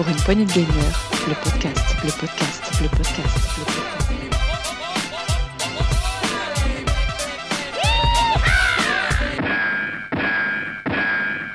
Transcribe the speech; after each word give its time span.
Pour 0.00 0.08
une 0.08 0.16
poignée 0.16 0.46
de 0.46 0.52
gamers, 0.52 1.10
le 1.28 1.34
podcast, 1.44 1.94
le 2.02 2.10
podcast, 2.18 2.72
le 2.80 2.88
podcast, 2.88 3.58
le 3.58 3.64
podcast. 3.66 4.00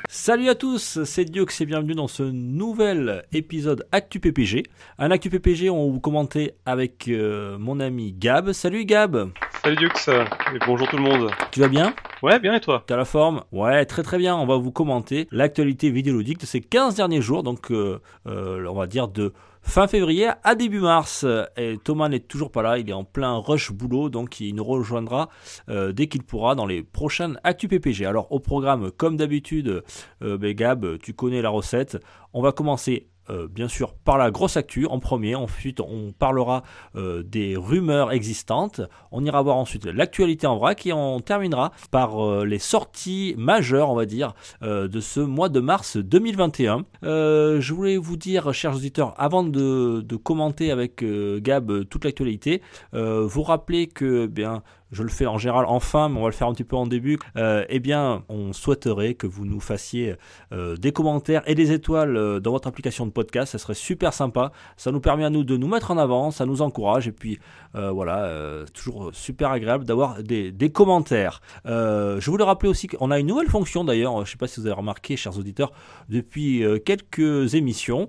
Salut 0.07 0.49
à 0.49 0.53
tous, 0.53 1.03
c'est 1.05 1.25
Diox 1.25 1.59
et 1.61 1.65
bienvenue 1.65 1.95
dans 1.95 2.07
ce 2.07 2.21
nouvel 2.21 3.25
épisode 3.33 3.87
Actu 3.91 4.19
PPG. 4.19 4.61
Un 4.99 5.09
Actu 5.09 5.31
PPG, 5.31 5.71
on 5.71 5.89
vous 5.89 5.99
commenter 5.99 6.53
avec 6.67 7.07
euh, 7.07 7.57
mon 7.57 7.79
ami 7.79 8.13
Gab. 8.13 8.51
Salut 8.51 8.85
Gab 8.85 9.31
Salut 9.65 9.77
Dux, 9.77 10.09
et 10.09 10.59
bonjour 10.67 10.87
tout 10.87 10.97
le 10.97 11.01
monde. 11.01 11.31
Tu 11.49 11.59
vas 11.59 11.67
bien? 11.67 11.95
Ouais, 12.21 12.39
bien 12.39 12.53
et 12.53 12.59
toi? 12.59 12.83
T'as 12.85 12.97
la 12.97 13.03
forme? 13.03 13.43
Ouais, 13.51 13.83
très 13.85 14.03
très 14.03 14.19
bien. 14.19 14.35
On 14.35 14.45
va 14.45 14.57
vous 14.57 14.71
commenter 14.71 15.27
l'actualité 15.31 15.89
vidéoludique 15.89 16.39
de 16.39 16.45
ces 16.45 16.61
15 16.61 16.93
derniers 16.93 17.23
jours, 17.23 17.41
donc 17.41 17.71
euh, 17.71 17.99
euh, 18.27 18.67
on 18.67 18.75
va 18.75 18.85
dire 18.85 19.07
de 19.07 19.33
fin 19.63 19.87
février 19.87 20.29
à 20.43 20.53
début 20.53 20.81
mars. 20.81 21.25
Et 21.57 21.79
Thomas 21.83 22.09
n'est 22.09 22.19
toujours 22.19 22.51
pas 22.51 22.61
là, 22.61 22.77
il 22.77 22.87
est 22.87 22.93
en 22.93 23.05
plein 23.05 23.37
rush 23.37 23.71
boulot, 23.71 24.09
donc 24.09 24.39
il 24.39 24.53
nous 24.53 24.63
rejoindra 24.63 25.29
euh, 25.67 25.91
dès 25.93 26.05
qu'il 26.05 26.21
pourra 26.21 26.53
dans 26.53 26.67
les 26.67 26.83
prochaines 26.83 27.39
Actu 27.43 27.67
PPG. 27.67 28.05
Alors 28.05 28.31
au 28.31 28.39
programme, 28.39 28.91
comme 28.91 29.17
d'habitude, 29.17 29.83
euh, 30.21 30.37
ben, 30.37 30.53
Gab, 30.53 30.99
tu 30.99 31.15
connais 31.15 31.41
la 31.41 31.49
recette. 31.49 31.97
On 32.33 32.43
va 32.43 32.51
commencer 32.51 33.07
euh, 33.29 33.47
bien 33.47 33.67
sûr 33.67 33.93
par 33.93 34.17
la 34.17 34.31
grosse 34.31 34.57
actu 34.57 34.85
en 34.85 34.99
premier, 34.99 35.35
ensuite 35.35 35.79
on 35.79 36.13
parlera 36.17 36.63
euh, 36.95 37.23
des 37.23 37.55
rumeurs 37.55 38.11
existantes, 38.11 38.81
on 39.11 39.23
ira 39.25 39.41
voir 39.41 39.57
ensuite 39.57 39.85
l'actualité 39.85 40.47
en 40.47 40.57
vrac 40.57 40.85
et 40.85 40.93
on 40.93 41.19
terminera 41.19 41.71
par 41.91 42.23
euh, 42.23 42.45
les 42.45 42.59
sorties 42.59 43.35
majeures 43.37 43.89
on 43.89 43.95
va 43.95 44.05
dire 44.05 44.33
de 44.61 44.99
ce 44.99 45.19
mois 45.19 45.49
de 45.49 45.59
mars 45.59 45.97
2021. 45.97 46.85
Euh, 47.03 47.59
je 47.61 47.73
voulais 47.73 47.97
vous 47.97 48.17
dire 48.17 48.53
chers 48.53 48.75
auditeurs 48.75 49.13
avant 49.17 49.43
de, 49.43 50.03
commenter 50.23 50.71
avec 50.71 51.03
Gab 51.03 51.87
toute 51.89 52.05
l'actualité, 52.05 52.61
vous 52.93 53.43
rappeler 53.43 53.87
que 53.87 54.23
eh 54.25 54.27
bien 54.27 54.63
je 54.95 55.03
le 55.03 55.09
fais 55.09 55.25
en 55.25 55.37
général 55.37 55.65
en 55.65 55.81
fin, 55.81 56.07
mais 56.07 56.17
on 56.17 56.21
va 56.21 56.29
le 56.29 56.33
faire 56.33 56.47
un 56.47 56.53
petit 56.53 56.63
peu 56.63 56.77
en 56.77 56.87
début. 56.87 57.19
Euh, 57.35 57.65
eh 57.67 57.79
bien, 57.79 58.23
on 58.29 58.53
souhaiterait 58.53 59.13
que 59.13 59.27
vous 59.27 59.45
nous 59.45 59.59
fassiez 59.59 60.15
euh, 60.53 60.77
des 60.77 60.93
commentaires 60.93 61.41
et 61.47 61.53
des 61.53 61.73
étoiles 61.73 62.15
euh, 62.15 62.39
dans 62.39 62.51
votre 62.51 62.67
application 62.69 63.05
de 63.05 63.11
podcast. 63.11 63.51
Ça 63.51 63.57
serait 63.57 63.73
super 63.73 64.13
sympa. 64.13 64.53
Ça 64.77 64.91
nous 64.91 65.01
permet 65.01 65.25
à 65.25 65.29
nous 65.29 65.43
de 65.43 65.57
nous 65.57 65.67
mettre 65.67 65.91
en 65.91 65.97
avant, 65.97 66.31
ça 66.31 66.45
nous 66.45 66.61
encourage. 66.61 67.07
Et 67.07 67.11
puis, 67.11 67.39
voilà, 67.73 68.63
toujours 68.73 69.09
super 69.11 69.51
agréable 69.51 69.83
d'avoir 69.83 70.23
des, 70.23 70.71
commentaires. 70.73 71.41
Je 71.65 72.29
voulais 72.29 72.45
rappeler 72.45 72.69
aussi 72.69 72.87
qu'on 72.87 73.11
a 73.11 73.19
une 73.19 73.27
nouvelle 73.27 73.49
fonction 73.49 73.83
d'ailleurs. 73.83 74.15
Je 74.15 74.21
ne 74.21 74.25
sais 74.25 74.37
pas 74.37 74.47
si 74.47 74.61
vous 74.61 74.67
avez 74.67 74.75
remarqué, 74.75 75.17
chers 75.17 75.37
auditeurs, 75.37 75.73
depuis 76.07 76.63
quelques 76.85 77.53
émissions. 77.53 78.07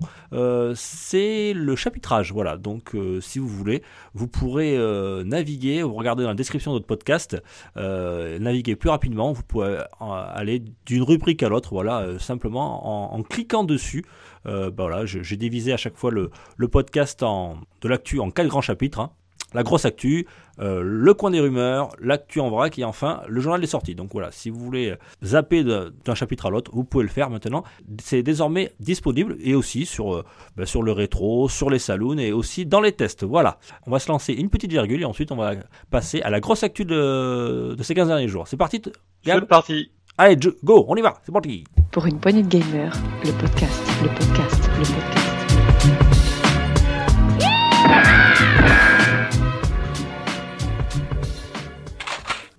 C'est 0.75 1.51
le 1.53 1.75
chapitrage. 1.75 2.31
Voilà. 2.31 2.55
Donc, 2.55 2.95
si 3.19 3.39
vous 3.39 3.49
voulez, 3.49 3.83
vous 4.13 4.29
pourrez 4.29 4.77
naviguer. 5.25 5.83
Vous 5.83 5.95
regardez 5.95 6.23
dans 6.23 6.29
la 6.29 6.35
description 6.35 6.73
de 6.73 6.76
podcast, 6.85 7.41
euh, 7.77 8.37
naviguer 8.39 8.75
plus 8.75 8.89
rapidement. 8.89 9.33
Vous 9.33 9.43
pouvez 9.43 9.77
euh, 9.77 9.83
aller 9.99 10.63
d'une 10.85 11.03
rubrique 11.03 11.43
à 11.43 11.49
l'autre. 11.49 11.69
Voilà, 11.71 12.01
euh, 12.01 12.19
simplement 12.19 13.13
en, 13.15 13.23
cliquant 13.23 13.63
dessus. 13.63 14.05
Bah 14.45 14.69
voilà, 14.77 15.05
j'ai 15.05 15.35
divisé 15.35 15.73
à 15.73 15.77
chaque 15.77 15.97
fois 15.97 16.09
le, 16.09 16.31
le 16.55 16.67
podcast 16.69 17.21
en, 17.21 17.57
de 17.81 17.89
l'actu 17.89 18.21
en 18.21 18.31
quatre 18.31 18.47
grands 18.47 18.61
chapitres. 18.61 19.01
hein. 19.01 19.11
La 19.53 19.63
grosse 19.63 19.85
actu, 19.85 20.27
euh, 20.59 20.81
le 20.83 21.13
coin 21.13 21.31
des 21.31 21.39
rumeurs, 21.39 21.89
l'actu 22.01 22.41
en 22.41 22.49
vrac 22.49 22.77
et 22.77 22.83
enfin 22.83 23.21
le 23.29 23.39
journal 23.39 23.61
des 23.61 23.67
sorties. 23.67 23.95
Donc 23.95 24.09
voilà, 24.11 24.29
si 24.31 24.49
vous 24.49 24.59
voulez 24.59 24.93
zapper 25.23 25.63
de- 25.63 25.93
d'un 26.03 26.15
chapitre 26.15 26.47
à 26.47 26.49
l'autre, 26.49 26.69
vous 26.73 26.83
pouvez 26.83 27.03
le 27.03 27.09
faire 27.09 27.29
maintenant. 27.29 27.63
C'est 28.01 28.23
désormais 28.23 28.73
disponible 28.81 29.37
et 29.39 29.55
aussi 29.55 29.85
sur, 29.85 30.15
euh, 30.15 30.25
bah, 30.57 30.65
sur 30.65 30.83
le 30.83 30.91
rétro, 30.91 31.47
sur 31.47 31.69
les 31.69 31.79
saloons 31.79 32.17
et 32.17 32.33
aussi 32.33 32.65
dans 32.65 32.81
les 32.81 32.91
tests. 32.91 33.23
Voilà, 33.23 33.57
on 33.85 33.91
va 33.91 33.99
se 33.99 34.09
lancer 34.09 34.33
une 34.33 34.49
petite 34.49 34.71
virgule 34.71 35.01
et 35.01 35.05
ensuite 35.05 35.31
on 35.31 35.37
va 35.37 35.53
passer 35.91 36.21
à 36.23 36.29
la 36.29 36.41
grosse 36.41 36.63
actu 36.63 36.83
de, 36.83 37.73
de 37.73 37.83
ces 37.83 37.93
15 37.93 38.09
derniers 38.09 38.27
jours. 38.27 38.47
C'est 38.49 38.57
parti, 38.57 38.81
Gab 39.23 39.39
C'est 39.39 39.45
parti. 39.47 39.91
Allez, 40.17 40.35
go, 40.63 40.83
on 40.89 40.95
y 40.95 41.01
va, 41.01 41.13
c'est 41.23 41.31
parti 41.31 41.63
Pour 41.91 42.05
une 42.05 42.19
poignée 42.19 42.43
de 42.43 42.47
gamers, 42.49 42.93
le 43.23 43.31
podcast, 43.33 43.81
le 44.03 44.09
podcast, 44.09 44.69
le 44.77 44.83
podcast. 44.83 45.16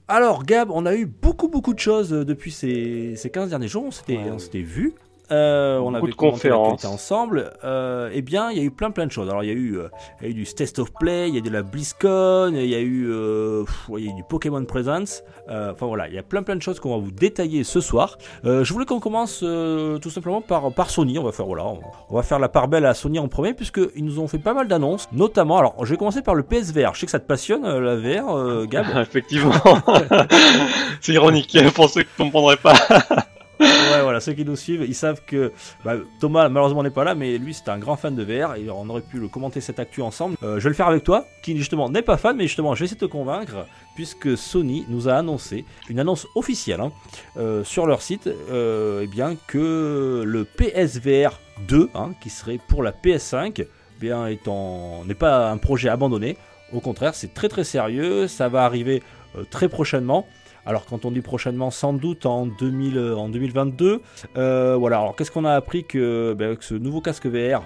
Alors 0.09 0.45
Gab, 0.45 0.71
on 0.71 0.87
a 0.87 0.95
eu 0.95 1.05
beaucoup 1.07 1.49
beaucoup 1.49 1.75
de 1.75 1.79
choses 1.79 2.13
euh, 2.15 2.25
depuis 2.25 2.51
ces, 2.51 3.15
ces 3.17 3.31
15 3.31 3.51
derniers 3.51 3.69
jours, 3.69 3.85
on 3.85 3.91
s'était 3.91 4.17
Ouais. 4.17 4.31
on 4.31 4.39
s'était 4.39 4.63
vu. 4.63 4.95
Euh, 5.31 5.79
on 5.79 5.93
Beaucoup 5.93 5.97
avait 5.97 6.11
de 6.11 6.17
conférences. 6.17 6.85
ensemble. 6.85 7.53
Euh, 7.65 8.11
eh 8.13 8.23
bien, 8.23 8.51
il 8.51 8.57
y 8.59 8.61
a 8.61 8.65
eu 8.65 8.71
plein 8.71 8.91
plein 8.91 9.07
de 9.07 9.13
choses. 9.13 9.29
Alors, 9.29 9.45
il 9.45 9.49
y 9.49 9.51
a 9.51 9.55
eu, 9.55 9.77
euh, 9.79 9.89
il 10.21 10.25
y 10.25 10.27
a 10.29 10.31
eu 10.31 10.35
du 10.35 10.45
Test 10.45 10.79
of 10.79 10.93
Play, 10.99 11.29
il 11.29 11.35
y 11.35 11.37
a 11.37 11.41
eu 11.41 11.43
de 11.43 11.51
la 11.51 11.63
BlizzCon, 11.63 12.53
il 12.55 12.67
y 12.67 12.75
a 12.75 12.81
eu, 12.81 13.09
euh, 13.11 13.65
pff, 13.65 13.89
ouais, 13.89 14.01
il 14.03 14.07
y 14.07 14.09
a 14.09 14.13
eu 14.13 14.17
du 14.17 14.25
Pokémon 14.25 14.65
Presents. 14.65 15.23
Enfin 15.51 15.87
voilà, 15.87 16.09
il 16.09 16.15
y 16.15 16.19
a 16.19 16.23
plein 16.23 16.43
plein 16.43 16.57
de 16.57 16.63
choses 16.63 16.79
qu'on 16.79 16.91
va 16.91 17.03
vous 17.03 17.11
détailler 17.11 17.65
ce 17.65 17.81
soir. 17.81 18.19
Je 18.45 18.71
voulais 18.73 18.85
qu'on 18.85 19.01
commence 19.01 19.39
tout 19.41 20.11
simplement 20.11 20.41
par 20.43 20.73
par 20.73 20.91
Sony. 20.91 21.19
On 21.19 21.25
va 21.25 21.33
faire 21.33 21.47
voilà, 21.47 21.65
on, 21.67 21.81
on 22.11 22.17
va 22.17 22.23
faire 22.23 22.39
la 22.39 22.49
part 22.51 22.69
belle 22.69 22.85
à 22.85 22.93
Sony 22.95 23.19
en 23.19 23.29
premier 23.29 23.55
puisque 23.55 23.81
ils 23.97 24.05
nous 24.05 24.19
ont 24.21 24.29
fait 24.29 24.39
pas 24.39 24.53
mal 24.55 24.69
d'annonces, 24.69 25.09
notamment. 25.13 25.59
Alors, 25.59 25.75
je 25.85 25.91
vais 25.91 25.97
commencer 25.97 26.21
par 26.23 26.35
le 26.35 26.43
PSVR. 26.43 26.95
Je 26.95 27.01
sais 27.01 27.07
que 27.07 27.13
ça 27.13 27.19
te 27.21 27.27
passionne 27.27 27.67
la 27.67 27.97
VR, 27.97 28.67
Gab. 28.67 28.87
Effectivement. 28.99 29.53
c'est 31.01 31.13
ironique 31.13 31.57
pour 31.75 31.89
ceux 31.89 32.03
qui 32.03 32.09
ne 32.19 32.25
comprendraient 32.25 32.57
pas. 32.57 32.75
Ouais, 33.61 34.03
voilà, 34.03 34.21
ceux 34.21 34.35
qui 34.35 34.45
nous 34.45 34.57
suivent, 34.57 34.85
ils 34.87 34.95
savent 34.95 35.23
que 35.27 35.53
bah, 35.85 35.95
Thomas, 36.21 36.49
malheureusement, 36.49 36.83
n'est 36.83 36.91
pas 36.91 37.05
là, 37.05 37.15
mais 37.15 37.39
lui, 37.39 37.55
c'est 37.55 37.69
un 37.69 37.79
grand 37.79 37.97
fan 37.97 38.15
de 38.15 38.23
VR 38.23 38.55
et 38.55 38.71
on 38.71 38.89
aurait 38.89 39.03
pu 39.03 39.19
le 39.19 39.29
commenter 39.29 39.61
cette 39.61 39.81
actu 39.81 40.01
ensemble. 40.03 40.37
Euh, 40.43 40.59
je 40.59 40.65
vais 40.65 40.69
le 40.71 40.75
faire 40.75 40.89
avec 40.89 41.03
toi, 41.05 41.27
qui 41.43 41.57
justement 41.57 41.89
n'est 41.89 42.03
pas 42.03 42.17
fan, 42.17 42.37
mais 42.37 42.47
justement, 42.47 42.75
je 42.75 42.81
vais 42.81 42.85
essayer 42.87 43.01
de 43.01 43.07
te 43.07 43.11
convaincre, 43.11 43.67
puisque 43.97 44.37
Sony 44.37 44.85
nous 44.89 45.09
a 45.09 45.15
annoncé 45.15 45.65
une 45.89 45.99
annonce 45.99 46.27
officielle 46.35 46.81
hein, 46.81 46.93
euh, 47.37 47.65
sur 47.65 47.87
leur 47.87 48.03
site, 48.03 48.27
euh, 48.27 49.03
eh 49.05 49.07
bien 49.07 49.37
que 49.49 50.23
le 50.25 50.45
PSVR 50.45 51.41
2, 51.67 51.91
hein, 51.95 52.11
qui 52.21 52.31
serait 52.31 52.61
pour 52.69 52.83
la 52.83 52.93
PS5, 52.93 53.61
eh 53.61 53.69
bien 54.01 54.29
n'est 54.29 55.15
pas 55.15 55.51
un 55.51 55.57
projet 55.57 55.89
abandonné. 55.89 56.37
Au 56.73 56.81
contraire, 56.81 57.15
c'est 57.15 57.35
très 57.35 57.49
très 57.49 57.65
sérieux, 57.65 58.29
ça 58.29 58.49
va 58.49 58.65
arriver 58.65 59.03
très 59.51 59.69
prochainement. 59.69 60.27
Alors 60.69 60.85
quand 60.85 61.07
on 61.07 61.11
dit 61.11 61.23
prochainement, 61.23 61.71
sans 61.71 61.95
doute 61.95 62.27
en, 62.27 62.45
2000, 62.45 62.99
euh, 62.99 63.17
en 63.17 63.31
2022. 63.31 64.03
Euh, 64.37 64.77
voilà, 64.79 64.99
alors 64.99 65.17
qu'est-ce 65.17 65.31
qu'on 65.31 65.47
a 65.47 65.55
appris 65.55 65.85
que, 65.85 66.35
ben, 66.39 66.49
avec 66.49 66.63
ce 66.63 66.75
nouveau 66.75 67.01
casque 67.01 67.25
VR 67.25 67.63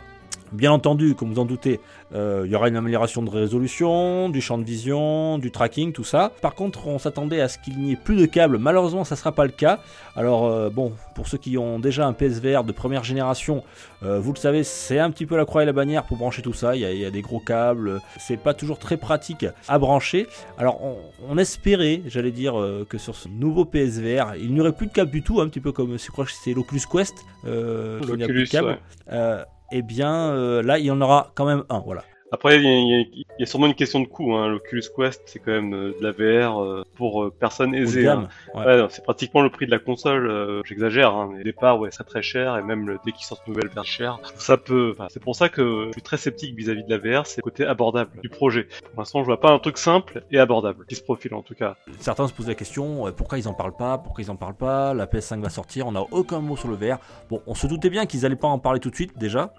Bien 0.53 0.71
entendu, 0.71 1.15
comme 1.15 1.33
vous 1.33 1.41
en 1.41 1.47
doutez, 1.47 1.81
euh, 2.15 2.43
il 2.45 2.53
y 2.53 2.55
aura 2.55 2.69
une 2.69 2.77
amélioration 2.77 3.23
de 3.23 3.31
résolution, 3.31 4.29
du 4.29 4.43
champ 4.43 4.59
de 4.59 4.65
vision, 4.65 5.39
du 5.39 5.51
tracking, 5.51 5.93
tout 5.93 6.05
ça. 6.05 6.31
Par 6.43 6.55
contre, 6.55 6.89
on 6.89 6.99
s'attendait 6.99 7.41
à 7.41 7.49
ce 7.49 7.59
qu'il 7.59 7.79
n'y 7.79 7.93
ait 7.93 7.97
plus 7.97 8.17
de 8.17 8.27
câbles. 8.27 8.59
Malheureusement, 8.59 9.05
ça 9.05 9.15
ne 9.15 9.19
sera 9.19 9.33
pas 9.33 9.47
le 9.47 9.51
cas. 9.53 9.81
Alors, 10.15 10.45
euh, 10.45 10.69
bon, 10.69 10.93
pour 11.15 11.27
ceux 11.27 11.39
qui 11.39 11.57
ont 11.57 11.79
déjà 11.79 12.07
un 12.07 12.13
PSVR 12.13 12.65
de 12.65 12.73
première 12.73 13.03
génération, 13.03 13.65
euh, 14.03 14.21
vous 14.21 14.35
le 14.35 14.39
savez, 14.39 14.63
c'est 14.63 14.99
un 14.99 15.11
petit 15.11 15.25
peu 15.25 15.39
la 15.39 15.47
croix 15.47 15.63
et 15.63 15.67
la 15.67 15.73
bannière 15.73 16.05
pour 16.05 16.19
brancher 16.19 16.43
tout 16.43 16.53
ça. 16.53 16.77
Il 16.77 16.83
y 16.83 16.85
a, 16.85 16.93
il 16.93 17.01
y 17.01 17.07
a 17.07 17.11
des 17.11 17.23
gros 17.23 17.41
câbles. 17.41 18.01
C'est 18.19 18.37
pas 18.37 18.53
toujours 18.53 18.79
très 18.79 18.99
pratique 18.99 19.47
à 19.69 19.79
brancher. 19.79 20.27
Alors, 20.59 20.85
on, 20.85 20.99
on 21.31 21.39
espérait, 21.39 22.03
j'allais 22.07 22.31
dire, 22.31 22.55
que 22.91 22.99
sur 22.99 23.17
ce 23.17 23.29
nouveau 23.29 23.65
PSVR, 23.65 24.35
il 24.39 24.53
n'y 24.53 24.61
aurait 24.61 24.73
plus 24.73 24.87
de 24.87 24.93
câbles 24.93 25.11
du 25.11 25.23
tout, 25.23 25.41
un 25.41 25.49
petit 25.49 25.61
peu 25.61 25.73
comme 25.73 25.99
je 25.99 26.11
crois 26.11 26.27
que 26.27 26.33
c'est 26.33 26.53
l'Oculus 26.53 26.83
Quest. 26.91 27.15
Euh, 27.45 28.01
qui 28.01 28.17
n'a 28.17 28.27
plus 28.27 28.45
de 28.45 28.49
câbles. 28.51 28.79
ouais. 29.11 29.45
Eh 29.75 29.81
bien, 29.81 30.31
euh, 30.33 30.63
là, 30.63 30.79
il 30.79 30.85
y 30.85 30.91
en 30.91 31.01
aura 31.01 31.33
quand 31.35 31.47
même 31.47 31.65
un, 31.71 31.81
voilà. 31.81 32.05
Après, 32.33 32.57
il 32.57 32.63
y, 32.65 32.67
a- 32.67 32.99
y 32.99 33.03
a- 33.03 33.25
y 33.41 33.43
a 33.43 33.47
sûrement 33.47 33.67
une 33.67 33.75
question 33.75 34.01
de 34.01 34.07
coût. 34.07 34.35
Hein. 34.35 34.49
L'Oculus 34.49 34.83
Quest, 34.97 35.23
c'est 35.27 35.39
quand 35.39 35.53
même 35.53 35.75
euh, 35.75 35.95
de 36.01 36.03
la 36.03 36.13
VR 36.13 36.63
euh, 36.63 36.83
pour 36.97 37.25
euh, 37.25 37.31
personnes 37.31 37.75
aisées. 37.75 38.09
hein. 38.09 38.29
ouais. 38.55 38.65
Ouais, 38.65 38.79
non, 38.79 38.87
c'est 38.91 39.05
pratiquement 39.05 39.43
le 39.43 39.51
prix 39.51 39.67
de 39.67 39.71
la 39.71 39.79
console. 39.79 40.31
euh, 40.31 40.63
J'exagère. 40.65 41.15
Hein. 41.15 41.31
mais 41.33 41.41
Au 41.41 41.45
départ, 41.45 41.79
ouais, 41.79 41.91
c'est 41.93 42.05
très 42.05 42.23
cher 42.23 42.57
et 42.57 42.63
même 42.63 42.89
le- 42.89 42.99
dès 43.05 43.13
qu'ils 43.13 43.27
sortent 43.27 43.43
une 43.47 43.53
nouvelle 43.55 43.69
version 43.69 43.83
cher, 43.83 44.19
ça 44.37 44.57
peut. 44.57 44.95
c'est 45.11 45.23
pour 45.23 45.37
ça 45.37 45.49
que 45.51 45.87
je 45.89 45.93
suis 45.93 46.01
très 46.03 46.17
sceptique 46.17 46.57
vis-à-vis 46.57 46.85
de 46.85 46.91
la 46.91 46.97
VR. 46.99 47.27
C'est 47.27 47.39
le 47.39 47.43
côté 47.43 47.67
abordable 47.67 48.11
du 48.23 48.29
projet. 48.31 48.67
Pour 48.95 49.01
l'instant, 49.03 49.21
je 49.21 49.27
vois 49.27 49.39
pas 49.41 49.51
un 49.51 49.59
truc 49.59 49.77
simple 49.77 50.23
et 50.31 50.39
abordable 50.39 50.87
qui 50.87 50.95
se 50.95 51.03
profile 51.03 51.35
en 51.35 51.43
tout 51.43 51.55
cas. 51.55 51.77
Certains 51.99 52.27
se 52.29 52.33
posent 52.33 52.49
la 52.49 52.55
question, 52.55 53.13
pourquoi 53.15 53.37
ils 53.39 53.49
en 53.49 53.53
parlent 53.55 53.77
pas 53.77 53.99
Pourquoi 53.99 54.25
ils 54.25 54.31
en 54.31 54.37
parlent 54.37 54.55
pas 54.55 54.95
La 54.95 55.07
PS5 55.07 55.41
va 55.43 55.51
sortir, 55.51 55.87
on 55.87 55.93
n'a 55.93 56.01
aucun 56.13 56.41
mot 56.41 56.57
sur 56.57 56.69
le 56.69 56.77
VR. 56.77 56.99
Bon, 57.29 57.43
on 57.47 57.55
se 57.55 57.67
doutait 57.67 57.91
bien 57.91 58.07
qu'ils 58.07 58.25
allaient 58.25 58.37
pas 58.37 58.49
en 58.49 58.59
parler 58.59 58.81
tout 58.81 58.89
de 58.91 58.95
suite 58.95 59.19
déjà, 59.19 59.53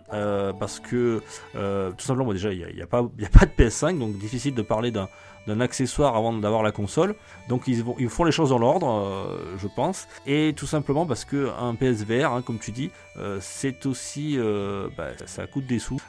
parce 0.59 0.79
que 0.79 1.21
tout 1.53 2.03
simplement, 2.05 2.31
déjà, 2.33 2.51
il 2.51 2.59
y 2.59 2.62
n'y 2.75 2.81
a, 2.81 2.85
a 2.85 2.97
a 3.25 3.29
pas 3.29 3.45
de 3.45 3.51
PS5, 3.51 3.97
donc 3.99 4.17
difficile 4.17 4.53
de 4.53 4.61
parler 4.61 4.91
d'un 4.91 5.09
d'un 5.47 5.59
accessoire 5.59 6.15
avant 6.15 6.33
d'avoir 6.33 6.63
la 6.63 6.71
console. 6.71 7.15
Donc 7.49 7.67
ils, 7.67 8.09
font 8.09 8.23
les 8.23 8.31
choses 8.31 8.49
dans 8.49 8.59
l'ordre, 8.59 8.87
euh, 8.87 9.57
je 9.57 9.67
pense. 9.67 10.07
Et 10.25 10.53
tout 10.55 10.65
simplement 10.65 11.05
parce 11.05 11.25
que 11.25 11.49
un 11.59 11.75
PSVR, 11.75 12.31
hein, 12.31 12.41
comme 12.41 12.57
tu 12.57 12.71
dis, 12.71 12.89
euh, 13.17 13.37
c'est 13.41 13.85
aussi, 13.85 14.35
euh, 14.37 14.87
bah, 14.97 15.09
ça 15.25 15.45
coûte 15.45 15.65
des 15.65 15.79
sous. 15.79 16.01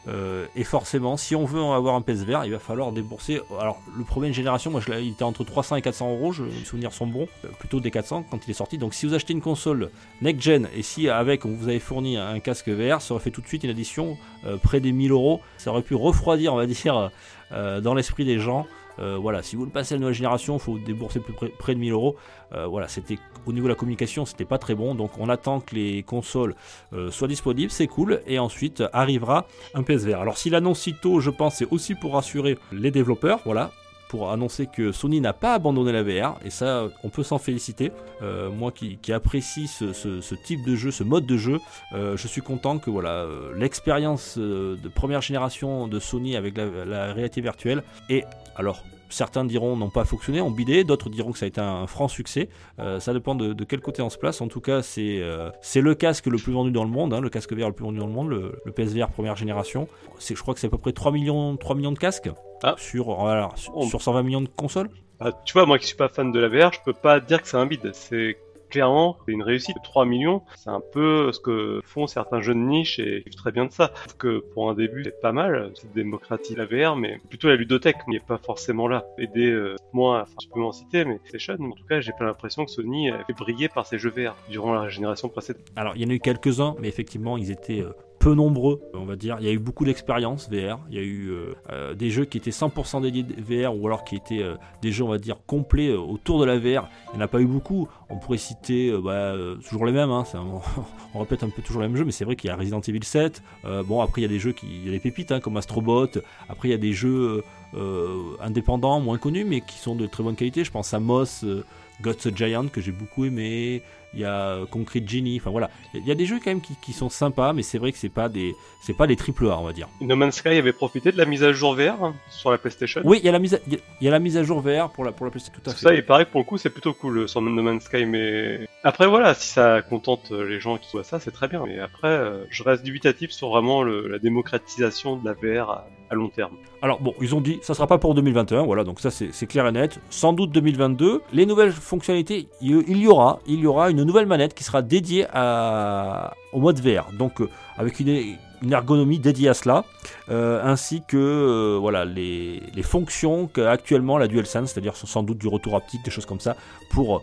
Et 0.55 0.65
forcément, 0.65 1.17
si 1.17 1.35
on 1.35 1.45
veut 1.45 1.61
avoir 1.61 1.97
un 1.97 2.03
PSVR, 2.03 2.45
il 2.45 2.53
va 2.53 2.59
falloir 2.59 2.93
débourser. 2.93 3.41
Alors 3.61 3.81
le 3.97 4.05
premier 4.05 4.33
génération, 4.33 4.71
moi 4.71 4.81
je 4.81 4.93
il 4.95 5.13
était 5.13 5.25
entre 5.25 5.43
300 5.45 5.77
et 5.77 5.83
400 5.83 6.11
euros. 6.13 6.33
Je, 6.33 6.45
mes 6.45 6.65
souvenirs 6.65 6.93
sont 6.93 7.07
bons, 7.07 7.27
plutôt 7.59 7.81
des 7.81 7.91
400 7.91 8.27
quand 8.31 8.47
il 8.47 8.51
est 8.51 8.55
sorti. 8.55 8.79
Donc 8.79 8.95
si 8.95 9.07
vous 9.07 9.15
achetez 9.15 9.33
une 9.33 9.41
console 9.41 9.91
next 10.23 10.43
gen 10.43 10.69
et 10.75 10.83
si 10.83 11.09
avec 11.09 11.45
on 11.45 11.49
vous 11.49 11.69
avez 11.69 11.81
fourni 11.81 12.17
un 12.17 12.39
casque 12.39 12.69
VR, 12.69 13.01
ça 13.01 13.15
aurait 13.15 13.23
fait 13.23 13.31
tout 13.31 13.41
de 13.41 13.49
suite 13.49 13.65
une 13.65 13.71
addition 13.71 14.17
près 14.63 14.79
des 14.79 14.93
1000 14.93 15.11
euros. 15.11 15.41
Ça 15.59 15.71
aurait 15.71 15.83
pu 15.83 15.97
refroidir, 15.97 16.55
on 16.55 16.57
va 16.57 16.67
dire, 16.67 17.11
dans 17.51 17.95
l'esprit 17.95 18.25
des 18.25 18.39
gens. 18.39 18.67
Euh, 18.99 19.17
voilà, 19.21 19.43
si 19.43 19.57
vous 19.57 19.63
voulez 19.63 19.73
passer 19.73 19.95
à 19.95 19.97
la 19.97 20.01
nouvelle 20.01 20.15
génération, 20.15 20.57
il 20.57 20.61
faut 20.61 20.79
débourser 20.79 21.21
plus 21.21 21.33
près, 21.33 21.75
de 21.75 21.81
1000 21.81 21.93
euros. 21.93 22.17
Euh, 22.55 22.67
voilà, 22.67 22.89
c'était 22.89 23.19
au 23.47 23.53
niveau 23.53 23.67
de 23.67 23.73
la 23.73 23.75
communication, 23.75 24.25
c'était 24.25 24.45
pas 24.45 24.59
très 24.59 24.75
bon. 24.75 24.95
Donc 24.95 25.19
on 25.19 25.29
attend 25.29 25.61
que 25.61 25.75
les 25.75 26.03
consoles 26.03 26.55
euh, 26.93 27.11
soient 27.11 27.29
disponibles, 27.29 27.71
c'est 27.71 27.87
cool. 27.87 28.23
Et 28.27 28.39
ensuite 28.39 28.83
arrivera 28.93 29.47
un 29.75 29.83
PSVR. 29.83 30.21
Alors 30.21 30.39
s'il 30.39 30.55
annonce 30.55 30.81
si 30.81 30.95
tôt, 30.95 31.21
je 31.21 31.31
pense, 31.31 31.57
c'est 31.57 31.71
aussi 31.71 31.95
pour 31.95 32.15
rassurer 32.15 32.59
les 32.73 32.91
développeurs. 32.91 33.41
Voilà. 33.45 33.71
Pour 34.09 34.31
annoncer 34.31 34.67
que 34.67 34.93
Sony 34.93 35.21
n'a 35.21 35.33
pas 35.33 35.55
abandonné 35.55 35.93
la 35.93 36.03
VR, 36.03 36.39
et 36.45 36.51
ça, 36.51 36.89
on 37.03 37.09
peut 37.09 37.23
s'en 37.23 37.39
féliciter. 37.39 37.93
Euh, 38.23 38.51
moi 38.51 38.73
qui, 38.73 38.99
apprécie 39.13 39.67
ce, 39.67 40.35
type 40.35 40.65
de 40.65 40.77
jeu, 40.77 40.91
ce 40.91 41.03
mode 41.03 41.27
de 41.27 41.37
jeu, 41.37 41.61
euh, 41.93 42.17
je 42.17 42.29
suis 42.29 42.43
content 42.43 42.79
que 42.79 42.91
voilà 42.91 43.23
euh, 43.23 43.53
l'expérience 43.57 44.39
de 44.39 44.89
première 44.95 45.21
génération 45.21 45.89
de 45.89 45.99
Sony 45.99 46.37
avec 46.37 46.57
la, 46.57 47.13
réalité 47.13 47.41
virtuelle 47.41 47.83
et 48.09 48.25
alors 48.57 48.83
certains 49.09 49.45
diront 49.45 49.77
n'ont 49.77 49.91
pas 49.91 50.05
fonctionné, 50.05 50.41
ont 50.41 50.51
bidé, 50.51 50.85
d'autres 50.85 51.11
diront 51.11 51.33
que 51.33 51.39
ça 51.39 51.45
a 51.45 51.49
été 51.49 51.61
un 51.61 51.87
franc 51.87 52.09
succès. 52.09 52.49
Euh, 52.79 53.01
ça 53.01 53.13
dépend 53.13 53.35
de, 53.35 53.53
de 53.53 53.65
quel 53.65 53.81
côté 53.81 54.03
on 54.03 54.11
se 54.11 54.19
place. 54.19 54.41
En 54.41 54.49
tout 54.49 54.61
cas, 54.61 54.83
c'est 54.83 55.21
euh, 55.21 55.51
c'est 55.61 55.81
le 55.81 55.95
casque 55.95 56.27
le 56.27 56.39
plus 56.39 56.53
vendu 56.53 56.71
dans 56.71 56.85
le 56.85 56.91
monde, 56.91 57.15
hein, 57.15 57.21
le 57.21 57.31
casque 57.31 57.53
VR 57.53 57.69
le 57.69 57.73
plus 57.73 57.85
vendu 57.85 57.99
dans 57.99 58.07
le 58.07 58.13
monde, 58.13 58.29
le, 58.29 58.61
le 58.65 58.73
PSVR 58.73 59.09
première 59.09 59.37
génération. 59.37 59.89
Je 60.21 60.35
crois 60.41 60.55
que 60.55 60.61
c'est 60.61 60.67
à 60.67 60.71
peu 60.71 60.79
près 60.79 60.93
3 60.93 61.13
millions, 61.13 61.57
3 61.57 61.77
millions 61.77 61.93
de 61.93 61.99
casques 61.99 62.31
Ah. 62.63 62.75
sur, 62.79 63.15
voilà, 63.15 63.51
sur, 63.57 63.85
sur 63.85 64.03
120 64.03 64.23
millions 64.23 64.41
de 64.43 64.49
consoles. 64.49 64.91
Ah, 65.21 65.31
tu 65.45 65.53
vois, 65.53 65.65
moi 65.65 65.79
qui 65.79 65.87
suis 65.87 65.97
pas 65.97 66.09
fan 66.09 66.33
de 66.33 66.41
la 66.41 66.49
VR, 66.49 66.73
je 66.73 66.81
peux 66.85 66.93
pas 66.93 67.21
dire 67.21 67.41
que 67.41 67.49
c'est 67.49 67.57
un 67.57 67.67
bide. 67.67 67.91
C'est 67.95 68.37
clairement 68.75 69.17
c'est 69.25 69.33
une 69.33 69.43
réussite. 69.43 69.77
3 69.83 70.05
millions, 70.05 70.43
c'est 70.57 70.71
un 70.71 70.83
peu 70.93 71.33
ce 71.33 71.39
que 71.39 71.81
font 71.85 72.07
certains 72.07 72.41
jeunes 72.41 72.67
niches 72.67 72.99
et 72.99 73.19
ils 73.19 73.25
vivent 73.25 73.35
très 73.37 73.53
bien 73.53 73.67
de 73.67 73.73
ça. 73.73 73.93
Sauf 74.07 74.17
que 74.17 74.39
pour 74.53 74.69
un 74.69 74.75
début, 74.75 75.05
c'est 75.05 75.21
pas 75.21 75.33
mal. 75.33 75.71
C'est 75.75 75.93
démocratie 75.93 76.55
la 76.55 76.67
VR, 76.67 76.97
mais 76.97 77.19
plutôt 77.29 77.49
la 77.49 77.57
ludothèque 77.57 78.07
n'est 78.09 78.21
pas 78.21 78.39
forcément 78.39 78.89
là. 78.89 79.07
Aider 79.19 79.51
euh, 79.51 79.77
moins, 79.93 80.23
enfin, 80.23 80.35
je 80.43 80.59
m'en 80.59 80.73
citer, 80.73 81.05
mais 81.05 81.21
c'est 81.25 81.39
Station. 81.39 81.65
En 81.65 81.73
tout 81.73 81.85
cas, 81.89 82.01
j'ai 82.01 82.13
pas 82.19 82.25
l'impression 82.25 82.65
que 82.65 82.71
Sony 82.71 83.11
a 83.11 83.25
fait 83.25 83.33
briller 83.33 83.69
par 83.69 83.87
ses 83.87 83.99
jeux 83.99 84.11
VR 84.11 84.35
durant 84.51 84.75
la 84.75 84.89
génération 84.89 85.29
précédente. 85.29 85.63
Alors, 85.77 85.95
il 85.97 86.03
y 86.03 86.07
en 86.07 86.11
a 86.11 86.15
eu 86.15 86.21
quelques-uns, 86.21 86.75
mais 86.81 86.89
effectivement, 86.89 87.37
ils 87.37 87.51
étaient 87.51 87.81
euh, 87.81 87.93
nombreux, 88.33 88.81
on 88.95 89.05
va 89.05 89.17
dire. 89.17 89.37
Il 89.41 89.47
y 89.47 89.49
a 89.49 89.53
eu 89.53 89.59
beaucoup 89.59 89.85
d'expériences 89.85 90.49
VR. 90.49 90.79
Il 90.89 90.97
y 90.97 90.99
a 90.99 91.03
eu 91.03 91.29
euh, 91.31 91.53
euh, 91.71 91.95
des 91.95 92.11
jeux 92.11 92.25
qui 92.25 92.39
étaient 92.39 92.51
100% 92.51 93.03
dédiés 93.03 93.25
VR 93.39 93.77
ou 93.77 93.87
alors 93.87 94.05
qui 94.05 94.17
étaient 94.17 94.43
euh, 94.43 94.55
des 94.83 94.93
jeux, 94.93 95.05
on 95.05 95.09
va 95.09 95.19
dire, 95.19 95.37
complets 95.47 95.89
euh, 95.89 95.99
autour 95.99 96.39
de 96.41 96.45
la 96.45 96.59
VR. 96.59 96.89
Il 97.13 97.17
n'y 97.17 97.23
en 97.23 97.25
a 97.25 97.29
pas 97.29 97.41
eu 97.41 97.47
beaucoup. 97.47 97.89
On 98.09 98.17
pourrait 98.17 98.39
citer 98.39 98.91
euh, 98.91 99.01
bah, 99.01 99.11
euh, 99.13 99.57
toujours 99.57 99.85
les 99.87 99.93
mêmes. 99.93 100.11
hein. 100.11 100.25
On 101.15 101.19
répète 101.19 101.43
un 101.43 101.49
peu 101.51 101.61
toujours 101.63 101.83
les 101.83 101.89
mêmes 101.89 101.97
jeux, 101.97 102.05
mais 102.05 102.13
c'est 102.13 102.25
vrai 102.25 102.37
qu'il 102.37 102.49
y 102.49 102.51
a 102.53 102.57
Resident 102.57 102.81
Evil 102.81 103.05
7. 103.05 103.43
Euh, 103.65 103.83
bon, 103.83 104.01
après, 104.01 104.21
il 104.21 104.25
y 104.25 104.27
a 104.27 104.31
des 104.31 104.39
jeux 104.39 104.53
qui. 104.53 104.67
Il 104.87 105.01
pépites 105.01 105.33
hein, 105.33 105.41
comme 105.41 105.57
Astrobot. 105.57 106.09
Après, 106.49 106.69
il 106.69 106.71
y 106.71 106.75
a 106.75 106.79
des 106.79 106.93
jeux 106.93 107.43
euh, 107.75 108.23
indépendants, 108.41 109.01
moins 109.01 109.19
connus, 109.19 109.45
mais 109.45 109.61
qui 109.61 109.79
sont 109.79 109.97
de 109.97 110.07
très 110.07 110.23
bonne 110.23 110.37
qualité. 110.37 110.65
Je 110.65 110.71
pense 110.71 110.95
à 110.95 111.01
Moss. 111.01 111.43
euh, 111.45 111.65
Gods 112.03 112.35
Giant 112.35 112.67
que 112.67 112.81
j'ai 112.81 112.91
beaucoup 112.91 113.25
aimé, 113.25 113.81
il 114.15 114.21
y 114.21 114.25
a 114.25 114.35
euh, 114.49 114.67
Concrete 114.67 115.09
Genie, 115.09 115.39
enfin 115.41 115.51
voilà, 115.51 115.71
il 115.95 116.07
y 116.07 116.11
a 116.11 116.15
des 116.15 116.27
jeux 116.27 116.39
quand 116.43 116.51
même 116.51 116.61
qui, 116.61 116.75
qui 116.81 116.93
sont 116.93 117.09
sympas, 117.11 117.53
mais 117.53 117.63
c'est 117.63 117.79
vrai 117.79 117.93
que 117.93 117.99
c'est 117.99 118.09
pas 118.09 118.29
des 118.29 118.55
c'est 118.81 118.97
pas 118.97 119.07
des 119.07 119.17
triple 119.17 119.47
A 119.49 119.59
on 119.59 119.65
va 119.65 119.73
dire. 119.73 119.89
No 120.01 120.17
Man's 120.17 120.37
Sky 120.37 120.49
avait 120.49 120.73
profité 120.73 121.13
de 121.13 121.19
la 121.19 121.25
mise 121.25 121.43
à 121.43 121.53
jour 121.53 121.75
VR 121.75 122.03
hein, 122.03 122.15
sur 122.31 122.51
la 122.51 122.59
PlayStation. 122.59 123.01
Oui, 123.05 123.19
il 123.23 123.27
y 123.27 123.29
a 123.29 123.33
la 123.33 123.39
mise 123.39 123.55
à, 123.55 123.59
il 123.67 123.79
y 124.01 124.09
a- 124.09 124.11
la 124.11 124.19
mise 124.19 124.37
à 124.37 124.43
jour 124.45 124.61
VR 124.61 124.91
pour 124.91 125.05
la 125.05 125.13
pour 125.13 125.27
la 125.27 125.31
PlayStation 125.31 125.61
tout 125.63 125.71
à 125.71 125.75
fait. 125.75 125.81
ça, 125.81 125.95
il 125.95 126.05
paraît 126.05 126.27
que 126.27 126.31
pour 126.31 126.41
le 126.41 126.45
coup, 126.47 126.59
c'est 126.59 126.71
plutôt 126.71 126.93
cool 126.95 127.19
euh, 127.19 127.27
sur 127.27 127.41
No 127.43 127.51
Man's 127.63 127.85
Sky, 127.85 128.05
mais 128.07 128.67
après 128.85 129.07
voilà, 129.07 129.35
si 129.35 129.49
ça 129.49 129.83
contente 129.83 130.31
euh, 130.33 130.49
les 130.49 130.61
gens 130.61 130.79
qui 130.79 130.89
voient 130.93 131.05
ça, 131.05 131.19
c'est 131.21 131.31
très 131.33 131.49
bien. 131.49 131.65
Mais 131.67 131.79
après, 131.81 132.31
je 132.51 132.63
reste 132.63 132.83
dubitatif 132.85 133.31
sur 133.31 133.49
vraiment 133.49 133.83
le- 133.83 134.07
la 134.09 134.19
démocratisation 134.19 135.17
de 135.17 135.25
la 135.25 135.33
VR 135.35 135.71
à, 135.71 135.89
long 136.15 136.29
terme. 136.29 136.53
Alors 136.83 137.01
bon, 137.01 137.15
ils 137.21 137.35
ont 137.35 137.41
dit 137.41 137.59
ça 137.63 137.75
sera 137.75 137.87
pas 137.87 137.99
pour 137.99 138.15
2021, 138.15 138.65
voilà, 138.65 138.85
donc 138.85 139.01
ça 139.01 139.11
c'est 139.11 139.47
clair 139.47 139.67
et 139.67 139.73
net. 139.73 140.01
Sans 140.11 140.33
doute 140.33 140.51
2022. 140.51 141.23
Les 141.33 141.47
nouvelles 141.47 141.73
fonctionnalités, 141.73 142.49
il 142.61 142.97
y 142.97 143.07
aura, 143.07 143.41
il 143.47 143.61
y 143.61 143.67
aura 143.67 143.91
une 143.91 144.03
nouvelle 144.05 144.27
manette 144.27 144.55
qui 144.55 144.65
sera 144.65 144.83
dédiée 144.83 145.27
à, 145.33 146.35
au 146.53 146.61
mode 146.61 146.81
VR, 146.81 147.11
donc 147.13 147.41
euh, 147.41 147.49
avec 147.77 148.01
une, 148.01 148.37
ergonomie 148.71 149.19
dédiée 149.19 149.51
à 149.51 149.55
cela, 149.55 149.85
euh, 150.31 150.63
ainsi 150.65 151.03
que 151.07 151.17
euh, 151.17 151.79
voilà 151.79 152.05
les, 152.05 152.61
fonctions 152.83 153.47
qu'actuellement 153.47 154.17
la 154.17 154.29
DualSense, 154.29 154.73
c'est-à-dire 154.73 154.97
sans 154.97 155.23
doute 155.23 155.39
du 155.39 155.49
retour 155.49 155.77
haptique, 155.77 156.03
des 156.05 156.11
choses 156.11 156.27
comme 156.27 156.41
ça, 156.41 156.57
pour 156.91 157.23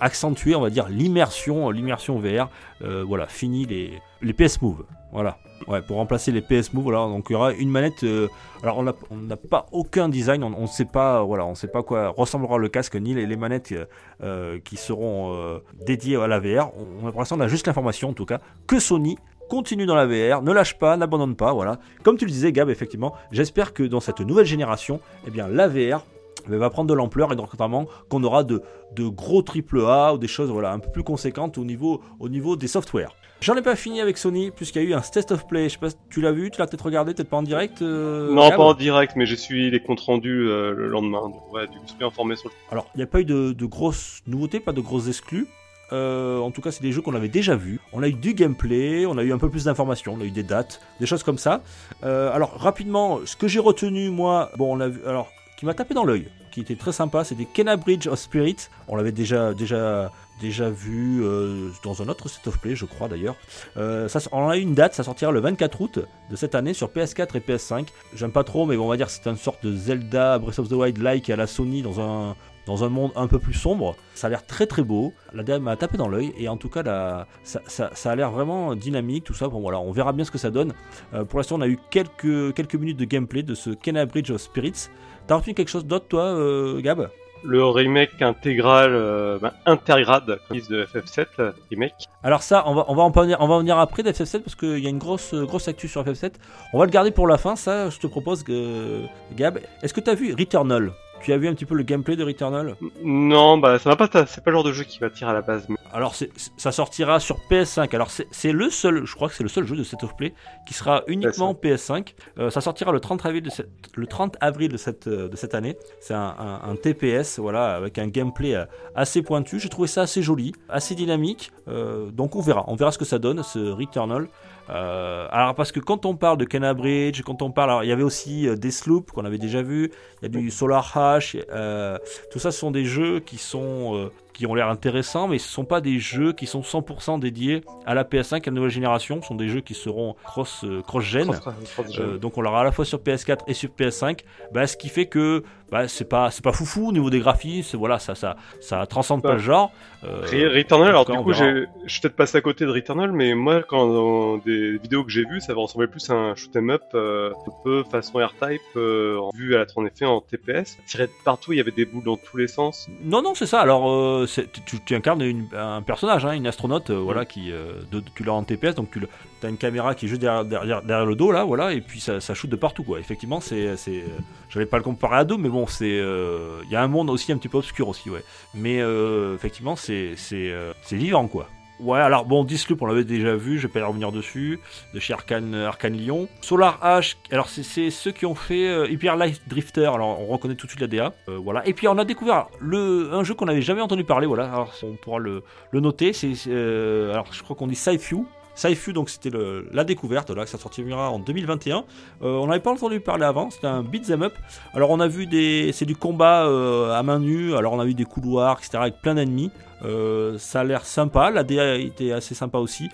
accentuer, 0.00 0.54
on 0.54 0.60
va 0.60 0.70
dire 0.70 0.88
l'immersion, 0.88 1.70
l'immersion 1.70 2.18
VR. 2.18 2.48
Euh, 2.82 3.04
voilà, 3.06 3.26
fini 3.26 3.66
les, 3.66 3.92
les 4.22 4.32
PS 4.32 4.60
Move, 4.62 4.84
voilà. 5.12 5.38
Ouais, 5.68 5.82
pour 5.82 5.96
remplacer 5.96 6.32
les 6.32 6.40
PS 6.40 6.72
Move, 6.72 6.84
voilà, 6.84 7.00
donc 7.06 7.26
il 7.28 7.34
y 7.34 7.36
aura 7.36 7.52
une 7.52 7.68
manette. 7.70 8.02
euh, 8.04 8.28
alors 8.62 8.78
on 8.78 8.82
n'a 8.82 8.94
on 9.10 9.36
pas 9.48 9.66
aucun 9.72 10.08
design, 10.08 10.42
on 10.42 10.62
ne 10.62 10.66
sait 10.66 10.86
pas, 10.86 11.22
voilà, 11.22 11.44
on 11.44 11.54
sait 11.54 11.68
pas 11.68 11.82
quoi 11.82 12.08
ressemblera 12.08 12.56
le 12.56 12.68
casque 12.68 12.96
ni 12.96 13.12
les, 13.14 13.36
manettes 13.36 13.74
euh, 14.22 14.58
qui 14.64 14.76
seront 14.76 15.60
dédiées 15.86 16.16
à 16.16 16.26
la 16.26 16.38
VR. 16.40 16.70
On, 17.02 17.06
on- 17.06 17.10
pour 17.10 17.20
l'instant, 17.20 17.36
on 17.36 17.40
a 17.40 17.48
juste 17.48 17.66
l'information, 17.66 18.08
en 18.10 18.12
tout 18.14 18.24
cas, 18.26 18.40
que 18.66 18.78
Sony 18.80 19.18
continue 19.50 19.84
dans 19.84 19.96
la 19.96 20.06
VR, 20.06 20.42
ne 20.42 20.52
lâche 20.52 20.78
pas, 20.78 20.96
n'abandonne 20.96 21.34
pas, 21.34 21.52
voilà. 21.52 21.78
Comme 22.04 22.16
tu 22.16 22.24
le 22.24 22.30
disais, 22.30 22.52
Gab, 22.52 22.70
effectivement, 22.70 23.14
j'espère 23.32 23.74
que 23.74 23.82
dans 23.82 24.00
cette 24.00 24.20
nouvelle 24.20 24.46
génération, 24.46 25.00
eh 25.26 25.30
bien, 25.30 25.46
la 25.48 25.66
VR 25.68 26.04
eh 26.50 26.56
va 26.56 26.70
prendre 26.70 26.88
de 26.88 26.94
l'ampleur 26.94 27.32
et 27.32 27.36
donc 27.36 27.52
notamment 27.52 27.86
qu'on 28.08 28.22
aura 28.24 28.44
de, 28.44 28.62
de 28.94 29.08
gros 29.08 29.42
triple 29.42 29.80
A 29.86 30.14
ou 30.14 30.18
des 30.18 30.28
choses 30.28 30.50
voilà, 30.50 30.72
un 30.72 30.78
peu 30.78 30.90
plus 30.90 31.02
conséquentes 31.02 31.58
au 31.58 31.64
niveau, 31.64 32.00
au 32.18 32.28
niveau 32.28 32.56
des 32.56 32.68
softwares. 32.68 33.14
J'en 33.40 33.56
ai 33.56 33.62
pas 33.62 33.74
fini 33.74 34.02
avec 34.02 34.18
Sony 34.18 34.50
puisqu'il 34.50 34.82
y 34.82 34.86
a 34.86 34.88
eu 34.90 34.92
un 34.92 35.00
test 35.00 35.32
of 35.32 35.46
play. 35.46 35.70
Je 35.70 35.74
sais 35.74 35.78
pas 35.78 35.88
si 35.88 35.96
tu 36.10 36.20
l'as 36.20 36.32
vu, 36.32 36.50
tu 36.50 36.58
l'as 36.58 36.66
peut-être 36.66 36.84
regardé, 36.84 37.14
peut-être 37.14 37.30
pas 37.30 37.38
en 37.38 37.42
direct. 37.42 37.80
euh, 37.80 38.30
non, 38.34 38.50
pas 38.50 38.58
en 38.58 38.74
direct, 38.74 39.14
mais 39.16 39.24
j'ai 39.24 39.36
suivi 39.36 39.70
les 39.70 39.80
comptes 39.80 40.00
rendus 40.00 40.46
euh, 40.46 40.74
le 40.74 40.88
lendemain. 40.88 41.22
Donc, 41.22 41.50
ouais, 41.50 41.66
du 41.66 41.78
coup, 41.78 41.84
je 41.86 41.92
suis 41.94 42.04
informé 42.04 42.36
sur 42.36 42.50
le. 42.50 42.54
Alors, 42.70 42.86
il 42.94 42.98
n'y 42.98 43.02
a 43.02 43.06
pas 43.06 43.20
eu 43.20 43.24
de, 43.24 43.52
de 43.52 43.64
grosses 43.64 44.20
nouveautés, 44.26 44.60
pas 44.60 44.72
de 44.72 44.82
grosses 44.82 45.08
exclus. 45.08 45.46
Euh, 45.92 46.38
en 46.38 46.50
tout 46.50 46.60
cas, 46.60 46.70
c'est 46.70 46.82
des 46.82 46.92
jeux 46.92 47.00
qu'on 47.00 47.14
avait 47.14 47.30
déjà 47.30 47.56
vus. 47.56 47.80
On 47.94 48.02
a 48.02 48.08
eu 48.08 48.12
du 48.12 48.34
gameplay, 48.34 49.06
on 49.06 49.16
a 49.16 49.22
eu 49.22 49.32
un 49.32 49.38
peu 49.38 49.48
plus 49.48 49.64
d'informations, 49.64 50.16
on 50.18 50.20
a 50.20 50.24
eu 50.24 50.30
des 50.30 50.42
dates, 50.42 50.82
des 51.00 51.06
choses 51.06 51.22
comme 51.22 51.38
ça. 51.38 51.62
Alors, 52.02 52.52
rapidement, 52.58 53.20
ce 53.24 53.36
que 53.36 53.48
j'ai 53.48 53.58
retenu, 53.58 54.10
moi, 54.10 54.50
bon, 54.58 54.76
on 54.76 54.80
a 54.80 54.88
vu, 54.88 55.00
alors, 55.06 55.32
qui 55.60 55.66
m'a 55.66 55.74
tapé 55.74 55.92
dans 55.92 56.06
l'œil, 56.06 56.26
qui 56.50 56.62
était 56.62 56.74
très 56.74 56.90
sympa, 56.90 57.22
c'était 57.22 57.44
Kena 57.44 57.76
Bridge 57.76 58.06
of 58.06 58.18
Spirit. 58.18 58.56
On 58.88 58.96
l'avait 58.96 59.12
déjà, 59.12 59.52
déjà, 59.52 60.10
déjà 60.40 60.70
vu 60.70 61.22
euh, 61.22 61.68
dans 61.84 62.00
un 62.00 62.08
autre 62.08 62.30
set 62.30 62.46
of 62.46 62.58
play, 62.58 62.74
je 62.74 62.86
crois 62.86 63.08
d'ailleurs. 63.08 63.36
Euh, 63.76 64.08
ça, 64.08 64.20
on 64.32 64.48
a 64.48 64.56
une 64.56 64.72
date, 64.72 64.94
ça 64.94 65.02
sortira 65.04 65.30
le 65.32 65.40
24 65.40 65.78
août 65.82 65.98
de 66.30 66.36
cette 66.36 66.54
année 66.54 66.72
sur 66.72 66.88
PS4 66.88 67.36
et 67.36 67.40
PS5. 67.40 67.88
J'aime 68.14 68.32
pas 68.32 68.42
trop, 68.42 68.64
mais 68.64 68.78
bon, 68.78 68.86
on 68.86 68.88
va 68.88 68.96
dire 68.96 69.10
c'est 69.10 69.26
une 69.26 69.36
sorte 69.36 69.62
de 69.62 69.76
Zelda 69.76 70.38
Breath 70.38 70.60
of 70.60 70.70
the 70.70 70.72
Wild-like 70.72 71.28
à 71.28 71.36
la 71.36 71.46
Sony 71.46 71.82
dans 71.82 72.00
un, 72.00 72.36
dans 72.66 72.84
un 72.84 72.88
monde 72.88 73.10
un 73.16 73.26
peu 73.26 73.38
plus 73.38 73.54
sombre. 73.54 73.96
Ça 74.14 74.26
a 74.26 74.30
l'air 74.30 74.44
très 74.46 74.66
très 74.66 74.82
beau. 74.82 75.12
La 75.32 75.42
dame 75.42 75.62
m'a 75.62 75.76
tapé 75.76 75.96
dans 75.96 76.08
l'œil 76.08 76.32
et 76.38 76.48
en 76.48 76.56
tout 76.56 76.68
cas, 76.68 76.82
la- 76.82 77.26
ça, 77.42 77.60
ça- 77.66 77.90
ça 77.94 78.10
a 78.12 78.16
l'air 78.16 78.30
vraiment 78.30 78.74
dynamique, 78.74 79.24
tout 79.24 79.34
ça. 79.34 79.48
Bon 79.48 79.60
voilà, 79.60 79.80
on 79.80 79.92
verra 79.92 80.12
bien 80.12 80.24
ce 80.24 80.30
que 80.30 80.38
ça 80.38 80.50
donne. 80.50 80.72
Euh, 81.14 81.24
pour 81.24 81.38
l'instant, 81.38 81.56
on 81.58 81.62
a 81.62 81.68
eu 81.68 81.78
quelques, 81.90 82.54
quelques 82.54 82.74
minutes 82.76 82.98
de 82.98 83.04
gameplay 83.04 83.42
de 83.42 83.54
ce 83.54 83.70
Kena 83.70 84.06
Bridge 84.06 84.30
of 84.30 84.40
Spirits. 84.40 84.88
T'as 85.26 85.36
retenu 85.36 85.54
quelque 85.54 85.68
chose 85.68 85.84
d'autre, 85.86 86.06
toi, 86.08 86.22
euh, 86.24 86.80
Gab? 86.80 87.08
Le 87.42 87.64
remake 87.64 88.20
intégral, 88.20 88.90
euh, 88.92 89.38
ben, 89.40 89.50
intégrade, 89.64 90.38
de 90.50 90.84
FF7 90.84 91.26
euh, 91.38 91.52
remake. 91.70 91.94
Alors 92.22 92.42
ça, 92.42 92.64
on 92.66 92.74
va, 92.74 92.84
on 92.88 92.94
va 92.94 93.02
en 93.02 93.10
venir, 93.10 93.38
on 93.40 93.48
va 93.48 93.54
en 93.54 93.58
venir 93.60 93.78
après 93.78 94.02
d'FF7 94.02 94.40
parce 94.40 94.54
qu'il 94.54 94.78
y 94.80 94.86
a 94.86 94.90
une 94.90 94.98
grosse, 94.98 95.32
grosse 95.34 95.66
actu 95.66 95.88
sur 95.88 96.04
FF7. 96.04 96.32
On 96.74 96.78
va 96.78 96.84
le 96.84 96.90
garder 96.90 97.10
pour 97.12 97.26
la 97.26 97.38
fin, 97.38 97.56
ça, 97.56 97.88
je 97.88 97.98
te 97.98 98.06
propose, 98.06 98.42
que, 98.42 99.04
Gab. 99.36 99.58
Est-ce 99.82 99.94
que 99.94 100.00
tu 100.00 100.10
as 100.10 100.14
vu 100.14 100.34
Returnal? 100.38 100.92
Tu 101.22 101.32
as 101.34 101.36
vu 101.36 101.48
un 101.48 101.54
petit 101.54 101.66
peu 101.66 101.74
le 101.74 101.82
gameplay 101.82 102.16
de 102.16 102.24
Returnal? 102.24 102.76
Non, 103.02 103.58
bah 103.58 103.78
ça 103.78 103.90
va 103.90 103.96
pas, 103.96 104.26
c'est 104.26 104.42
pas 104.42 104.50
le 104.50 104.56
genre 104.56 104.64
de 104.64 104.72
jeu 104.72 104.84
qui 104.84 104.98
m'attire 105.00 105.28
à 105.28 105.34
la 105.34 105.42
base. 105.42 105.66
Mais... 105.68 105.76
Alors 105.92 106.14
ça 106.56 106.72
sortira 106.72 107.20
sur 107.20 107.36
PS5. 107.50 107.94
Alors 107.94 108.08
c'est 108.10 108.52
le 108.52 108.70
seul, 108.70 109.04
je 109.04 109.14
crois 109.14 109.28
que 109.28 109.34
c'est 109.34 109.42
le 109.42 109.48
seul 109.50 109.66
jeu 109.66 109.76
de 109.76 109.82
Set 109.82 110.02
of 110.02 110.16
Play 110.16 110.32
qui 110.66 110.72
sera 110.74 111.02
uniquement 111.08 111.52
PS5. 111.52 112.14
Euh, 112.38 112.48
ça 112.50 112.60
sortira 112.62 112.90
le 112.92 113.00
30 113.00 113.26
avril 113.26 113.42
de 113.42 113.50
cette, 113.50 113.68
le 113.94 114.06
30 114.06 114.36
avril 114.40 114.70
de 114.72 114.76
cette, 114.78 115.08
euh, 115.08 115.28
de 115.28 115.36
cette 115.36 115.54
année. 115.54 115.76
C'est 116.00 116.14
un, 116.14 116.34
un- 116.38 116.60
un 116.70 116.76
TPS, 116.76 117.38
voilà, 117.38 117.74
avec 117.74 117.98
un 117.98 118.06
gameplay 118.08 118.54
euh, 118.54 118.64
assez 118.94 119.20
pointu. 119.22 119.60
J'ai 119.60 119.68
trouvé 119.68 119.88
ça 119.88 120.02
assez 120.02 120.22
joli, 120.22 120.52
assez 120.68 120.94
dynamique. 120.94 121.50
Euh, 121.68 122.10
donc 122.10 122.34
on 122.34 122.40
verra, 122.40 122.64
on 122.68 122.76
verra 122.76 122.92
ce 122.92 122.98
que 122.98 123.04
ça 123.04 123.18
donne 123.18 123.42
ce 123.42 123.58
Returnal. 123.70 124.28
Euh, 124.70 125.26
alors 125.30 125.54
parce 125.54 125.72
que 125.72 125.80
quand 125.80 126.06
on 126.06 126.14
parle 126.16 126.38
de 126.38 126.44
Kenna 126.44 126.74
Bridge, 126.74 127.22
quand 127.22 127.42
on 127.42 127.50
parle, 127.50 127.70
alors, 127.70 127.84
il 127.84 127.88
y 127.88 127.92
avait 127.92 128.02
aussi 128.04 128.46
euh, 128.48 128.54
Deathloop 128.56 129.10
qu'on 129.10 129.24
avait 129.24 129.38
déjà 129.38 129.62
vu, 129.62 129.90
il 130.22 130.24
y 130.24 130.26
a 130.26 130.28
du 130.40 130.50
Solar 130.50 130.96
Hash, 130.96 131.36
euh, 131.52 131.98
tout 132.30 132.38
ça 132.38 132.52
ce 132.52 132.58
sont 132.60 132.70
des 132.70 132.84
jeux 132.84 133.20
qui 133.20 133.36
sont 133.38 134.10
qui 134.32 134.46
ont 134.46 134.54
l'air 134.54 134.68
intéressants, 134.68 135.28
mais 135.28 135.38
ce 135.38 135.48
ne 135.48 135.52
sont 135.52 135.64
pas 135.66 135.82
des 135.82 135.98
jeux 135.98 136.32
qui 136.32 136.46
sont 136.46 136.62
100% 136.62 137.18
dédiés 137.18 137.62
à 137.84 137.92
la 137.94 138.04
PS5, 138.04 138.36
à 138.36 138.40
la 138.46 138.52
nouvelle 138.52 138.70
génération. 138.70 139.20
Ce 139.20 139.28
sont 139.28 139.34
des 139.34 139.48
jeux 139.48 139.60
qui 139.60 139.74
seront 139.74 140.14
cross 140.24 140.64
cross 140.86 141.04
gen. 141.04 141.26
Cross- 141.30 141.40
cross- 141.74 141.98
Euh, 141.98 142.16
donc 142.16 142.38
on 142.38 142.40
l'aura 142.40 142.60
à 142.62 142.64
la 142.64 142.72
fois 142.72 142.86
sur 142.86 143.00
PS4 143.00 143.40
et 143.48 143.54
sur 143.54 143.68
PS5, 143.70 144.20
bah, 144.52 144.66
ce 144.66 144.78
qui 144.78 144.88
fait 144.88 145.06
que 145.06 145.42
bah, 145.70 145.88
c'est 145.88 146.08
pas 146.08 146.30
c'est 146.30 146.42
pas 146.42 146.52
foufou 146.52 146.88
au 146.88 146.92
niveau 146.92 147.10
des 147.10 147.20
graphismes, 147.20 147.78
voilà 147.78 147.98
ça 147.98 148.14
ça 148.14 148.36
ça 148.60 148.86
transcende 148.86 149.22
pas 149.22 149.32
le 149.34 149.38
genre. 149.38 149.72
Euh, 150.02 150.22
Re- 150.26 150.56
Returnal, 150.56 150.88
alors 150.88 151.04
du 151.04 151.12
coup, 151.18 151.32
je 151.34 151.66
suis 151.86 152.00
peut-être 152.00 152.16
passé 152.16 152.38
à 152.38 152.40
côté 152.40 152.64
de 152.64 152.70
Returnal, 152.70 153.12
mais 153.12 153.34
moi, 153.34 153.62
quand 153.62 153.86
dans 153.86 154.38
des 154.38 154.78
vidéos 154.78 155.04
que 155.04 155.10
j'ai 155.10 155.24
vues, 155.26 155.40
ça 155.42 155.52
ressemblait 155.54 155.88
plus 155.88 156.08
à 156.08 156.14
un 156.14 156.34
shoot'em 156.34 156.70
up, 156.70 156.82
euh, 156.94 157.32
un 157.46 157.50
peu 157.62 157.84
façon 157.84 158.18
R-Type, 158.18 158.60
euh, 158.76 159.18
en 159.18 159.30
vue 159.34 159.54
à 159.54 159.58
la 159.58 159.66
en 159.76 159.84
effet 159.84 160.06
en 160.06 160.20
TPS. 160.22 160.78
Tiré 160.86 161.06
de 161.06 161.12
partout, 161.24 161.52
il 161.52 161.58
y 161.58 161.60
avait 161.60 161.70
des 161.70 161.84
boules 161.84 162.02
dans 162.04 162.16
tous 162.16 162.38
les 162.38 162.48
sens. 162.48 162.88
Non, 163.02 163.20
non, 163.20 163.34
c'est 163.34 163.44
ça. 163.46 163.60
Alors, 163.60 163.90
euh, 163.90 164.26
tu, 164.66 164.80
tu 164.80 164.94
incarnes 164.94 165.20
une- 165.22 165.48
un 165.54 165.82
personnage, 165.82 166.24
hein, 166.24 166.32
une 166.32 166.46
astronaute, 166.46 166.90
voilà, 166.90 167.26
qui, 167.26 167.50
de- 167.50 168.02
tu 168.14 168.24
l'as 168.24 168.32
en 168.32 168.42
TPS, 168.42 168.74
donc 168.74 168.90
tu 168.90 169.00
as 169.46 169.48
une 169.48 169.56
caméra 169.56 169.94
qui 169.94 170.06
est 170.06 170.08
juste 170.08 170.20
derrière, 170.20 171.06
le 171.06 171.14
dos, 171.14 171.32
là, 171.32 171.44
voilà, 171.44 171.72
et 171.72 171.80
puis 171.80 172.00
ça, 172.00 172.20
ça 172.20 172.34
shoot 172.34 172.50
de 172.50 172.56
partout, 172.56 172.82
quoi. 172.82 172.98
Effectivement, 172.98 173.40
c'est, 173.40 173.76
c'est, 173.76 174.04
j'allais 174.48 174.66
pas 174.66 174.76
le 174.76 174.82
comparer 174.82 175.16
à 175.16 175.24
Doom, 175.24 175.42
mais 175.42 175.48
bon, 175.48 175.66
c'est, 175.66 175.98
euh, 175.98 176.62
il 176.64 176.70
y 176.70 176.76
a 176.76 176.82
un 176.82 176.88
monde 176.88 177.10
aussi 177.10 177.32
un 177.32 177.38
petit 177.38 177.48
peu 177.48 177.58
obscur 177.58 177.88
aussi, 177.88 178.10
ouais. 178.10 178.24
Mais 178.54 178.80
euh, 178.80 179.34
effectivement, 179.34 179.74
euh, 179.88 180.14
c'est 180.16 180.96
vivant, 180.96 181.28
quoi. 181.28 181.48
Ouais, 181.80 181.98
alors 181.98 182.26
bon, 182.26 182.44
Disloop, 182.44 182.82
on 182.82 182.86
l'avait 182.86 183.04
déjà 183.04 183.34
vu, 183.36 183.58
je 183.58 183.66
vais 183.66 183.72
pas 183.72 183.80
y 183.80 183.82
revenir 183.82 184.12
dessus, 184.12 184.60
de 184.92 185.00
chez 185.00 185.14
Arkane, 185.14 185.54
Arkane 185.54 185.94
Lyon. 185.94 186.28
Solar 186.42 186.78
H, 186.82 187.16
alors 187.32 187.48
c'est, 187.48 187.90
ceux 187.90 188.10
qui 188.10 188.26
ont 188.26 188.34
fait 188.34 188.68
euh, 188.68 188.86
Hyper 188.90 189.16
Light 189.16 189.40
Drifter, 189.48 189.86
alors 189.86 190.20
on 190.20 190.26
reconnaît 190.26 190.56
tout 190.56 190.66
de 190.66 190.72
suite 190.72 190.82
la 190.82 190.88
DA, 190.88 191.14
voilà. 191.26 191.66
Et 191.66 191.72
puis 191.72 191.88
on 191.88 191.96
a 191.96 192.04
découvert 192.04 192.48
le, 192.60 193.14
un 193.14 193.24
jeu 193.24 193.32
qu'on 193.32 193.46
n'avait 193.46 193.62
jamais 193.62 193.80
entendu 193.80 194.04
parler, 194.04 194.26
voilà, 194.26 194.44
alors 194.44 194.74
on 194.82 194.96
pourra 194.96 195.18
le, 195.18 195.42
le 195.70 195.80
noter, 195.80 196.12
c'est, 196.12 196.34
euh, 196.48 197.12
alors 197.12 197.32
je 197.32 197.42
crois 197.42 197.56
qu'on 197.56 197.66
dit 197.66 197.76
Sci-Few. 197.76 198.26
Sci-Few, 198.60 198.92
donc 198.92 199.08
c'était 199.08 199.30
la 199.72 199.84
découverte, 199.84 200.30
là, 200.30 200.44
que 200.44 200.50
ça 200.50 200.58
sortira 200.58 201.10
en 201.10 201.18
2021. 201.18 201.78
Euh, 201.78 201.82
on 202.20 202.46
n'avait 202.46 202.60
pas 202.60 202.72
entendu 202.72 203.00
parler 203.00 203.24
avant, 203.24 203.50
c'était 203.50 203.66
un 203.66 203.82
beat'em 203.82 204.22
up. 204.22 204.34
Alors 204.74 204.90
on 204.90 205.00
a 205.00 205.08
vu 205.08 205.26
des, 205.26 205.70
c'est 205.72 205.86
du 205.86 205.96
combat 205.96 206.46
euh, 206.46 206.92
à 206.92 207.02
main 207.02 207.20
nue, 207.20 207.54
alors 207.54 207.72
on 207.72 207.80
a 207.80 207.84
vu 207.86 207.94
des 207.94 208.04
couloirs, 208.04 208.58
etc., 208.58 208.78
avec 208.82 209.00
plein 209.00 209.14
d'ennemis. 209.14 209.50
Euh, 209.82 210.36
ça 210.36 210.60
a 210.60 210.64
l'air 210.64 210.84
sympa, 210.84 211.30
la 211.30 211.42
DA 211.42 211.76
était 211.76 212.12
assez 212.12 212.34
sympa 212.34 212.58
aussi. 212.58 212.90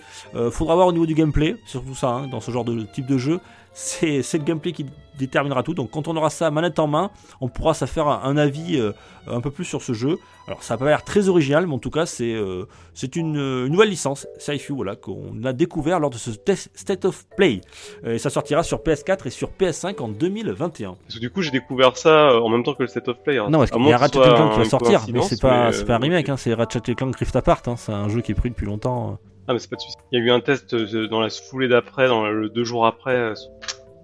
Faudra 0.51 0.75
voir 0.75 0.87
au 0.87 0.93
niveau 0.93 1.05
du 1.05 1.15
gameplay, 1.15 1.57
surtout 1.65 1.95
ça, 1.95 2.09
hein, 2.09 2.27
dans 2.27 2.39
ce 2.39 2.49
genre 2.49 2.63
de 2.63 2.83
type 2.83 3.05
de 3.05 3.17
jeu. 3.17 3.41
C'est 3.79 4.33
le 4.33 4.43
gameplay 4.43 4.71
qui 4.71 4.87
déterminera 5.19 5.61
tout. 5.61 5.75
Donc 5.75 5.91
quand 5.91 6.07
on 6.07 6.15
aura 6.17 6.31
ça 6.31 6.49
manette 6.49 6.79
en 6.79 6.87
main, 6.87 7.11
on 7.41 7.47
pourra 7.47 7.75
se 7.75 7.85
faire 7.85 8.07
un, 8.07 8.21
un 8.23 8.35
avis 8.37 8.77
euh, 8.79 8.91
un 9.27 9.39
peu 9.39 9.51
plus 9.51 9.65
sur 9.65 9.83
ce 9.83 9.93
jeu. 9.93 10.17
Alors 10.47 10.63
ça 10.63 10.73
n'a 10.73 10.77
pas 10.79 10.85
l'air 10.85 11.03
très 11.03 11.27
original, 11.29 11.67
mais 11.67 11.73
en 11.75 11.77
tout 11.79 11.91
cas 11.91 12.07
c'est 12.07 12.33
euh, 12.33 12.65
c'est 12.95 13.15
une, 13.15 13.35
une 13.35 13.67
nouvelle 13.67 13.89
licence, 13.89 14.25
Sci-Fi, 14.39 14.73
voilà, 14.73 14.95
qu'on 14.95 15.43
a 15.43 15.53
découvert 15.53 15.99
lors 15.99 16.09
de 16.09 16.15
ce 16.17 16.31
test- 16.31 16.71
State 16.73 17.05
of 17.05 17.25
Play. 17.35 17.61
Euh, 18.03 18.15
Et 18.15 18.17
ça 18.17 18.31
sortira 18.31 18.63
sur 18.63 18.79
PS4 18.79 19.27
et 19.27 19.29
sur 19.29 19.49
PS5 19.59 20.01
en 20.01 20.07
2021. 20.07 20.95
Parce 20.95 21.15
que 21.15 21.19
du 21.19 21.29
coup, 21.29 21.43
j'ai 21.43 21.51
découvert 21.51 21.97
ça 21.97 22.39
en 22.41 22.49
même 22.49 22.63
temps 22.63 22.73
que 22.73 22.81
le 22.83 22.87
Set 22.89 23.07
of 23.09 23.17
Play. 23.23 23.37
hein. 23.37 23.47
Non, 23.51 23.59
parce 23.59 23.69
qu'il 23.71 23.79
y 23.85 23.93
a 23.93 23.97
Ratchet 23.97 24.19
Clank 24.35 24.51
qui 24.53 24.57
va 24.57 24.63
sortir, 24.69 24.99
mais 25.13 25.19
c'est 25.21 25.41
pas, 25.41 25.69
mais, 25.71 25.83
pas 25.85 25.95
un 25.95 25.99
remake, 25.99 26.29
hein, 26.29 26.37
c'est 26.37 26.53
Ratchet 26.55 26.95
Clank 26.95 27.15
Rift 27.15 27.35
Apart, 27.35 27.61
hein, 27.67 27.75
c'est 27.77 27.91
un 27.91 28.09
jeu 28.09 28.21
qui 28.21 28.31
est 28.31 28.35
pris 28.35 28.49
depuis 28.49 28.65
longtemps. 28.65 29.19
Ah, 29.47 29.53
mais 29.53 29.59
c'est 29.59 29.69
pas 29.69 29.75
de 29.77 29.81
souci. 29.81 29.95
Il 30.11 30.19
y 30.19 30.21
a 30.21 30.25
eu 30.25 30.31
un 30.31 30.39
test 30.41 30.73
euh, 30.73 31.07
dans 31.07 31.21
la 31.21 31.29
foulée 31.29 31.67
d'après, 31.67 32.07
dans 32.07 32.25
le 32.27 32.49
deux 32.49 32.63
jours 32.65 32.85
après. 32.85 33.15
euh, 33.15 33.33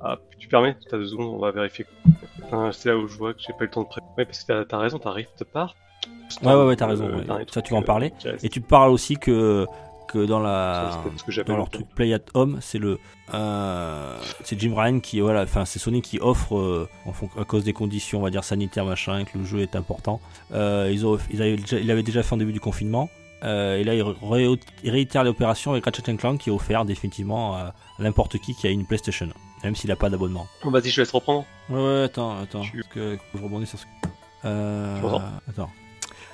Ah, 0.02 0.18
tu 0.40 0.48
permets? 0.48 0.76
T'as 0.90 0.98
deux 0.98 1.08
secondes, 1.08 1.34
on 1.36 1.40
va 1.40 1.52
vérifier. 1.52 1.86
C'est 2.72 2.90
là 2.90 2.98
où 2.98 3.08
je 3.08 3.18
vois 3.18 3.34
que 3.34 3.40
j'ai 3.40 3.54
pas 3.54 3.64
eu 3.64 3.68
le 3.68 3.72
temps 3.72 3.84
de 3.84 3.88
préparer. 3.88 4.12
Ouais, 4.18 4.26
parce 4.26 4.44
que 4.44 4.64
t'as- 4.64 4.78
raison, 4.78 5.00
t'as 5.00 5.12
Rift 5.12 5.44
Part. 5.46 5.76
Ouais, 6.42 6.54
ouais, 6.54 6.66
ouais, 6.68 6.76
t'as 6.76 6.88
raison, 6.88 7.06
Euh, 7.06 7.18
ouais. 7.18 7.46
Ça, 7.52 7.62
tu 7.62 7.74
vas 7.74 7.80
en 7.80 7.84
parler. 7.84 8.12
Et 8.42 8.50
tu 8.50 8.60
parles 8.62 8.92
aussi 8.92 9.16
que, 9.18 9.66
que 10.08 10.26
dans 10.26 10.40
la 10.40 11.02
que 11.26 11.42
dans 11.44 11.54
le 11.54 11.58
leur 11.60 11.70
truc 11.70 11.88
Play 11.96 12.14
at 12.14 12.20
Home, 12.34 12.60
c'est 12.62 12.78
le 12.80 13.00
euh, 13.34 14.18
c'est 14.44 14.60
Jim 14.60 14.74
Ryan 14.76 15.00
qui 15.00 15.22
voilà, 15.22 15.44
enfin 15.44 15.66
c'est 15.66 15.80
Sony 15.80 16.02
qui 16.02 16.20
offre 16.20 16.56
euh, 16.58 16.88
en 17.06 17.42
à 17.42 17.46
cause 17.46 17.64
des 17.64 17.74
conditions, 17.74 18.20
on 18.20 18.24
va 18.24 18.30
dire 18.30 18.44
sanitaires 18.44 18.86
machin, 18.86 19.24
que 19.24 19.38
le 19.38 19.46
jeu 19.46 19.60
est 19.60 19.76
important. 19.76 20.20
Euh, 20.54 20.90
ils 20.92 21.06
ont 21.08 21.18
ils 21.32 21.42
avaient 21.42 21.56
déjà, 21.56 21.80
il 21.80 21.90
avait 21.90 22.04
déjà 22.04 22.22
fait 22.24 22.34
en 22.34 22.38
début 22.38 22.54
du 22.54 22.60
confinement. 22.60 23.10
Euh, 23.44 23.78
et 23.78 23.84
là, 23.84 23.94
il 23.94 24.02
ré- 24.02 24.58
il 24.84 24.90
réitère 24.92 25.24
l'opération 25.24 25.72
avec 25.74 25.84
Ratchet 25.86 26.16
Clank 26.16 26.40
qui 26.40 26.50
est 26.50 26.54
offert 26.54 26.86
définitivement 26.86 27.56
à 27.56 27.74
n'importe 28.00 28.38
qui 28.40 28.56
qui 28.56 28.68
a 28.68 28.70
une 28.70 28.86
PlayStation, 28.86 29.28
même 29.64 29.76
s'il 29.76 29.90
n'a 29.90 29.96
pas 29.98 30.10
d'abonnement. 30.10 30.48
Bon, 30.64 30.72
Vas-y, 30.72 30.90
je 30.90 31.02
laisse 31.02 31.12
reprendre. 31.12 31.46
Ouais, 31.70 31.76
ouais, 31.82 32.04
attends, 32.04 32.40
attends. 32.42 32.62
Tu- 32.62 32.78
parce 32.82 32.94
que 32.94 33.18
je 33.36 33.42
rebondis 33.44 33.66
sur 33.68 33.80
ce. 33.80 33.86
Euh, 34.46 35.02
attends. 35.50 35.70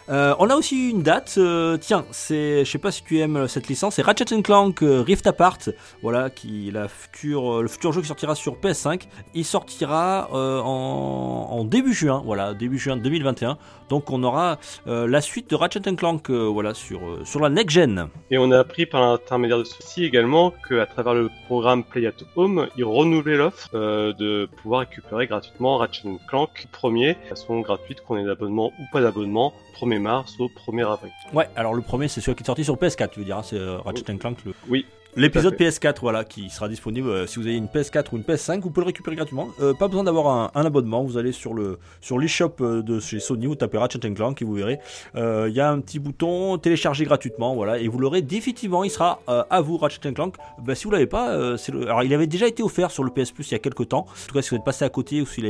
Euh, 0.10 0.34
on 0.39 0.50
a 0.50 0.56
aussi 0.56 0.89
une 0.89 1.04
date. 1.04 1.36
euh, 1.38 1.78
tiens, 1.78 2.04
c'est, 2.12 2.66
je 2.66 2.72
sais 2.72 2.80
pas 2.80 2.92
si 2.92 3.04
tu 3.04 3.20
aimes 3.20 3.48
cette 3.48 3.68
licence, 3.68 3.96
c'est 3.96 4.01
Ratchet 4.01 4.42
Clank 4.42 4.82
euh, 4.82 5.01
Rift 5.01 5.28
Apart. 5.28 5.60
Voilà, 6.01 6.32
qui 6.32 6.72
le 6.72 6.88
futur 6.88 7.92
jeu 7.92 8.01
qui 8.01 8.08
sortira 8.08 8.34
sur 8.34 8.56
PS5. 8.56 9.04
Il 9.36 9.46
sortira 9.46 10.30
en, 10.32 11.63
début 11.63 11.94
juin. 11.94 12.22
Voilà, 12.25 12.54
début 12.54 12.80
juin 12.80 12.98
2021. 12.98 13.58
Donc 13.89 14.10
on 14.12 14.24
aura 14.24 14.58
la 14.86 15.22
suite 15.22 15.50
de 15.50 15.56
Ratchet 15.56 15.82
Clank. 15.96 16.30
voilà, 16.30 16.74
sur 16.74 17.39
la 17.39 17.50
next 17.50 17.72
gen. 17.72 18.08
Et 18.32 18.38
on 18.38 18.51
a 18.51 18.60
appris 18.60 18.86
par 18.86 19.01
l'intermédiaire 19.01 19.60
de 19.60 19.63
ceci 19.63 20.04
également 20.04 20.54
qu'à 20.68 20.86
travers 20.86 21.13
le 21.13 21.30
programme 21.46 21.84
Play 21.84 22.08
at 22.08 22.13
Home, 22.36 22.68
ils 22.78 22.84
renouvelaient 22.84 23.38
l'offre 23.38 23.70
de 23.74 24.50
pouvoir 24.62 24.82
récupérer 24.82 25.28
gratuitement 25.28 25.78
Ratchet 25.78 26.08
Clank 26.28 26.68
premier, 26.72 27.16
de 27.16 27.30
façon 27.30 27.60
gratuite, 27.60 28.01
qu'on 28.01 28.18
ait 28.18 28.25
d'abonnement 28.25 28.72
ou 28.80 28.84
pas 28.92 29.01
d'abonnement, 29.01 29.54
1er 30.00 30.01
mars 30.01 30.36
au 30.39 30.48
1er 30.48 30.91
avril. 30.91 31.12
Ouais, 31.34 31.50
alors 31.56 31.74
le 31.74 31.82
premier 31.82 32.08
c'est 32.08 32.22
celui 32.22 32.36
qui 32.36 32.44
est 32.44 32.46
sorti 32.46 32.63
sur 32.63 32.75
PS4, 32.75 33.10
tu 33.10 33.20
veux 33.20 33.25
dire, 33.25 33.38
hein, 33.38 33.44
c'est 33.44 33.58
euh, 33.58 33.79
Ratchet 33.79 34.03
Clank 34.18 34.44
le, 34.46 34.53
Oui. 34.68 34.86
L'épisode 35.16 35.58
Tout 35.58 35.63
à 35.63 35.68
PS4, 35.68 35.96
voilà, 36.01 36.24
qui 36.24 36.50
sera 36.50 36.70
disponible. 36.70 37.10
euh, 37.10 37.28
si 37.28 37.39
vous 37.39 37.48
avez 37.48 37.56
une 37.58 37.66
PS4 37.66 38.06
ou 38.13 38.18
une 38.18 38.24
PS5, 38.24 38.62
vous 38.62 38.70
pouvez 38.70 38.84
le 38.84 38.88
récupérer 38.88 39.16
gratuitement. 39.16 39.48
Euh, 39.60 39.74
pas 39.74 39.88
besoin 39.88 40.04
d'avoir 40.04 40.28
un, 40.28 40.51
un 40.54 40.66
abonnement. 40.66 41.04
Vous 41.04 41.18
allez 41.18 41.32
sur 41.32 41.54
le 41.56 41.80
sur 42.00 42.20
l'eShop 42.20 42.54
euh, 42.62 42.82
de 42.84 43.00
chez 43.00 43.20
Sony, 43.20 43.48
vous 43.48 43.56
tapez 43.56 43.78
Ratchet 43.80 44.00
Clank 44.13 44.39
et 44.42 44.46
vous 44.46 44.54
verrez. 44.54 44.80
euh, 45.16 45.48
Il 45.50 45.56
y 45.56 45.60
a 45.60 45.72
un 45.72 45.80
petit 45.80 45.98
bouton 46.00 46.58
télécharger 46.60 47.06
gratuitement, 47.06 47.56
voilà, 47.56 47.80
et 47.80 47.88
vous 47.88 47.98
l'aurez 47.98 48.22
définitivement. 48.22 48.84
Il 48.84 48.92
sera 48.92 49.20
à 49.28 49.62
vous, 49.62 49.78
Ratchet 49.78 50.13
Clank. 50.13 50.36
Bah, 50.63 50.75
si 50.75 50.84
vous 50.86 50.92
l'avez 50.92 51.08
pas, 51.08 51.58
c'est 51.58 51.72
le. 51.72 51.84
Alors, 51.84 52.04
il 52.04 52.13
avait 52.13 52.28
déjà 52.28 52.48
été 52.48 52.62
offert 52.63 52.92
sur 52.92 53.04
le 53.04 53.10
PS 53.10 53.32
Plus 53.32 53.50
il 53.50 53.54
y 53.54 53.56
a 53.56 53.60
quelques 53.60 53.89
temps. 53.89 54.06
En 54.10 54.28
tout 54.28 54.34
cas, 54.36 54.42
si 54.44 54.51
vous 54.51 54.58
êtes 54.58 54.63
passé 54.63 54.86
à 54.86 54.89
côté 54.89 55.22
ou 55.22 55.25
si 55.25 55.42
vous 55.42 55.48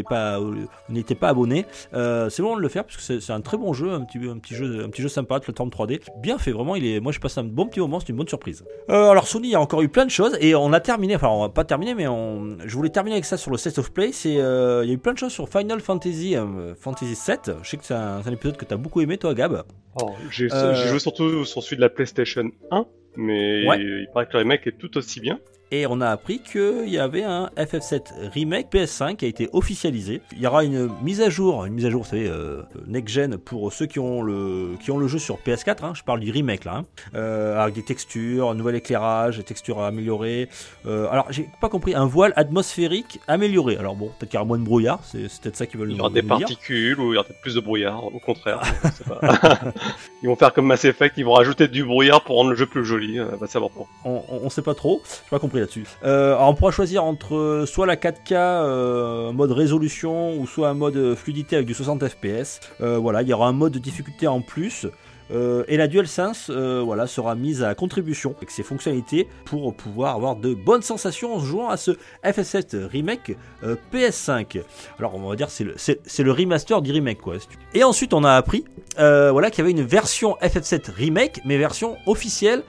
n'étiez 0.89 1.15
pas 1.15 1.27
abonné, 1.29 1.65
c'est 1.91 1.97
le 2.37 2.43
moment 2.43 2.55
de 2.57 2.61
le 2.61 2.69
faire 2.69 2.85
parce 2.85 2.95
que 2.97 3.03
c'est- 3.19 3.29
un 3.33 3.41
très 3.41 3.57
bon 3.57 3.73
jeu, 3.73 3.91
un 3.91 4.01
petit, 4.01 4.17
un 4.27 4.37
petit 4.39 4.55
jeu, 4.55 4.83
un 4.85 4.89
petit 4.89 5.01
jeu 5.01 5.09
sympa 5.09 5.39
plateforme 5.39 5.69
3D, 5.69 5.99
bien 6.21 6.37
fait. 6.37 6.51
Vraiment, 6.51 6.75
il 6.75 6.85
est. 6.85 6.99
Moi, 7.01 7.11
j'ai 7.11 7.19
passé 7.19 7.39
un 7.41 7.43
bon 7.43 7.65
petit 7.67 7.79
moment. 7.81 7.99
C'est 7.99 8.09
une 8.09 8.15
bonne 8.15 8.27
surprise. 8.27 8.63
Alors 8.87 9.27
Sony 9.27 9.48
a 9.55 9.61
encore 9.61 9.81
eu 9.81 9.89
plein 9.89 10.05
de 10.05 10.11
choses 10.11 10.37
et 10.41 10.55
on 10.55 10.73
a 10.73 10.79
terminé, 10.79 11.15
enfin 11.15 11.27
on 11.29 11.41
va 11.41 11.49
pas 11.49 11.63
terminer 11.63 11.95
mais 11.95 12.07
on, 12.07 12.57
je 12.65 12.75
voulais 12.75 12.89
terminer 12.89 13.15
avec 13.15 13.25
ça 13.25 13.37
sur 13.37 13.51
le 13.51 13.57
State 13.57 13.77
of 13.77 13.91
Play, 13.91 14.11
c'est 14.11 14.37
euh, 14.37 14.83
il 14.83 14.89
y 14.89 14.91
a 14.91 14.95
eu 14.95 14.97
plein 14.97 15.13
de 15.13 15.17
choses 15.17 15.31
sur 15.31 15.49
Final 15.49 15.79
Fantasy 15.79 16.35
euh, 16.35 16.75
Fantasy 16.75 17.15
7, 17.15 17.51
je 17.63 17.69
sais 17.69 17.77
que 17.77 17.85
c'est 17.85 17.93
un, 17.93 18.21
épisode 18.31 18.57
que 18.57 18.65
tu 18.65 18.73
as 18.73 18.77
beaucoup 18.77 19.01
aimé 19.01 19.17
toi 19.17 19.33
Gab. 19.33 19.63
Alors, 19.99 20.15
j'ai 20.29 20.51
Euh, 20.53 20.73
j'ai 20.75 20.87
joué 20.87 20.99
surtout 20.99 21.45
sur 21.45 21.63
celui 21.63 21.77
de 21.77 21.81
la 21.81 21.89
PlayStation 21.89 22.49
1, 22.71 22.85
mais 23.17 23.67
Ouais. 23.67 23.79
il 23.79 24.07
paraît 24.13 24.27
que 24.27 24.33
le 24.33 24.39
remake 24.39 24.67
est 24.67 24.77
tout 24.77 24.95
aussi 24.97 25.19
bien. 25.19 25.39
Et 25.71 25.85
on 25.85 26.01
a 26.01 26.07
appris 26.09 26.39
qu'il 26.39 26.89
y 26.89 26.97
avait 26.97 27.21
un 27.23 27.51
FF7 27.55 28.31
Remake 28.33 28.71
PS5 28.73 29.17
qui 29.17 29.25
a 29.25 29.27
été 29.27 29.49
officialisé. 29.53 30.19
Il 30.31 30.39
y 30.41 30.47
aura 30.47 30.63
une 30.63 30.89
mise 31.03 31.21
à 31.21 31.29
jour, 31.29 31.63
une 31.65 31.73
mise 31.73 31.85
à 31.85 31.91
jour, 31.91 32.01
vous 32.01 32.09
savez, 32.09 32.27
euh, 32.27 32.63
next-gen 32.87 33.37
pour 33.37 33.71
ceux 33.71 33.85
qui 33.85 33.99
ont 33.99 34.23
le, 34.23 34.71
qui 34.81 34.89
ont 34.89 34.97
le 34.97 35.07
jeu 35.07 35.19
sur 35.19 35.37
PS4. 35.37 35.85
hein, 35.85 35.93
je 35.95 36.01
parle 36.01 36.21
du 36.21 36.31
remake 36.31 36.65
là, 36.65 36.77
hein, 36.77 36.85
euh, 37.13 37.59
avec 37.61 37.75
des 37.75 37.83
textures, 37.83 38.49
un 38.49 38.55
nouvel 38.55 38.75
éclairage, 38.77 39.37
des 39.37 39.43
textures 39.43 39.79
améliorées. 39.81 40.49
Euh, 40.87 41.07
alors 41.11 41.27
j'ai 41.29 41.47
pas 41.61 41.69
compris, 41.69 41.93
un 41.93 42.05
voile 42.07 42.33
atmosphérique 42.35 43.19
amélioré. 43.27 43.77
Alors 43.77 43.95
bon, 43.95 44.07
peut-être 44.17 44.29
qu'il 44.31 44.37
y 44.37 44.37
aura 44.37 44.47
moins 44.47 44.57
de 44.57 44.63
brouillard, 44.63 45.01
c'est 45.03 45.19
peut-être 45.19 45.55
ça 45.55 45.67
qu'ils 45.67 45.79
veulent 45.79 45.91
Il 45.91 45.93
y 45.93 45.97
nous, 45.97 46.03
aura 46.03 46.09
des 46.09 46.23
nous 46.23 46.27
dire. 46.29 46.37
particules 46.39 46.99
ou 46.99 47.11
il 47.11 47.15
y 47.15 47.17
aura 47.17 47.25
peut-être 47.27 47.41
plus 47.41 47.53
de 47.53 47.59
brouillard, 47.59 48.03
au 48.05 48.17
contraire. 48.19 48.59
pas. 49.07 49.19
ils 50.23 50.27
vont 50.29 50.35
faire 50.35 50.51
comme 50.51 50.65
Mass 50.65 50.83
Effect, 50.85 51.13
ils 51.17 51.25
vont 51.25 51.33
rajouter 51.33 51.67
du 51.67 51.83
brouillard 51.85 52.23
pour 52.23 52.37
rendre 52.37 52.49
le 52.49 52.55
jeu 52.55 52.65
plus 52.65 52.83
joli, 52.83 53.19
euh, 53.19 53.25
va 53.39 53.45
savoir 53.45 53.69
pourquoi. 53.69 53.93
on, 54.03 54.23
on- 54.29 54.39
on 54.45 54.49
sait 54.49 54.63
pas 54.63 54.73
trop, 54.73 55.01
j'ai 55.05 55.29
pas 55.29 55.37
compris 55.37 55.58
Euh, 56.03 56.35
on 56.39 56.53
pourra 56.53 56.71
choisir 56.71 57.03
entre 57.03 57.35
euh, 57.35 57.65
soit 57.65 57.85
la 57.85 57.95
4K 57.95 58.33
euh, 58.33 59.31
mode 59.31 59.51
résolution 59.51 60.39
ou 60.39 60.47
soit 60.47 60.69
un 60.69 60.73
mode 60.73 61.15
fluidité 61.15 61.55
avec 61.55 61.67
du 61.67 61.73
60 61.73 62.07
fps. 62.07 62.59
Voilà, 62.79 63.21
il 63.21 63.27
y 63.27 63.33
aura 63.33 63.47
un 63.47 63.53
mode 63.53 63.73
de 63.73 63.79
difficulté 63.79 64.27
en 64.27 64.41
plus. 64.41 64.87
Euh, 65.31 65.63
et 65.67 65.77
la 65.77 65.87
DualSense 65.87 66.47
euh, 66.49 66.81
voilà, 66.83 67.07
sera 67.07 67.35
mise 67.35 67.63
à 67.63 67.75
contribution 67.75 68.33
avec 68.37 68.51
ses 68.51 68.63
fonctionnalités 68.63 69.27
pour 69.45 69.73
pouvoir 69.73 70.15
avoir 70.15 70.35
de 70.35 70.53
bonnes 70.53 70.81
sensations 70.81 71.35
en 71.35 71.39
jouant 71.39 71.69
à 71.69 71.77
ce 71.77 71.91
FF7 72.23 72.85
Remake 72.85 73.35
euh, 73.63 73.75
PS5. 73.93 74.61
Alors 74.97 75.15
on 75.15 75.29
va 75.29 75.35
dire 75.35 75.49
c'est 75.49 75.63
le, 75.63 75.75
c'est, 75.77 76.19
le 76.19 76.31
remaster 76.31 76.81
du 76.81 76.91
remake 76.91 77.21
quoi. 77.21 77.35
Et 77.73 77.83
ensuite 77.83 78.13
on 78.13 78.23
a 78.23 78.33
appris 78.33 78.65
voilà, 78.97 79.49
qu'il 79.49 79.59
y 79.59 79.61
avait 79.61 79.71
une 79.71 79.85
version 79.85 80.35
FF7 80.41 80.91
Remake, 80.91 81.39
mais 81.45 81.57
version 81.57 81.95
officielle 82.05 82.63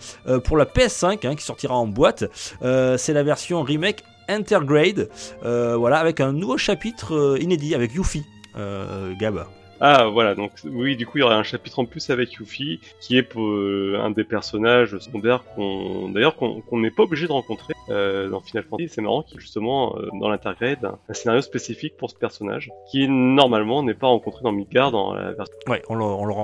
pour 0.44 0.56
la 0.56 0.64
PS5 0.64 1.26
hein, 1.26 1.34
qui 1.34 1.44
sortira 1.44 1.74
en 1.74 1.86
boîte. 1.88 2.24
C'est 2.60 3.12
la 3.12 3.22
version 3.24 3.62
Remake 3.62 4.04
Intergrade, 4.28 5.08
voilà, 5.42 5.98
avec 5.98 6.20
un 6.20 6.32
nouveau 6.32 6.56
chapitre 6.56 7.36
inédit 7.40 7.74
avec 7.74 7.94
Yuffie. 7.94 8.24
Euh, 8.56 9.14
Gab. 9.14 9.46
Ah 9.82 10.08
voilà, 10.08 10.34
donc 10.34 10.52
oui, 10.64 10.94
du 10.94 11.06
coup 11.06 11.16
il 11.18 11.20
y 11.22 11.24
aurait 11.24 11.34
un 11.36 11.42
chapitre 11.42 11.78
en 11.78 11.86
plus 11.86 12.10
avec 12.10 12.34
Yuffie, 12.34 12.80
qui 13.00 13.16
est 13.16 13.34
euh, 13.36 13.98
un 14.00 14.10
des 14.10 14.24
personnages 14.24 14.98
secondaires 14.98 15.42
qu'on, 15.54 16.10
d'ailleurs 16.10 16.36
qu'on 16.36 16.62
n'est 16.78 16.90
pas 16.90 17.04
obligé 17.04 17.26
de 17.26 17.32
rencontrer 17.32 17.72
euh, 17.88 18.28
dans 18.28 18.40
Final 18.40 18.64
Fantasy. 18.64 18.88
C'est 18.90 19.00
marrant 19.00 19.22
qu'il 19.22 19.40
justement 19.40 19.96
euh, 19.96 20.08
dans 20.20 20.28
l'intergrade 20.28 20.84
un, 20.84 20.98
un 21.08 21.14
scénario 21.14 21.40
spécifique 21.40 21.96
pour 21.96 22.10
ce 22.10 22.14
personnage, 22.16 22.70
qui 22.90 23.08
normalement 23.08 23.82
n'est 23.82 23.94
pas 23.94 24.08
rencontré 24.08 24.42
dans 24.42 24.52
Midgard 24.52 24.90
dans 24.90 25.14
la 25.14 25.32
version. 25.32 25.56
Ouais, 25.66 25.82
on, 25.88 25.94
le- 25.94 26.04
on 26.04 26.26
le 26.26 26.34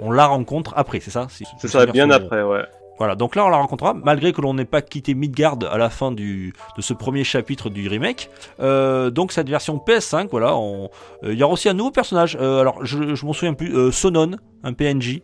on 0.00 0.10
la 0.12 0.26
rencontre 0.26 0.72
après, 0.76 1.00
c'est 1.00 1.10
ça? 1.10 1.26
C'est 1.28 1.44
ça, 1.68 1.86
bien 1.86 2.08
après, 2.10 2.42
ouais. 2.42 2.62
Voilà, 2.98 3.14
donc 3.14 3.36
là 3.36 3.44
on 3.44 3.48
la 3.50 3.58
rencontrera, 3.58 3.92
malgré 3.92 4.32
que 4.32 4.40
l'on 4.40 4.54
n'ait 4.54 4.64
pas 4.64 4.80
quitté 4.80 5.14
Midgard 5.14 5.58
à 5.70 5.76
la 5.76 5.90
fin 5.90 6.12
du, 6.12 6.54
de 6.76 6.82
ce 6.82 6.94
premier 6.94 7.24
chapitre 7.24 7.68
du 7.68 7.88
remake. 7.88 8.30
Euh, 8.60 9.10
donc 9.10 9.32
cette 9.32 9.50
version 9.50 9.76
PS5, 9.76 10.28
voilà, 10.30 10.56
on- 10.56 10.88
euh, 11.22 11.32
il 11.34 11.38
y 11.38 11.42
aura 11.42 11.52
aussi 11.52 11.68
un 11.68 11.74
nouveau 11.74 11.90
personnage. 11.90 12.38
Euh, 12.40 12.60
alors 12.60 12.84
je, 12.84 13.14
je 13.14 13.26
m'en 13.26 13.32
souviens 13.34 13.52
plus, 13.54 13.74
euh, 13.76 13.90
Sonon, 13.90 14.32
un 14.64 14.72
PNJ. 14.72 15.20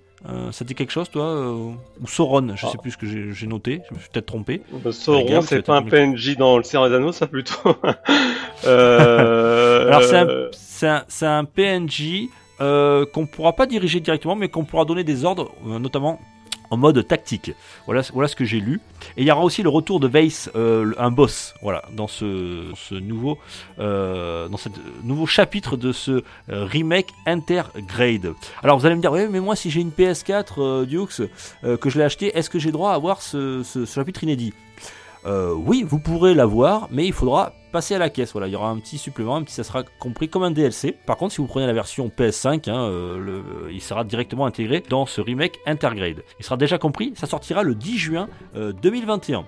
Ça 0.53 0.65
dit 0.65 0.77
quelque 0.77 0.93
chose 0.93 1.11
toi 1.11 1.35
Ou 1.53 1.75
Sauron, 2.07 2.53
je 2.55 2.65
Ah. 2.65 2.71
sais 2.71 2.79
plus 2.79 2.93
ce 2.93 2.97
que 2.97 3.07
j'ai 3.33 3.47
noté, 3.49 3.81
je 3.91 3.95
me 3.95 3.99
suis 3.99 4.09
peut-être 4.09 4.27
trompé. 4.27 4.63
Bah, 4.71 4.93
Sauron, 4.93 5.41
c'est 5.41 5.63
pas 5.63 5.79
un 5.79 5.83
PNJ 5.83 6.37
dans 6.37 6.59
le 6.59 6.63
Seigneur 6.63 6.89
des 6.89 6.95
Anneaux, 6.95 7.11
ça 7.11 7.27
plutôt. 7.27 7.75
Alors 8.65 10.03
c'est 10.03 10.87
un, 10.87 11.05
un, 11.23 11.39
un 11.39 11.45
PNJ 11.45 12.29
qu'on 12.59 13.27
pourra 13.27 13.53
pas 13.55 13.67
diriger 13.67 13.99
directement, 14.01 14.37
mais 14.37 14.49
qu'on 14.49 14.65
pourra 14.65 14.85
donner 14.85 15.03
des 15.05 15.25
ordres, 15.25 15.51
notamment 15.65 16.21
en 16.73 16.79
mode 16.79 17.07
tactique. 17.07 17.53
Voilà, 17.85 18.03
ce 18.03 18.35
que 18.35 18.45
j'ai 18.47 18.59
lu. 18.59 18.81
Et 19.17 19.23
il 19.23 19.29
y 19.29 19.31
aura 19.31 19.45
aussi 19.45 19.63
le 19.63 19.69
retour 19.69 20.01
de 20.01 20.09
Vase, 20.09 20.51
euh, 20.57 20.95
un 20.97 21.11
boss, 21.11 21.55
voilà, 21.61 21.83
dans 21.93 22.07
ce, 22.07 22.95
nouveau, 22.95 23.37
euh, 23.79 24.49
dans 24.49 24.57
ce 24.57 24.71
nouveau 25.05 25.27
chapitre 25.27 25.77
de 25.77 25.93
ce 25.93 26.11
euh, 26.49 26.65
remake 26.65 27.09
Intergrade. 27.27 28.33
Alors 28.63 28.79
vous 28.79 28.87
allez 28.87 28.95
me 28.95 29.03
dire, 29.03 29.13
ouais, 29.13 29.29
mais 29.29 29.41
moi 29.41 29.55
si 29.55 29.71
j'ai 29.71 29.83
une 29.83 29.91
PS4 29.91 30.55
euh, 30.59 31.07
euh, 31.65 31.77
que 31.77 31.91
je 31.91 31.99
l'ai 31.99 32.05
acheté, 32.05 32.37
est-ce 32.37 32.49
que 32.49 32.59
j'ai 32.59 32.73
droit 32.73 32.93
à 32.93 32.95
avoir 32.95 33.21
ce, 33.21 33.63
chapitre 33.87 34.23
inédit? 34.25 34.55
Euh, 35.27 35.53
Oui, 35.53 35.85
vous 35.87 35.99
pourrez 35.99 36.33
l'avoir, 36.33 36.89
mais 36.91 37.07
il 37.07 37.13
faudra 37.13 37.53
passer 37.73 37.95
à 37.95 37.99
la 37.99 38.11
caisse. 38.11 38.33
Voilà, 38.33 38.47
il 38.47 38.53
y 38.53 38.57
aura 38.57 38.69
un 38.69 38.79
petit 38.79 38.99
supplément, 38.99 39.37
un 39.37 39.43
petit, 39.43 39.55
ça 39.55 39.65
sera 39.65 39.83
compris 39.99 40.29
comme 40.29 40.45
un 40.45 40.51
DLC. 40.53 40.93
Par 41.07 41.17
contre, 41.17 41.35
si 41.35 41.41
vous 41.41 41.47
prenez 41.49 41.67
la 41.67 41.73
version 41.73 42.09
PS5, 42.17 42.71
hein, 42.71 42.85
euh, 42.85 43.19
le- 43.19 43.73
il 43.73 43.81
sera 43.81 44.05
directement 44.05 44.47
intégré 44.47 44.83
dans 44.89 45.07
ce 45.07 45.21
remake 45.21 45.59
Intergrade. 45.67 46.23
Il 46.39 46.45
sera 46.45 46.57
déjà 46.57 46.79
compris, 46.79 47.13
ça 47.17 47.27
sortira 47.27 47.63
le 47.63 47.75
10 47.75 47.99
juin 47.99 48.29
euh, 48.55 48.73
2021. 48.73 49.45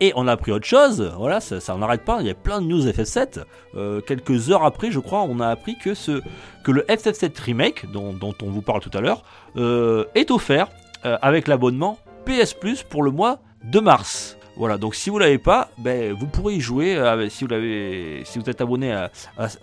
Et 0.00 0.12
on 0.14 0.28
a 0.28 0.32
appris 0.32 0.52
autre 0.52 0.66
chose, 0.66 1.10
voilà, 1.18 1.40
ça, 1.40 1.58
n'arrête 1.78 2.04
pas, 2.04 2.18
il 2.20 2.26
y 2.26 2.30
a 2.30 2.34
plein 2.34 2.60
de 2.60 2.66
news 2.66 2.86
FF7. 2.86 3.44
Euh, 3.76 4.02
quelques 4.02 4.50
heures 4.50 4.62
après, 4.62 4.90
je 4.90 5.00
crois, 5.00 5.22
on 5.22 5.40
a 5.40 5.48
appris 5.48 5.78
que, 5.78 5.94
ce, 5.94 6.20
que 6.64 6.70
le 6.70 6.82
FF7 6.82 7.40
Remake, 7.40 7.90
dont, 7.90 8.12
dont 8.12 8.34
on 8.42 8.50
vous 8.50 8.60
parle 8.60 8.80
tout 8.80 8.90
à 8.92 9.00
l'heure, 9.00 9.22
euh, 9.56 10.04
est 10.14 10.30
offert 10.30 10.68
euh, 11.06 11.16
avec 11.22 11.48
l'abonnement 11.48 11.98
PS 12.26 12.52
Plus 12.52 12.82
pour 12.82 13.02
le 13.02 13.10
mois 13.10 13.38
de 13.64 13.80
mars. 13.80 14.36
Voilà, 14.56 14.78
donc 14.78 14.94
si 14.94 15.10
vous 15.10 15.18
l'avez 15.18 15.36
pas, 15.38 15.68
ben, 15.76 16.12
vous 16.14 16.26
pourrez 16.26 16.54
y 16.54 16.60
jouer 16.60 16.96
euh, 16.96 17.28
si 17.28 17.44
vous 17.44 17.50
l'avez, 17.50 18.22
si 18.24 18.38
vous 18.38 18.48
êtes 18.48 18.60
abonné 18.62 19.06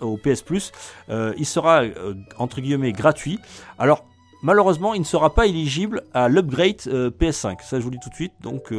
au 0.00 0.16
PS 0.16 0.42
Plus, 0.42 0.70
euh, 1.08 1.34
il 1.36 1.46
sera 1.46 1.82
euh, 1.82 2.14
entre 2.38 2.60
guillemets 2.60 2.92
gratuit. 2.92 3.40
Alors 3.76 4.04
malheureusement, 4.42 4.94
il 4.94 5.00
ne 5.00 5.04
sera 5.04 5.34
pas 5.34 5.46
éligible 5.46 6.04
à 6.12 6.28
l'upgrade 6.28 6.76
euh, 6.86 7.10
PS5. 7.10 7.56
Ça, 7.64 7.78
je 7.80 7.84
vous 7.84 7.90
le 7.90 7.96
dis 7.96 8.02
tout 8.04 8.08
de 8.10 8.14
suite. 8.14 8.34
Donc 8.40 8.72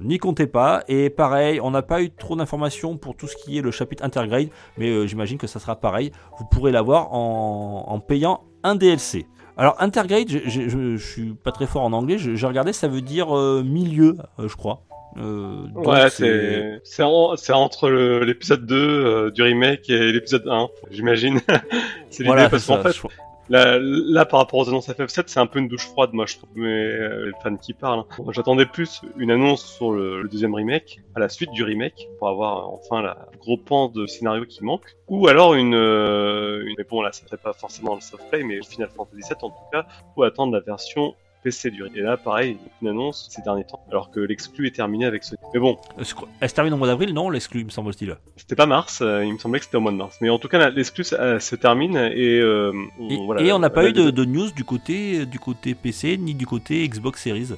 n'y 0.00 0.18
comptez 0.18 0.48
pas. 0.48 0.82
Et 0.88 1.08
pareil, 1.08 1.60
on 1.60 1.70
n'a 1.70 1.82
pas 1.82 2.02
eu 2.02 2.10
trop 2.10 2.34
d'informations 2.34 2.96
pour 2.96 3.14
tout 3.16 3.28
ce 3.28 3.36
qui 3.36 3.56
est 3.56 3.62
le 3.62 3.70
chapitre 3.70 4.02
Intergrade, 4.04 4.48
mais 4.76 5.06
j'imagine 5.06 5.38
que 5.38 5.46
ça 5.46 5.60
sera 5.60 5.76
pareil. 5.76 6.10
Vous 6.38 6.46
pourrez 6.46 6.72
l'avoir 6.72 7.12
en, 7.12 8.00
payant 8.00 8.40
un 8.64 8.74
DLC. 8.74 9.26
Alors 9.56 9.76
Intergrade, 9.78 10.28
je, 10.28 10.38
je, 10.46 10.68
je- 10.68 10.96
je 10.96 11.06
suis 11.06 11.32
pas 11.34 11.52
très 11.52 11.68
fort 11.68 11.82
en 11.84 11.92
anglais. 11.92 12.18
J'ai 12.18 12.46
regardé, 12.46 12.72
ça 12.72 12.88
veut 12.88 13.02
dire 13.02 13.32
milieu, 13.62 14.16
je 14.38 14.56
crois. 14.56 14.82
Euh, 15.16 15.66
Ouais, 15.74 16.10
c'est 16.10 16.80
c'est 16.82 17.02
en- 17.02 17.36
c'est 17.36 17.52
entre 17.52 17.88
l'épisode 17.88 18.66
2 18.66 18.76
euh, 18.76 19.30
du 19.30 19.42
remake 19.42 19.88
et 19.88 20.12
l'épisode 20.12 20.46
1, 20.48 20.68
j'imagine. 20.90 21.38
c'est 22.10 22.24
l'idée 22.24 22.26
Voilà, 22.26 22.48
parce 22.48 22.66
qu'en 22.66 22.82
fait, 22.82 22.92
je- 22.92 23.02
là, 23.48 23.78
là, 23.80 24.24
par 24.24 24.40
rapport 24.40 24.58
aux 24.60 24.68
annonces 24.68 24.88
FF7, 24.88 25.24
c'est 25.28 25.38
un 25.38 25.46
peu 25.46 25.60
une 25.60 25.68
douche 25.68 25.86
froide, 25.86 26.10
moi 26.14 26.24
je 26.26 26.36
trouve, 26.38 26.48
mais 26.56 26.66
euh, 26.66 27.26
les 27.26 27.32
fans 27.42 27.56
qui 27.56 27.74
parlent. 27.74 28.00
hein. 28.00 28.24
J'attendais 28.30 28.66
plus 28.66 29.02
une 29.18 29.30
annonce 29.30 29.64
sur 29.64 29.92
le, 29.92 30.22
le 30.22 30.28
deuxième 30.28 30.54
remake, 30.54 31.00
à 31.14 31.20
la 31.20 31.28
suite 31.28 31.50
du 31.52 31.62
remake, 31.62 32.08
pour 32.18 32.28
avoir 32.28 32.58
euh, 32.58 32.72
enfin 32.82 33.00
la 33.02 33.16
gros 33.38 33.56
pan 33.58 33.88
de 33.88 34.06
scénario 34.06 34.44
qui 34.46 34.64
manque, 34.64 34.96
ou 35.08 35.28
alors 35.28 35.54
une, 35.54 35.74
euh, 35.76 36.64
une 36.66 36.74
mais 36.78 36.84
bon 36.90 37.02
là, 37.02 37.12
ça 37.12 37.24
serait 37.24 37.36
pas 37.36 37.52
forcément 37.52 37.94
le 37.94 38.00
soft 38.00 38.24
play, 38.30 38.42
mais 38.42 38.60
Final 38.62 38.88
Fantasy 38.96 39.20
VII 39.28 39.36
en 39.42 39.50
tout 39.50 39.54
cas, 39.70 39.86
faut 40.16 40.22
attendre 40.24 40.52
la 40.52 40.60
version 40.60 41.14
PC 41.44 41.70
du 41.70 41.82
remake. 41.84 41.98
Et 41.98 42.00
là, 42.02 42.16
pareil, 42.16 42.56
une 42.82 42.88
annonce 42.88 43.28
ces 43.30 43.42
derniers 43.42 43.64
temps, 43.64 43.84
alors 43.90 44.10
que 44.10 44.18
l'exclu 44.18 44.66
est 44.66 44.74
terminé 44.74 45.04
avec 45.04 45.22
ce. 45.22 45.34
Mais 45.52 45.60
bon, 45.60 45.78
Euh, 45.98 46.02
Elle 46.40 46.48
se 46.48 46.54
termine 46.54 46.72
au 46.74 46.76
mois 46.78 46.88
d'avril, 46.88 47.12
non 47.14 47.30
L'exclu, 47.30 47.64
me 47.64 47.70
semble-t-il. 47.70 48.16
c'était 48.36 48.56
pas 48.56 48.66
mars, 48.66 49.00
euh, 49.02 49.24
il 49.24 49.32
me 49.34 49.38
semblait 49.38 49.58
que 49.60 49.66
c'était 49.66 49.76
au 49.76 49.80
mois 49.80 49.92
de 49.92 49.96
mars. 49.96 50.16
Mais 50.20 50.30
en 50.30 50.38
tout 50.38 50.48
cas, 50.48 50.70
l'exclus 50.70 51.04
euh, 51.12 51.38
se 51.38 51.54
termine 51.54 51.96
et 51.96 52.40
euh, 52.40 52.72
Et, 53.10 53.16
voilà, 53.24 53.42
et 53.42 53.52
on 53.52 53.58
n'a 53.60 53.70
pas 53.70 53.86
eu 53.88 53.92
de, 53.92 54.10
de 54.10 54.24
news 54.24 54.50
du 54.50 54.64
côté, 54.64 55.26
du 55.26 55.38
côté 55.38 55.74
PC 55.74 56.16
ni 56.16 56.34
du 56.34 56.46
côté 56.46 56.88
Xbox 56.88 57.22
Series. 57.22 57.50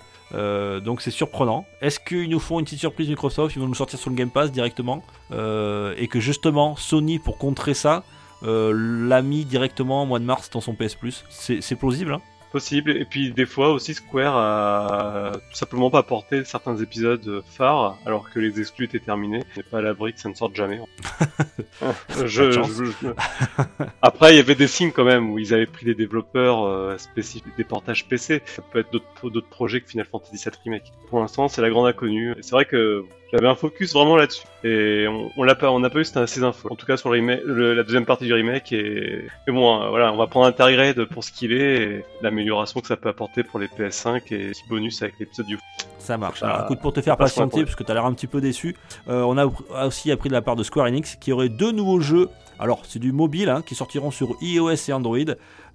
Donc 0.85 1.01
c'est 1.01 1.11
surprenant. 1.13 1.65
Est-ce 1.81 2.01
qu'ils 2.01 2.29
nous 2.29 2.41
font 2.41 2.59
une 2.59 2.65
petite 2.65 2.81
surprise 2.81 3.09
Microsoft? 3.09 3.55
Ils 3.57 3.61
vont 3.61 3.69
nous 3.69 3.75
sortir 3.75 3.99
sur 3.99 4.11
le 4.11 4.17
Game 4.17 4.31
Pass 4.31 4.51
directement 4.53 5.03
Et 5.31 6.09
que 6.09 6.19
justement 6.21 6.75
Sony, 6.77 7.19
pour 7.21 7.39
contrer 7.39 7.75
ça, 7.75 8.03
l'a 8.43 9.23
mis 9.23 9.45
directement 9.45 10.03
au 10.03 10.07
mois 10.07 10.19
de 10.19 10.25
mars 10.25 10.51
dans 10.51 10.61
son 10.61 10.75
PS 10.75 10.95
Plus 10.97 11.25
c'est 11.31 11.77
plausible, 11.77 12.15
hein? 12.15 12.21
Possible. 12.57 12.91
Et 12.97 13.05
puis 13.05 13.33
des 13.33 13.45
fois 13.47 13.69
aussi, 13.71 13.93
Square 13.95 14.37
a 14.37 15.33
tout 15.35 15.57
simplement 15.57 15.91
pas 15.91 15.99
apporté 15.99 16.43
certains 16.45 16.77
épisodes 16.79 17.43
phares 17.51 17.99
alors 18.07 18.31
que 18.31 18.39
les 18.41 18.59
exclus 18.61 18.87
étaient 18.87 18.99
terminés. 19.01 19.43
N'est 19.57 19.63
pas 19.63 19.79
à 19.79 19.83
l'abri 19.83 20.15
que 20.15 20.21
ça 20.21 20.29
ne 20.31 20.35
sorte 20.35 20.55
jamais. 20.57 20.81
je, 22.25 22.51
je- 22.51 22.51
je- 22.53 23.09
Après, 24.03 24.33
il 24.33 24.37
y 24.37 24.41
avait 24.41 24.55
des 24.55 24.69
signes 24.69 24.93
quand 24.93 25.05
même 25.05 25.31
où 25.31 25.39
ils 25.39 25.53
avaient 25.53 25.67
pris 25.67 25.85
des 25.85 25.95
développeurs 25.95 26.65
euh, 26.65 26.97
spécifiques, 26.99 27.57
des 27.59 27.65
portages 27.65 28.07
PC. 28.09 28.43
Ça 28.47 28.63
peut 28.63 28.79
être 28.81 28.91
d'autres 28.93 29.49
projets 29.51 29.81
que 29.83 29.89
Final 29.91 30.07
Fantasy 30.11 30.37
VII 30.43 30.57
Remake. 30.65 30.93
Pour 31.11 31.21
l'instant, 31.21 31.49
c'est 31.49 31.61
la 31.63 31.69
grande 31.71 31.87
inconnue. 31.89 32.35
C'est 32.41 32.53
vrai 32.53 32.65
que 32.65 33.05
j'avais 33.33 33.49
un 33.49 33.55
focus 33.55 33.93
vraiment 33.93 34.17
là-dessus. 34.17 34.47
Et 34.65 35.07
on, 35.09 35.31
on 35.37 35.43
l'a 35.43 35.55
pas, 35.55 35.71
on 35.71 35.81
n'a 35.81 35.91
pas 35.91 36.01
eu 36.01 36.05
cette- 36.05 36.27
ces 36.27 36.43
infos. 36.43 36.69
En 36.71 36.77
tout 36.77 36.87
cas 36.87 36.97
sur 36.97 37.09
le 37.11 37.15
remake, 37.17 37.41
le- 37.45 37.75
la 37.75 37.83
deuxième 37.83 38.05
partie 38.07 38.25
du 38.25 38.33
remake. 38.35 38.73
Et, 38.73 39.27
mais 39.47 39.53
bon, 39.53 39.83
euh, 39.83 39.89
voilà, 39.91 40.13
on 40.13 40.17
va 40.17 40.27
prendre 40.27 40.47
Intergrade 40.47 41.05
pour 41.07 41.25
ce 41.25 41.33
qu'il 41.33 41.53
est 41.53 41.83
et 41.83 42.05
l'amélioration 42.23 42.81
que 42.81 42.87
ça 42.87 42.97
peut 42.97 43.09
apporter 43.09 43.43
pour 43.43 43.59
les 43.59 43.67
PS5 43.69 44.23
et 44.33 44.49
petit 44.51 44.63
bonus 44.69 45.03
avec 45.03 45.15
l'épisode 45.19 45.47
du. 45.47 45.59
Ça 45.99 46.17
marche. 46.17 46.41
Ah, 46.43 46.47
Alors, 46.51 46.65
écoute, 46.67 46.81
pour 46.81 46.93
te 46.93 47.01
faire 47.01 47.17
patienter, 47.17 47.65
parce 47.65 47.75
que 47.77 47.83
tu 47.85 47.91
as 47.91 47.95
l'air 47.95 48.05
un 48.05 48.15
petit 48.15 48.29
peu 48.29 48.41
déçu, 48.41 48.77
euh, 49.09 49.23
on 49.23 49.37
a 49.39 49.47
aussi 49.87 50.11
appris 50.13 50.29
de 50.29 50.35
la 50.35 50.43
part 50.43 50.55
de 50.57 50.63
Square 50.63 50.87
Enix 50.87 51.17
qu'il 51.17 51.33
y 51.33 51.35
aurait 51.35 51.49
deux 51.49 51.73
nouveaux 51.73 52.01
jeux. 52.01 52.29
Alors, 52.59 52.87
c'est 52.87 52.99
du 53.01 53.13
mobile 53.13 53.51
hein, 53.51 53.63
qui 53.67 53.75
sortiront 53.75 54.11
sur 54.11 54.35
iOS 54.41 54.71
et 54.89 54.93
Android, 54.93 55.19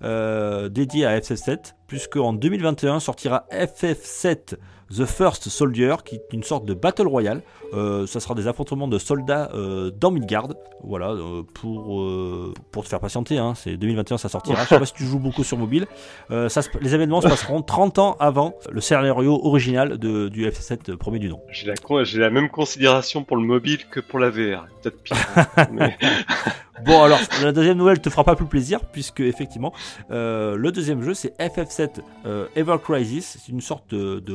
euh, 0.04 0.68
dédiés 0.70 1.06
à 1.06 1.20
FF7, 1.20 1.76
puisqu'en 1.88 2.34
2021 2.34 3.00
sortira 3.00 3.46
FF7 3.52 4.56
The 4.96 5.06
First 5.06 5.50
Soldier, 5.50 5.96
qui 6.04 6.16
est 6.16 6.24
une 6.34 6.44
sorte 6.44 6.66
de 6.66 6.74
Battle 6.74 7.08
Royale. 7.08 7.42
Euh, 7.74 8.06
ça 8.06 8.20
sera 8.20 8.36
des 8.36 8.48
affrontements 8.48 8.88
de 8.88 8.98
soldats 8.98 9.50
euh, 9.54 9.92
dans 9.92 10.12
Midgard. 10.12 10.50
Voilà, 10.84 11.12
euh, 11.12 11.44
pour, 11.54 12.02
euh, 12.02 12.54
pour 12.72 12.84
te 12.84 12.90
faire 12.90 13.00
patienter, 13.00 13.38
hein, 13.38 13.54
c'est 13.56 13.78
2021 13.78 14.18
ça 14.18 14.28
sortira. 14.28 14.64
Je 14.64 14.68
sais 14.68 14.80
pas 14.80 14.86
si 14.86 14.94
tu 14.94 15.06
joues 15.06 15.20
beaucoup 15.20 15.44
sur 15.44 15.58
mobile. 15.58 15.88
Ça 16.30 16.62
les 16.82 16.96
événements 16.96 17.22
se 17.22 17.28
passeront 17.28 17.62
30 17.62 18.00
ans 18.00 18.18
avant 18.20 18.56
le 18.72 18.82
scénario 18.82 19.40
original 19.44 19.98
de, 19.98 20.28
du 20.28 20.46
F7 20.48 20.96
premier 20.96 21.20
du 21.20 21.30
nom. 21.30 21.40
J'ai 21.50 21.68
la, 22.20 22.30
même 22.30 22.50
considération 22.50 23.24
pour 23.24 23.38
le 23.38 23.44
mobile 23.44 23.86
que 23.90 24.00
pour 24.00 24.20
la 24.20 24.30
VR. 24.30 24.68
Peut-être 24.82 25.02
pire. 25.02 25.18
hein. 25.36 25.68
mais... 25.72 25.98
Bon, 26.86 27.04
alors, 27.04 27.20
la 27.44 27.52
deuxième 27.52 27.78
nouvelle 27.78 28.02
te 28.02 28.10
fera 28.10 28.24
pas 28.24 28.36
plus 28.36 28.48
plaisir, 28.48 28.80
puisque 28.92 29.20
effectivement, 29.20 29.72
le 30.10 30.70
deuxième 30.72 31.04
jeu, 31.04 31.14
c'est 31.14 31.38
FF7 31.40 32.02
euh, 32.26 32.48
Ever 32.56 32.78
Crisis. 32.84 33.38
C'est 33.44 33.52
une 33.52 33.62
sorte 33.62 33.94
de, 33.94 34.20
de 34.20 34.34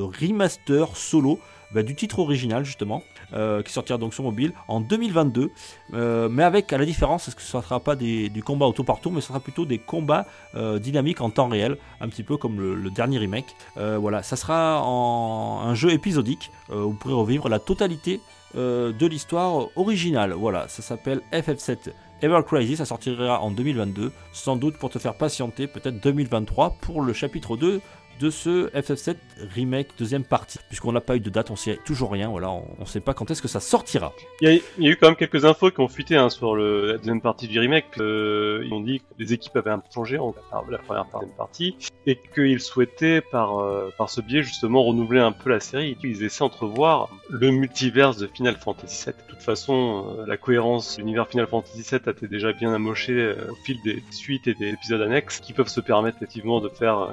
solo 0.49 1.41
bah, 1.73 1.83
du 1.83 1.95
titre 1.95 2.21
original, 2.21 2.65
justement, 2.65 3.03
euh, 3.33 3.63
qui 3.63 3.73
sortira 3.73 3.99
donc 3.99 4.15
sur 4.15 4.23
mobile 4.23 4.53
en 4.69 4.81
2022. 4.81 5.51
Euh, 5.95 6.29
mais 6.31 6.43
avec, 6.43 6.73
à 6.73 6.79
la 6.79 6.85
différence, 6.85 7.25
c'est 7.25 7.35
que 7.35 7.43
ce 7.43 7.57
ne 7.57 7.63
sera 7.63 7.81
pas 7.81 7.97
des, 7.97 8.29
du 8.29 8.43
combat 8.43 8.67
auto 8.67 8.85
partout, 8.85 9.11
mais 9.11 9.21
ce 9.21 9.29
sera 9.29 9.41
plutôt 9.41 9.65
des 9.65 9.79
combats 9.79 10.27
euh, 10.55 10.79
dynamiques 10.79 11.21
en 11.21 11.31
temps 11.31 11.49
réel, 11.49 11.77
un 12.01 12.09
petit 12.09 12.23
peu 12.23 12.37
comme 12.37 12.61
le, 12.61 12.91
dernier 12.91 13.19
remake. 13.19 13.57
Voilà, 13.77 14.23
ça 14.23 14.37
sera 14.37 14.81
en, 14.83 15.61
un 15.65 15.75
jeu 15.75 15.91
épisodique. 15.91 16.51
euh, 16.71 16.77
vous 16.77 16.95
pourrez 16.95 17.15
revivre 17.15 17.49
la 17.49 17.59
totalité 17.59 18.21
de 18.55 19.07
l'histoire 19.07 19.67
originale. 19.77 20.33
Voilà, 20.33 20.67
ça 20.69 20.81
s'appelle 20.81 21.21
FF7 21.31 21.93
Ever 22.23 22.41
Crazy, 22.47 22.77
ça 22.77 22.87
sortira 22.87 23.43
en 23.43 23.51
2022, 23.51 24.13
sans 24.33 24.57
doute 24.57 24.79
pour 24.79 24.89
te 24.89 24.99
faire 24.99 25.15
patienter, 25.15 25.67
peut-être 25.67 26.01
2023 26.01 26.77
pour 26.81 27.03
le 27.03 27.13
chapitre 27.13 27.59
2 27.59 27.83
de 28.21 28.31
ce 28.31 28.69
FF7 28.71 29.17
remake 29.55 29.89
deuxième 29.99 30.25
partie. 30.25 30.59
Puisqu'on 30.69 30.93
n'a 30.93 31.01
pas 31.01 31.17
eu 31.17 31.21
de 31.21 31.31
date, 31.31 31.51
on 31.51 31.57
sait 31.57 31.79
toujours 31.85 32.13
rien, 32.13 32.29
voilà, 32.29 32.51
on 32.51 32.65
ne 32.81 32.85
sait 32.85 33.01
pas 33.01 33.15
quand 33.15 33.31
est-ce 33.31 33.43
que 33.43 33.49
ça 33.49 33.61
sortira. 33.61 34.13
Il 34.41 34.49
y, 34.49 34.87
a, 34.87 34.91
eu 34.91 34.97
quand 34.97 35.09
même 35.09 35.17
quelques 35.17 35.45
infos 35.45 35.71
qui 35.71 35.81
ont 35.81 35.89
fuité 35.89 36.17
hein, 36.17 36.31
sur 36.31 36.57
la 36.57 36.97
deuxième 36.99 37.21
partie 37.21 37.49
du 37.49 37.59
remake. 37.59 37.87
Euh, 37.99 38.63
ils 38.65 38.73
ont 38.73 38.81
dit 38.81 39.01
que 39.01 39.05
les 39.19 39.33
équipes 39.33 39.57
avaient 39.57 39.71
un 39.71 39.79
peu 39.79 39.89
changé 39.93 40.19
en 40.19 40.35
la 40.71 40.79
première 40.79 41.07
partie 41.37 41.77
et 42.07 42.19
qu'ils 42.35 42.61
souhaitaient 42.61 43.21
par 43.21 43.59
euh, 43.59 43.93
par 43.99 44.11
ce 44.11 44.21
biais 44.21 44.43
justement 44.43 44.83
renouveler 44.83 45.21
un 45.21 45.33
peu 45.33 45.51
la 45.51 45.61
série. 45.61 45.97
Ils 46.03 46.23
essaient 46.23 46.41
d'entrevoir 46.41 47.09
le 47.29 47.51
multiverse 47.51 48.17
de 48.17 48.27
Final 48.27 48.57
Fantasy 48.57 49.05
VII. 49.07 49.15
De 49.27 49.31
toute 49.33 49.43
façon, 49.43 50.17
euh, 50.19 50.27
la 50.27 50.37
cohérence 50.37 50.97
de 50.97 51.03
l'univers 51.03 51.29
Final 51.29 51.47
Fantasy 51.47 51.83
VII 51.83 52.01
a 52.07 52.11
été 52.11 52.29
déjà 52.29 52.53
bien 52.53 52.73
amochée 52.73 53.33
au 53.51 53.55
fil 53.65 53.77
des 53.85 54.03
suites 54.11 54.47
et 54.47 54.55
des 54.55 54.71
épisodes 54.71 55.03
annexes 55.03 55.41
qui 55.41 55.53
peuvent 55.53 55.69
se 55.69 55.81
permettre 55.81 56.19
effectivement 56.19 56.61
de 56.61 56.69
faire 56.69 57.09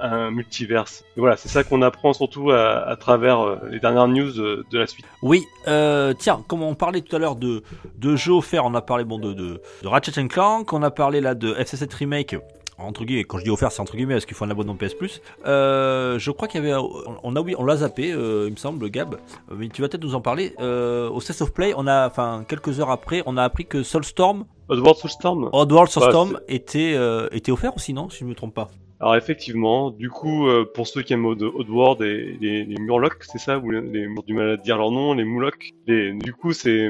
un 0.00 0.30
multiverse. 0.36 1.04
Et 1.16 1.20
voilà, 1.20 1.36
c'est 1.36 1.48
ça 1.48 1.64
qu'on 1.64 1.82
apprend 1.82 2.12
surtout 2.12 2.50
à, 2.50 2.86
à 2.88 2.96
travers 2.96 3.40
euh, 3.40 3.56
les 3.70 3.80
dernières 3.80 4.08
news 4.08 4.32
de 4.32 4.78
la 4.78 4.86
suite. 4.86 5.06
Oui, 5.22 5.44
euh, 5.66 6.14
tiens, 6.16 6.44
comme 6.46 6.62
on 6.62 6.74
parlait 6.74 7.00
tout 7.00 7.16
à 7.16 7.18
l'heure 7.18 7.36
de, 7.36 7.62
de 7.98 8.16
jeux 8.16 8.32
offerts, 8.34 8.64
on 8.64 8.74
a 8.74 8.82
parlé 8.82 9.04
bon, 9.04 9.18
de, 9.18 9.32
de, 9.32 9.60
de 9.82 9.88
Ratchet 9.88 10.28
Clank, 10.28 10.72
on 10.72 10.82
a 10.82 10.90
parlé 10.90 11.20
là 11.20 11.34
de 11.34 11.52
FC7 11.54 11.94
Remake. 11.94 12.36
Entre 12.78 13.04
guillemets, 13.04 13.24
quand 13.24 13.38
je 13.38 13.44
dis 13.44 13.50
offert, 13.50 13.72
c'est 13.72 13.80
entre 13.80 13.96
guillemets, 13.96 14.14
parce 14.14 14.26
qu'il 14.26 14.36
faut 14.36 14.44
un 14.44 14.50
abonnement 14.50 14.76
PS 14.76 14.92
Plus. 14.94 15.22
Euh, 15.46 16.18
je 16.18 16.30
crois 16.30 16.46
qu'il 16.46 16.62
y 16.62 16.70
avait, 16.70 16.78
on 17.22 17.34
a 17.34 17.40
oui, 17.40 17.54
on 17.56 17.64
l'a 17.64 17.78
zappé, 17.78 18.12
euh, 18.12 18.44
il 18.48 18.52
me 18.52 18.56
semble, 18.56 18.90
Gab. 18.90 19.16
Mais 19.50 19.68
tu 19.68 19.80
vas 19.80 19.88
peut-être 19.88 20.04
nous 20.04 20.14
en 20.14 20.20
parler. 20.20 20.54
Euh, 20.60 21.08
au 21.08 21.20
State 21.20 21.40
of 21.40 21.54
Play, 21.54 21.72
on 21.76 21.86
a, 21.86 22.06
enfin, 22.06 22.44
quelques 22.46 22.78
heures 22.78 22.90
après, 22.90 23.22
on 23.24 23.38
a 23.38 23.42
appris 23.42 23.64
que 23.64 23.82
Soulstorm, 23.82 24.44
Oddworld 24.68 24.98
Soulstorm 24.98 25.48
Oddworld 25.52 25.90
Soulstorm, 25.90 26.32
Bah, 26.34 26.40
était, 26.48 26.98
était 27.32 27.52
offert 27.52 27.74
aussi, 27.74 27.94
non, 27.94 28.10
si 28.10 28.18
je 28.18 28.24
me 28.26 28.34
trompe 28.34 28.54
pas. 28.54 28.68
Alors 28.98 29.16
effectivement, 29.16 29.90
du 29.90 30.08
coup, 30.08 30.48
euh, 30.48 30.64
pour 30.74 30.86
ceux 30.86 31.02
qui 31.02 31.12
aiment 31.12 31.26
Odd- 31.26 31.42
Oddworld 31.42 32.00
et 32.02 32.36
les, 32.40 32.64
les 32.64 32.78
Murlocs, 32.80 33.22
c'est 33.24 33.38
ça, 33.38 33.58
ou 33.58 33.70
les, 33.70 33.82
les 33.82 34.08
du 34.26 34.32
mal 34.32 34.50
à 34.50 34.56
dire 34.56 34.78
leur 34.78 34.90
nom, 34.90 35.12
les 35.12 35.24
Moulocs. 35.24 35.72
Les, 35.86 36.12
du 36.14 36.32
coup, 36.32 36.52
c'est 36.52 36.88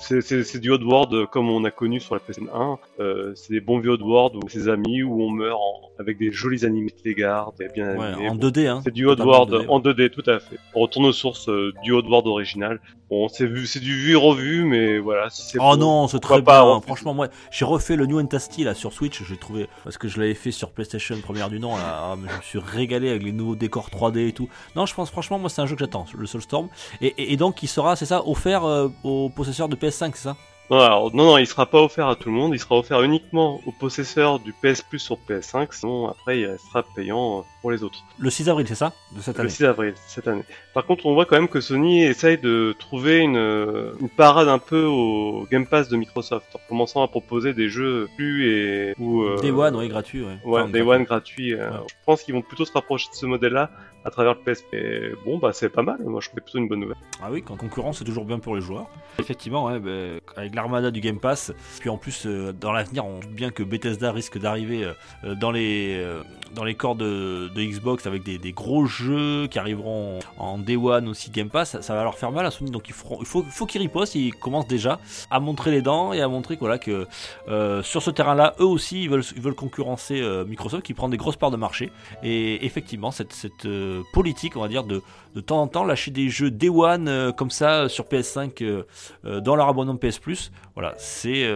c'est, 0.00 0.58
du 0.60 0.70
Oddworld 0.70 1.12
euh, 1.14 1.26
comme 1.26 1.48
on 1.50 1.64
a 1.64 1.70
connu 1.70 2.00
sur 2.00 2.14
la 2.14 2.20
PSN1. 2.20 2.78
Euh, 3.00 3.32
c'est 3.34 3.52
des 3.52 3.60
bons 3.60 3.78
vieux 3.78 3.92
Oddworld 3.92 4.36
ou 4.36 4.48
ses 4.48 4.68
amis 4.68 5.02
où 5.02 5.22
on 5.22 5.30
meurt 5.30 5.58
en- 5.60 5.90
avec 5.98 6.18
des 6.18 6.32
jolis 6.32 6.64
animés 6.64 6.94
et 7.04 7.14
bien 7.14 7.34
Ouais, 7.96 8.06
animés. 8.06 8.28
en 8.28 8.34
Bon, 8.34 8.48
2D, 8.48 8.66
hein. 8.66 8.80
c'est 8.84 8.92
du 8.92 9.06
Oddworld 9.06 9.52
2D, 9.52 9.66
en 9.68 9.80
2D, 9.80 10.10
tout 10.10 10.28
à 10.30 10.38
fait. 10.40 10.56
On 10.74 10.80
retourne 10.80 11.06
aux 11.06 11.12
sources 11.12 11.48
euh, 11.48 11.72
du 11.82 11.92
Oddworld 11.92 12.26
original. 12.26 12.80
Bon, 13.10 13.26
c'est 13.28 13.44
vu, 13.46 13.66
c'est 13.66 13.80
du 13.80 13.92
vu 13.92 14.12
et 14.12 14.14
revu, 14.14 14.64
mais 14.64 14.98
voilà, 14.98 15.30
si 15.30 15.42
c'est 15.42 15.58
Oh 15.60 15.72
bon, 15.72 15.76
non, 15.78 16.08
c'est 16.08 16.20
très 16.20 16.40
pas 16.42 16.62
bien. 16.64 16.80
Franchement, 16.80 17.12
moi, 17.12 17.26
j'ai 17.50 17.64
refait 17.64 17.96
le 17.96 18.06
New 18.06 18.18
Fantasy 18.20 18.62
là 18.62 18.72
sur 18.74 18.92
Switch. 18.92 19.20
J'ai 19.24 19.36
trouvé 19.36 19.66
parce 19.82 19.98
que 19.98 20.06
je 20.06 20.20
l'avais 20.20 20.34
fait 20.34 20.52
sur 20.52 20.70
PlayStation 20.70 21.16
première 21.20 21.50
du 21.50 21.58
nom. 21.58 21.76
Là, 21.76 21.82
Ah, 22.12 22.16
je 22.16 22.36
me 22.36 22.42
suis 22.42 22.58
régalé 22.60 23.10
avec 23.10 23.24
les 23.24 23.32
nouveaux 23.32 23.56
décors 23.56 23.90
3D 23.90 24.28
et 24.28 24.32
tout. 24.32 24.48
Non, 24.76 24.86
je 24.86 24.94
pense 24.94 25.10
franchement, 25.10 25.40
moi, 25.40 25.50
c'est 25.50 25.60
un 25.60 25.66
jeu 25.66 25.74
que 25.74 25.80
j'attends, 25.80 26.06
le 26.16 26.24
Soulstorm. 26.26 26.68
Et, 27.00 27.08
et, 27.18 27.32
et 27.32 27.36
donc, 27.36 27.62
il 27.64 27.66
sera, 27.66 27.96
c'est 27.96 28.06
ça, 28.06 28.22
offert 28.28 28.64
euh, 28.64 28.88
aux 29.02 29.28
possesseurs 29.28 29.68
de 29.68 29.74
PS5, 29.90 30.12
c'est 30.14 30.22
ça? 30.24 30.36
Non, 30.70 30.78
alors, 30.78 31.12
non, 31.16 31.24
non, 31.24 31.36
il 31.38 31.48
sera 31.48 31.66
pas 31.66 31.82
offert 31.82 32.06
à 32.06 32.14
tout 32.14 32.28
le 32.28 32.34
monde, 32.36 32.52
il 32.54 32.60
sera 32.60 32.76
offert 32.78 33.02
uniquement 33.02 33.60
aux 33.66 33.72
possesseurs 33.72 34.38
du 34.38 34.52
PS 34.52 34.82
Plus 34.82 35.00
sur 35.00 35.18
PS5, 35.28 35.66
sinon 35.72 36.06
après 36.08 36.38
il 36.38 36.46
restera 36.46 36.84
payant 36.94 37.40
euh, 37.40 37.42
pour 37.60 37.72
les 37.72 37.82
autres. 37.82 37.98
Le 38.20 38.30
6 38.30 38.48
avril, 38.48 38.68
c'est 38.68 38.76
ça, 38.76 38.92
de 39.16 39.20
cette 39.20 39.34
Le 39.34 39.40
année. 39.40 39.50
6 39.50 39.64
avril, 39.64 39.94
cette 40.06 40.28
année. 40.28 40.44
Par 40.72 40.86
contre, 40.86 41.06
on 41.06 41.14
voit 41.14 41.24
quand 41.24 41.34
même 41.34 41.48
que 41.48 41.60
Sony 41.60 42.04
essaye 42.04 42.38
de 42.38 42.72
trouver 42.78 43.18
une, 43.18 43.36
euh, 43.36 43.94
une 44.00 44.08
parade 44.08 44.46
un 44.46 44.60
peu 44.60 44.84
au 44.84 45.44
Game 45.50 45.66
Pass 45.66 45.88
de 45.88 45.96
Microsoft, 45.96 46.46
en 46.54 46.60
commençant 46.68 47.02
à 47.02 47.08
proposer 47.08 47.52
des 47.52 47.68
jeux 47.68 48.08
plus 48.16 48.46
et... 48.48 48.94
Ou, 49.00 49.24
euh, 49.24 49.38
Day 49.42 49.50
One, 49.50 49.74
oui, 49.74 49.88
gratuit. 49.88 50.22
Ouais. 50.22 50.38
Ouais, 50.44 50.60
Enfin, 50.60 50.70
Day 50.70 50.82
gratuit. 50.82 50.90
One 50.92 51.02
gratuit. 51.02 51.54
euh, 51.54 51.70
Ouais. 51.72 51.76
Je 51.88 51.94
pense 52.06 52.22
qu'ils 52.22 52.34
vont 52.34 52.42
plutôt 52.42 52.64
se 52.64 52.72
rapprocher 52.72 53.08
de 53.10 53.16
ce 53.16 53.26
modèle-là 53.26 53.70
à 54.04 54.10
travers 54.10 54.34
le 54.34 54.40
PSP. 54.40 54.74
Et 54.74 55.12
bon, 55.24 55.38
bah 55.38 55.52
c'est 55.52 55.68
pas 55.68 55.82
mal, 55.82 55.98
moi 56.04 56.20
je 56.20 56.28
trouve 56.28 56.40
plutôt 56.40 56.58
une 56.58 56.68
bonne 56.68 56.80
nouvelle. 56.80 56.96
Ah 57.22 57.28
oui, 57.30 57.42
quand 57.42 57.56
concurrence, 57.56 57.98
c'est 57.98 58.04
toujours 58.04 58.24
bien 58.24 58.38
pour 58.38 58.54
les 58.54 58.62
joueurs. 58.62 58.88
Effectivement, 59.18 59.66
ouais, 59.66 59.78
ben, 59.78 60.20
avec 60.36 60.54
l'armada 60.54 60.90
du 60.90 61.00
Game 61.00 61.18
Pass, 61.18 61.52
puis 61.80 61.90
en 61.90 61.98
plus, 61.98 62.26
euh, 62.26 62.52
dans 62.52 62.72
l'avenir, 62.72 63.04
on 63.04 63.18
doute 63.20 63.30
bien 63.30 63.50
que 63.50 63.62
Bethesda 63.62 64.12
risque 64.12 64.38
d'arriver 64.38 64.90
euh, 65.24 65.34
dans 65.34 65.50
les 65.50 65.96
euh, 65.98 66.22
dans 66.54 66.64
les 66.64 66.74
corps 66.74 66.96
de, 66.96 67.50
Xbox 67.54 68.06
avec 68.06 68.22
des, 68.22 68.52
gros 68.52 68.86
jeux 68.86 69.46
qui 69.48 69.58
arriveront 69.58 70.18
en 70.38 70.58
Day 70.58 70.76
One 70.76 71.08
aussi 71.08 71.30
Game 71.30 71.50
Pass. 71.50 71.80
Ça, 71.80 71.94
va 71.94 72.02
leur 72.02 72.16
faire 72.16 72.32
mal 72.32 72.46
à 72.46 72.50
Sony, 72.50 72.70
donc 72.70 72.88
il 72.88 72.94
faut, 72.94 73.18
il 73.20 73.26
faut 73.26 73.66
qu'ils 73.66 73.80
ripostent. 73.82 74.14
Ils 74.14 74.34
commencent 74.34 74.66
déjà 74.66 74.98
à 75.30 75.38
montrer 75.38 75.70
les 75.70 75.82
dents 75.82 76.12
et 76.12 76.20
à 76.20 76.28
montrer 76.28 76.56
voilà, 76.58 76.78
que 76.78 77.06
sur 77.82 78.02
ce 78.02 78.10
terrain-là, 78.10 78.54
eux 78.58 78.64
aussi, 78.64 79.04
ils 79.04 79.10
veulent, 79.10 79.22
ils 79.36 79.42
veulent 79.42 79.54
concurrencer 79.54 80.20
Microsoft 80.46 80.84
qui 80.84 80.94
prend 80.94 81.08
des 81.08 81.18
grosses 81.18 81.36
parts 81.36 81.52
de 81.52 81.56
marché. 81.56 81.92
Et 82.24 82.64
effectivement, 82.64 83.10
cette 83.12 83.66
politique, 84.12 84.56
on 84.56 84.60
va 84.60 84.68
dire, 84.68 84.84
de, 84.84 85.02
de 85.34 85.40
temps 85.40 85.60
en 85.62 85.66
temps 85.68 85.84
lâcher 85.84 86.10
des 86.10 86.28
jeux 86.28 86.50
Day 86.50 86.68
One 86.68 87.08
euh, 87.08 87.32
comme 87.32 87.50
ça 87.50 87.82
euh, 87.82 87.88
sur 87.88 88.04
PS5 88.04 88.62
euh, 88.62 89.40
dans 89.40 89.56
leur 89.56 89.68
abonnement 89.68 89.96
PS 89.96 90.18
Plus. 90.18 90.50
Voilà, 90.74 90.94
c'est 90.96 91.46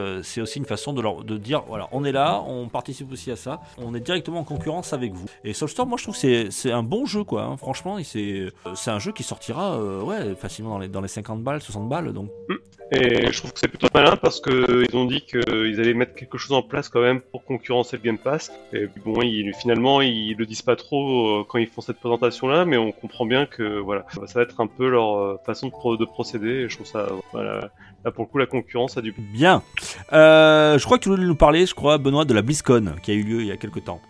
aussi 0.41 0.59
une 0.59 0.67
façon 0.67 0.93
de 0.93 1.01
leur 1.01 1.25
de 1.25 1.39
dire 1.39 1.63
voilà, 1.67 1.89
on 1.93 2.05
est 2.05 2.13
là, 2.13 2.43
on 2.47 2.69
participe 2.69 3.11
aussi 3.11 3.31
à 3.31 3.37
ça, 3.37 3.61
on 3.79 3.95
est 3.95 4.01
directement 4.01 4.41
en 4.41 4.45
concurrence 4.45 4.93
avec 4.93 5.15
vous. 5.15 5.25
Et 5.45 5.55
Soulstorm, 5.55 5.89
moi 5.89 5.97
je 5.97 6.03
trouve 6.05 6.21
que 6.21 6.51
c'est 6.51 6.73
un 6.73 6.83
bon 6.83 7.07
jeu 7.07 7.25
quoi. 7.25 7.45
hein. 7.45 7.57
Franchement, 7.57 7.97
c'est 8.05 8.51
un 8.91 8.99
jeu 8.99 9.13
qui 9.13 9.23
sortira 9.23 9.79
ouais 10.05 10.35
facilement 10.35 10.73
dans 10.73 10.79
les 10.79 10.89
dans 10.89 11.01
les 11.01 11.09
50 11.09 11.43
balles, 11.43 11.63
60 11.63 11.89
balles. 11.89 12.13
Donc 12.13 12.29
Et 12.93 13.33
je 13.33 13.39
trouve 13.39 13.53
que 13.53 13.59
c'est 13.59 13.69
plutôt 13.69 13.89
malin 13.95 14.17
parce 14.17 14.41
que 14.41 14.85
ils 14.89 14.97
ont 14.97 15.07
dit 15.07 15.23
qu'ils 15.23 15.81
allaient 15.81 15.95
mettre 15.95 16.15
quelque 16.15 16.39
chose 16.39 16.53
en 16.53 16.63
place 16.63 16.89
quand 16.89 17.01
même 17.01 17.21
pour 17.21 17.45
concurrencer 17.45 17.97
le 17.97 18.03
Game 18.03 18.19
Pass. 18.19 18.53
Et 18.73 18.87
puis 18.87 19.01
bon, 19.05 19.23
ils, 19.23 19.53
finalement, 19.55 20.01
ils 20.01 20.35
le 20.35 20.47
disent 20.47 20.63
pas 20.63 20.77
trop 20.77 21.41
euh, 21.41 21.45
quand 21.49 21.59
ils 21.59 21.67
font 21.67 21.81
cette 21.81 21.99
présentation-là, 21.99 22.65
mais 22.65 22.77
on 22.77 22.93
comprend 22.93 23.27
bien 23.27 23.47
que 23.47 23.81
voilà, 23.81 24.05
ça 24.11 24.21
va 24.35 24.43
être 24.43 24.61
un 24.61 24.67
peu 24.67 24.89
leur 24.89 25.17
euh, 25.17 25.41
façon 25.45 25.69
de 25.69 26.05
procéder. 26.05 26.49
Et 26.49 26.69
je 26.69 26.75
trouve 26.77 26.87
ça, 26.87 27.09
voilà, 27.33 27.71
là 28.05 28.11
pour 28.11 28.25
le 28.25 28.31
coup, 28.31 28.39
la 28.39 28.47
concurrence 28.47 28.97
a 28.97 29.01
du 29.01 29.13
bien. 29.13 29.63
Euh, 30.13 30.79
je 30.79 30.85
crois 30.85 30.99
que 30.99 31.05
tu 31.05 31.09
voulais 31.09 31.25
nous 31.25 31.35
parler, 31.35 31.67
je 31.67 31.75
crois, 31.75 31.99
Benoît, 31.99 32.25
de 32.25 32.35
la 32.35 32.43
BlizzCon 32.43 32.97
qui 33.03 33.11
a 33.11 33.15
eu 33.15 33.23
lieu 33.23 33.41
il 33.41 33.47
y 33.47 33.53
a 33.53 33.57
quelques 33.57 33.85
temps. 33.85 34.01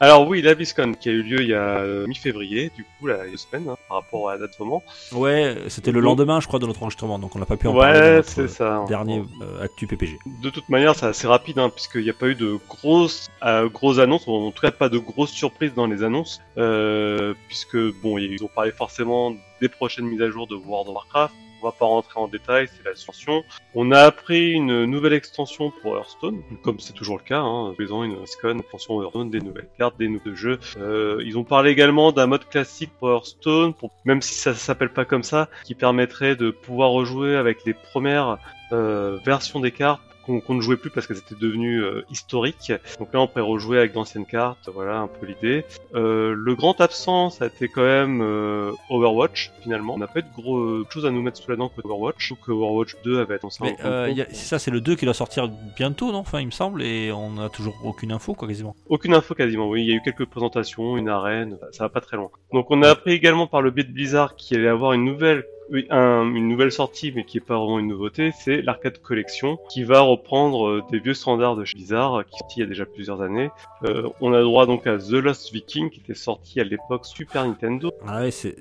Alors 0.00 0.26
oui, 0.26 0.42
la 0.42 0.54
BlizzCon 0.54 0.92
qui 0.92 1.08
a 1.08 1.12
eu 1.12 1.22
lieu 1.22 1.40
il 1.40 1.48
y 1.48 1.54
a 1.54 1.78
euh, 1.78 2.06
mi-février, 2.06 2.70
du 2.74 2.84
coup, 2.84 3.06
là, 3.06 3.18
il 3.22 3.26
y 3.26 3.28
a 3.28 3.30
deux 3.30 3.36
semaines, 3.36 3.68
hein, 3.68 3.76
par 3.88 3.98
rapport 3.98 4.28
à 4.28 4.34
la 4.34 4.40
date 4.40 4.58
moment. 4.58 4.82
Ouais, 5.12 5.56
c'était 5.68 5.92
le 5.92 6.00
lendemain, 6.00 6.40
je 6.40 6.48
crois, 6.48 6.58
de 6.58 6.66
notre 6.66 6.82
enregistrement, 6.82 7.18
donc 7.18 7.36
on 7.36 7.38
n'a 7.38 7.46
pas 7.46 7.56
pu 7.56 7.68
en 7.68 7.74
parler. 7.74 7.98
dans 7.98 8.16
Ouais, 8.16 8.22
c'est 8.24 8.48
ça. 8.48 8.84
Dernier 8.88 9.22
euh, 9.42 9.62
actu 9.62 9.86
PPG. 9.86 10.18
De 10.42 10.50
toute 10.50 10.68
manière, 10.68 10.94
c'est 10.96 11.06
assez 11.06 11.26
rapide, 11.26 11.58
hein, 11.58 11.70
puisqu'il 11.70 12.02
n'y 12.02 12.10
a 12.10 12.14
pas 12.14 12.26
eu 12.26 12.34
de 12.34 12.58
grosses, 12.68 13.28
euh, 13.44 13.68
grosses 13.68 13.98
annonces, 13.98 14.26
en 14.26 14.50
tout 14.50 14.60
cas 14.60 14.72
pas 14.72 14.88
de 14.88 14.98
grosses 14.98 15.30
surprises 15.30 15.74
dans 15.74 15.86
les 15.86 16.02
annonces, 16.02 16.40
euh, 16.58 17.34
puisque 17.46 17.78
bon, 18.02 18.18
ils 18.18 18.42
ont 18.42 18.50
parlé 18.52 18.72
forcément 18.72 19.34
des 19.60 19.68
prochaines 19.68 20.06
mises 20.06 20.22
à 20.22 20.28
jour 20.28 20.46
de 20.46 20.56
World 20.56 20.88
of 20.88 20.94
Warcraft. 20.96 21.34
Pas 21.72 21.86
rentrer 21.86 22.20
en 22.20 22.28
détail, 22.28 22.68
c'est 22.68 22.84
l'ascension. 22.84 23.42
On 23.74 23.90
a 23.90 24.00
appris 24.00 24.52
une 24.52 24.84
nouvelle 24.84 25.12
extension 25.12 25.72
pour 25.82 25.96
Hearthstone, 25.96 26.42
comme 26.62 26.78
c'est 26.78 26.92
toujours 26.92 27.18
le 27.18 27.24
cas, 27.24 27.40
hein, 27.40 27.74
une 27.78 28.14
BlizzCon, 28.14 28.58
extension 28.58 29.02
Hearthstone, 29.02 29.30
des 29.30 29.40
nouvelles 29.40 29.68
cartes, 29.78 29.98
des 29.98 30.08
nouveaux 30.08 30.34
jeux. 30.34 30.58
Euh, 30.78 31.22
ils 31.24 31.38
ont 31.38 31.44
parlé 31.44 31.70
également 31.70 32.12
d'un 32.12 32.26
mode 32.26 32.48
classique 32.48 32.90
pour 32.98 33.10
Hearthstone, 33.10 33.74
même 34.04 34.22
si 34.22 34.34
ça 34.34 34.54
s'appelle 34.54 34.92
pas 34.92 35.04
comme 35.04 35.22
ça, 35.22 35.48
qui 35.64 35.74
permettrait 35.74 36.36
de 36.36 36.50
pouvoir 36.50 36.90
rejouer 36.90 37.36
avec 37.36 37.64
les 37.64 37.74
premières 37.74 38.38
euh, 38.72 39.18
versions 39.24 39.60
des 39.60 39.72
cartes 39.72 40.02
qu'on 40.26 40.54
ne 40.54 40.60
jouait 40.60 40.76
plus 40.76 40.90
parce 40.90 41.06
qu'elles 41.06 41.18
étaient 41.18 41.34
devenues 41.34 41.82
euh, 41.82 42.02
historiques. 42.10 42.72
Donc 42.98 43.12
là, 43.12 43.20
on 43.20 43.26
pourrait 43.26 43.42
rejouer 43.42 43.78
avec 43.78 43.92
d'anciennes 43.92 44.26
cartes, 44.26 44.68
voilà 44.72 44.98
un 44.98 45.06
peu 45.08 45.26
l'idée. 45.26 45.64
Euh, 45.94 46.34
le 46.36 46.54
grand 46.54 46.80
absent, 46.80 47.30
ça 47.30 47.44
a 47.44 47.46
été 47.48 47.68
quand 47.68 47.82
même 47.82 48.20
euh, 48.22 48.72
Overwatch, 48.90 49.52
finalement. 49.62 49.94
On 49.94 49.98
n'a 49.98 50.06
pas 50.06 50.20
eu 50.20 50.22
de 50.22 50.28
gros 50.42 50.58
euh, 50.58 50.86
choses 50.90 51.06
à 51.06 51.10
nous 51.10 51.22
mettre 51.22 51.36
sous 51.38 51.50
la 51.50 51.56
dent 51.56 51.68
que 51.68 51.80
Overwatch. 51.84 52.30
Ou 52.32 52.36
que 52.36 52.52
Overwatch 52.52 52.96
2 53.04 53.20
avait 53.20 53.34
annoncé 53.40 53.58
Mais 53.62 53.76
en 53.82 53.86
euh, 53.86 54.06
compte. 54.06 54.12
il 54.16 54.18
y 54.18 54.22
a- 54.22 54.26
c'est 54.30 54.46
ça, 54.46 54.58
c'est 54.58 54.70
le 54.70 54.80
2 54.80 54.96
qui 54.96 55.04
doit 55.04 55.14
sortir 55.14 55.48
bientôt, 55.76 56.10
non? 56.12 56.18
Enfin, 56.18 56.40
il 56.40 56.46
me 56.46 56.50
semble, 56.50 56.82
et 56.82 57.12
on 57.12 57.30
n'a 57.32 57.48
toujours 57.48 57.74
aucune 57.84 58.12
info, 58.12 58.34
quoi, 58.34 58.48
quasiment. 58.48 58.74
Aucune 58.88 59.14
info 59.14 59.34
quasiment, 59.34 59.68
oui. 59.68 59.82
Il 59.82 59.88
y 59.90 59.92
a 59.92 59.96
eu 59.96 60.00
quelques 60.02 60.24
présentations, 60.26 60.96
une 60.96 61.08
arène, 61.08 61.58
ça 61.72 61.84
va 61.84 61.88
pas 61.88 62.00
très 62.00 62.16
loin. 62.16 62.30
Donc 62.52 62.70
on 62.70 62.82
a 62.82 62.88
appris 62.88 63.12
également 63.12 63.46
par 63.46 63.62
le 63.62 63.70
biais 63.70 63.84
de 63.84 63.92
Blizzard 63.92 64.36
qu'il 64.36 64.58
allait 64.58 64.68
avoir 64.68 64.92
une 64.92 65.04
nouvelle 65.04 65.44
un- 65.90 66.34
une 66.34 66.48
nouvelle 66.48 66.72
sortie, 66.72 67.12
mais 67.14 67.24
qui 67.24 67.38
est 67.38 67.40
pas 67.40 67.56
vraiment 67.58 67.78
une 67.78 67.88
nouveauté, 67.88 68.32
c'est 68.38 68.62
l'Arcade 68.62 68.98
Collection, 68.98 69.58
qui 69.70 69.82
va 69.84 70.00
reprendre 70.00 70.68
euh, 70.68 70.82
des 70.90 70.98
vieux 70.98 71.14
standards 71.14 71.56
de 71.56 71.64
chez 71.64 71.74
Blizzard, 71.74 72.24
qui 72.26 72.38
sorti 72.38 72.60
il 72.60 72.60
y 72.60 72.62
a 72.64 72.68
déjà 72.68 72.84
plusieurs 72.86 73.22
années. 73.22 73.50
Euh, 73.84 74.08
on 74.20 74.32
a 74.32 74.40
droit 74.42 74.66
donc 74.66 74.86
à 74.86 74.98
The 74.98 75.12
Lost 75.12 75.52
Viking, 75.52 75.90
qui 75.90 76.00
était 76.00 76.14
sorti 76.14 76.60
à 76.60 76.64
l'époque 76.64 77.06
Super 77.06 77.46
Nintendo. 77.46 77.90
Ah 78.06 78.20
ouais, 78.22 78.30
c'est- 78.30 78.56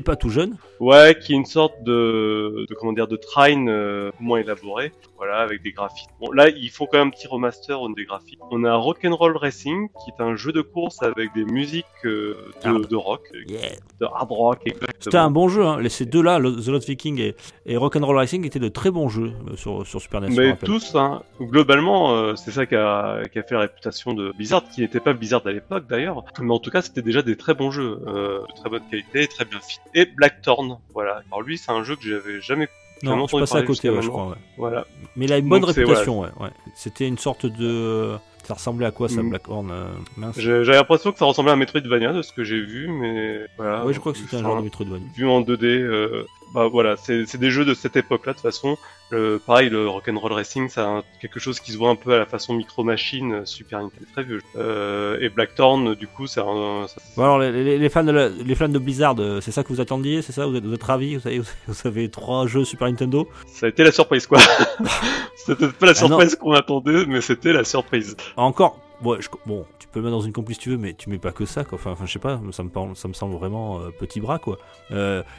pas 0.00 0.16
tout 0.16 0.30
jeune. 0.30 0.56
Ouais, 0.78 1.16
qui 1.20 1.32
est 1.32 1.36
une 1.36 1.44
sorte 1.44 1.82
de, 1.82 2.64
de 2.68 2.74
comment 2.74 2.92
dire, 2.92 3.06
de 3.08 3.16
train 3.16 3.66
euh, 3.68 4.10
moins 4.20 4.38
élaboré, 4.38 4.92
voilà, 5.16 5.38
avec 5.40 5.62
des 5.62 5.72
graphiques. 5.72 6.08
Bon, 6.20 6.30
là, 6.32 6.48
ils 6.48 6.70
font 6.70 6.86
quand 6.86 6.98
même 6.98 7.08
un 7.08 7.10
petit 7.10 7.26
remaster 7.26 7.80
au 7.80 7.88
des 7.90 8.04
graphiques. 8.04 8.38
On 8.50 8.64
a 8.64 8.74
Rock'n'Roll 8.76 9.36
Racing, 9.36 9.88
qui 9.88 10.10
est 10.10 10.22
un 10.22 10.36
jeu 10.36 10.52
de 10.52 10.62
course 10.62 11.02
avec 11.02 11.34
des 11.34 11.44
musiques 11.44 11.84
euh, 12.04 12.36
de, 12.64 12.96
rock, 12.96 13.30
Yeah. 13.48 13.58
de 14.00 14.06
hard 14.06 14.30
rock. 14.30 14.60
C'était 15.00 15.16
un 15.18 15.30
bon 15.30 15.48
jeu. 15.48 15.64
Hein. 15.64 15.80
Les- 15.80 15.88
Ces 15.88 16.06
deux-là, 16.06 16.29
le- 16.38 16.54
The 16.56 16.68
Lost 16.68 16.86
Viking 16.88 17.18
et, 17.20 17.34
et 17.66 17.76
Rock'n'Roll 17.76 18.16
Racing, 18.16 18.44
étaient 18.46 18.58
de 18.58 18.68
très 18.68 18.90
bons 18.90 19.08
jeux 19.08 19.32
euh, 19.50 19.56
sur, 19.56 19.86
sur 19.86 20.00
Super 20.00 20.20
NES. 20.20 20.30
Mais 20.36 20.56
tous, 20.56 20.94
hein, 20.94 21.22
globalement, 21.40 22.14
euh, 22.14 22.36
c'est 22.36 22.50
ça 22.50 22.66
qui 22.66 22.74
a, 22.76 23.22
qui 23.32 23.38
a 23.38 23.42
fait 23.42 23.54
la 23.54 23.62
réputation 23.62 24.14
de 24.14 24.32
Blizzard, 24.36 24.62
qui 24.74 24.80
n'était 24.82 25.00
pas 25.00 25.12
Blizzard 25.12 25.42
à 25.46 25.50
l'époque 25.52 25.84
d'ailleurs, 25.88 26.24
mais 26.40 26.52
en 26.52 26.58
tout 26.58 26.70
cas, 26.70 26.82
c'était 26.82 27.02
déjà 27.02 27.22
des 27.22 27.36
très 27.36 27.54
bons 27.54 27.70
jeux, 27.70 28.00
euh, 28.06 28.40
de 28.40 28.60
très 28.60 28.70
bonne 28.70 28.82
qualité, 28.90 29.26
très 29.26 29.44
bien 29.44 29.58
fit. 29.60 29.78
Et 29.94 30.04
Blackthorn, 30.06 30.78
voilà. 30.94 31.22
Alors 31.30 31.42
lui, 31.42 31.58
c'est 31.58 31.72
un 31.72 31.82
jeu 31.82 31.96
que 31.96 32.02
j'avais 32.08 32.40
jamais 32.40 32.68
Non, 33.02 33.26
je 33.26 33.36
passais 33.38 33.58
à 33.58 33.62
côté, 33.62 33.90
ouais, 33.90 34.02
je 34.02 34.08
crois. 34.08 34.28
ouais. 34.28 34.36
Voilà. 34.58 34.86
Mais 35.16 35.24
il 35.26 35.32
a 35.32 35.38
une 35.38 35.48
bonne 35.48 35.60
Donc, 35.62 35.70
réputation, 35.70 36.20
ouais. 36.20 36.28
ouais. 36.40 36.50
C'était 36.74 37.08
une 37.08 37.18
sorte 37.18 37.46
de. 37.46 38.16
Ça 38.44 38.54
ressemblait 38.54 38.86
à 38.86 38.90
quoi 38.90 39.08
ça, 39.08 39.22
Mm. 39.22 39.30
Blackhorn 39.30 39.70
euh, 39.70 40.32
J'avais 40.36 40.76
l'impression 40.76 41.12
que 41.12 41.18
ça 41.18 41.24
ressemblait 41.24 41.50
à 41.52 41.54
un 41.54 41.58
Metroidvania 41.58 42.12
de 42.12 42.22
ce 42.22 42.32
que 42.32 42.42
j'ai 42.44 42.60
vu, 42.60 42.88
mais 42.88 43.46
voilà. 43.56 43.84
Ouais, 43.84 43.92
je 43.92 44.00
crois 44.00 44.12
que 44.12 44.18
c'était 44.18 44.36
un 44.36 44.42
genre 44.42 44.56
de 44.58 44.62
Metroidvania. 44.62 45.06
Vu 45.14 45.28
en 45.28 45.40
2D, 45.42 45.64
euh, 45.64 46.24
bah 46.52 46.66
voilà, 46.68 46.96
c'est 46.96 47.36
des 47.36 47.50
jeux 47.50 47.64
de 47.64 47.74
cette 47.74 47.96
époque-là 47.96 48.32
de 48.32 48.38
toute 48.38 48.42
façon. 48.42 48.76
Le, 49.10 49.40
pareil, 49.44 49.68
le 49.70 49.88
Rock'n'Roll 49.88 50.32
Racing, 50.32 50.68
c'est 50.68 50.80
quelque 51.20 51.40
chose 51.40 51.58
qui 51.58 51.72
se 51.72 51.78
voit 51.78 51.90
un 51.90 51.96
peu 51.96 52.14
à 52.14 52.18
la 52.18 52.26
façon 52.26 52.54
Micro 52.54 52.84
Machine, 52.84 53.32
euh, 53.32 53.44
Super 53.44 53.80
Nintendo, 53.80 54.04
très 54.12 54.22
vieux. 54.22 54.40
Euh, 54.56 55.18
et 55.20 55.28
Blackthorn, 55.28 55.94
du 55.96 56.06
coup, 56.06 56.28
c'est 56.28 56.40
un. 56.40 56.86
ça- 56.86 57.00
Bon, 57.16 57.24
alors, 57.24 57.38
les, 57.40 57.88
fans 57.88 58.04
de 58.04 58.12
la- 58.12 58.28
les 58.28 58.54
fans 58.54 58.68
de 58.68 58.78
Blizzard, 58.78 59.16
euh, 59.18 59.40
c'est 59.40 59.50
ça 59.50 59.64
que 59.64 59.68
vous 59.68 59.80
attendiez 59.80 60.22
C'est 60.22 60.30
ça? 60.32 60.46
Vous 60.46 60.54
êtes, 60.54 60.64
vous 60.64 60.74
êtes 60.74 60.82
ravis? 60.82 61.16
Vous 61.16 61.26
avez, 61.26 61.40
vous 61.40 61.74
avez 61.84 62.08
trois 62.08 62.46
jeux 62.46 62.64
Super 62.64 62.86
Nintendo? 62.88 63.28
Ça 63.48 63.66
a 63.66 63.68
été 63.68 63.82
la 63.82 63.90
surprise, 63.90 64.26
quoi. 64.28 64.38
c'était 65.36 65.68
pas 65.68 65.86
la 65.86 65.92
Ah 65.92 65.94
surprise 65.94 66.36
qu'on 66.36 66.52
attendait, 66.52 67.04
mais 67.06 67.20
c'était 67.20 67.52
la 67.52 67.64
surprise. 67.64 68.16
Encore 68.36 68.78
ouais, 69.04 69.18
je- 69.20 69.28
Bon, 69.46 69.64
tu 69.78 69.88
peux 69.88 70.00
le 70.00 70.04
mettre 70.06 70.16
dans 70.16 70.22
une 70.22 70.32
compli 70.32 70.54
si 70.54 70.60
tu 70.60 70.70
veux, 70.70 70.76
mais 70.78 70.94
tu 70.94 71.08
mets 71.10 71.18
pas 71.18 71.32
que 71.32 71.44
ça, 71.44 71.64
quoi. 71.64 71.78
Enfin, 71.78 71.92
enfin 71.92 72.06
je 72.06 72.12
sais 72.12 72.18
pas, 72.18 72.40
ça 72.52 72.62
me, 72.62 72.68
parle- 72.68 72.94
ça 72.96 73.08
me 73.08 73.12
semble 73.14 73.34
vraiment 73.36 73.80
euh, 73.80 73.90
petit 73.98 74.20
bras, 74.20 74.38
quoi. 74.38 74.58
Il 74.90 74.96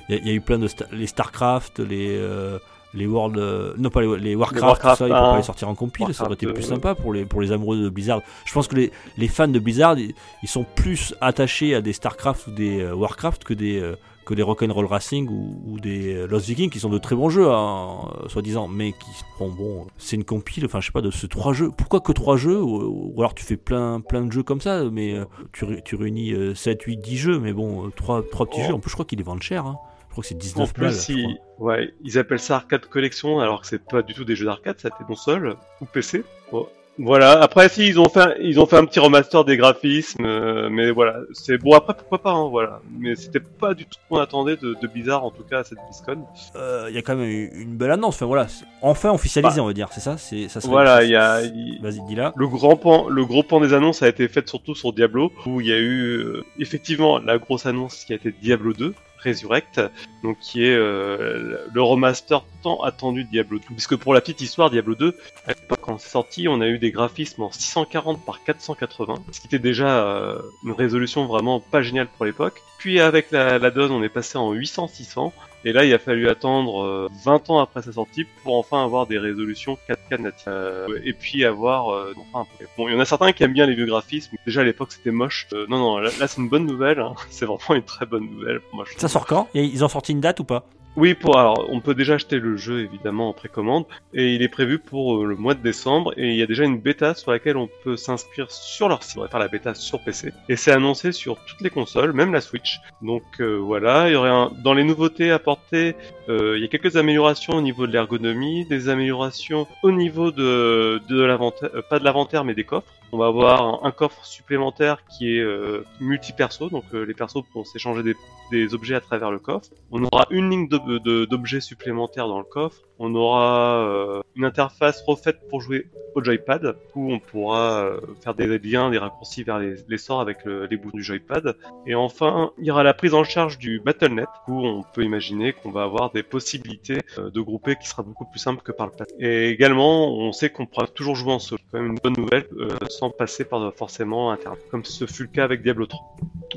y, 0.09 0.13
a- 0.13 0.17
y 0.17 0.29
a 0.29 0.33
eu 0.33 0.41
plein 0.41 0.59
de. 0.59 0.67
sta- 0.67 0.87
les 0.91 1.07
StarCraft, 1.07 1.79
les. 1.79 2.17
euh, 2.17 2.59
les 2.93 3.07
World, 3.07 3.37
euh, 3.37 3.73
non 3.77 3.89
pas 3.89 4.01
les, 4.01 4.19
les 4.19 4.35
Warcraft, 4.35 4.61
Warcraft 4.67 4.97
tout 4.97 5.03
ça, 5.05 5.07
ils 5.07 5.13
un, 5.13 5.31
pas 5.31 5.37
les 5.37 5.43
sortir 5.43 5.69
en 5.69 5.75
compile, 5.75 6.07
ça 6.13 6.25
aurait 6.25 6.33
été 6.33 6.45
plus 6.53 6.63
sympa 6.75 6.93
pour 6.93 7.13
les, 7.13 7.23
pour 7.23 7.39
les 7.41 7.53
amoureux 7.53 7.77
de 7.81 7.87
Blizzard. 7.87 8.19
Je 8.45 8.51
pense 8.51 8.67
que 8.67 8.75
les, 8.75 8.91
les 9.17 9.29
fans 9.29 9.47
de 9.47 9.59
Blizzard, 9.59 9.97
ils, 9.97 10.13
ils 10.43 10.49
sont 10.49 10.65
plus 10.75 11.15
attachés 11.21 11.73
à 11.73 11.79
des 11.79 11.93
StarCraft 11.93 12.47
ou 12.47 12.51
des 12.51 12.81
euh, 12.81 12.93
Warcraft 12.93 13.45
que 13.45 13.53
des, 13.53 13.79
euh, 13.79 13.95
que 14.25 14.33
des 14.33 14.43
Rock'n'Roll 14.43 14.85
Racing 14.85 15.27
ou, 15.29 15.61
ou 15.65 15.79
des 15.79 16.13
euh, 16.15 16.27
Lost 16.27 16.45
Vikings, 16.47 16.69
qui 16.69 16.79
sont 16.79 16.89
de 16.89 16.97
très 16.97 17.15
bons 17.15 17.29
jeux, 17.29 17.49
hein, 17.51 18.01
soi-disant, 18.27 18.67
mais 18.67 18.91
qui 18.91 19.09
bon, 19.39 19.49
bon, 19.49 19.87
c'est 19.97 20.15
une 20.15 20.23
compile, 20.25 20.65
enfin 20.65 20.79
je 20.79 20.87
sais 20.87 20.91
pas, 20.91 21.01
de 21.01 21.11
ce 21.11 21.25
trois 21.25 21.53
jeux. 21.53 21.71
Pourquoi 21.75 21.99
que 22.01 22.11
trois 22.11 22.37
jeux 22.37 22.61
ou, 22.61 23.13
ou 23.15 23.19
alors 23.19 23.33
tu 23.33 23.43
fais 23.43 23.57
plein, 23.57 23.99
plein 24.01 24.21
de 24.25 24.31
jeux 24.31 24.43
comme 24.43 24.61
ça, 24.61 24.83
mais 24.91 25.13
euh, 25.15 25.25
tu, 25.53 25.65
ré- 25.65 25.81
tu 25.83 25.95
réunis 25.95 26.33
euh, 26.33 26.53
7, 26.55 26.81
8, 26.83 26.97
10 26.97 27.17
jeux, 27.17 27.39
mais 27.39 27.53
bon, 27.53 27.87
euh, 27.87 27.89
trois, 27.95 28.21
trois 28.29 28.45
petits 28.45 28.61
Oh. 28.63 28.67
jeux. 28.67 28.73
En 28.75 28.79
plus, 28.79 28.89
je 28.89 28.95
crois 28.95 29.05
qu'ils 29.05 29.17
les 29.17 29.23
vendent 29.23 29.41
cher. 29.43 29.65
hein. 29.65 29.77
Je 30.09 30.13
crois 30.13 30.21
que 30.23 30.27
c'est 30.27 30.35
En 30.35 30.39
19 30.39 30.73
balles. 30.73 30.89
plus, 30.91 31.09
ils, 31.09 31.37
ouais, 31.57 31.93
ils 32.03 32.17
appellent 32.19 32.37
ça 32.39 32.57
arcade 32.57 32.85
collection, 32.85 33.39
alors 33.39 33.61
que 33.61 33.67
c'est 33.67 33.83
pas 33.83 34.01
du 34.01 34.13
tout 34.13 34.25
des 34.25 34.35
jeux 34.35 34.45
d'arcade, 34.45 34.77
ça 34.79 34.89
été 34.89 35.03
console 35.05 35.55
ou 35.79 35.85
PC. 35.85 36.23
Bon. 36.51 36.67
Voilà. 36.97 37.41
Après, 37.41 37.69
si 37.69 37.87
ils 37.87 37.99
ont 37.99 38.09
fait, 38.09 38.35
ils 38.41 38.59
ont 38.59 38.65
fait 38.65 38.77
un 38.77 38.85
petit 38.85 38.99
remaster 38.99 39.43
des 39.45 39.57
graphismes, 39.57 40.25
euh, 40.25 40.69
mais 40.69 40.91
voilà, 40.91 41.21
c'est 41.31 41.57
bon. 41.57 41.73
Après, 41.73 41.93
pourquoi 41.95 42.21
pas, 42.21 42.31
hein, 42.31 42.47
voilà. 42.49 42.81
Mais 42.99 43.15
c'était 43.15 43.39
pas 43.39 43.73
du 43.73 43.85
tout 43.85 43.93
ce 43.93 44.09
qu'on 44.09 44.19
attendait 44.21 44.57
de, 44.57 44.75
de 44.79 44.87
Blizzard, 44.87 45.23
en 45.23 45.31
tout 45.31 45.43
cas 45.43 45.59
à 45.59 45.63
cette 45.63 45.79
BlizzCon. 45.79 46.25
Euh, 46.55 46.87
Il 46.89 46.95
y 46.95 46.97
a 46.97 47.01
quand 47.01 47.15
même 47.15 47.29
une, 47.29 47.75
belle 47.75 47.91
annonce. 47.91 48.15
Enfin 48.15 48.25
voilà, 48.25 48.47
enfin 48.81 49.11
officialisé, 49.11 49.59
on 49.61 49.65
va 49.65 49.73
dire. 49.73 49.87
C'est 49.91 50.01
ça? 50.01 50.17
C'est 50.17 50.47
ça. 50.49 50.59
Voilà, 50.65 51.03
il 51.03 51.09
y 51.09 51.15
a, 51.15 51.41
il- 51.41 51.79
Vas-y, 51.81 52.01
dis 52.07 52.15
là. 52.15 52.33
Le 52.35 52.47
grand 52.47 52.75
pan, 52.75 53.07
le 53.09 53.25
gros 53.25 53.43
pan 53.43 53.59
des 53.61 53.73
annonces 53.73 54.03
a 54.03 54.07
été 54.07 54.27
fait 54.27 54.47
surtout 54.47 54.75
sur 54.75 54.93
Diablo, 54.93 55.31
où 55.45 55.61
il 55.61 55.67
y 55.67 55.73
a 55.73 55.77
eu 55.79 56.17
euh, 56.17 56.43
effectivement 56.59 57.17
la 57.19 57.37
grosse 57.37 57.65
annonce 57.65 58.03
qui 58.05 58.13
a 58.13 58.17
été 58.17 58.31
Diablo 58.41 58.73
2, 58.73 58.93
Resurrect, 59.23 59.81
donc 60.23 60.37
qui 60.39 60.65
est 60.65 60.75
euh, 60.75 61.57
le 61.71 61.81
remaster 61.81 62.43
tant 62.63 62.81
attendu 62.83 63.23
de 63.23 63.29
Diablo 63.29 63.59
2. 63.59 63.65
Puisque 63.71 63.95
pour 63.95 64.13
la 64.13 64.21
petite 64.21 64.41
histoire, 64.41 64.69
Diablo 64.69 64.95
2, 64.95 65.17
à 65.45 65.49
l'époque 65.49 65.79
quand 65.81 65.97
c'est 65.99 66.09
sorti, 66.09 66.47
on 66.47 66.61
a 66.61 66.67
eu 66.67 66.79
des 66.79 66.91
graphismes 66.91 67.43
en 67.43 67.51
640 67.51 68.23
par 68.25 68.43
480, 68.43 69.15
ce 69.31 69.39
qui 69.41 69.47
était 69.47 69.59
déjà 69.59 70.05
euh, 70.05 70.41
une 70.63 70.71
résolution 70.71 71.25
vraiment 71.25 71.59
pas 71.59 71.81
géniale 71.81 72.07
pour 72.07 72.25
l'époque. 72.25 72.61
Puis 72.77 72.99
avec 72.99 73.31
la, 73.31 73.59
la 73.59 73.71
donne, 73.71 73.91
on 73.91 74.03
est 74.03 74.09
passé 74.09 74.37
en 74.37 74.53
800-600. 74.53 75.31
Et 75.63 75.73
là, 75.73 75.85
il 75.85 75.93
a 75.93 75.99
fallu 75.99 76.27
attendre 76.27 76.83
euh, 76.83 77.07
20 77.23 77.49
ans 77.51 77.59
après 77.59 77.81
sa 77.83 77.91
sortie 77.91 78.25
pour 78.43 78.57
enfin 78.57 78.83
avoir 78.83 79.05
des 79.05 79.17
résolutions 79.19 79.77
4K 79.87 80.21
natives. 80.21 80.43
Euh, 80.47 80.99
et 81.03 81.13
puis 81.13 81.45
avoir... 81.45 81.89
euh, 81.93 82.13
enfin, 82.33 82.41
un 82.41 82.57
peu- 82.57 82.65
bon, 82.77 82.87
il 82.87 82.93
y 82.93 82.97
en 82.97 82.99
a 82.99 83.05
certains 83.05 83.31
qui 83.31 83.43
aiment 83.43 83.53
bien 83.53 83.65
les 83.67 83.75
vieux 83.75 83.85
graphismes. 83.85 84.35
Déjà, 84.45 84.61
à 84.61 84.63
l'époque, 84.63 84.91
c'était 84.91 85.11
moche. 85.11 85.47
Euh, 85.53 85.65
non, 85.69 85.77
non, 85.77 85.97
là, 85.99 86.09
là, 86.19 86.27
c'est 86.27 86.41
une 86.41 86.49
bonne 86.49 86.65
nouvelle. 86.65 86.99
hein. 86.99 87.13
C'est 87.29 87.45
vraiment 87.45 87.75
une 87.75 87.83
très 87.83 88.05
bonne 88.05 88.25
nouvelle. 88.29 88.61
Moi, 88.73 88.85
je 88.91 88.99
Ça 88.99 89.07
sort 89.07 89.25
quand? 89.25 89.47
Ils 89.53 89.83
ont 89.85 89.89
sorti 89.89 90.11
une 90.13 90.21
date 90.21 90.39
ou 90.39 90.43
pas? 90.45 90.65
Oui, 90.97 91.13
pour 91.13 91.37
alors 91.37 91.67
on 91.69 91.79
peut 91.79 91.95
déjà 91.95 92.15
acheter 92.15 92.37
le 92.37 92.57
jeu 92.57 92.81
évidemment 92.81 93.29
en 93.29 93.33
précommande 93.33 93.85
et 94.13 94.35
il 94.35 94.41
est 94.41 94.49
prévu 94.49 94.77
pour 94.77 95.15
euh, 95.15 95.25
le 95.25 95.35
mois 95.37 95.53
de 95.53 95.61
décembre 95.61 96.13
et 96.17 96.31
il 96.31 96.35
y 96.35 96.41
a 96.41 96.45
déjà 96.45 96.65
une 96.65 96.79
bêta 96.79 97.15
sur 97.15 97.31
laquelle 97.31 97.55
on 97.55 97.69
peut 97.83 97.95
s'inscrire 97.95 98.51
sur 98.51 98.89
leur 98.89 99.01
site. 99.01 99.17
On 99.17 99.21
va 99.21 99.29
faire 99.29 99.39
la 99.39 99.47
bêta 99.47 99.73
sur 99.73 100.03
PC 100.03 100.33
et 100.49 100.57
c'est 100.57 100.71
annoncé 100.71 101.13
sur 101.13 101.37
toutes 101.45 101.61
les 101.61 101.69
consoles, 101.69 102.11
même 102.11 102.33
la 102.33 102.41
Switch. 102.41 102.81
Donc 103.01 103.23
euh, 103.39 103.55
voilà, 103.55 104.09
il 104.09 104.13
y 104.13 104.15
aurait 104.15 104.29
un... 104.29 104.51
dans 104.63 104.73
les 104.73 104.83
nouveautés 104.83 105.31
apportées, 105.31 105.95
euh, 106.27 106.57
il 106.57 106.61
y 106.61 106.65
a 106.65 106.67
quelques 106.67 106.97
améliorations 106.97 107.53
au 107.53 107.61
niveau 107.61 107.87
de 107.87 107.93
l'ergonomie, 107.93 108.65
des 108.65 108.89
améliorations 108.89 109.67
au 109.83 109.91
niveau 109.91 110.31
de 110.31 111.01
de 111.07 111.21
l'inventaire, 111.21 111.69
euh, 111.73 111.81
pas 111.81 111.99
de 111.99 112.03
l'inventaire 112.03 112.43
mais 112.43 112.53
des 112.53 112.65
coffres. 112.65 112.91
On 113.13 113.17
va 113.17 113.27
avoir 113.27 113.83
un, 113.85 113.91
coffre 113.91 114.25
supplémentaire 114.25 115.03
qui 115.05 115.35
est 115.35 115.41
euh, 115.41 115.83
multi-perso, 115.99 116.69
donc 116.69 116.85
euh, 116.93 117.03
les 117.03 117.13
persos 117.13 117.43
pourront 117.51 117.65
s'échanger 117.65 118.03
des, 118.51 118.73
objets 118.73 118.95
à 118.95 119.01
travers 119.01 119.31
le 119.31 119.39
coffre. 119.39 119.69
On 119.91 120.03
aura 120.05 120.27
une 120.29 120.49
ligne 120.49 120.67
d'objets 120.69 121.59
supplémentaires 121.59 122.27
dans 122.27 122.39
le 122.39 122.45
coffre. 122.45 122.81
On 122.99 123.13
aura 123.13 123.85
euh, 123.85 124.21
une 124.35 124.45
interface 124.45 125.03
refaite 125.05 125.39
pour 125.49 125.61
jouer 125.61 125.87
au 126.15 126.23
joypad, 126.23 126.75
où 126.95 127.11
on 127.13 127.19
pourra 127.19 127.83
euh, 127.85 127.99
faire 128.23 128.33
des 128.33 128.59
liens, 128.59 128.89
des 128.89 128.97
raccourcis 128.97 129.43
vers 129.43 129.59
les, 129.59 129.75
les 129.87 129.97
sorts 129.97 130.21
avec 130.21 130.43
le- 130.45 130.65
les 130.65 130.77
boutons 130.77 130.97
du 130.97 131.03
joypad. 131.03 131.55
Et 131.85 131.95
enfin, 131.95 132.51
il 132.59 132.65
y 132.65 132.71
aura 132.71 132.83
la 132.83 132.93
prise 132.93 133.13
en 133.13 133.23
charge 133.23 133.57
du 133.57 133.79
BattleNet, 133.79 134.25
où 134.47 134.65
on 134.65 134.83
peut 134.83 135.03
imaginer 135.03 135.53
qu'on 135.53 135.71
va 135.71 135.83
avoir 135.83 136.11
des 136.11 136.23
possibilités 136.23 136.99
euh, 137.17 137.29
de 137.29 137.41
grouper 137.41 137.75
qui 137.81 137.87
sera 137.87 138.03
beaucoup 138.03 138.25
plus 138.25 138.39
simple 138.39 138.61
que 138.61 138.71
par 138.71 138.87
le 138.87 138.91
passé. 138.93 139.11
Et 139.19 139.49
également, 139.49 140.11
on 140.13 140.31
sait 140.31 140.49
qu'on 140.49 140.65
pourra 140.65 140.87
toujours 140.87 141.15
jouer 141.15 141.33
en 141.33 141.39
solo. 141.39 141.59
C'est 141.63 141.71
quand 141.77 141.81
même 141.83 141.91
une 141.93 141.99
bonne 142.03 142.15
nouvelle, 142.17 142.45
euh, 142.59 142.69
sans 142.89 143.09
passer 143.09 143.45
par 143.45 143.73
forcément 143.75 144.31
Internet, 144.31 144.59
comme 144.69 144.83
ce 144.85 145.05
fut 145.05 145.23
le 145.23 145.29
cas 145.29 145.43
avec 145.43 145.61
Diablo 145.61 145.85
3. 145.85 146.01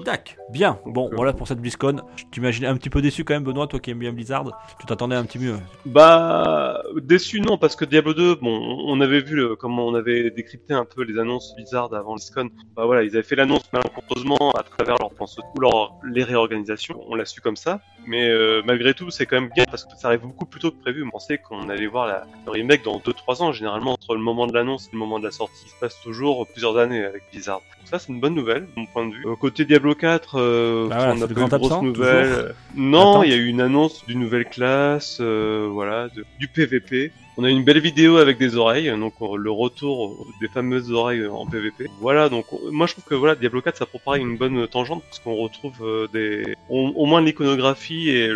Dac. 0.04 0.36
Bien. 0.50 0.78
Bon, 0.86 1.08
voilà 1.12 1.32
pour 1.32 1.46
cette 1.46 1.60
BlizzCon. 1.60 1.96
Je 2.16 2.24
t'imaginais 2.32 2.66
un 2.66 2.76
petit 2.76 2.90
peu 2.90 3.00
déçu 3.00 3.22
quand 3.24 3.34
même, 3.34 3.44
Benoît, 3.44 3.66
toi 3.68 3.78
qui 3.78 3.90
aimes 3.92 4.00
bien 4.00 4.12
Blizzard. 4.12 4.44
Tu 4.80 4.86
t'attendais 4.86 5.14
un 5.14 5.24
petit 5.24 5.38
mieux. 5.38 5.54
Bah 5.86 6.82
déçu 7.00 7.40
non 7.40 7.56
parce 7.58 7.76
que 7.76 7.84
Diablo 7.84 8.12
2 8.14 8.34
bon 8.36 8.58
on 8.86 9.00
avait 9.00 9.20
vu 9.20 9.36
le- 9.36 9.43
comment 9.58 9.86
on 9.86 9.94
avait 9.94 10.30
décrypté 10.30 10.74
un 10.74 10.84
peu 10.84 11.02
les 11.02 11.18
annonces 11.18 11.54
Blizzard 11.56 11.92
avant 11.94 12.14
BlizzCon 12.14 12.50
bah 12.76 12.84
voilà 12.86 13.02
ils 13.02 13.10
avaient 13.14 13.22
fait 13.22 13.36
l'annonce 13.36 13.62
malencontreusement 13.72 14.50
à 14.52 14.62
travers 14.62 14.96
leur 14.98 15.10
pense 15.10 15.38
ou 15.38 15.60
leur 15.60 15.92
les 16.04 16.24
réorganisations 16.24 17.00
on 17.08 17.14
l'a 17.14 17.24
su 17.24 17.40
comme 17.40 17.56
ça. 17.56 17.80
Mais 18.06 18.28
euh, 18.28 18.62
malgré 18.64 18.94
tout 18.94 19.10
c'est 19.10 19.26
quand 19.26 19.40
même 19.40 19.50
bien 19.54 19.64
parce 19.70 19.84
que 19.84 19.96
ça 19.96 20.08
arrive 20.08 20.20
beaucoup 20.20 20.46
plus 20.46 20.60
tôt 20.60 20.70
que 20.70 20.80
prévu. 20.80 21.04
On 21.04 21.10
pensait 21.10 21.38
qu'on 21.38 21.68
allait 21.68 21.86
voir 21.86 22.06
la, 22.06 22.24
le 22.46 22.50
remake 22.52 22.84
dans 22.84 22.98
2-3 22.98 23.42
ans 23.42 23.52
généralement 23.52 23.92
entre 23.92 24.14
le 24.14 24.20
moment 24.20 24.46
de 24.46 24.52
l'annonce 24.54 24.86
et 24.86 24.90
le 24.92 24.98
moment 24.98 25.18
de 25.18 25.24
la 25.24 25.30
sortie. 25.30 25.64
Il 25.66 25.70
se 25.70 25.78
passe 25.80 26.00
toujours 26.02 26.46
plusieurs 26.48 26.76
années 26.78 27.04
avec 27.04 27.22
Blizzard. 27.32 27.60
Donc 27.78 27.88
ça 27.88 27.98
c'est 27.98 28.12
une 28.12 28.20
bonne 28.20 28.34
nouvelle 28.34 28.62
de 28.64 28.70
mon 28.80 28.86
point 28.86 29.06
de 29.06 29.14
vue. 29.14 29.26
Euh, 29.26 29.36
côté 29.36 29.64
Diablo 29.64 29.94
4 29.94 30.38
euh, 30.38 30.88
Bah 30.88 30.96
voilà, 30.96 31.12
on 31.14 31.16
a 31.16 31.18
pas 31.20 31.24
eu 31.24 31.28
de 31.28 31.34
grand 31.34 31.48
grosses 31.48 31.72
absent, 31.72 31.82
nouvelles. 31.82 32.30
toujours. 32.30 32.48
non 32.76 33.22
il 33.22 33.30
y 33.30 33.32
a 33.32 33.36
eu 33.36 33.46
une 33.46 33.60
annonce 33.60 34.04
d'une 34.06 34.20
nouvelle 34.20 34.44
classe 34.46 35.18
euh, 35.20 35.68
voilà 35.70 36.08
de- 36.08 36.24
du 36.38 36.48
PVP 36.48 37.12
On 37.36 37.42
a 37.42 37.50
une 37.50 37.64
belle 37.64 37.80
vidéo 37.80 38.18
avec 38.18 38.38
des 38.38 38.56
oreilles, 38.56 38.88
donc 38.96 39.14
euh, 39.20 39.36
le 39.36 39.50
retour 39.50 40.24
des 40.40 40.46
fameuses 40.46 40.92
oreilles 40.92 41.26
en 41.26 41.46
PVP. 41.46 41.90
Voilà, 42.00 42.28
donc 42.28 42.46
euh, 42.52 42.70
moi 42.70 42.86
je 42.86 42.92
trouve 42.92 43.04
que 43.04 43.16
voilà 43.16 43.34
Diablo 43.34 43.60
4 43.60 43.76
ça 43.76 43.86
prépare 43.86 44.14
une 44.14 44.36
bonne 44.36 44.68
tangente 44.68 45.02
parce 45.02 45.18
qu'on 45.18 45.34
retrouve 45.34 45.74
euh, 45.82 46.06
des 46.12 46.54
au, 46.68 47.06
moins 47.06 47.20
l'iconographie 47.20 48.10
et 48.10 48.30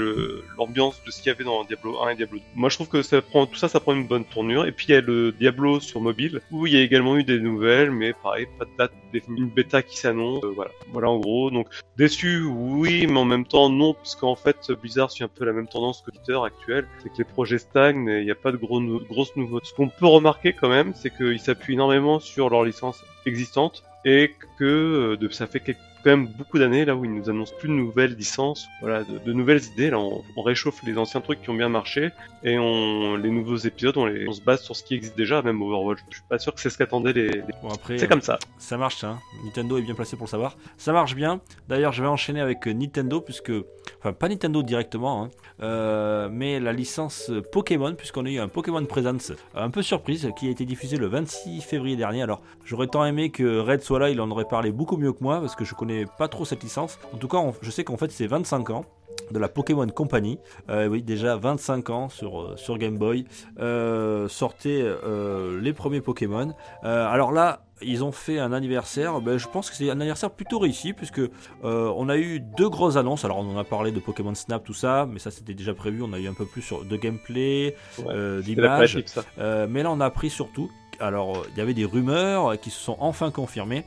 l'ambiance 0.57 1.01
de 1.07 1.13
ce 1.13 1.19
qu'il 1.23 1.31
y 1.31 1.35
avait 1.35 1.45
dans 1.45 1.63
Diablo 1.63 2.03
1 2.03 2.11
et 2.11 2.17
Diablo 2.17 2.39
2. 2.39 2.45
Moi 2.57 2.71
je 2.71 2.75
trouve 2.75 2.89
que 2.89 3.03
ça 3.03 3.23
prend 3.23 3.47
tout 3.47 3.57
ça 3.57 3.69
ça 3.69 3.79
prend 3.79 3.93
une 3.93 4.07
bonne 4.07 4.25
tournure 4.25 4.67
et 4.67 4.73
puis 4.73 4.87
il 4.89 4.93
y 4.93 4.97
a 4.97 5.01
le 5.01 5.31
Diablo 5.31 5.79
sur 5.79 6.01
mobile 6.01 6.41
où 6.51 6.67
il 6.67 6.73
y 6.73 6.77
a 6.77 6.83
également 6.83 7.17
eu 7.17 7.23
des 7.23 7.39
nouvelles 7.39 7.93
mais 7.93 8.13
pareil 8.13 8.49
pas 8.59 8.65
de 8.65 8.71
date 8.77 8.93
définie, 9.13 9.41
une 9.41 9.49
bêta 9.49 9.83
qui 9.83 9.97
s'annonce. 9.97 10.43
Euh, 10.45 10.53
voilà, 10.55 10.71
voilà 10.93 11.11
en 11.11 11.19
gros 11.19 11.51
donc 11.51 11.69
Déçu, 11.97 12.45
oui, 12.45 13.07
mais 13.07 13.19
en 13.19 13.25
même 13.25 13.45
temps 13.45 13.71
non, 13.71 13.95
puisqu'en 13.95 14.37
fait 14.37 14.71
Blizzard 14.81 15.11
suit 15.11 15.25
un 15.25 15.29
peu 15.29 15.45
la 15.45 15.53
même 15.53 15.67
tendance 15.67 16.03
que 16.03 16.11
Twitter 16.11 16.39
actuel, 16.45 16.87
c'est 17.03 17.09
que 17.09 17.19
les 17.19 17.25
projets 17.25 17.59
stagnent 17.59 18.09
et 18.09 18.21
il 18.21 18.25
n'y 18.25 18.31
a 18.31 18.37
pas 18.37 18.53
de 18.53 18.57
gros 18.57 18.81
nou- 18.89 19.01
grosses 19.09 19.35
nouveautés. 19.37 19.67
Ce 19.69 19.75
qu'on 19.75 19.89
peut 19.89 20.07
remarquer 20.07 20.53
quand 20.53 20.69
même, 20.69 20.93
c'est 20.95 21.11
qu'ils 21.17 21.41
s'appuient 21.41 21.75
énormément 21.75 22.19
sur 22.21 22.51
leurs 22.51 22.65
licences 22.65 23.05
existantes 23.27 23.85
et 24.05 24.35
que 24.59 24.65
euh, 24.65 25.17
de, 25.17 25.29
ça 25.29 25.47
fait 25.47 25.61
quelques- 25.61 25.79
quand 26.05 26.11
même 26.11 26.27
beaucoup 26.27 26.59
d'années 26.59 26.85
là 26.85 26.95
où 26.97 27.05
ils 27.05 27.13
nous 27.13 27.29
annoncent 27.29 27.55
plus 27.59 27.69
de 27.69 27.75
nouvelles 27.75 28.15
licences, 28.15 28.69
voilà, 28.81 29.05
de, 29.05 29.19
de 29.19 29.33
nouvelles 29.33 29.63
idées. 29.65 29.91
Là, 29.91 29.99
on, 29.99 30.23
on 30.37 30.43
réchauffe 30.43 30.83
les 30.85 30.97
anciens 30.99 31.21
trucs 31.21 31.43
qui 31.43 31.51
ont 31.51 31.55
bien 31.55 31.69
marché 31.69 32.11
et 32.45 32.59
on 32.59 33.17
les 33.17 33.31
nouveaux 33.31 33.57
épisodes, 33.57 33.97
on, 33.97 34.07
les, 34.07 34.29
on 34.29 34.33
se 34.33 34.41
base 34.41 34.63
sur 34.63 34.77
ce 34.77 34.85
qui 34.85 34.95
existe 34.95 35.17
déjà, 35.17 35.43
même 35.43 35.61
Overwatch. 35.63 35.99
Je 36.11 36.17
suis 36.17 36.25
pas 36.29 36.39
sûr 36.39 36.55
que 36.55 36.61
c'est 36.61 36.71
ce 36.71 36.79
qu'attendaient 36.79 37.13
les. 37.13 37.29
les- 37.29 37.43
Bon, 37.63 37.71
après, 37.73 37.99
C'est 37.99 38.05
euh, 38.05 38.09
comme 38.09 38.23
ça. 38.23 38.39
Ça 38.59 38.77
marche, 38.77 38.97
ça. 38.99 39.09
hein. 39.11 39.19
Nintendo 39.45 39.77
est 39.79 39.83
bien 39.83 39.95
placé 39.95 40.17
pour 40.17 40.27
le 40.27 40.31
savoir. 40.31 40.57
Ça 40.77 40.93
marche 40.93 41.15
bien. 41.15 41.41
D'ailleurs, 41.69 41.93
je 41.93 42.03
vais 42.03 42.09
enchaîner 42.09 42.41
avec 42.41 42.67
euh, 42.69 42.73
Nintendo, 42.73 43.21
puisque. 43.21 43.53
Enfin, 44.01 44.13
pas 44.13 44.29
Nintendo 44.29 44.63
directement, 44.63 45.25
hein, 45.25 45.31
euh, 45.63 46.29
mais 46.31 46.61
la 46.61 46.73
licence 46.73 47.31
euh, 47.31 47.41
Pokémon, 47.43 47.95
puisqu'on 47.95 48.27
a 48.27 48.31
eu 48.31 48.39
un 48.39 48.47
Pokémon 48.49 48.85
Presents 48.85 49.31
euh, 49.31 49.35
un 49.55 49.71
peu 49.71 49.83
surprise, 49.83 50.29
qui 50.39 50.47
a 50.47 50.51
été 50.51 50.65
diffusé 50.65 50.97
le 50.99 51.07
26 51.07 51.63
février 51.63 51.97
dernier. 51.97 52.23
Alors, 52.23 52.43
j'aurais 52.65 52.87
tant 52.87 53.05
aimé 53.05 53.31
que 53.31 53.59
Red 53.59 53.81
soit 53.83 53.99
là, 53.99 54.11
il 54.11 54.21
en 54.21 54.31
aurait 54.31 54.45
parlé 54.45 54.71
beaucoup 54.73 54.97
mieux 54.99 55.13
que 55.13 55.23
moi, 55.23 55.41
parce 55.41 55.57
que 55.57 55.65
je 55.65 55.75
connais 55.75 55.98
pas 56.07 56.29
trop 56.29 56.45
cette 56.45 56.63
licence. 56.63 56.99
En 57.15 57.17
tout 57.19 57.29
cas, 57.29 57.39
on- 57.39 57.55
je 57.63 57.71
sais 57.71 57.85
qu'en 57.85 57.97
fait, 57.97 58.11
c'est 58.13 58.27
25 58.27 58.71
ans 58.71 58.85
de 59.31 59.39
la 59.39 59.49
Pokémon 59.49 59.87
Company. 59.89 60.39
Euh, 60.71 60.87
oui, 60.87 61.03
déjà 61.03 61.37
25 61.37 61.91
ans 61.91 62.09
sur, 62.09 62.41
euh, 62.41 62.57
sur 62.57 62.79
Game 62.79 62.97
Boy. 62.99 63.25
Euh, 63.61 64.29
sortaient 64.29 64.83
euh, 64.83 65.61
les 65.61 65.73
premiers 65.73 66.01
Pokémon. 66.01 66.55
Alors 66.83 67.33
là, 67.33 67.63
ils 67.83 68.03
ont 68.05 68.13
fait 68.13 68.39
un 68.39 68.53
anniversaire. 68.53 69.21
Ben, 69.21 69.39
je 69.39 69.47
pense 69.49 69.71
que 69.71 69.77
c'est 69.77 69.89
un 69.91 70.01
anniversaire 70.01 70.31
plutôt 70.31 70.59
réussi 70.59 70.93
puisque 70.93 71.21
euh, 71.21 71.31
on 71.63 72.09
a 72.09 72.17
eu 72.17 72.41
deux 72.41 72.69
grosses 72.69 72.97
annonces. 72.97 73.25
Alors 73.25 73.39
on 73.39 73.55
en 73.55 73.59
a 73.59 73.65
parlé 73.65 73.93
de 73.93 74.01
Pokémon 74.01 74.35
Snap, 74.35 74.65
tout 74.65 74.75
ça, 74.75 75.07
mais 75.11 75.19
ça 75.19 75.31
c'était 75.31 75.55
déjà 75.55 75.75
prévu. 75.75 76.03
On 76.03 76.13
a 76.13 76.19
eu 76.19 76.27
un 76.29 76.35
peu 76.35 76.47
plus 76.47 76.63
sur, 76.63 76.85
de 76.85 76.97
gameplay, 76.97 77.75
Ouais, 77.99 78.05
euh, 78.09 78.41
d'images. 78.43 78.95
Euh, 79.39 79.67
mais 79.69 79.83
là, 79.83 79.91
on 79.91 80.01
a 80.01 80.07
appris 80.07 80.31
surtout. 80.31 80.71
Alors, 81.01 81.37
euh, 81.39 81.47
il 81.53 81.59
y 81.59 81.61
avait 81.61 81.75
des 81.75 81.85
rumeurs 81.85 82.59
qui 82.61 82.71
se 82.71 82.79
sont 82.81 82.97
enfin 83.01 83.31
confirmées. 83.31 83.85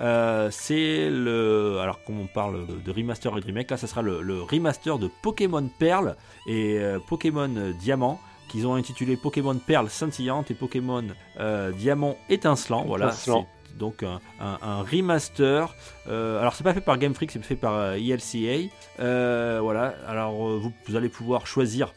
Euh, 0.00 0.48
c'est 0.50 1.08
le. 1.10 1.78
Alors, 1.80 2.02
comme 2.04 2.20
on 2.20 2.26
parle 2.26 2.66
de, 2.84 2.90
remaster 2.90 3.36
et 3.36 3.40
de 3.40 3.46
remake, 3.46 3.70
là, 3.70 3.76
ça 3.76 3.86
sera 3.86 4.02
le, 4.02 4.22
le 4.22 4.42
remaster 4.42 4.98
de 4.98 5.08
Pokémon 5.22 5.68
Perle 5.78 6.16
et 6.46 6.78
euh, 6.78 6.98
Pokémon 7.06 7.50
Diamant 7.80 8.20
qu'ils 8.48 8.66
ont 8.66 8.74
intitulé 8.74 9.16
Pokémon 9.16 9.56
Perle 9.56 9.88
scintillante 9.90 10.50
et 10.50 10.54
Pokémon 10.54 11.04
euh, 11.40 11.72
Diamant 11.72 12.16
étincelant. 12.28 12.84
Voilà, 12.86 13.06
Étincelant. 13.06 13.46
c'est 13.66 13.76
donc 13.78 14.02
un, 14.02 14.20
un- 14.40 14.58
un 14.62 14.82
remaster. 14.82 15.74
Euh, 16.08 16.40
alors, 16.40 16.54
c'est 16.54 16.62
pas 16.64 16.74
fait 16.74 16.80
par 16.80 16.98
Game 16.98 17.14
Freak, 17.14 17.30
c'est 17.32 17.42
fait 17.42 17.56
par 17.56 17.74
euh, 17.74 17.94
ELCA. 17.94 18.68
Euh, 19.00 19.58
voilà, 19.62 19.94
alors 20.06 20.34
vous, 20.34 20.72
vous 20.86 20.96
allez 20.96 21.08
pouvoir 21.08 21.46
choisir 21.46 21.92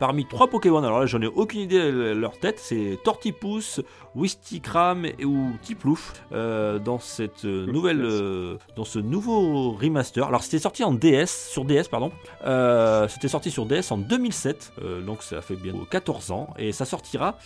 parmi 0.00 0.26
trois 0.26 0.48
Pokémon. 0.48 0.82
Alors 0.82 0.98
là, 0.98 1.06
j'en 1.06 1.20
ai 1.20 1.26
aucune 1.26 1.60
idée 1.60 1.92
de 1.92 2.12
leur 2.12 2.38
tête. 2.38 2.58
C'est 2.58 2.98
Tortipousse, 3.04 3.80
Wistikram 4.16 5.04
et 5.04 5.24
ou 5.24 5.52
Tiplouf 5.62 6.14
euh, 6.32 6.78
dans 6.78 6.98
cette 6.98 7.44
euh, 7.44 7.66
nouvelle, 7.66 8.02
euh, 8.02 8.56
dans 8.74 8.84
ce 8.84 8.98
nouveau 8.98 9.72
remaster. 9.72 10.26
Alors 10.26 10.42
c'était 10.42 10.58
sorti 10.58 10.82
en 10.82 10.92
DS, 10.92 11.26
sur 11.26 11.64
DS 11.64 11.84
pardon. 11.90 12.10
Euh, 12.44 13.06
c'était 13.08 13.28
sorti 13.28 13.50
sur 13.50 13.66
DS 13.66 13.92
en 13.92 13.98
2007, 13.98 14.72
euh, 14.82 15.02
donc 15.02 15.22
ça 15.22 15.42
fait 15.42 15.54
bien 15.54 15.74
14 15.90 16.30
ans 16.32 16.48
et 16.58 16.72
ça 16.72 16.84
sortira 16.84 17.36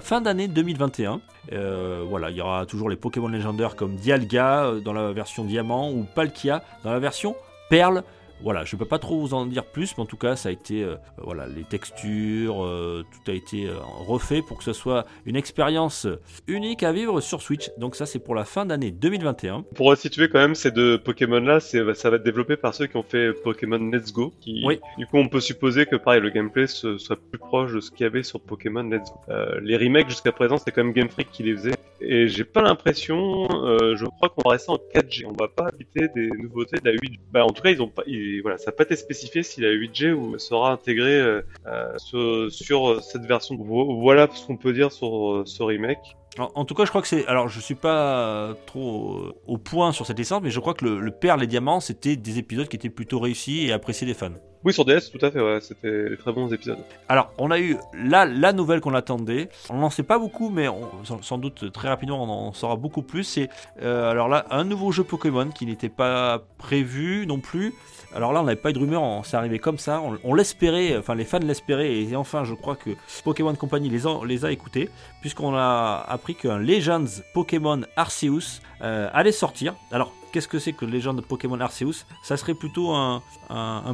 fin 0.00 0.20
d'année 0.20 0.48
2021. 0.48 1.20
Euh, 1.52 2.02
voilà, 2.08 2.30
il 2.30 2.36
y 2.36 2.40
aura 2.40 2.64
toujours 2.64 2.88
les 2.88 2.96
Pokémon 2.96 3.28
légendaires 3.28 3.76
comme 3.76 3.96
Dialga 3.96 4.72
dans 4.82 4.94
la 4.94 5.12
version 5.12 5.44
Diamant 5.44 5.92
ou 5.92 6.06
Palkia 6.14 6.62
dans 6.82 6.92
la 6.92 6.98
version 6.98 7.36
Perle. 7.68 8.02
Voilà, 8.42 8.64
je 8.64 8.74
peux 8.76 8.86
pas 8.86 8.98
trop 8.98 9.20
vous 9.20 9.34
en 9.34 9.44
dire 9.44 9.64
plus, 9.66 9.94
mais 9.96 10.02
en 10.02 10.06
tout 10.06 10.16
cas, 10.16 10.34
ça 10.34 10.48
a 10.48 10.52
été, 10.52 10.82
euh, 10.82 10.96
voilà, 11.18 11.46
les 11.46 11.62
textures, 11.64 12.64
euh, 12.64 13.04
tout 13.12 13.30
a 13.30 13.34
été 13.34 13.66
euh, 13.66 13.74
refait 14.06 14.40
pour 14.40 14.56
que 14.58 14.64
ce 14.64 14.72
soit 14.72 15.04
une 15.26 15.36
expérience 15.36 16.06
unique 16.46 16.82
à 16.82 16.92
vivre 16.92 17.20
sur 17.20 17.42
Switch. 17.42 17.70
Donc 17.76 17.96
ça, 17.96 18.06
c'est 18.06 18.18
pour 18.18 18.34
la 18.34 18.44
fin 18.46 18.64
d'année 18.64 18.90
2021. 18.92 19.62
Pour 19.74 19.88
resituer 19.88 20.28
quand 20.30 20.38
même 20.38 20.54
ces 20.54 20.70
deux 20.70 20.96
Pokémon-là, 20.98 21.60
ça 21.60 21.82
va 21.82 22.16
être 22.16 22.22
développé 22.22 22.56
par 22.56 22.74
ceux 22.74 22.86
qui 22.86 22.96
ont 22.96 23.02
fait 23.02 23.32
Pokémon 23.42 23.76
Let's 23.78 24.12
Go. 24.12 24.32
Qui, 24.40 24.62
Oui. 24.64 24.80
Du 24.96 25.06
coup, 25.06 25.18
on 25.18 25.28
peut 25.28 25.40
supposer 25.40 25.84
que 25.84 25.96
pareil, 25.96 26.22
le 26.22 26.30
gameplay 26.30 26.66
se- 26.66 26.96
soit 26.96 27.16
plus 27.16 27.38
proche 27.38 27.72
de 27.74 27.80
ce 27.80 27.90
qu'il 27.90 28.04
y 28.04 28.06
avait 28.06 28.22
sur 28.22 28.40
Pokémon 28.40 28.82
Let's 28.82 29.10
Go. 29.10 29.34
Les 29.62 29.76
remakes 29.76 30.08
jusqu'à 30.08 30.32
présent, 30.32 30.56
c'est 30.56 30.70
quand 30.70 30.82
même 30.82 30.94
Game 30.94 31.08
Freak 31.10 31.30
qui 31.30 31.42
les 31.42 31.54
faisait. 31.56 31.74
Et 32.00 32.28
j'ai 32.28 32.44
pas 32.44 32.62
l'impression, 32.62 33.46
je 33.50 34.04
crois 34.06 34.30
qu'on 34.30 34.48
va 34.48 34.52
rester 34.52 34.72
en 34.72 34.78
4G. 34.94 35.26
On 35.26 35.32
va 35.38 35.48
pas 35.48 35.66
habiter 35.68 36.08
des 36.14 36.30
nouveautés 36.42 36.78
de 36.82 36.88
la 36.88 36.92
8G. 36.96 37.18
Bah, 37.30 37.44
en 37.44 37.50
tout 37.50 37.62
cas, 37.62 37.70
ils 37.70 37.82
ont 37.82 37.88
pas, 37.88 38.02
ils- 38.06 38.29
voilà, 38.40 38.56
ça 38.58 38.66
n'a 38.66 38.72
pas 38.76 38.84
été 38.84 38.94
spécifié 38.94 39.42
si 39.42 39.60
la 39.60 39.70
8G 39.70 40.12
ou 40.12 40.38
sera 40.38 40.70
intégrée 40.72 41.18
euh, 41.20 41.42
euh, 41.66 41.98
sur, 41.98 42.52
sur 42.52 43.02
cette 43.02 43.22
version. 43.26 43.56
Vo- 43.56 44.00
Voilà 44.00 44.28
ce 44.32 44.46
qu'on 44.46 44.56
peut 44.56 44.72
dire 44.72 44.92
sur 44.92 45.32
euh, 45.32 45.42
ce 45.46 45.62
remake. 45.64 46.16
En, 46.38 46.48
en 46.54 46.64
tout 46.64 46.74
cas, 46.74 46.84
je 46.84 46.90
crois 46.90 47.02
que 47.02 47.08
c'est. 47.08 47.26
Alors, 47.26 47.48
je 47.48 47.58
suis 47.58 47.74
pas 47.74 48.18
euh, 48.20 48.54
trop 48.66 49.16
euh, 49.18 49.34
au 49.48 49.58
point 49.58 49.90
sur 49.90 50.06
cette 50.06 50.16
licence, 50.18 50.40
mais 50.42 50.50
je 50.50 50.60
crois 50.60 50.74
que 50.74 50.84
le, 50.84 51.00
le 51.00 51.10
Perle 51.10 51.42
et 51.42 51.48
Diamant, 51.48 51.80
c'était 51.80 52.14
des 52.14 52.38
épisodes 52.38 52.68
qui 52.68 52.76
étaient 52.76 52.88
plutôt 52.88 53.18
réussis 53.18 53.66
et 53.66 53.72
appréciés 53.72 54.06
des 54.06 54.14
fans. 54.14 54.30
Oui, 54.62 54.72
sur 54.74 54.84
DS, 54.84 55.10
tout 55.10 55.24
à 55.24 55.30
fait, 55.30 55.40
ouais, 55.40 55.58
c'était 55.62 56.10
des 56.10 56.16
très 56.18 56.32
bons 56.32 56.52
épisodes. 56.52 56.78
Alors, 57.08 57.32
on 57.38 57.50
a 57.50 57.58
eu 57.58 57.78
là 57.94 58.26
la 58.26 58.52
nouvelle 58.52 58.80
qu'on 58.80 58.92
attendait. 58.94 59.48
On 59.70 59.78
n'en 59.78 59.88
sait 59.90 60.02
pas 60.02 60.18
beaucoup, 60.18 60.50
mais 60.50 60.68
on- 60.68 61.02
sans, 61.02 61.20
sans 61.22 61.38
doute 61.38 61.72
très 61.72 61.88
rapidement 61.88 62.22
on 62.22 62.28
en 62.28 62.52
saura 62.52 62.76
beaucoup 62.76 63.00
plus. 63.02 63.24
C'est 63.24 63.48
euh, 63.82 64.10
alors 64.10 64.28
là 64.28 64.44
un 64.50 64.64
nouveau 64.64 64.92
jeu 64.92 65.02
Pokémon 65.02 65.48
qui 65.48 65.64
n'était 65.64 65.88
pas 65.88 66.42
prévu 66.58 67.26
non 67.26 67.40
plus. 67.40 67.72
Alors 68.14 68.32
là, 68.32 68.40
on 68.40 68.44
n'avait 68.44 68.60
pas 68.60 68.70
eu 68.70 68.72
de 68.72 68.78
rumeur, 68.78 69.02
on- 69.02 69.22
c'est 69.22 69.36
arrivé 69.36 69.58
comme 69.58 69.78
ça. 69.78 70.02
On, 70.24 70.34
l'espérait, 70.34 70.96
enfin 70.96 71.14
les 71.14 71.24
fans 71.24 71.38
l'espéraient, 71.38 72.02
et 72.02 72.16
enfin, 72.16 72.44
je 72.44 72.54
crois 72.54 72.74
que 72.76 72.90
Pokémon 73.24 73.54
Company 73.54 73.88
les 73.88 74.06
a, 74.06 74.24
les 74.26 74.44
a 74.44 74.50
écoutés, 74.50 74.90
puisqu'on 75.20 75.54
a 75.54 76.04
appris 76.08 76.34
qu'un 76.34 76.58
Legends 76.58 77.22
Pokémon 77.34 77.82
Arceus 77.96 78.60
euh, 78.82 79.08
allait 79.12 79.32
sortir. 79.32 79.74
Alors, 79.92 80.12
qu'est-ce 80.32 80.48
que 80.48 80.58
c'est 80.58 80.72
que 80.72 80.84
Legend 80.84 81.20
Pokémon 81.22 81.60
Arceus? 81.60 82.04
Ça 82.22 82.36
serait 82.36 82.54
plutôt 82.54 82.92
un, 82.92 83.22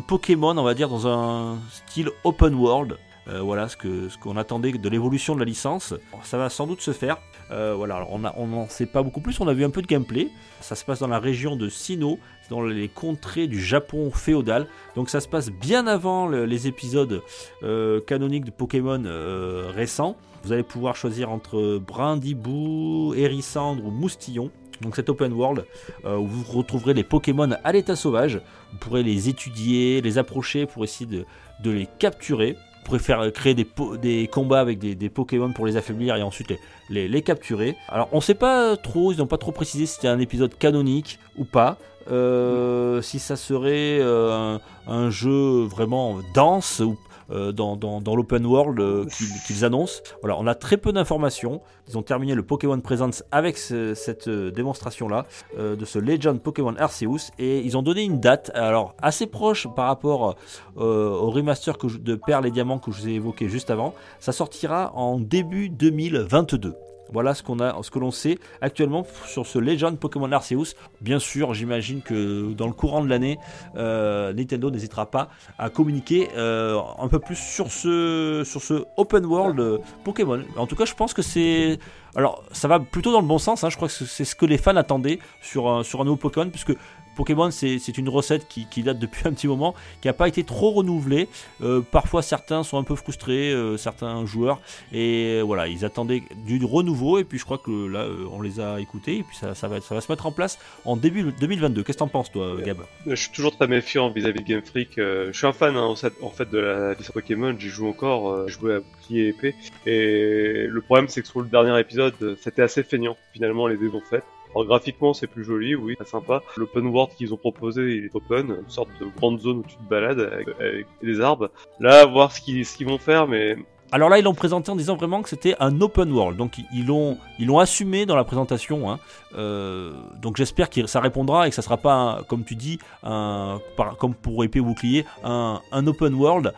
Pokémon, 0.07 0.57
on 0.57 0.63
va 0.63 0.75
dire, 0.75 0.89
dans 0.89 1.07
un 1.07 1.59
style 1.71 2.11
open 2.25 2.55
world. 2.55 2.99
Euh, 3.29 3.41
voilà 3.41 3.69
ce 3.69 3.77
qu'on 4.19 4.37
attendait 4.37 4.71
de 4.71 4.89
l'évolution 4.89 5.35
de 5.35 5.41
la 5.41 5.47
licence. 5.47 5.95
Ça 6.23 6.39
va 6.39 6.49
sans 6.49 6.67
doute 6.67 6.81
se 6.81 6.93
faire. 6.93 7.19
Euh, 7.51 7.75
voilà, 7.77 7.97
alors 7.97 8.13
on 8.13 8.47
n'en 8.47 8.69
sait 8.69 8.87
pas 8.87 9.03
beaucoup 9.03 9.21
plus. 9.21 9.41
On 9.41 9.49
a 9.49 9.53
vu 9.53 9.65
un 9.65 9.71
peu 9.71 9.83
de 9.83 9.87
gameplay. 9.87 10.29
Ça 10.61 10.77
se 10.77 10.85
passe 10.85 11.01
dans 11.01 11.09
la 11.09 11.19
région 11.19 11.57
de 11.57 11.69
Sinnoh, 11.69 12.19
dans 12.51 12.63
les 12.63 12.89
contrées 12.89 13.47
du 13.47 13.61
Japon 13.61 14.11
féodal. 14.11 14.67
Donc 14.95 15.11
ça 15.11 15.21
se 15.21 15.29
passe 15.29 15.51
bien 15.51 15.87
avant 15.87 16.27
le- 16.27 16.45
les 16.47 16.67
épisodes 16.67 17.23
euh, 17.63 18.01
canoniques 18.01 18.45
de 18.45 18.51
Pokémon 18.51 19.03
euh, 19.05 19.71
récents. 19.75 20.17
Vous 20.45 20.53
allez 20.53 20.63
pouvoir 20.63 20.95
choisir 20.95 21.31
entre 21.31 21.79
Brindibou, 21.79 23.15
Hérissandre 23.17 23.85
ou 23.85 23.91
Moustillon. 23.91 24.51
Donc 24.83 24.95
cet 24.95 25.09
open 25.09 25.33
world 25.33 25.65
euh, 26.05 26.17
où 26.19 26.27
vous 26.27 26.53
retrouverez 26.53 26.95
les 26.95 27.03
Pokémon 27.05 27.51
à 27.65 27.73
l'état 27.73 27.97
sauvage. 27.97 28.41
Vous 28.73 28.79
pourrez 28.79 29.03
les 29.03 29.29
étudier, 29.29 30.01
les 30.03 30.19
approcher 30.19 30.67
pour 30.67 30.85
essayer 30.85 31.11
de, 31.11 31.25
de 31.65 31.71
les 31.71 31.89
capturer. 31.99 32.53
Vous 32.53 32.85
pourrez 32.91 32.99
faire 33.01 33.33
créer 33.33 33.55
des, 33.55 33.67
des 34.01 34.29
combats 34.29 34.61
avec 34.61 34.79
des, 34.79 34.95
des 34.95 35.09
Pokémon 35.09 35.53
pour 35.53 35.67
les 35.67 35.77
affaiblir 35.77 36.15
et 36.15 36.23
ensuite 36.23 36.51
les, 36.51 36.59
les, 36.91 37.09
les 37.09 37.23
capturer. 37.23 37.75
Alors 37.89 38.09
on 38.13 38.21
sait 38.21 38.35
pas 38.35 38.77
trop, 38.77 39.13
ils 39.13 39.19
n'ont 39.19 39.27
pas 39.27 39.39
trop 39.39 39.51
précisé 39.51 39.87
si 39.87 39.95
c'était 39.95 40.09
un 40.09 40.21
épisode 40.21 40.57
canonique 40.57 41.19
ou 41.37 41.45
pas. 41.45 41.79
Euh, 42.11 43.03
si 43.03 43.19
ça 43.19 43.37
serait 43.37 43.99
euh, 44.01 44.59
un, 44.87 45.11
jeu 45.11 45.65
vraiment 45.65 46.19
dense 46.35 46.81
ou 46.81 46.97
euh, 47.31 47.51
dans, 47.51 47.77
l'open 48.15 48.47
world 48.47 49.09
qu'ils 49.47 49.65
annoncent. 49.65 50.03
Voilà, 50.23 50.37
on 50.39 50.47
a 50.47 50.55
très 50.55 50.77
peu 50.77 50.93
d'informations. 50.93 51.61
Ils 51.89 51.99
ont 51.99 52.03
terminé 52.03 52.35
le 52.35 52.45
Pokémon 52.45 52.79
Presents 52.81 53.23
avec 53.33 53.59
ce- 53.59 53.95
cette 53.95 54.29
démonstration-là 54.29 55.27
de 55.59 55.85
ce 55.85 55.99
Legend 55.99 56.41
Pokémon 56.41 56.75
Arceus 56.79 57.33
et 57.39 57.61
ils 57.61 57.77
ont 57.77 57.83
donné 57.83 58.03
une 58.03 58.21
date, 58.21 58.51
alors 58.55 58.95
assez 59.03 59.27
proche 59.27 59.67
par 59.75 59.87
rapport 59.87 60.37
au 60.77 61.31
remaster 61.31 61.77
de 61.79 62.15
Perles 62.15 62.47
et 62.47 62.51
Diamants 62.51 62.79
que 62.79 62.93
je 62.93 63.01
vous 63.01 63.09
ai 63.09 63.13
évoqué 63.13 63.49
juste 63.49 63.71
avant. 63.71 63.95
Ça 64.21 64.33
sortira 64.33 64.93
en 64.95 65.19
début 65.19 65.69
2022. 65.69 66.75
Voilà 67.13 67.35
ce 67.35 67.43
qu'on 67.43 67.57
que 67.57 67.99
l'on 67.99 68.11
sait 68.11 68.39
actuellement 68.61 69.07
sur 69.27 69.47
ce 69.47 69.59
Legend 69.59 69.99
Pokémon 69.99 70.31
Arceus. 70.33 70.75
Bien 71.01 71.19
sûr, 71.19 71.55
j'imagine 71.55 72.03
que 72.03 72.53
dans 72.53 72.67
le 72.67 72.73
courant 72.73 73.03
de 73.03 73.09
l'année, 73.09 73.39
euh, 73.77 74.33
Nintendo 74.33 74.71
n'hésitera 74.71 75.07
pas 75.11 75.29
à 75.59 75.71
communiquer 75.71 76.29
euh, 76.37 76.79
un 76.99 77.09
peu 77.09 77.19
plus 77.19 77.37
sur 77.37 77.71
ce, 77.71 78.43
sur 78.45 78.63
ce 78.63 78.85
open 78.97 79.25
world 79.25 79.61
euh, 79.61 79.79
Pokémon. 80.05 80.43
En 80.57 80.67
tout 80.67 80.77
cas, 80.77 80.85
je 80.85 80.95
pense 80.95 81.15
que 81.15 81.23
c'est, 81.23 81.79
alors 82.15 82.43
ça 82.53 82.69
va 82.69 82.81
plutôt 82.81 83.13
dans 83.13 83.21
le 83.21 83.27
bon 83.27 83.39
sens. 83.39 83.65
hein. 83.65 83.71
Je 83.71 83.77
crois 83.77 83.89
que 83.89 83.95
c'est 83.95 84.25
ce 84.25 84.35
que 84.35 84.47
les 84.47 84.59
fans 84.59 84.77
attendaient 84.77 85.19
sur 85.41 85.69
un, 85.69 85.83
sur 85.83 86.01
un 86.01 86.05
nouveau 86.05 86.17
Pokémon, 86.17 86.51
puisque 86.51 86.75
Pokémon, 87.17 87.51
c'est 87.51 87.99
une 87.99 88.09
recette 88.09 88.47
qui, 88.47 88.83
date 88.83 88.99
depuis 88.99 89.23
un 89.27 89.33
petit 89.33 89.49
moment, 89.49 89.75
qui 90.01 90.09
n'a 90.09 90.13
pas 90.13 90.29
été 90.29 90.45
trop 90.45 90.71
renouvelée. 90.71 91.29
Euh, 91.63 91.81
parfois, 91.81 92.23
certains 92.23 92.63
sont 92.63 92.79
un 92.79 92.85
peu 92.85 92.95
frustrés, 92.95 93.51
euh, 93.53 93.77
certains 93.77 94.25
joueurs, 94.27 94.61
et 94.93 95.41
voilà, 95.43 95.67
ils 95.67 95.85
attendaient 95.85 96.23
du 96.47 96.65
renouveau. 96.65 97.19
Et 97.19 97.25
puis, 97.25 97.39
je 97.39 97.45
crois 97.45 97.59
que 97.59 97.89
là, 97.89 98.01
euh, 98.01 98.27
on 98.31 98.41
les 98.41 98.61
a 98.61 98.79
écoutés, 98.79 99.19
et 99.19 99.23
puis 99.23 99.37
ça, 99.37 99.69
va, 99.69 99.81
se 99.81 100.13
mettre 100.13 100.27
en 100.27 100.33
place 100.33 100.59
en 100.85 100.97
début 100.97 101.25
2022. 101.41 101.83
Qu'est-ce 101.83 101.97
que 101.97 102.01
t'en 102.01 102.09
penses, 102.09 102.31
toi, 102.31 102.57
Gab? 102.65 102.79
Je 103.07 103.15
suis 103.15 103.31
toujours 103.31 103.57
très 103.57 103.67
méfiant 103.67 104.11
vis-à-vis 104.11 104.41
de 104.41 104.49
Game 104.49 104.63
Freak. 104.63 104.93
je 104.97 105.31
suis 105.33 105.47
un 105.47 105.53
fan 105.53 105.77
hein, 105.77 105.95
en 106.23 106.31
fait- 106.31 106.51
de 106.51 106.59
la 106.59 106.93
licence 106.93 107.13
Pokémon. 107.13 107.57
J'y 107.59 107.69
joue 107.69 107.89
encore. 107.89 108.47
je 108.47 108.53
jouais 108.53 108.75
à 108.75 108.81
bouclier 108.81 109.29
épée. 109.29 109.55
Et 109.87 110.67
le 110.69 110.81
problème, 110.83 111.09
c'est 111.09 111.23
que 111.23 111.29
sur 111.29 111.41
le 111.41 111.49
dernier 111.49 111.79
épisode, 111.81 112.37
c'était 112.43 112.63
assez 112.63 112.83
feignant. 112.83 113.17
Finalement, 113.33 113.67
les 113.67 113.77
dés 113.77 113.89
ont 113.89 114.03
fait. 114.03 114.23
Alors 114.57 114.69
graphiquement, 114.69 115.13
c'est 115.13 115.27
plus 115.27 115.45
joli, 115.45 115.75
oui, 115.75 115.97
très 115.97 116.07
sympa. 116.07 116.41
L'open 116.57 116.87
world 116.87 117.13
qu'ils 117.15 117.35
ont 117.35 117.37
proposé, 117.37 117.97
il 117.97 118.05
est 118.07 118.15
open, 118.17 118.57
une 118.65 118.71
sorte 118.71 118.89
de 118.99 119.07
grande 119.15 119.39
zone 119.39 119.59
où 119.59 119.63
tu 119.69 119.77
te 119.77 119.83
balades 119.83 120.19
avec, 120.19 120.87
des 121.03 121.21
arbres. 121.21 121.51
Là, 121.79 122.07
voir 122.07 122.33
ce 122.33 122.41
qu'ils 122.41 122.87
vont 122.87 122.97
faire, 122.97 123.29
mais 123.29 123.59
Alors 123.93 124.09
là, 124.09 124.19
ils 124.19 124.25
l'ont 124.25 124.33
présenté 124.33 124.71
en 124.71 124.77
disant 124.77 124.97
vraiment 124.97 125.21
que 125.21 125.29
c'était 125.29 125.55
un 125.61 125.79
open 125.83 126.11
world. 126.11 126.39
Donc 126.39 126.55
ils- 126.73 126.87
l'ont, 126.87 127.19
ils 127.39 127.55
assumé 127.59 128.07
dans 128.07 128.17
la 128.17 128.25
présentation. 128.25 128.91
hein. 128.91 128.99
Euh, 129.37 129.93
donc 130.23 130.39
j'espère 130.39 130.71
que 130.71 130.87
ça 130.87 131.01
répondra 131.01 131.47
et 131.47 131.51
que 131.51 131.55
ça 131.55 131.61
sera 131.61 131.77
pas, 131.77 132.23
comme 132.27 132.43
tu 132.45 132.55
dis, 132.55 132.79
comme 133.03 134.15
pour 134.15 134.43
épée 134.43 134.61
ou 134.61 134.65
bouclier, 134.65 135.05
un, 135.23 135.61
open 135.87 136.15
world. 136.15 136.55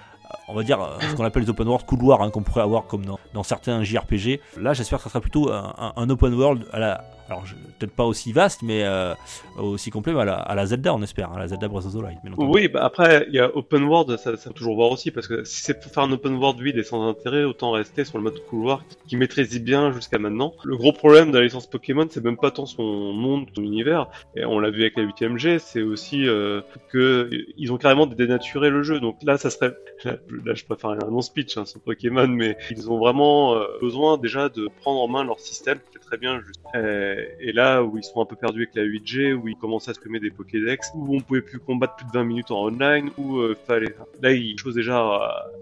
On 0.47 0.55
va 0.55 0.63
dire 0.63 0.81
euh, 0.81 0.99
ce 1.01 1.17
qu'on 1.17 1.25
appelle 1.25 1.43
les 1.43 1.51
open 1.51 1.67
world 1.67 1.85
couloirs 1.85 2.23
hein, 2.23 2.31
qu'on 2.31 2.43
pourrait 2.43 2.61
avoir 2.61 2.87
comme 2.87 3.05
dans, 3.05 3.19
dans 3.35 3.43
certains 3.43 3.83
JRPG. 3.83 4.41
Là, 4.61 4.73
j'espère 4.73 4.99
que 4.99 5.05
ça 5.05 5.11
sera 5.11 5.21
plutôt 5.21 5.51
un 5.51 6.11
open 6.11 6.35
world 6.35 6.65
à 6.73 6.79
la, 6.79 7.05
alors 7.29 7.45
peut-être 7.79 7.93
pas 7.93 8.05
aussi 8.05 8.33
vaste, 8.33 8.63
mais 8.63 8.85
euh, 8.85 9.15
aussi 9.59 9.91
complet, 9.91 10.19
à 10.19 10.25
la, 10.25 10.37
à 10.37 10.55
la 10.55 10.67
Zelda, 10.67 10.95
on 10.95 11.03
espère, 11.03 11.33
à 11.33 11.39
la 11.39 11.49
Zelda 11.49 11.69
Breath 11.69 11.87
of 11.87 11.93
the 11.93 11.97
Wild. 11.97 12.19
Oui, 12.39 12.69
bah 12.69 12.85
après, 12.85 13.27
il 13.29 13.35
y 13.35 13.39
a 13.39 13.55
open 13.55 13.85
world, 13.85 14.17
ça, 14.17 14.37
ça 14.37 14.51
toujours 14.51 14.77
voir 14.77 14.91
aussi, 14.91 15.11
parce 15.11 15.29
que 15.29 15.45
si 15.45 15.63
c'est 15.63 15.79
pour 15.79 15.93
faire 15.93 16.05
un 16.05 16.13
open 16.13 16.35
world 16.37 16.61
vide 16.61 16.79
et 16.79 16.83
sans 16.83 17.07
intérêt, 17.07 17.45
autant 17.45 17.73
rester 17.73 18.05
sur 18.05 18.19
le 18.19 18.25
mode 18.25 18.39
couloir 18.47 18.83
qui 19.07 19.17
maîtrise 19.17 19.63
bien 19.63 19.93
jusqu'à 19.93 20.19
maintenant. 20.19 20.55
Le 20.65 20.77
gros 20.77 20.93
problème 20.93 21.31
de 21.31 21.39
la 21.39 21.45
licence 21.45 21.67
Pokémon, 21.67 22.07
c'est 22.11 22.25
même 22.25 22.37
pas 22.37 22.51
tant 22.51 22.67
son 22.67 23.13
monde, 23.13 23.47
son 23.55 23.63
univers, 23.63 24.09
et 24.35 24.45
on 24.45 24.59
l'a 24.59 24.71
vu 24.71 24.81
avec 24.81 24.97
la 24.97 25.05
8ème 25.05 25.37
G, 25.37 25.59
c'est 25.59 25.83
aussi 25.83 26.27
euh, 26.27 26.63
que 26.91 27.29
ils 27.57 27.73
ont 27.73 27.77
carrément 27.77 28.07
dénaturé 28.07 28.71
le 28.71 28.83
jeu. 28.83 29.01
Donc 29.01 29.17
là, 29.23 29.37
ça 29.37 29.51
serait, 29.51 29.75
là, 30.05 30.55
je 30.55 30.65
préfère 30.65 30.91
un 30.91 30.97
non-speech 30.97 31.59
hein, 31.59 31.67
sur 31.67 31.81
Pokémon, 31.81 32.27
mais 32.29 32.57
ils 32.71 32.91
ont 32.91 32.99
vraiment 32.99 33.55
euh, 33.55 33.67
besoin 33.81 34.17
déjà 34.17 34.49
de 34.49 34.69
prendre 34.81 35.01
en 35.01 35.09
main 35.09 35.25
leur 35.25 35.41
système, 35.41 35.79
qui 35.91 35.99
est 35.99 36.01
très 36.01 36.17
bien 36.17 36.41
juste. 36.41 36.61
Euh, 36.75 37.18
et 37.41 37.53
là 37.53 37.83
où 37.83 37.97
ils 37.99 38.05
sont 38.05 38.21
un 38.21 38.25
peu 38.25 38.37
perdus 38.37 38.63
avec 38.63 38.75
la 38.75 38.85
8G, 38.85 39.35
où 39.35 39.49
ils 39.49 39.57
commençaient 39.57 39.91
à 39.91 39.95
supprimer 39.95 40.21
des 40.21 40.31
Pokédex, 40.31 40.91
où 40.95 41.17
on 41.17 41.21
pouvait 41.21 41.43
plus 41.43 41.59
combattre 41.59 41.97
plus 41.97 42.07
de 42.07 42.13
20 42.13 42.25
minutes 42.25 42.51
en 42.51 42.67
online, 42.67 43.11
où 43.19 43.39
euh, 43.39 43.57
fallait. 43.67 43.95
Là, 44.23 44.33
ils 44.33 44.59
chose 44.59 44.75
déjà 44.75 45.01
euh, 45.01 45.19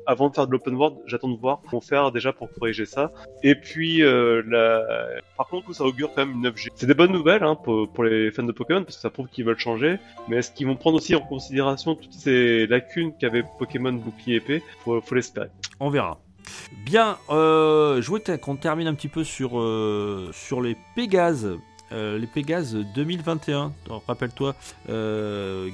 avant 0.07 0.28
de 0.28 0.34
faire 0.34 0.46
de 0.46 0.52
l'open 0.52 0.74
world, 0.74 0.96
j'attends 1.07 1.28
de 1.28 1.38
voir 1.38 1.61
comment 1.68 1.80
faire 1.80 2.12
déjà 2.12 2.32
pour 2.32 2.50
corriger 2.52 2.86
ça. 2.86 3.12
Et 3.42 3.54
puis, 3.54 4.02
euh, 4.02 4.42
par 5.36 5.48
contre, 5.48 5.74
ça 5.74 5.84
augure 5.84 6.12
quand 6.14 6.26
même 6.26 6.36
une 6.36 6.48
9G. 6.48 6.68
C'est 6.74 6.86
des 6.86 6.94
bonnes 6.94 7.12
nouvelles 7.12 7.42
hein, 7.42 7.57
pour, 7.57 7.88
pour 7.92 8.04
les 8.04 8.30
fans 8.30 8.42
de 8.42 8.52
Pokémon 8.52 8.82
parce 8.84 8.96
que 8.96 9.02
ça 9.02 9.11
prouve 9.11 9.28
qu'ils 9.28 9.44
veulent 9.44 9.59
changer. 9.59 9.98
Mais 10.28 10.36
est-ce 10.36 10.50
qu'ils 10.50 10.66
vont 10.66 10.76
prendre 10.76 10.96
aussi 10.96 11.14
en 11.14 11.20
considération 11.20 11.94
toutes 11.94 12.12
ces 12.12 12.66
lacunes 12.66 13.12
qu'avait 13.18 13.44
Pokémon 13.59 13.92
Bouclier 13.92 14.36
épée? 14.36 14.62
Faut, 14.80 15.00
faut 15.00 15.14
l'espérer. 15.14 15.48
On 15.80 15.90
verra. 15.90 16.18
Bien, 16.72 17.18
euh, 17.30 18.01
je 18.01 18.07
voulais 18.09 18.38
qu'on 18.38 18.57
termine 18.57 18.86
un 18.86 18.94
petit 18.94 19.09
peu 19.09 19.24
sur, 19.24 19.59
euh, 19.59 20.30
les 20.62 20.76
Pégases. 20.94 21.59
Euh, 21.92 22.18
les 22.18 22.26
Pégases 22.26 22.74
2021. 22.74 23.72
Alors, 23.86 24.03
Rappelle-toi, 24.07 24.55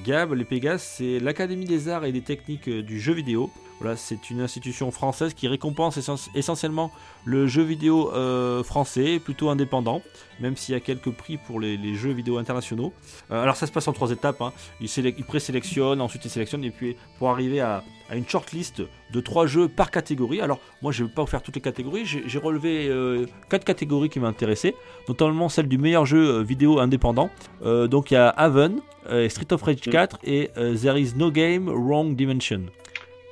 Gab, 0.04 0.32
les 0.34 0.44
Pégases, 0.44 0.82
c'est 0.82 1.18
l'Académie 1.18 1.64
des 1.64 1.88
arts 1.88 2.04
et 2.04 2.12
des 2.12 2.20
techniques 2.20 2.68
du 2.68 3.00
jeu 3.00 3.14
vidéo. 3.14 3.50
C'est 3.96 4.30
une 4.30 4.40
institution 4.40 4.90
française 4.90 5.34
qui 5.34 5.48
récompense 5.48 5.96
essen- 5.98 6.28
essentiellement 6.34 6.90
le 7.24 7.46
jeu 7.46 7.62
vidéo 7.62 8.12
euh, 8.12 8.62
français, 8.62 9.18
plutôt 9.18 9.48
indépendant, 9.50 10.02
même 10.40 10.56
s'il 10.56 10.72
y 10.74 10.76
a 10.76 10.80
quelques 10.80 11.10
prix 11.10 11.36
pour 11.36 11.60
les, 11.60 11.94
jeux 11.94 12.12
vidéo 12.12 12.38
internationaux. 12.38 12.92
Euh, 13.30 13.42
alors 13.42 13.56
ça 13.56 13.66
se 13.66 13.72
passe 13.72 13.88
en 13.88 13.92
trois 13.92 14.10
étapes. 14.10 14.40
Hein. 14.40 14.52
Ils, 14.80 14.88
sélec- 14.88 15.14
ils 15.18 15.24
présélectionnent, 15.24 16.00
ensuite 16.00 16.24
ils 16.24 16.30
sélectionnent, 16.30 16.64
et 16.64 16.70
puis 16.70 16.96
pour 17.18 17.30
arriver 17.30 17.60
à, 17.60 17.82
une 18.14 18.28
shortlist 18.28 18.82
de 19.12 19.20
trois 19.20 19.46
jeux 19.46 19.68
par 19.68 19.90
catégorie. 19.90 20.40
Alors 20.40 20.58
moi 20.82 20.92
je 20.92 21.02
ne 21.02 21.08
vais 21.08 21.14
pas 21.14 21.22
vous 21.22 21.28
faire 21.28 21.42
toutes 21.42 21.54
les 21.54 21.62
catégories, 21.62 22.04
j'ai 22.04 22.38
relevé 22.38 22.88
euh, 22.88 23.26
quatre 23.48 23.64
catégories 23.64 24.10
qui 24.10 24.20
m'intéressaient, 24.20 24.74
notamment 25.08 25.48
celle 25.48 25.66
du 25.68 25.78
meilleur 25.78 26.04
jeu 26.06 26.42
vidéo 26.42 26.78
indépendant. 26.78 27.30
Donc 27.62 28.10
il 28.10 28.14
y 28.14 28.16
a 28.18 28.28
Haven, 28.28 28.80
Street 29.28 29.52
of 29.52 29.62
Rage 29.62 29.80
4 29.80 30.18
et 30.24 30.50
There 30.54 31.00
is 31.00 31.14
no 31.16 31.30
game, 31.30 31.68
wrong 31.68 32.14
dimension. 32.14 32.62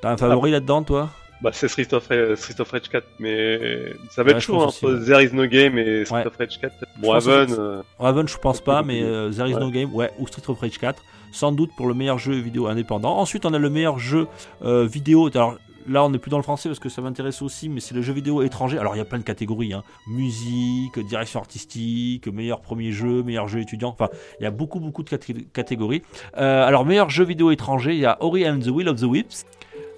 T'as 0.02 0.12
un 0.12 0.16
favori 0.16 0.50
là-dedans 0.50 0.82
toi? 0.82 1.10
Bah, 1.42 1.50
c'est 1.54 1.68
Street 1.68 1.88
of, 1.92 2.04
Street 2.04 2.60
of 2.60 2.70
Rage 2.70 2.88
4, 2.90 3.06
mais 3.18 3.94
ça 4.10 4.22
va 4.22 4.30
Ouais, 4.30 4.36
être 4.36 4.42
chaud 4.42 4.60
hein, 4.60 4.66
entre 4.66 4.94
There 5.06 5.24
is 5.24 5.30
no 5.34 5.46
game 5.46 5.78
et 5.78 6.04
Street 6.04 6.18
Ouais. 6.18 6.26
of 6.26 6.36
Rage 6.36 6.60
4. 6.60 6.74
Je 6.80 7.00
Bon, 7.00 7.18
que 7.18 7.28
euh, 7.58 7.82
Raven, 7.98 8.28
je 8.28 8.36
pense 8.36 8.60
pas, 8.60 8.82
mais 8.82 9.02
euh, 9.02 9.30
There 9.30 9.48
is 9.48 9.54
no 9.54 9.70
game, 9.70 9.94
ouais, 9.94 10.10
ou 10.18 10.26
Street 10.26 10.42
of 10.48 10.60
Rage 10.60 10.76
4, 10.78 11.02
sans 11.32 11.52
doute 11.52 11.70
pour 11.76 11.86
le 11.88 11.94
meilleur 11.94 12.18
jeu 12.18 12.34
vidéo 12.34 12.66
indépendant. 12.66 13.16
Ensuite, 13.16 13.46
on 13.46 13.54
a 13.54 13.58
le 13.58 13.70
meilleur 13.70 13.98
jeu 13.98 14.26
euh, 14.62 14.84
vidéo. 14.86 15.30
Alors 15.34 15.56
là, 15.88 16.04
on 16.04 16.10
n'est 16.10 16.18
plus 16.18 16.30
dans 16.30 16.36
le 16.36 16.42
français 16.42 16.68
parce 16.68 16.78
que 16.78 16.90
ça 16.90 17.00
m'intéresse 17.00 17.40
aussi, 17.40 17.70
mais 17.70 17.80
c'est 17.80 17.94
le 17.94 18.02
jeu 18.02 18.12
vidéo 18.12 18.42
étranger. 18.42 18.78
Alors 18.78 18.94
il 18.94 18.98
y 18.98 19.02
a 19.02 19.06
plein 19.06 19.18
de 19.18 19.24
catégories 19.24 19.72
hein. 19.72 19.82
musique, 20.08 20.98
direction 21.08 21.40
artistique, 21.40 22.26
meilleur 22.28 22.60
premier 22.60 22.92
jeu, 22.92 23.22
meilleur 23.22 23.48
jeu 23.48 23.60
étudiant. 23.60 23.88
Enfin, 23.88 24.08
il 24.40 24.44
y 24.44 24.46
a 24.46 24.50
beaucoup, 24.50 24.78
beaucoup 24.78 25.02
de 25.02 25.08
caté- 25.08 25.46
catégories. 25.54 26.02
Euh, 26.36 26.66
alors, 26.66 26.84
meilleur 26.84 27.08
jeu 27.08 27.24
vidéo 27.24 27.50
étranger, 27.50 27.94
il 27.94 28.00
y 28.00 28.06
a 28.06 28.18
Ori 28.22 28.46
and 28.46 28.58
the 28.60 28.68
Will 28.68 28.88
of 28.90 29.00
the 29.00 29.04
Whips, 29.04 29.46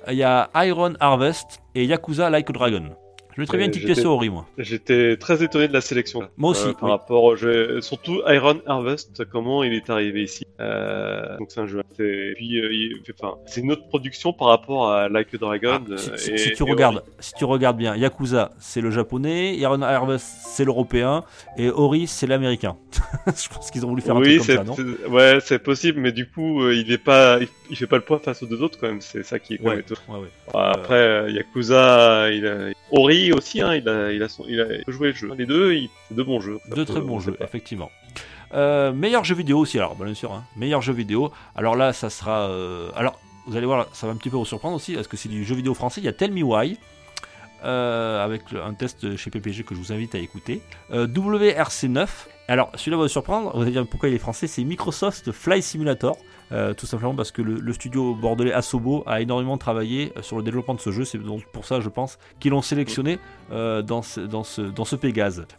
il 0.09 0.15
y 0.15 0.23
a 0.23 0.51
Iron 0.65 0.95
Harvest 1.01 1.61
et 1.75 1.87
Yakuza 1.87 2.31
Like 2.31 2.51
a 2.51 2.53
Dragon. 2.53 2.97
Je 3.35 3.41
mettrais 3.41 3.57
bien 3.57 3.67
une 3.67 3.71
Euh, 3.71 3.75
petite 3.75 3.87
pièce 3.87 4.05
au 4.05 4.11
Ori, 4.11 4.29
moi. 4.31 4.47
J'étais 4.59 5.17
très 5.17 5.43
étonné 5.43 5.67
de 5.69 5.73
la 5.73 5.81
sélection. 5.81 6.29
Moi 6.37 6.51
aussi, 6.51 6.69
Euh, 6.69 6.73
par 6.73 6.85
oui. 6.85 6.91
rapport 6.91 7.25
au 7.25 7.35
jeu, 7.37 7.81
surtout 7.81 8.21
Iron 8.29 8.61
Harvest, 8.67 9.25
comment 9.31 9.63
il 9.65 9.73
est 9.73 9.89
arrivé 9.91 10.23
ici. 10.23 10.47
Euh, 10.61 11.39
donc 11.39 11.51
c'est 11.51 11.61
un 11.61 11.67
jeu. 11.67 11.83
C'est, 11.97 12.33
puis, 12.37 12.61
euh, 12.61 12.73
il- 12.73 13.01
enfin, 13.19 13.37
c'est 13.47 13.61
une 13.63 13.73
autre 13.73 13.87
production 13.89 14.33
par 14.33 14.49
rapport 14.49 14.91
à 14.91 15.09
Like 15.09 15.35
a 15.35 15.39
Dragon. 15.39 15.81
Ah, 15.91 15.97
si, 15.97 16.11
euh, 16.11 16.17
si- 16.17 16.31
et- 16.33 16.39
si 16.39 16.53
tu 16.53 16.63
et 16.63 16.71
regardes, 16.71 17.03
si 17.21 17.33
tu 17.35 17.45
regardes 17.45 17.77
bien, 17.79 17.97
Yakuza 17.97 18.51
c'est 18.59 18.81
le 18.81 18.91
japonais, 18.91 19.57
Iron 19.57 19.81
Harvest 19.83 20.27
c'est 20.47 20.65
l'européen 20.65 21.25
et 21.57 21.71
Ori 21.71 22.07
c'est 22.07 22.27
l'américain. 22.27 22.77
Je 23.27 23.49
pense 23.49 23.71
qu'ils 23.71 23.85
ont 23.87 23.89
voulu 23.89 24.03
faire 24.03 24.17
oui, 24.17 24.35
un 24.37 24.39
truc 24.43 24.57
comme 24.57 24.57
ça, 24.57 24.65
non 24.65 24.75
c'est- 24.77 25.09
ouais, 25.09 25.39
c'est 25.41 25.59
possible, 25.59 26.01
mais 26.01 26.13
du 26.13 26.29
coup, 26.29 26.63
euh, 26.63 26.75
il 26.75 26.93
est 26.93 26.99
pas, 26.99 27.39
il, 27.71 27.77
fait 27.77 27.87
pas 27.87 27.97
le 27.97 28.03
poids 28.03 28.19
face 28.19 28.43
aux 28.43 28.47
deux 28.47 28.63
autres 28.63 28.79
quand 28.79 28.89
même. 28.89 29.01
C'est 29.01 29.23
ça 29.25 29.39
qui 29.39 29.55
est 29.55 29.59
quand 29.59 29.65
même 29.71 29.75
Ouais, 29.77 29.81
étonnant. 29.81 30.01
ouais, 30.21 30.25
ouais. 30.25 30.61
Après, 30.61 30.95
euh, 30.95 31.31
Yakuza, 31.31 32.31
il 32.31 32.47
a, 32.47 32.69
Ori 32.93 33.33
aussi, 33.33 33.61
hein, 33.61 33.75
il 33.75 33.89
a, 33.89 34.13
il 34.13 34.23
a, 34.23 34.29
son, 34.29 34.45
il 34.49 34.61
a 34.61 34.67
il 34.77 34.85
peut 34.85 34.93
jouer 34.93 35.09
le 35.09 35.15
jeu. 35.15 35.31
Les 35.37 35.47
deux, 35.47 35.75
il, 35.75 35.89
c'est 36.09 36.15
deux 36.15 36.25
bons 36.25 36.41
jeux. 36.41 36.59
Deux 36.69 36.85
peut- 36.85 36.93
très 36.93 37.01
bons 37.01 37.19
jeux, 37.21 37.33
pas. 37.33 37.45
effectivement. 37.45 37.91
Euh, 38.55 38.93
meilleur 38.93 39.25
jeu 39.25 39.35
vidéo 39.35 39.59
aussi, 39.59 39.79
alors 39.79 39.95
bien 39.97 40.13
sûr, 40.15 40.31
hein. 40.33 40.45
meilleur 40.57 40.83
jeu 40.83 40.93
vidéo. 40.93 41.33
Alors 41.57 41.75
là, 41.75 41.93
ça 41.93 42.11
sera. 42.11 42.49
euh, 42.51 42.91
Alors, 42.95 43.19
vous 43.47 43.57
allez 43.57 43.67
voir, 43.67 43.87
ça 43.93 44.07
va 44.07 44.13
un 44.13 44.17
petit 44.17 44.29
peu 44.31 44.37
vous 44.37 44.45
surprendre 44.45 44.77
aussi, 44.77 44.95
parce 44.95 45.09
que 45.09 45.17
c'est 45.17 45.29
du 45.31 45.43
jeu 45.45 45.55
vidéo 45.55 45.73
français. 45.75 46.01
Il 46.01 46.05
y 46.05 46.09
a 46.09 46.13
Tell 46.13 46.33
Me 46.33 46.43
Why, 46.43 46.79
euh, 47.65 48.23
avec 48.23 48.43
un 48.53 48.75
test 48.75 49.17
chez 49.17 49.31
PPG 49.31 49.63
que 49.65 49.75
je 49.75 49.81
vous 49.81 49.93
invite 49.93 50.15
à 50.15 50.19
écouter. 50.19 50.61
Euh, 50.93 51.07
WRC9. 51.07 52.07
Alors, 52.53 52.71
celui-là 52.75 52.99
va 52.99 53.05
vous 53.05 53.09
surprendre, 53.09 53.51
vous 53.55 53.63
allez 53.63 53.71
dire 53.71 53.87
pourquoi 53.87 54.11
il 54.11 54.15
est 54.15 54.19
français, 54.19 54.47
c'est 54.47 54.63
Microsoft 54.63 55.33
Fly 55.33 55.63
Simulator. 55.63 56.19
Euh, 56.53 56.75
tout 56.75 56.85
simplement 56.85 57.15
parce 57.15 57.31
que 57.31 57.41
le, 57.41 57.73
studio 57.73 58.15
bordelais 58.15 58.53
Asobo 58.53 59.05
a 59.07 59.23
énormément 59.23 59.57
travaillé 59.57 60.13
euh, 60.19 60.23
sur 60.23 60.37
le 60.37 60.43
développement 60.43 60.75
de 60.75 60.81
ce 60.81 60.91
jeu. 60.91 61.07
C'est 61.07 61.17
donc 61.17 61.47
pour 61.47 61.65
ça, 61.65 61.81
je 61.81 61.89
pense, 61.89 62.19
qu'ils 62.41 62.51
l'ont 62.51 62.61
sélectionné 62.61 63.19
euh, 63.53 63.81
dans, 63.81 64.03
ce, 64.03 64.21
dans. 64.21 64.43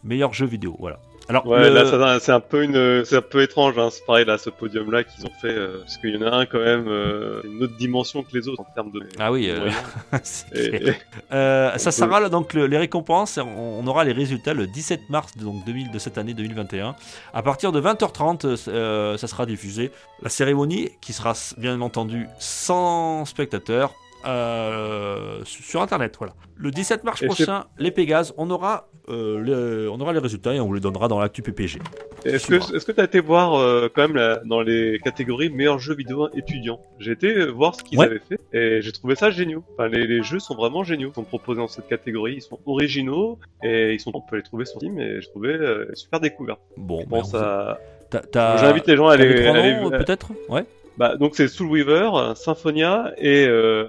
Meilleur 0.03 0.33
jeu 0.33 0.45
vidéo, 0.45 0.75
voilà. 0.79 0.99
Alors, 1.29 1.47
Ouais, 1.47 1.69
le- 1.69 1.73
là, 1.75 1.85
ça- 1.85 2.19
c'est 2.19 2.31
un 2.33 2.39
peu 2.41 2.63
une, 2.63 3.05
c'est 3.05 3.15
un 3.15 3.21
peu 3.21 3.41
étrange, 3.41 3.77
hein. 3.77 3.87
C'est 3.91 4.05
pareil, 4.05 4.25
là, 4.25 4.37
ce 4.37 4.49
podium-là 4.49 5.03
qu'ils 5.05 5.25
ont 5.25 5.31
fait, 5.41 5.47
euh, 5.51 5.79
parce 5.79 5.97
qu'il 5.97 6.13
y 6.13 6.17
en 6.17 6.21
a 6.27 6.35
un 6.35 6.45
quand 6.45 6.59
même, 6.59 6.85
euh, 6.89 7.41
une 7.45 7.63
autre 7.63 7.77
dimension 7.77 8.23
que 8.23 8.37
les 8.37 8.47
autres 8.49 8.59
en 8.61 8.65
termes 8.75 8.91
de. 8.91 8.99
Ah 9.19 9.31
oui, 9.31 9.49
euh, 9.49 9.69
Et-. 10.53 10.93
Euh, 11.31 11.77
ça 11.77 11.91
sera 11.91 12.19
là, 12.19 12.29
donc 12.29 12.53
le- 12.53 12.67
les 12.67 12.77
récompenses. 12.77 13.39
On, 13.39 13.85
aura 13.87 14.03
les 14.03 14.11
résultats 14.11 14.53
le 14.53 14.67
17 14.67 15.09
mars 15.09 15.35
de, 15.37 15.43
donc 15.43 15.63
2000, 15.65 15.91
de 15.91 15.99
cette 15.99 16.17
année 16.17 16.33
2021. 16.33 16.95
À 17.33 17.41
partir 17.41 17.71
de 17.71 17.79
20h30, 17.81 18.45
euh, 18.67 19.17
ça 19.17 19.27
sera 19.27 19.45
diffusé. 19.45 19.91
La 20.21 20.29
cérémonie 20.29 20.89
qui 21.01 21.13
sera 21.13 21.33
bien 21.57 21.79
entendu 21.81 22.27
sans 22.39 23.25
spectateurs. 23.25 23.93
Euh, 24.25 25.39
sur 25.45 25.81
Internet. 25.81 26.15
Voilà. 26.17 26.33
Le 26.55 26.71
17 26.71 27.03
mars 27.03 27.21
Et 27.21 27.25
prochain, 27.25 27.65
les 27.77 27.91
Pégases, 27.91 28.33
on 28.37 28.49
aura, 28.49 28.89
euh, 29.09 29.39
le- 29.39 29.89
on 29.91 29.99
aura 29.99 30.13
les 30.13 30.19
résultats 30.19 30.53
et 30.53 30.59
on 30.59 30.67
vous 30.67 30.73
les 30.75 30.79
donnera 30.79 31.07
dans 31.07 31.19
l'actu 31.19 31.41
PPG. 31.41 31.79
Est-ce 32.25 32.47
que 32.47 32.55
est-ce 32.75 32.85
que 32.85 32.91
t'as 32.93 33.03
été 33.03 33.19
voir 33.19 33.55
euh, 33.55 33.89
quand 33.93 34.03
même 34.03 34.15
la- 34.15 34.37
dans 34.45 34.61
les 34.61 34.99
catégories 35.03 35.49
meilleurs 35.49 35.79
jeux 35.79 35.95
vidéo 35.95 36.29
étudiants? 36.35 36.79
J'ai 36.99 37.11
été 37.11 37.47
voir 37.47 37.75
ce 37.75 37.83
qu'ils 37.83 37.99
Ouais. 37.99 38.05
avaient 38.05 38.19
fait 38.19 38.39
et 38.53 38.81
j'ai 38.81 38.91
trouvé 38.93 39.15
ça 39.15 39.29
génial. 39.29 39.59
Enfin, 39.73 39.87
les, 39.89 40.07
les 40.07 40.23
jeux 40.23 40.39
sont 40.39 40.55
vraiment 40.55 40.83
géniaux. 40.85 41.09
Ils 41.11 41.15
sont 41.15 41.23
proposés 41.23 41.59
dans 41.59 41.67
cette 41.67 41.87
catégorie, 41.87 42.35
ils 42.35 42.41
sont 42.41 42.59
originaux 42.65 43.39
et 43.63 43.93
ils 43.93 43.99
sont 43.99 44.11
on 44.13 44.21
peut 44.21 44.37
les 44.37 44.43
trouver 44.43 44.63
sur 44.65 44.77
Steam 44.77 44.97
et 44.99 45.19
j'ai 45.21 45.27
trouvé 45.29 45.57
super 45.95 46.19
découverte. 46.21 46.61
Bon, 46.77 46.99
Je 47.01 47.05
ben, 47.05 47.09
pense 47.09 47.33
à... 47.35 47.79
J'invite 48.33 48.87
les 48.87 48.95
gens 48.95 49.07
à 49.07 49.13
aller, 49.13 49.33
peut-être? 49.89 50.29
Ouais. 50.47 50.63
Bah, 50.97 51.17
donc 51.17 51.35
c'est 51.35 51.47
Soulweaver, 51.47 52.33
Symphonia 52.35 53.13
et 53.17 53.45
euh, 53.47 53.87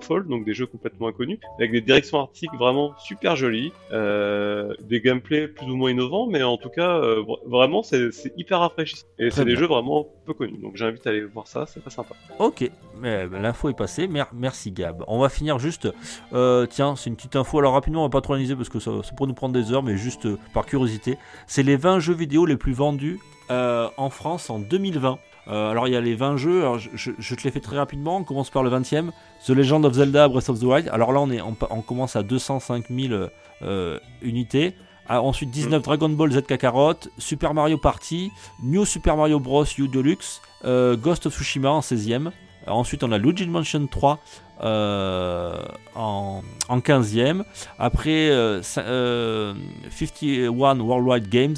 Fall, 0.00 0.26
donc 0.26 0.44
des 0.44 0.52
jeux 0.52 0.66
complètement 0.66 1.06
inconnus, 1.06 1.38
avec 1.58 1.70
des 1.70 1.80
directions 1.80 2.18
artistiques 2.18 2.50
vraiment 2.58 2.92
super 2.98 3.36
jolies, 3.36 3.72
euh, 3.92 4.74
des 4.82 5.00
gameplays 5.00 5.46
plus 5.46 5.66
ou 5.70 5.76
moins 5.76 5.90
innovants, 5.92 6.26
mais 6.26 6.42
en 6.42 6.56
tout 6.56 6.70
cas, 6.70 6.96
euh, 6.98 7.22
vra- 7.22 7.38
vraiment, 7.48 7.82
c'est 7.84 8.10
hyper 8.36 8.58
rafraîchissant. 8.60 9.06
Et 9.20 9.30
c'est 9.30 9.44
des 9.44 9.54
jeux 9.54 9.66
vraiment 9.66 10.08
peu 10.26 10.34
connus, 10.34 10.58
donc 10.58 10.76
j'invite 10.76 11.06
à 11.06 11.10
aller 11.10 11.22
voir 11.24 11.46
ça, 11.46 11.66
c'est 11.66 11.78
très 11.80 11.90
sympa. 11.90 12.14
Ok, 12.40 12.68
mais 13.00 13.28
l'info 13.28 13.68
est 13.68 13.76
passée. 13.76 14.08
Mer- 14.08 14.30
merci 14.32 14.72
Gab. 14.72 15.04
On 15.06 15.20
va 15.20 15.28
finir 15.28 15.60
juste. 15.60 15.88
euh, 16.32 16.66
tiens, 16.66 16.96
c'est 16.96 17.10
une 17.10 17.16
petite 17.16 17.36
info. 17.36 17.60
Alors 17.60 17.74
rapidement, 17.74 18.00
on 18.00 18.06
va 18.06 18.10
pas 18.10 18.20
trop 18.22 18.32
analyser 18.32 18.56
parce 18.56 18.68
que 18.68 18.80
ça, 18.80 18.90
ça 19.04 19.12
pourrait 19.14 19.28
nous 19.28 19.34
prendre 19.34 19.54
des 19.54 19.72
heures, 19.72 19.84
mais 19.84 19.96
juste 19.96 20.26
par 20.52 20.66
curiosité. 20.66 21.16
C'est 21.46 21.62
les 21.62 21.76
20 21.76 22.00
jeux 22.00 22.14
vidéo 22.14 22.44
les 22.44 22.56
plus 22.56 22.72
vendus 22.72 23.20
en 23.50 24.10
France 24.10 24.50
en 24.50 24.58
2020. 24.58 25.18
Euh, 25.48 25.70
alors 25.70 25.86
il 25.88 25.92
y 25.92 25.96
a 25.96 26.00
les 26.00 26.14
20 26.14 26.36
jeux, 26.38 26.60
alors 26.62 26.78
je, 26.78 26.88
je- 26.94 27.10
je 27.18 27.34
te 27.34 27.42
les 27.44 27.50
fais 27.50 27.60
très 27.60 27.76
rapidement, 27.76 28.16
on 28.16 28.24
commence 28.24 28.48
par 28.50 28.62
le 28.62 28.70
20e, 28.70 29.10
The 29.46 29.50
Legend 29.50 29.84
of 29.84 29.92
Zelda 29.92 30.26
Breath 30.28 30.48
of 30.48 30.58
the 30.58 30.62
Wild, 30.62 30.88
alors 30.90 31.12
là 31.12 31.20
on, 31.20 31.30
est, 31.30 31.42
on, 31.42 31.54
on 31.70 31.82
commence 31.82 32.16
à 32.16 32.22
205 32.22 32.86
000 32.88 33.24
euh, 33.62 33.98
unités, 34.22 34.74
Ah, 35.06 35.20
ensuite 35.20 35.50
19 35.50 35.82
Dragon 35.82 36.08
Ball 36.08 36.32
Z 36.32 36.42
Kakarot, 36.46 36.94
Super 37.18 37.52
Mario 37.52 37.76
Party, 37.76 38.30
New 38.62 38.86
Super 38.86 39.18
Mario 39.18 39.38
Bros. 39.38 39.66
U 39.76 39.86
Deluxe, 39.86 40.40
euh, 40.64 40.96
Ghost 40.96 41.26
of 41.26 41.34
Tsushima 41.34 41.68
en 41.70 41.80
16e, 41.80 42.30
ensuite 42.66 43.04
on 43.04 43.12
a 43.12 43.18
Luigi 43.18 43.46
Mansion 43.46 43.86
3 43.86 44.18
euh, 44.62 45.58
en, 45.94 46.40
en 46.70 46.78
15e, 46.78 47.44
après 47.78 48.30
euh, 48.30 48.62
cin- 48.62 48.80
euh, 48.86 49.52
51 49.90 50.80
Worldwide 50.80 51.28
Games, 51.28 51.56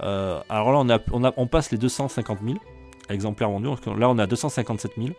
alors 0.00 0.72
là 0.72 0.78
on, 0.78 0.88
a, 0.88 0.98
on, 1.12 1.22
a- 1.24 1.34
on 1.36 1.46
passe 1.46 1.70
les 1.70 1.76
250 1.78 2.38
000 2.42 2.56
exemplaires 3.10 3.50
vendus. 3.50 3.68
Là, 3.98 4.08
on 4.10 4.18
à 4.18 4.26
257 4.26 4.92
000. 4.96 5.10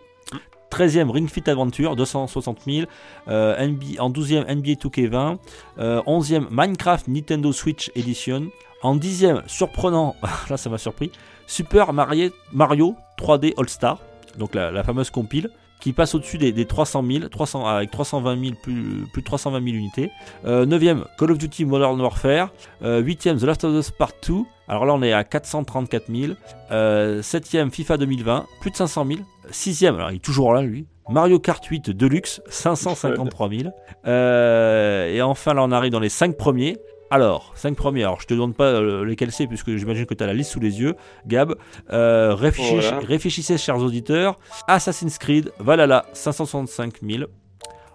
13e 0.72 1.10
Ring 1.10 1.30
Fit 1.30 1.50
Adventure, 1.50 1.96
260 1.96 2.60
000. 2.66 2.88
Euh, 3.28 3.74
en 4.00 4.10
12e 4.10 4.44
NBA 4.54 4.74
2K20. 4.74 5.38
Euh, 5.80 6.02
11e 6.04 6.48
Minecraft 6.50 7.08
Nintendo 7.08 7.52
Switch 7.52 7.92
Edition. 7.96 8.48
En 8.84 8.96
10e, 8.96 9.42
surprenant, 9.48 10.16
là 10.50 10.58
ça 10.58 10.70
m'a 10.70 10.78
surpris, 10.78 11.12
Super 11.48 11.94
Mario, 11.94 12.30
Mario 12.54 12.96
3D 13.18 13.54
All 13.58 13.68
Star, 13.70 14.00
donc 14.38 14.54
la 14.54 14.84
fameuse 14.84 15.10
compile, 15.10 15.50
qui 15.80 15.94
passe 15.94 16.16
au-dessus 16.16 16.38
des, 16.38 16.52
des 16.52 16.66
300 16.66 17.04
000, 17.10 17.28
300, 17.30 17.66
avec 17.66 17.92
320 17.92 18.44
000, 18.44 18.56
plus, 18.62 19.06
plus 19.12 19.22
de 19.22 19.26
320 19.26 19.64
000 19.64 19.76
unités. 19.76 20.12
Euh, 20.46 20.66
9e 20.66 21.04
Call 21.18 21.32
of 21.32 21.38
Duty 21.38 21.66
Modern 21.66 22.00
Warfare. 22.02 22.50
Euh, 22.84 23.02
8e 23.02 23.40
The 23.40 23.44
Last 23.44 23.64
of 23.64 23.74
Us 23.74 23.92
Part 23.92 24.14
2. 24.28 24.36
Alors 24.68 24.86
là 24.86 24.94
on 24.94 25.02
est 25.02 25.14
à 25.14 25.24
434 25.24 26.06
000. 26.14 26.34
Euh, 26.72 27.22
7ème 27.22 27.72
FIFA 27.72 27.98
2020, 27.98 28.46
plus 28.60 28.72
de 28.72 28.76
500 28.76 29.06
000. 29.06 29.20
6ème, 29.52 29.96
alors 29.96 30.12
il 30.12 30.18
est 30.18 30.20
toujours 30.20 30.54
là 30.54 30.62
lui. 30.62 30.88
Mario 31.10 31.40
Kart 31.40 31.64
8 31.64 31.92
Deluxe, 31.92 32.42
553 32.50 33.50
000. 33.50 33.70
Euh, 34.06 35.08
et 35.08 35.22
enfin 35.22 35.54
là 35.54 35.64
on 35.64 35.72
arrive 35.72 35.92
dans 35.92 36.02
les 36.02 36.10
5 36.10 36.36
premiers. 36.36 36.78
Alors, 37.10 37.54
5 37.56 37.76
premiers, 37.76 38.04
alors 38.04 38.20
je 38.20 38.28
te 38.28 38.34
demande 38.34 38.54
pas 38.56 38.66
euh, 38.66 39.06
lesquels 39.06 39.32
c'est 39.32 39.48
puisque 39.48 39.74
j'imagine 39.78 40.06
que 40.06 40.14
tu 40.14 40.24
as 40.24 40.28
la 40.28 40.34
liste 40.34 40.52
sous 40.52 40.60
les 40.60 40.82
yeux, 40.82 40.96
Gab. 41.26 41.56
Euh, 41.94 42.36
réfléchissez, 42.36 42.76
Voilà. 42.90 43.00
réfléchissez, 43.00 43.58
chers 43.58 43.78
auditeurs. 43.78 44.38
Assassin's 44.68 45.18
Creed, 45.18 45.52
Valhalla, 45.60 46.06
565 46.12 46.96
000. 47.02 47.24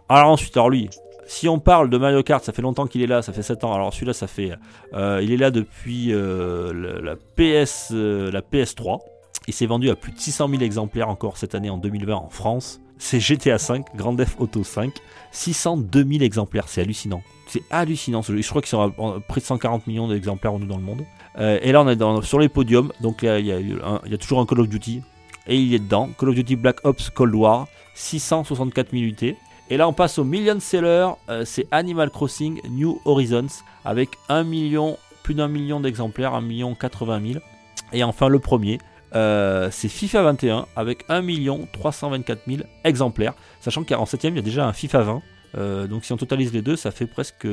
Alors 0.08 0.30
ensuite, 0.30 0.56
alors 0.56 0.70
lui, 0.70 0.88
si 1.26 1.46
on 1.46 1.58
parle 1.58 1.90
de 1.90 1.98
Mario 1.98 2.22
Kart, 2.22 2.42
ça 2.42 2.52
fait 2.52 2.62
longtemps 2.62 2.86
qu'il 2.86 3.02
est 3.02 3.06
là, 3.06 3.20
ça 3.20 3.34
fait 3.34 3.42
7 3.42 3.64
ans. 3.64 3.74
Alors 3.74 3.92
celui-là, 3.92 4.14
ça 4.14 4.26
fait, 4.26 4.52
euh, 4.94 5.20
il 5.22 5.30
est 5.30 5.36
là 5.36 5.50
depuis 5.50 6.12
euh, 6.12 6.72
le- 6.72 7.00
la 7.00 7.16
PS, 7.16 7.90
la 7.92 8.40
PS3. 8.40 8.98
Il 9.46 9.52
s'est 9.52 9.66
vendu 9.66 9.90
à 9.90 9.96
plus 9.96 10.12
de 10.12 10.18
600 10.18 10.48
000 10.48 10.62
exemplaires 10.62 11.08
encore 11.10 11.36
cette 11.36 11.54
année 11.54 11.68
en 11.68 11.76
2020 11.76 12.14
en 12.14 12.28
France. 12.30 12.80
C'est 12.96 13.20
GTA 13.20 13.58
5, 13.58 13.94
Grand 13.96 14.14
Theft 14.16 14.36
Auto 14.40 14.62
5, 14.64 14.92
602 15.32 16.04
000 16.04 16.22
exemplaires, 16.22 16.68
c'est 16.68 16.80
hallucinant. 16.80 17.22
C'est 17.52 17.64
hallucinant 17.70 18.22
ce. 18.22 18.34
Je 18.34 18.48
crois 18.48 18.62
à 18.72 18.84
à 18.86 19.20
près 19.28 19.42
de 19.42 19.44
140 19.44 19.86
millions 19.86 20.08
d'exemplaires 20.08 20.58
dans 20.58 20.78
le 20.78 20.82
monde. 20.82 21.04
Euh, 21.38 21.58
et 21.60 21.70
là, 21.70 21.82
on 21.82 21.88
est 21.88 21.96
dans- 21.96 22.22
sur 22.22 22.38
les 22.38 22.48
podiums. 22.48 22.90
Donc 23.02 23.18
il 23.22 23.44
y, 23.46 23.52
a 23.52 24.16
toujours 24.18 24.40
un 24.40 24.46
Call 24.46 24.60
of 24.60 24.68
Duty. 24.70 25.02
Et 25.46 25.58
il 25.58 25.74
est 25.74 25.78
dedans. 25.78 26.08
Call 26.18 26.30
of 26.30 26.34
Duty 26.34 26.56
Black 26.56 26.78
Ops 26.84 27.10
Cold 27.10 27.34
War, 27.34 27.66
664 27.94 28.92
000 28.92 29.02
unités. 29.02 29.36
Et 29.68 29.76
là, 29.76 29.86
on 29.86 29.92
passe 29.92 30.18
au 30.18 30.24
million 30.24 30.58
seller. 30.60 31.08
euh, 31.28 31.44
c'est 31.44 31.66
Animal 31.72 32.08
Crossing 32.08 32.58
New 32.70 32.98
Horizons 33.04 33.48
avec 33.84 34.08
1 34.30 34.44
million, 34.44 34.96
plus 35.22 35.34
d'un 35.34 35.48
million 35.48 35.78
d'exemplaires, 35.78 36.32
1 36.34 36.40
million 36.40 36.74
80 36.74 37.20
000. 37.34 37.44
Et 37.92 38.02
enfin, 38.02 38.28
le 38.28 38.38
premier, 38.38 38.78
euh, 39.14 39.68
c'est 39.70 39.88
FIFA 39.88 40.22
21 40.22 40.66
avec 40.74 41.04
1 41.10 41.20
million 41.20 41.68
324 41.74 42.40
000 42.46 42.62
exemplaires. 42.84 43.34
Sachant 43.60 43.84
qu'en 43.84 44.06
7 44.06 44.24
il 44.24 44.36
y 44.36 44.38
a 44.38 44.42
déjà 44.42 44.66
un 44.66 44.72
FIFA 44.72 45.02
20. 45.02 45.22
Euh, 45.56 45.86
donc 45.86 46.04
si 46.04 46.12
on 46.12 46.16
totalise 46.16 46.52
les 46.52 46.62
deux, 46.62 46.76
ça 46.76 46.90
fait 46.90 47.06
presque, 47.06 47.46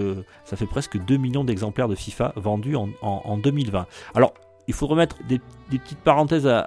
ça 0.46 0.56
fait 0.58 0.66
presque 0.68 0.98
2 1.04 1.18
millions 1.18 1.44
d'exemplaires 1.44 1.88
de 1.88 1.96
FIFA 1.96 2.34
vendus 2.36 2.76
en, 2.76 2.90
en- 3.02 3.22
en 3.26 3.38
2020. 3.38 3.86
Alors, 4.16 4.34
il 4.68 4.74
faut 4.74 4.86
remettre 4.88 5.18
des, 5.28 5.42
des 5.72 5.80
petites 5.80 6.00
parenthèses 6.00 6.46
à, 6.48 6.60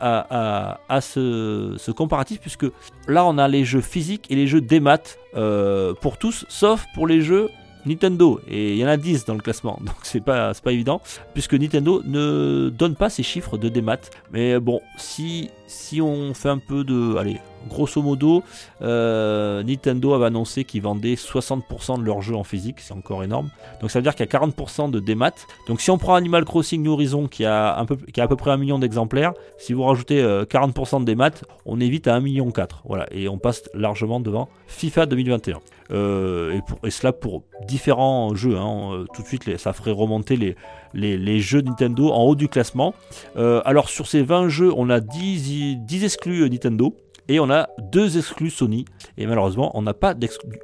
à- 0.88 1.00
ce, 1.00 1.90
comparatif, 1.92 2.40
puisque 2.40 2.66
là, 3.06 3.24
on 3.24 3.38
a 3.38 3.46
les 3.48 3.64
jeux 3.64 3.80
physiques 3.80 4.26
et 4.30 4.34
les 4.34 4.46
jeux 4.48 4.60
démat 4.60 4.98
euh, 5.36 5.94
pour 5.94 6.18
tous, 6.18 6.44
sauf 6.48 6.84
pour 6.94 7.06
les 7.06 7.20
jeux 7.20 7.48
Nintendo. 7.86 8.40
Et 8.48 8.72
il 8.72 8.78
y 8.78 8.84
en 8.84 8.88
a 8.88 8.96
10 8.96 9.24
dans 9.24 9.34
le 9.34 9.40
classement, 9.40 9.78
donc 9.84 9.94
c'est 10.02 10.20
pas, 10.20 10.52
pas 10.54 10.72
évident, 10.72 11.00
puisque 11.32 11.54
Nintendo 11.54 12.02
ne 12.04 12.70
donne 12.70 12.96
pas 12.96 13.08
ces 13.08 13.22
chiffres 13.22 13.56
de 13.56 13.68
démat. 13.68 13.98
Mais 14.32 14.58
bon, 14.58 14.80
si, 14.98 15.50
si 15.68 16.00
on 16.00 16.34
fait 16.34 16.48
un 16.48 16.58
peu 16.58 16.82
de... 16.84 17.16
Allez, 17.16 17.38
grosso 17.68 18.02
modo, 18.02 18.42
euh, 18.82 19.62
Nintendo 19.62 20.14
avait 20.14 20.26
annoncé 20.26 20.64
qu'ils 20.64 20.82
vendaient 20.82 21.14
60% 21.14 21.98
de 21.98 22.04
leurs 22.04 22.22
jeux 22.22 22.36
en 22.36 22.44
physique, 22.44 22.80
c'est 22.80 22.94
encore 22.94 23.24
énorme. 23.24 23.50
Donc 23.80 23.90
ça 23.90 23.98
veut 23.98 24.02
dire 24.02 24.14
qu'il 24.14 24.26
y 24.26 24.28
a 24.28 24.38
40% 24.38 24.90
de 24.90 25.00
démat. 25.00 25.32
Donc 25.68 25.80
si 25.80 25.90
on 25.90 25.98
prend 25.98 26.14
Animal 26.14 26.44
Crossing 26.44 26.82
New 26.82 26.92
Horizon 26.92 27.26
qui 27.26 27.44
a, 27.44 27.78
un 27.78 27.84
peu, 27.84 27.96
à 28.16 28.28
peu 28.28 28.36
près 28.36 28.50
un 28.50 28.56
million 28.56 28.78
d'exemplaires, 28.78 29.32
si 29.58 29.72
vous 29.72 29.82
rajoutez 29.82 30.20
euh, 30.22 30.44
40% 30.44 31.00
de 31.00 31.04
démat, 31.04 31.30
on 31.66 31.80
est 31.80 31.88
vite 31.88 32.06
à 32.08 32.18
1,4 32.18 32.22
million. 32.22 32.52
Voilà, 32.84 33.06
et 33.12 33.28
on 33.28 33.38
passe 33.38 33.62
largement 33.74 34.20
devant 34.20 34.48
FIFA 34.66 35.06
2021. 35.06 35.60
Euh, 35.92 36.60
et, 36.84 36.90
cela 36.90 37.12
pour 37.12 37.42
différents 37.66 38.34
jeux. 38.34 38.56
hein. 38.56 38.92
Euh, 38.92 39.04
tout 39.14 39.22
de 39.22 39.26
suite, 39.26 39.58
ça 39.58 39.72
ferait 39.72 39.90
remonter 39.90 40.36
les, 40.36 40.56
les, 40.94 41.16
les 41.16 41.40
jeux 41.40 41.60
Nintendo 41.60 42.10
en 42.10 42.22
haut 42.22 42.34
du 42.34 42.48
classement. 42.48 42.94
Euh, 43.36 43.60
alors 43.64 43.88
sur 43.88 44.06
ces 44.06 44.22
20 44.22 44.48
jeux, 44.48 44.72
on 44.76 44.90
a 44.90 45.00
10, 45.00 45.76
10 45.78 46.04
exclus 46.04 46.42
euh, 46.42 46.48
Nintendo. 46.48 46.94
Et 47.32 47.40
on 47.40 47.48
a 47.48 47.66
deux 47.78 48.18
exclus 48.18 48.50
Sony. 48.50 48.84
Et 49.16 49.26
malheureusement, 49.26 49.70
on 49.72 49.80
n'a 49.80 49.94
pas 49.94 50.14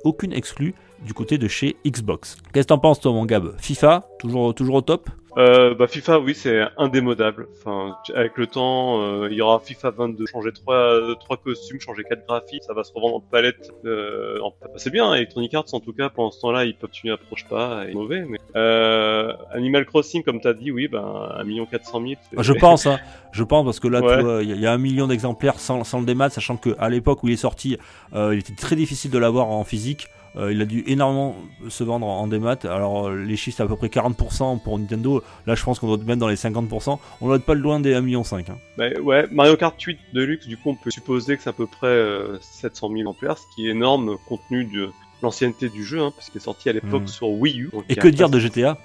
aucune 0.05 0.35
exclue 0.35 0.75
du 1.03 1.15
côté 1.15 1.39
de 1.39 1.49
chez 1.49 1.77
Xbox. 1.87 2.37
Qu'est-ce 2.53 2.67
que 2.67 2.69
t'en 2.69 2.79
penses, 2.79 3.01
toi, 3.01 3.11
mon 3.11 3.25
Gab? 3.25 3.55
FIFA, 3.59 4.07
toujours, 4.19 4.55
toujours 4.55 4.75
au 4.75 4.81
top? 4.83 5.09
Euh, 5.39 5.73
bah 5.75 5.87
FIFA, 5.87 6.19
oui, 6.19 6.35
c'est 6.35 6.63
indémodable. 6.79 7.47
Enfin, 7.57 7.97
avec 8.15 8.37
le 8.37 8.49
temps, 8.49 9.01
euh, 9.03 9.29
il 9.31 9.37
y 9.37 9.41
aura 9.41 9.61
FIFA 9.61 9.91
22, 9.91 10.27
changer 10.27 10.51
trois, 10.53 11.01
trois 11.21 11.37
costumes, 11.37 11.79
changer 11.81 12.03
quatre 12.03 12.27
graphiques, 12.27 12.65
ça 12.65 12.75
va 12.75 12.83
se 12.83 12.93
revendre 12.93 13.17
en 13.17 13.21
palette. 13.21 13.71
Euh, 13.85 14.41
en- 14.41 14.51
bah, 14.61 14.67
c'est 14.77 14.91
bien, 14.91 15.15
Electronic 15.15 15.55
Arts 15.55 15.67
en 15.75 15.81
tout 15.81 15.93
cas, 15.93 16.09
pendant 16.09 16.33
ce 16.33 16.41
temps-là, 16.41 16.65
ils 16.65 16.75
peuvent 16.75 16.91
tu 16.91 17.09
approches 17.13 17.47
pas, 17.49 17.85
et 17.89 17.95
mauvais. 17.95 18.25
Mais 18.29 18.39
euh, 18.57 19.33
Animal 19.53 19.87
Crossing, 19.87 20.25
comme 20.25 20.41
t'as 20.41 20.55
dit, 20.55 20.73
oui, 20.73 20.89
ben 20.89 21.05
1 21.37 21.45
million 21.45 21.67
400 21.67 22.01
000. 22.01 22.15
c'est- 22.33 22.43
Je 22.43 22.53
pense, 22.55 22.87
hein, 22.87 22.99
je 23.31 23.45
pense, 23.45 23.65
parce 23.65 23.79
que 23.79 23.87
là, 23.87 24.01
Ouais. 24.01 24.45
il 24.45 24.57
y, 24.57 24.61
y 24.61 24.67
a 24.67 24.73
un 24.73 24.79
million 24.79 25.07
d'exemplaires 25.07 25.61
sans, 25.61 25.85
sans 25.85 26.01
le 26.01 26.07
démat, 26.07 26.31
sachant 26.31 26.57
qu'à 26.57 26.89
l'époque 26.89 27.23
où 27.23 27.29
il 27.29 27.35
est 27.35 27.37
sorti, 27.37 27.79
euh, 28.13 28.35
il 28.35 28.41
était 28.41 28.55
très 28.57 28.75
difficile 28.75 29.13
de 29.13 29.19
l'avoir 29.19 29.47
en 29.47 29.63
physique. 29.63 30.09
Euh, 30.37 30.53
il 30.53 30.61
a 30.61 30.65
dû 30.65 30.85
énormément 30.87 31.37
se 31.69 31.83
vendre 31.85 32.07
en 32.07 32.27
démat. 32.27 32.57
Alors, 32.65 33.09
euh, 33.09 33.17
les 33.25 33.37
chiffres, 33.37 33.57
c'est 33.57 33.63
à 33.63 33.67
peu 33.67 33.77
près 33.77 33.89
40% 33.89 34.63
pour 34.63 34.79
Nintendo. 34.79 35.23
Là, 35.47 35.55
je 35.55 35.65
pense 35.65 35.79
qu'on 35.79 35.87
doit 35.87 35.97
être 35.97 36.07
même 36.07 36.19
dans 36.19 36.29
les 36.29 36.37
50%. 36.37 36.99
On 37.21 37.27
doit 37.27 37.37
être 37.37 37.45
pas 37.45 37.55
loin 37.55 37.81
des 37.81 37.95
1,5 37.95 38.01
million. 38.03 38.23
Hein. 38.33 38.57
Bah, 38.77 38.87
ouais, 39.03 39.27
Mario 39.33 39.57
Kart 39.57 39.81
8 39.81 39.99
Deluxe, 40.13 40.47
du 40.47 40.57
coup, 40.57 40.71
on 40.71 40.75
peut 40.77 40.91
supposer 40.91 41.37
que 41.37 41.43
c'est 41.43 41.51
à 41.51 41.55
peu 41.55 41.67
près 41.67 41.87
euh, 41.89 42.39
700 42.41 42.91
000 42.97 43.09
ampères, 43.11 43.39
ce 43.39 43.45
qui 43.55 43.67
est 43.67 43.71
énorme 43.71 44.17
compte 44.29 44.41
tenu 44.49 44.65
de 44.65 44.91
l'ancienneté 45.23 45.69
du 45.69 45.85
jeu, 45.85 46.01
hein, 46.01 46.13
parce 46.15 46.31
qu'il 46.31 46.41
est 46.41 46.45
sorti 46.45 46.69
à 46.69 46.73
l'époque 46.73 47.03
Mhm. 47.03 47.09
sur 47.09 47.29
Wii 47.31 47.61
U. 47.63 47.71
Et 47.89 47.97
que 47.97 48.07
dire 48.09 48.29
de 48.29 48.39
GTA 48.39 48.79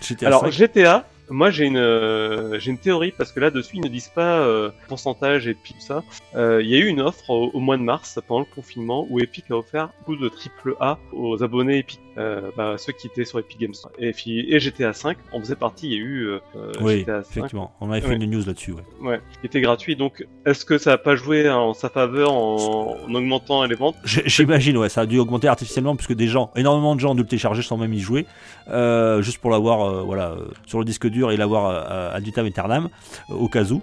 GTA 0.00 0.26
Alors 0.28 0.42
5. 0.42 0.50
GTA, 0.52 1.08
Moi, 1.30 1.50
j'ai 1.50 1.66
une, 1.66 1.76
euh, 1.76 2.58
une 2.58 2.76
théorie 2.76 3.12
parce 3.16 3.30
que 3.30 3.38
là-dessus, 3.38 3.76
ils 3.76 3.82
ne 3.82 3.88
disent 3.88 4.08
pas 4.12 4.40
euh, 4.40 4.70
pourcentage 4.88 5.46
et 5.46 5.54
puis 5.54 5.74
tout 5.74 5.80
ça. 5.80 6.02
Euh, 6.34 6.60
Il 6.60 6.68
y 6.68 6.74
a 6.74 6.78
eu 6.78 6.86
une 6.86 7.00
offre 7.00 7.30
au, 7.30 7.50
au 7.54 7.60
mois 7.60 7.76
de 7.76 7.82
mars 7.82 8.18
pendant 8.26 8.40
le 8.40 8.46
confinement 8.52 9.06
où 9.08 9.20
Epic 9.20 9.44
a 9.50 9.54
offert 9.54 9.90
beaucoup 10.00 10.16
de 10.16 10.28
triple 10.28 10.74
A 10.80 10.98
aux 11.12 11.42
abonnés 11.42 11.78
Epic, 11.78 12.00
euh, 12.18 12.50
bah, 12.56 12.74
ceux 12.78 12.92
qui 12.92 13.06
étaient 13.06 13.24
sur 13.24 13.38
Epic 13.38 13.58
Games. 13.60 13.74
Et, 13.98 14.12
et 14.26 14.60
GTA 14.60 14.92
5 14.92 15.16
en 15.32 15.40
faisait 15.40 15.54
partie. 15.56 15.86
Il 15.88 15.92
y 15.92 15.96
a 15.96 15.98
eu 15.98 16.24
euh, 16.26 16.38
euh, 16.56 16.72
Oui, 16.80 17.00
GTA 17.00 17.22
5 17.22 17.30
effectivement. 17.30 17.72
On 17.80 17.90
avait 17.90 18.00
fait 18.00 18.08
Ouais. 18.08 18.16
une 18.16 18.30
news 18.30 18.42
là-dessus. 18.46 18.72
Ouais. 18.72 18.82
Ouais, 19.00 19.20
qui 19.40 19.46
était 19.46 19.60
gratuit. 19.60 19.96
Donc, 19.96 20.26
est-ce 20.46 20.64
que 20.64 20.78
ça 20.78 20.92
a 20.92 20.98
pas 20.98 21.14
joué 21.16 21.48
en 21.48 21.72
sa 21.74 21.88
faveur 21.88 22.32
en, 22.32 22.96
en 23.08 23.14
augmentant 23.14 23.64
les 23.64 23.74
ventes? 23.76 23.96
J'imagine, 24.04 24.76
ouais, 24.76 24.88
ça 24.88 25.02
a 25.02 25.06
dû 25.06 25.18
augmenter 25.18 25.48
artificiellement 25.48 25.96
puisque 25.96 26.14
des 26.14 26.26
gens, 26.26 26.50
énormément 26.56 26.94
de 26.94 27.00
gens 27.00 27.12
ont 27.12 27.14
dû 27.14 27.22
le 27.22 27.28
télécharger 27.28 27.62
sans 27.62 27.76
même 27.76 27.92
y 27.94 28.00
jouer, 28.00 28.26
euh, 28.68 29.22
juste 29.22 29.38
pour 29.38 29.50
l'avoir, 29.50 30.04
voilà, 30.04 30.36
sur 30.66 30.78
le 30.78 30.84
disque 30.84 31.06
dur 31.08 31.30
et 31.30 31.36
l'avoir 31.36 31.70
euh, 31.90 32.16
ad 32.16 32.22
vitam 32.22 32.46
aeternam 32.46 32.88
au 33.28 33.48
cas 33.48 33.64
où. 33.70 33.80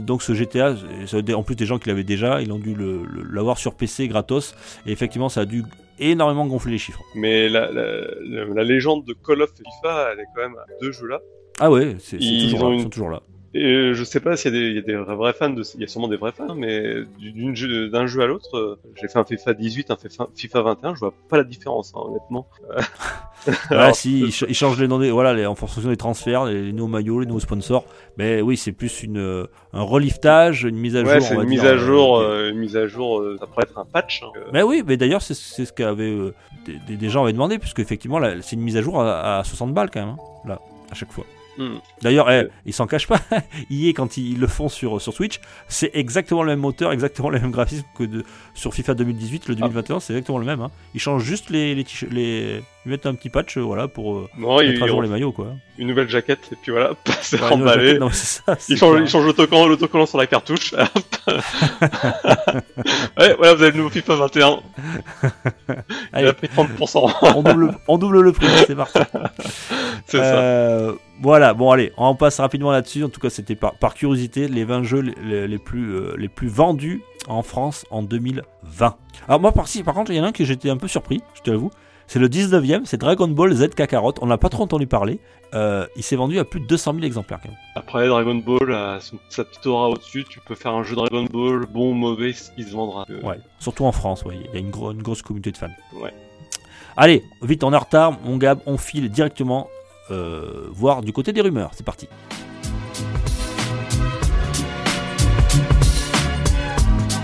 Donc 0.00 0.22
ce 0.22 0.32
GTA, 0.34 0.74
en 1.34 1.42
plus 1.42 1.54
des 1.56 1.66
gens 1.66 1.78
qui 1.78 1.88
l'avaient 1.88 2.04
déjà, 2.04 2.40
ils 2.40 2.50
ont 2.52 2.58
dû 2.58 2.76
l'avoir 3.30 3.58
sur 3.58 3.74
PC 3.74 4.08
gratos 4.08 4.54
et 4.86 4.92
effectivement 4.92 5.28
ça 5.28 5.42
a 5.42 5.44
dû 5.44 5.64
énormément 6.00 6.46
gonfler 6.46 6.72
les 6.72 6.78
chiffres. 6.78 7.02
Mais 7.14 7.48
la, 7.48 7.70
la, 7.72 7.84
la, 8.20 8.44
la 8.44 8.64
légende 8.64 9.04
de 9.04 9.14
Call 9.14 9.42
of 9.42 9.50
FIFA, 9.50 10.10
elle 10.12 10.20
est 10.20 10.24
quand 10.34 10.42
même 10.42 10.56
à 10.56 10.64
deux 10.80 10.92
jeux 10.92 11.08
là. 11.08 11.20
Ah 11.60 11.70
ouais, 11.70 11.96
c'est 11.98 12.18
c'est 12.18 12.24
Ils 12.24 12.50
toujours 12.52 12.66
ont 12.66 12.68
là, 12.68 12.74
une- 12.74 12.80
ils 12.80 12.82
sont 12.84 12.90
toujours 12.90 13.10
là. 13.10 13.22
Et 13.54 13.64
euh, 13.64 13.94
je 13.94 14.04
sais 14.04 14.20
pas 14.20 14.36
s'il 14.36 14.52
y 14.54 14.56
a 14.56 14.60
des, 14.60 14.66
il 14.68 14.74
y 14.76 14.78
a 14.78 14.82
des 14.82 14.96
vrais 14.96 15.32
fans 15.32 15.48
de, 15.50 15.62
il 15.74 15.80
y 15.80 15.84
a 15.84 15.86
sûrement 15.86 16.08
des 16.08 16.16
vrais 16.18 16.32
fans, 16.32 16.54
mais 16.54 16.96
jeu- 17.54 17.88
d'un 17.88 18.06
jeu 18.06 18.20
à 18.20 18.26
l'autre, 18.26 18.56
euh, 18.58 18.78
j'ai 19.00 19.08
fait 19.08 19.18
un 19.18 19.24
FIFA 19.24 19.54
18, 19.54 19.90
un 19.90 19.96
FIFA 19.96 20.28
FIFA 20.34 20.62
21, 20.62 20.94
je 20.94 21.00
vois 21.00 21.14
pas 21.30 21.38
la 21.38 21.44
différence, 21.44 21.92
hein, 21.96 22.00
honnêtement. 22.04 22.46
Ouais, 23.46 23.54
Alors, 23.70 23.94
si, 23.94 24.18
ils, 24.20 24.32
ch- 24.32 24.50
ils 24.50 24.54
changent 24.54 24.80
les 24.80 24.88
noms, 24.88 24.98
des, 24.98 25.12
voilà, 25.12 25.32
les, 25.32 25.46
en 25.46 25.54
fonction 25.54 25.88
des 25.88 25.96
transferts, 25.96 26.44
les, 26.46 26.60
les 26.60 26.72
nouveaux 26.72 26.88
maillots, 26.90 27.20
les 27.20 27.26
nouveaux 27.26 27.38
sponsors. 27.40 27.84
Mais 28.16 28.40
oui, 28.42 28.56
c'est 28.56 28.72
plus 28.72 29.04
une, 29.04 29.16
euh, 29.18 29.46
un 29.72 29.82
reliftage, 29.82 30.64
une 30.64 30.76
mise 30.76 30.96
à 30.96 31.02
ouais, 31.04 31.14
jour. 31.20 31.22
c'est 31.28 31.34
on 31.34 31.36
va 31.36 31.42
une 31.44 31.48
mise 31.48 31.64
à 31.64 31.76
jour, 31.76 32.18
euh, 32.18 32.48
euh, 32.48 32.50
une 32.50 32.58
mise 32.58 32.76
à 32.76 32.88
jour, 32.88 33.20
euh, 33.20 33.36
ça 33.38 33.46
pourrait 33.46 33.62
être 33.62 33.78
un 33.78 33.84
patch. 33.84 34.22
hein. 34.24 34.32
Mais 34.52 34.62
oui, 34.64 34.82
mais 34.84 34.96
d'ailleurs, 34.96 35.22
c'est 35.22 35.34
c'est 35.34 35.64
ce 35.66 35.72
qu'avaient 35.72 36.10
euh, 36.10 36.34
des, 36.88 37.08
gens 37.08 37.22
avaient 37.22 37.32
demandé, 37.32 37.58
puisque 37.60 37.78
effectivement, 37.78 38.20
c'est 38.42 38.56
une 38.56 38.62
mise 38.62 38.76
à 38.76 38.82
jour 38.82 39.00
à, 39.00 39.38
à 39.38 39.44
60 39.44 39.72
balles 39.72 39.90
quand 39.92 40.00
même, 40.00 40.16
hein, 40.18 40.48
là, 40.48 40.60
à 40.90 40.94
chaque 40.94 41.12
fois. 41.12 41.24
Hmm. 41.58 41.78
D'ailleurs, 42.02 42.30
eh, 42.30 42.44
Euh. 42.44 42.48
ils 42.66 42.72
s'en 42.72 42.86
cachent 42.86 43.06
pas. 43.08 43.20
EA, 43.70 43.92
quand 43.92 44.16
ils 44.16 44.38
le 44.38 44.46
font 44.46 44.68
sur, 44.68 45.02
sur 45.02 45.12
Switch, 45.12 45.40
c'est 45.68 45.90
exactement 45.92 46.42
le 46.44 46.50
même 46.52 46.60
moteur, 46.60 46.92
exactement 46.92 47.30
le 47.30 47.40
même 47.40 47.50
graphisme 47.50 47.84
que 47.96 48.04
de, 48.04 48.24
sur 48.54 48.72
FIFA 48.72 48.94
2018. 48.94 49.48
Le 49.48 49.54
Ah. 49.58 49.60
2021, 49.62 50.00
c'est 50.00 50.12
exactement 50.14 50.38
le 50.38 50.46
même. 50.46 50.60
Hein. 50.60 50.70
Ils 50.94 51.00
changent 51.00 51.24
juste 51.24 51.50
les, 51.50 51.74
les, 51.74 51.82
t-shirts- 51.84 52.12
les- 52.12 52.62
Mettent 52.88 53.06
un 53.06 53.14
petit 53.14 53.28
patch, 53.28 53.58
euh, 53.58 53.60
voilà, 53.60 53.86
pour 53.86 54.16
euh, 54.16 54.28
Non, 54.38 54.58
mettre 54.58 54.82
à 54.82 54.86
jour 54.86 55.02
les 55.02 55.08
maillots, 55.08 55.32
quoi. 55.32 55.48
une 55.76 55.88
nouvelle 55.88 56.08
jaquette, 56.08 56.48
et 56.52 56.56
puis 56.60 56.72
voilà, 56.72 56.92
c'est 57.20 57.38
Ouais, 57.40 57.98
non, 57.98 58.08
c'est 58.10 58.42
ça, 58.42 58.56
c'est 58.58 58.72
Ils 58.72 58.78
changent, 58.78 58.92
clair. 58.94 59.04
ils 59.04 59.10
changent 59.10 59.26
l'autocollant, 59.68 60.06
sur 60.06 60.16
la 60.16 60.26
cartouche. 60.26 60.72
ouais, 63.18 63.34
voilà, 63.36 63.54
vous 63.54 63.62
avez 63.62 63.70
le 63.72 63.76
nouveau 63.76 63.90
FIFA 63.90 64.16
21. 64.16 64.60
Il 65.22 65.28
Allez. 66.12 66.28
a 66.28 66.32
pris 66.32 66.48
30%. 66.48 67.12
on, 67.36 67.42
double, 67.42 67.74
on 67.88 67.98
double 67.98 68.20
le 68.22 68.32
prix, 68.32 68.46
c'est 68.66 68.74
parti. 68.74 68.98
c'est 70.06 70.18
ça. 70.18 70.24
Euh, 70.24 70.92
voilà, 71.20 71.52
bon 71.54 71.70
allez, 71.70 71.92
on 71.96 72.14
passe 72.14 72.40
rapidement 72.40 72.70
là-dessus. 72.72 73.04
En 73.04 73.08
tout 73.08 73.20
cas, 73.20 73.30
c'était 73.30 73.56
par, 73.56 73.74
par 73.74 73.94
curiosité 73.94 74.48
les 74.48 74.64
20 74.64 74.82
jeux 74.84 75.00
les, 75.22 75.46
les 75.48 75.58
plus, 75.58 75.94
euh, 75.94 76.14
les 76.16 76.28
plus 76.28 76.48
vendus 76.48 77.02
en 77.26 77.42
France 77.42 77.84
en 77.90 78.02
2020. 78.02 78.96
Alors 79.28 79.40
moi, 79.40 79.52
par, 79.52 79.66
par 79.84 79.94
contre, 79.94 80.10
il 80.12 80.16
y 80.16 80.20
en 80.20 80.24
a 80.24 80.28
un 80.28 80.32
que 80.32 80.44
j'étais 80.44 80.70
un 80.70 80.76
peu 80.76 80.88
surpris, 80.88 81.22
je 81.34 81.42
te 81.42 81.50
l'avoue. 81.50 81.70
C'est 82.10 82.18
le 82.18 82.28
19ème, 82.28 82.86
c'est 82.86 82.96
Dragon 82.96 83.28
Ball 83.28 83.52
Z 83.52 83.68
Kakarot. 83.74 84.14
On 84.22 84.26
n'a 84.26 84.38
pas 84.38 84.48
trop 84.48 84.62
entendu 84.62 84.86
parler. 84.86 85.20
Euh, 85.54 85.86
il 85.94 86.02
s'est 86.02 86.16
vendu 86.16 86.38
à 86.38 86.44
plus 86.44 86.58
de 86.60 86.66
200 86.66 86.94
000 86.94 87.04
exemplaires 87.04 87.38
quand 87.42 87.50
même. 87.50 87.58
Après, 87.74 88.08
Dragon 88.08 88.34
Ball 88.36 88.72
a 88.74 88.98
son- 89.00 89.18
sa 89.28 89.44
petite 89.44 89.66
aura 89.66 89.90
au-dessus. 89.90 90.24
Tu 90.28 90.40
peux 90.40 90.54
faire 90.54 90.72
un 90.72 90.82
jeu 90.84 90.96
Dragon 90.96 91.24
Ball, 91.30 91.66
bon 91.66 91.90
ou 91.90 91.94
mauvais, 91.94 92.34
il 92.56 92.66
se 92.66 92.72
vendra. 92.72 93.04
Euh, 93.10 93.20
Ouais, 93.22 93.38
surtout 93.58 93.84
en 93.84 93.92
France, 93.92 94.24
ouais, 94.24 94.36
il 94.42 94.54
y 94.54 94.56
a 94.56 94.58
une, 94.58 94.70
gro- 94.70 94.92
une 94.92 95.02
grosse 95.02 95.20
communauté 95.20 95.52
de 95.52 95.58
fans. 95.58 95.68
Ouais. 96.00 96.12
Allez, 96.96 97.22
vite, 97.42 97.62
on 97.62 97.72
est 97.74 97.76
en 97.76 97.80
retard, 97.80 98.18
mon 98.24 98.38
Gab, 98.38 98.60
on 98.64 98.78
file 98.78 99.10
directement 99.10 99.68
euh, 100.10 100.66
voir 100.72 101.02
du 101.02 101.12
côté 101.12 101.34
des 101.34 101.42
rumeurs. 101.42 101.72
C'est 101.74 101.84
parti. 101.84 102.08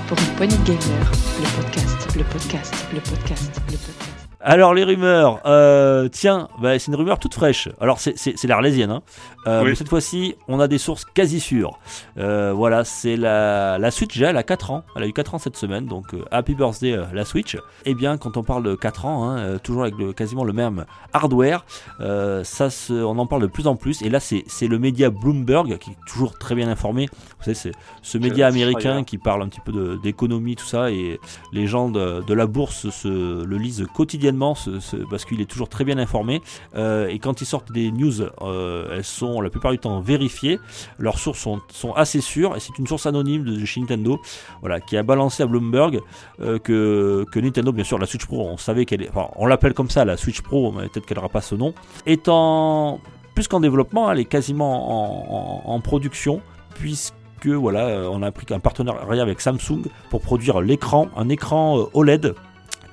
Pour 0.09 0.19
une 0.19 0.35
poignée 0.37 0.57
de 0.59 0.65
gamers, 0.65 1.13
le 1.41 1.63
podcast, 1.63 2.09
le 2.17 2.25
podcast, 2.25 2.75
le 2.93 3.01
podcast, 3.01 3.61
le 3.71 3.77
podcast. 3.79 4.14
Alors 4.47 4.75
les 4.75 4.85
rumeurs, 4.85 5.41
euh, 5.47 6.07
tiens, 6.09 6.49
bah, 6.61 6.79
c'est 6.79 6.89
une 6.89 6.97
rumeur 6.97 7.19
toute 7.19 7.33
fraîche. 7.33 7.71
Alors 7.81 7.99
c'est- 7.99 8.45
l'Arlésienne, 8.47 8.91
hein. 8.91 9.03
Euh, 9.47 9.63
Oui. 9.63 9.71
mais 9.71 9.75
cette 9.75 9.89
fois-ci 9.89 10.37
on 10.49 10.61
a 10.61 10.69
des 10.69 10.77
sources 10.77 11.07
quasi 11.07 11.41
sûres. 11.41 11.79
Euh, 12.19 12.53
voilà, 12.55 12.85
c'est 12.85 13.17
la, 13.17 13.79
la 13.79 13.91
Switch, 13.91 14.21
elle 14.21 14.37
a 14.37 14.43
4 14.43 14.71
ans, 14.71 14.85
elle 14.97 15.03
a 15.05 15.07
eu 15.07 15.15
4 15.15 15.35
ans 15.35 15.39
cette 15.39 15.57
semaine, 15.57 15.87
donc 15.87 16.15
happy 16.31 16.55
birthday 16.55 16.99
la 17.15 17.25
Switch. 17.25 17.57
Eh 17.87 17.95
bien 17.95 18.19
quand 18.19 18.37
on 18.37 18.43
parle 18.43 18.63
de 18.65 18.75
4 18.75 19.07
ans, 19.07 19.31
hein, 19.31 19.57
toujours 19.63 19.83
avec 19.85 19.97
le, 19.97 20.13
quasiment 20.13 20.45
le 20.45 20.53
même 20.53 20.85
hardware, 21.15 21.65
ça 21.99 22.69
se, 22.69 22.93
on 22.93 23.19
en 23.19 23.27
parle 23.27 23.41
de 23.43 23.47
plus 23.47 23.67
en 23.67 23.77
plus. 23.77 24.03
Et 24.03 24.11
là 24.11 24.21
c'est 24.21 24.45
le 24.69 24.79
média 24.79 25.09
Bloomberg 25.09 25.79
qui 25.79 25.91
est 25.93 25.97
toujours 26.07 26.37
très 26.39 26.55
bien 26.55 26.69
informé. 26.69 27.07
Vous 27.39 27.45
savez, 27.45 27.55
c'est 27.55 27.73
ce 28.03 28.19
média 28.19 28.47
américain 28.47 29.05
qui 29.05 29.17
parle 29.17 29.43
un 29.43 29.49
petit 29.49 29.61
peu 29.61 29.99
d'économie, 30.03 30.55
tout 30.57 30.67
ça, 30.67 30.91
et 30.91 31.19
les 31.53 31.67
gens 31.67 31.89
de, 31.89 32.23
de 32.27 32.35
la 32.35 32.47
bourse 32.47 32.91
se, 32.91 33.43
le 33.43 33.57
lisent 33.57 33.87
quotidiennement 33.95 34.34
ce- 34.55 34.81
ce- 34.81 34.97
parce 35.11 35.25
qu'il 35.25 35.41
est 35.41 35.45
toujours 35.51 35.69
très 35.69 35.85
bien 35.85 35.99
informé. 35.99 36.43
Euh, 36.75 37.07
et 37.09 37.19
quand 37.19 37.41
ils 37.41 37.47
sortent 37.47 37.73
des 37.73 37.91
news, 37.93 38.21
euh, 38.43 38.89
elles 38.97 39.05
sont 39.05 39.41
la 39.41 39.51
plupart 39.51 39.73
du 39.73 39.79
temps 39.79 40.01
vérifiées. 40.01 40.59
Leurs 40.99 41.19
sources 41.19 41.39
sont, 41.41 41.93
assez 41.95 42.21
sûres. 42.21 42.57
Et 42.57 42.61
c'est 42.61 42.79
une 42.79 42.87
source 42.87 43.07
anonyme 43.07 43.45
de, 43.45 43.65
chez 43.65 43.81
Nintendo 43.81 44.21
voilà, 44.61 44.81
qui 44.81 44.97
a 44.97 45.03
balancé 45.03 45.43
à 45.43 45.47
Bloomberg 45.47 46.01
euh, 46.41 46.59
que, 46.59 47.25
Nintendo, 47.39 47.73
bien 47.73 47.85
sûr, 47.85 47.99
la 47.99 48.07
Switch 48.07 48.27
Pro, 48.27 48.49
on 48.49 48.57
savait 48.57 48.85
qu'elle 48.85 49.03
est. 49.03 49.09
Enfin, 49.11 49.29
on 49.37 49.47
l'appelle 49.47 49.75
comme 49.75 49.91
ça, 49.91 50.05
la 50.05 50.17
Switch 50.17 50.41
Pro, 50.43 50.73
mais 50.73 50.89
peut-être 50.89 51.07
qu'elle 51.07 51.17
n'aura 51.19 51.29
pas 51.29 51.41
ce 51.41 51.55
nom. 51.55 51.75
Étant 52.07 53.01
plus 53.35 53.49
qu'en 53.49 53.61
développement, 53.61 54.11
elle 54.13 54.21
est 54.21 54.25
quasiment 54.25 55.63
en, 55.65 55.65
en- 55.69 55.75
en 55.75 55.81
production, 55.81 56.41
puisque 56.75 57.15
voilà, 57.47 58.09
on 58.11 58.23
a 58.23 58.31
pris 58.33 58.47
un 58.51 58.61
partenariat 58.61 59.23
avec 59.23 59.41
Samsung 59.41 59.83
pour 60.09 60.21
produire 60.21 60.61
l'écran, 60.61 61.09
un 61.17 61.29
écran 61.29 61.89
OLED 61.93 62.35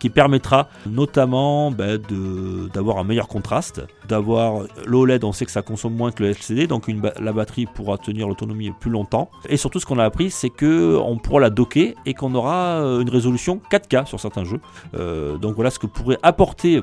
qui 0.02 0.10
permettra 0.10 0.68
notamment 0.88 1.70
bah, 1.70 2.00
d'avoir 2.74 2.98
un 2.98 3.04
meilleur 3.04 3.28
contraste, 3.28 3.86
d'avoir 4.10 4.64
l'OLED, 4.88 5.24
on 5.24 5.32
sait 5.32 5.46
que 5.46 5.52
ça 5.52 5.62
consomme 5.62 5.94
moins 5.94 6.12
que 6.12 6.24
le 6.24 6.30
LCD, 6.30 6.66
donc 6.66 6.92
la 7.20 7.32
batterie 7.32 7.68
pourra 7.68 8.00
tenir 8.00 8.28
l'autonomie 8.28 8.72
plus 8.80 8.90
longtemps. 8.90 9.30
Et 9.48 9.58
surtout, 9.58 9.80
ce 9.80 9.86
qu'on 9.86 10.00
a 10.00 10.04
appris, 10.04 10.32
c'est 10.32 10.50
que 10.50 10.98
on 10.98 11.20
pourra 11.20 11.42
la 11.42 11.52
docker 11.52 11.94
et 12.08 12.16
qu'on 12.16 12.34
aura 12.34 12.82
euh, 12.82 13.02
une 13.02 13.12
résolution 13.12 13.62
4K 13.72 14.08
sur 14.08 14.20
certains 14.20 14.44
jeux. 14.44 14.60
Euh, 14.96 15.38
donc 15.38 15.54
voilà 15.54 15.70
ce 15.70 15.78
que 15.78 15.86
pourrait 15.86 16.18
apporter 16.24 16.82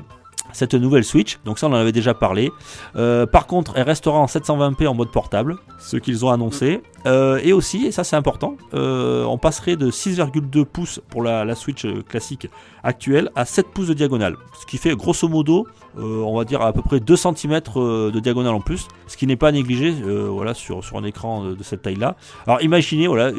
cette 0.53 0.73
nouvelle 0.73 1.03
Switch. 1.03 1.39
Donc 1.45 1.59
ça, 1.59 1.67
on 1.67 1.71
en 1.71 1.75
avait 1.75 1.91
déjà 1.91 2.13
parlé. 2.13 2.51
Euh, 2.95 3.25
par 3.25 3.47
contre, 3.47 3.73
elle 3.75 3.83
restera 3.83 4.17
en 4.17 4.25
720p 4.25 4.87
en 4.87 4.93
mode 4.93 5.11
portable, 5.11 5.57
ce 5.77 5.97
qu'ils 5.97 6.25
ont 6.25 6.29
annoncé. 6.29 6.81
Euh, 7.05 7.39
et 7.43 7.53
aussi, 7.53 7.85
et 7.85 7.91
ça 7.91 8.03
c'est 8.03 8.15
important, 8.15 8.55
euh, 8.73 9.23
on 9.23 9.37
passerait 9.37 9.75
de 9.75 9.89
6,2 9.89 10.65
pouces 10.65 11.01
pour 11.09 11.23
la, 11.23 11.55
Switch 11.55 11.85
euh, 11.85 12.03
classique 12.07 12.47
actuelle 12.83 13.31
à 13.35 13.45
7 13.45 13.67
pouces 13.67 13.87
de 13.87 13.93
diagonale. 13.93 14.35
Ce 14.59 14.65
qui 14.65 14.77
fait 14.77 14.95
grosso 14.95 15.27
modo, 15.27 15.67
on 15.97 16.37
va 16.37 16.45
dire 16.45 16.61
à 16.61 16.71
peu 16.71 16.81
près 16.81 16.99
2 16.99 17.15
cm 17.15 17.59
de 17.75 18.19
diagonale 18.19 18.53
en 18.53 18.61
plus, 18.61 18.87
ce 19.07 19.17
qui 19.17 19.27
n'est 19.27 19.35
pas 19.35 19.51
négligé 19.51 19.91
voilà, 19.91 20.53
sur, 20.53 20.83
sur 20.83 20.97
un 20.97 21.03
écran 21.03 21.43
de, 21.43 21.63
cette 21.63 21.81
taille-là. 21.81 22.15
Alors 22.47 22.61
imaginez, 22.61 23.07
voilà, 23.07 23.31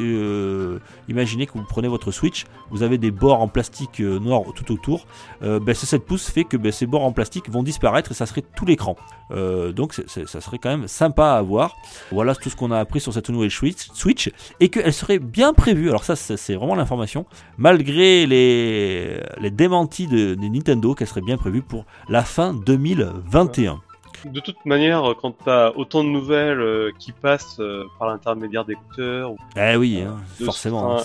imaginez 1.07 1.47
que 1.47 1.53
vous 1.53 1.63
prenez 1.67 1.87
votre 1.87 2.11
Switch, 2.11 2.45
vous 2.69 2.83
avez 2.83 2.99
des 2.99 3.09
bords 3.09 3.41
en 3.41 3.47
plastique 3.47 3.99
noir 3.99 4.43
tout 4.53 4.71
autour. 4.71 5.07
Ben, 5.41 5.73
ce 5.73 5.87
7 5.87 6.05
pouces 6.05 6.29
fait 6.29 6.43
que 6.43 6.57
ben, 6.57 6.71
ces 6.71 6.85
bords 6.85 7.03
en 7.03 7.11
plastique 7.11 7.49
vont 7.49 7.63
disparaître 7.63 8.11
et 8.11 8.13
ça 8.13 8.27
serait 8.27 8.43
tout 8.55 8.65
l'écran. 8.65 8.95
Donc 9.31 9.93
ça 9.93 10.41
serait 10.41 10.59
quand 10.59 10.69
même 10.69 10.87
sympa 10.87 11.31
à 11.31 11.41
voir. 11.41 11.75
Voilà 12.11 12.35
tout 12.35 12.49
ce 12.49 12.55
qu'on 12.55 12.71
a 12.71 12.77
appris 12.77 12.99
sur 12.99 13.13
cette 13.13 13.29
nouvelle 13.29 13.50
Switch, 13.51 14.31
et 14.59 14.69
qu'elle 14.69 14.93
serait 14.93 15.19
bien 15.19 15.53
prévue. 15.53 15.89
Alors 15.89 16.03
ça 16.03 16.15
c'est 16.15 16.37
c'est 16.37 16.55
vraiment 16.55 16.75
l'information. 16.75 17.25
Malgré 17.57 18.25
les, 18.25 19.21
les 19.39 19.51
démentis 19.51 20.07
de, 20.07 20.35
de 20.35 20.47
Nintendo, 20.47 20.95
qu'elle 20.95 21.07
serait 21.07 21.21
bien 21.21 21.37
prévue 21.37 21.61
pour 21.61 21.85
la 22.09 22.23
fin 22.23 22.53
2021. 22.53 23.81
De 24.25 24.39
toute 24.39 24.63
manière, 24.65 25.15
quand 25.21 25.31
t'as 25.45 25.71
autant 25.71 26.03
de 26.03 26.09
nouvelles 26.09 26.59
euh, 26.59 26.91
qui 26.99 27.11
passent 27.11 27.59
euh, 27.59 27.85
par 27.97 28.07
l'intermédiaire 28.07 28.65
d'écouteurs, 28.65 29.31
ou- 29.31 29.37
Eh 29.57 29.75
oui, 29.75 30.01
hein, 30.01 30.17
forcément. 30.43 30.97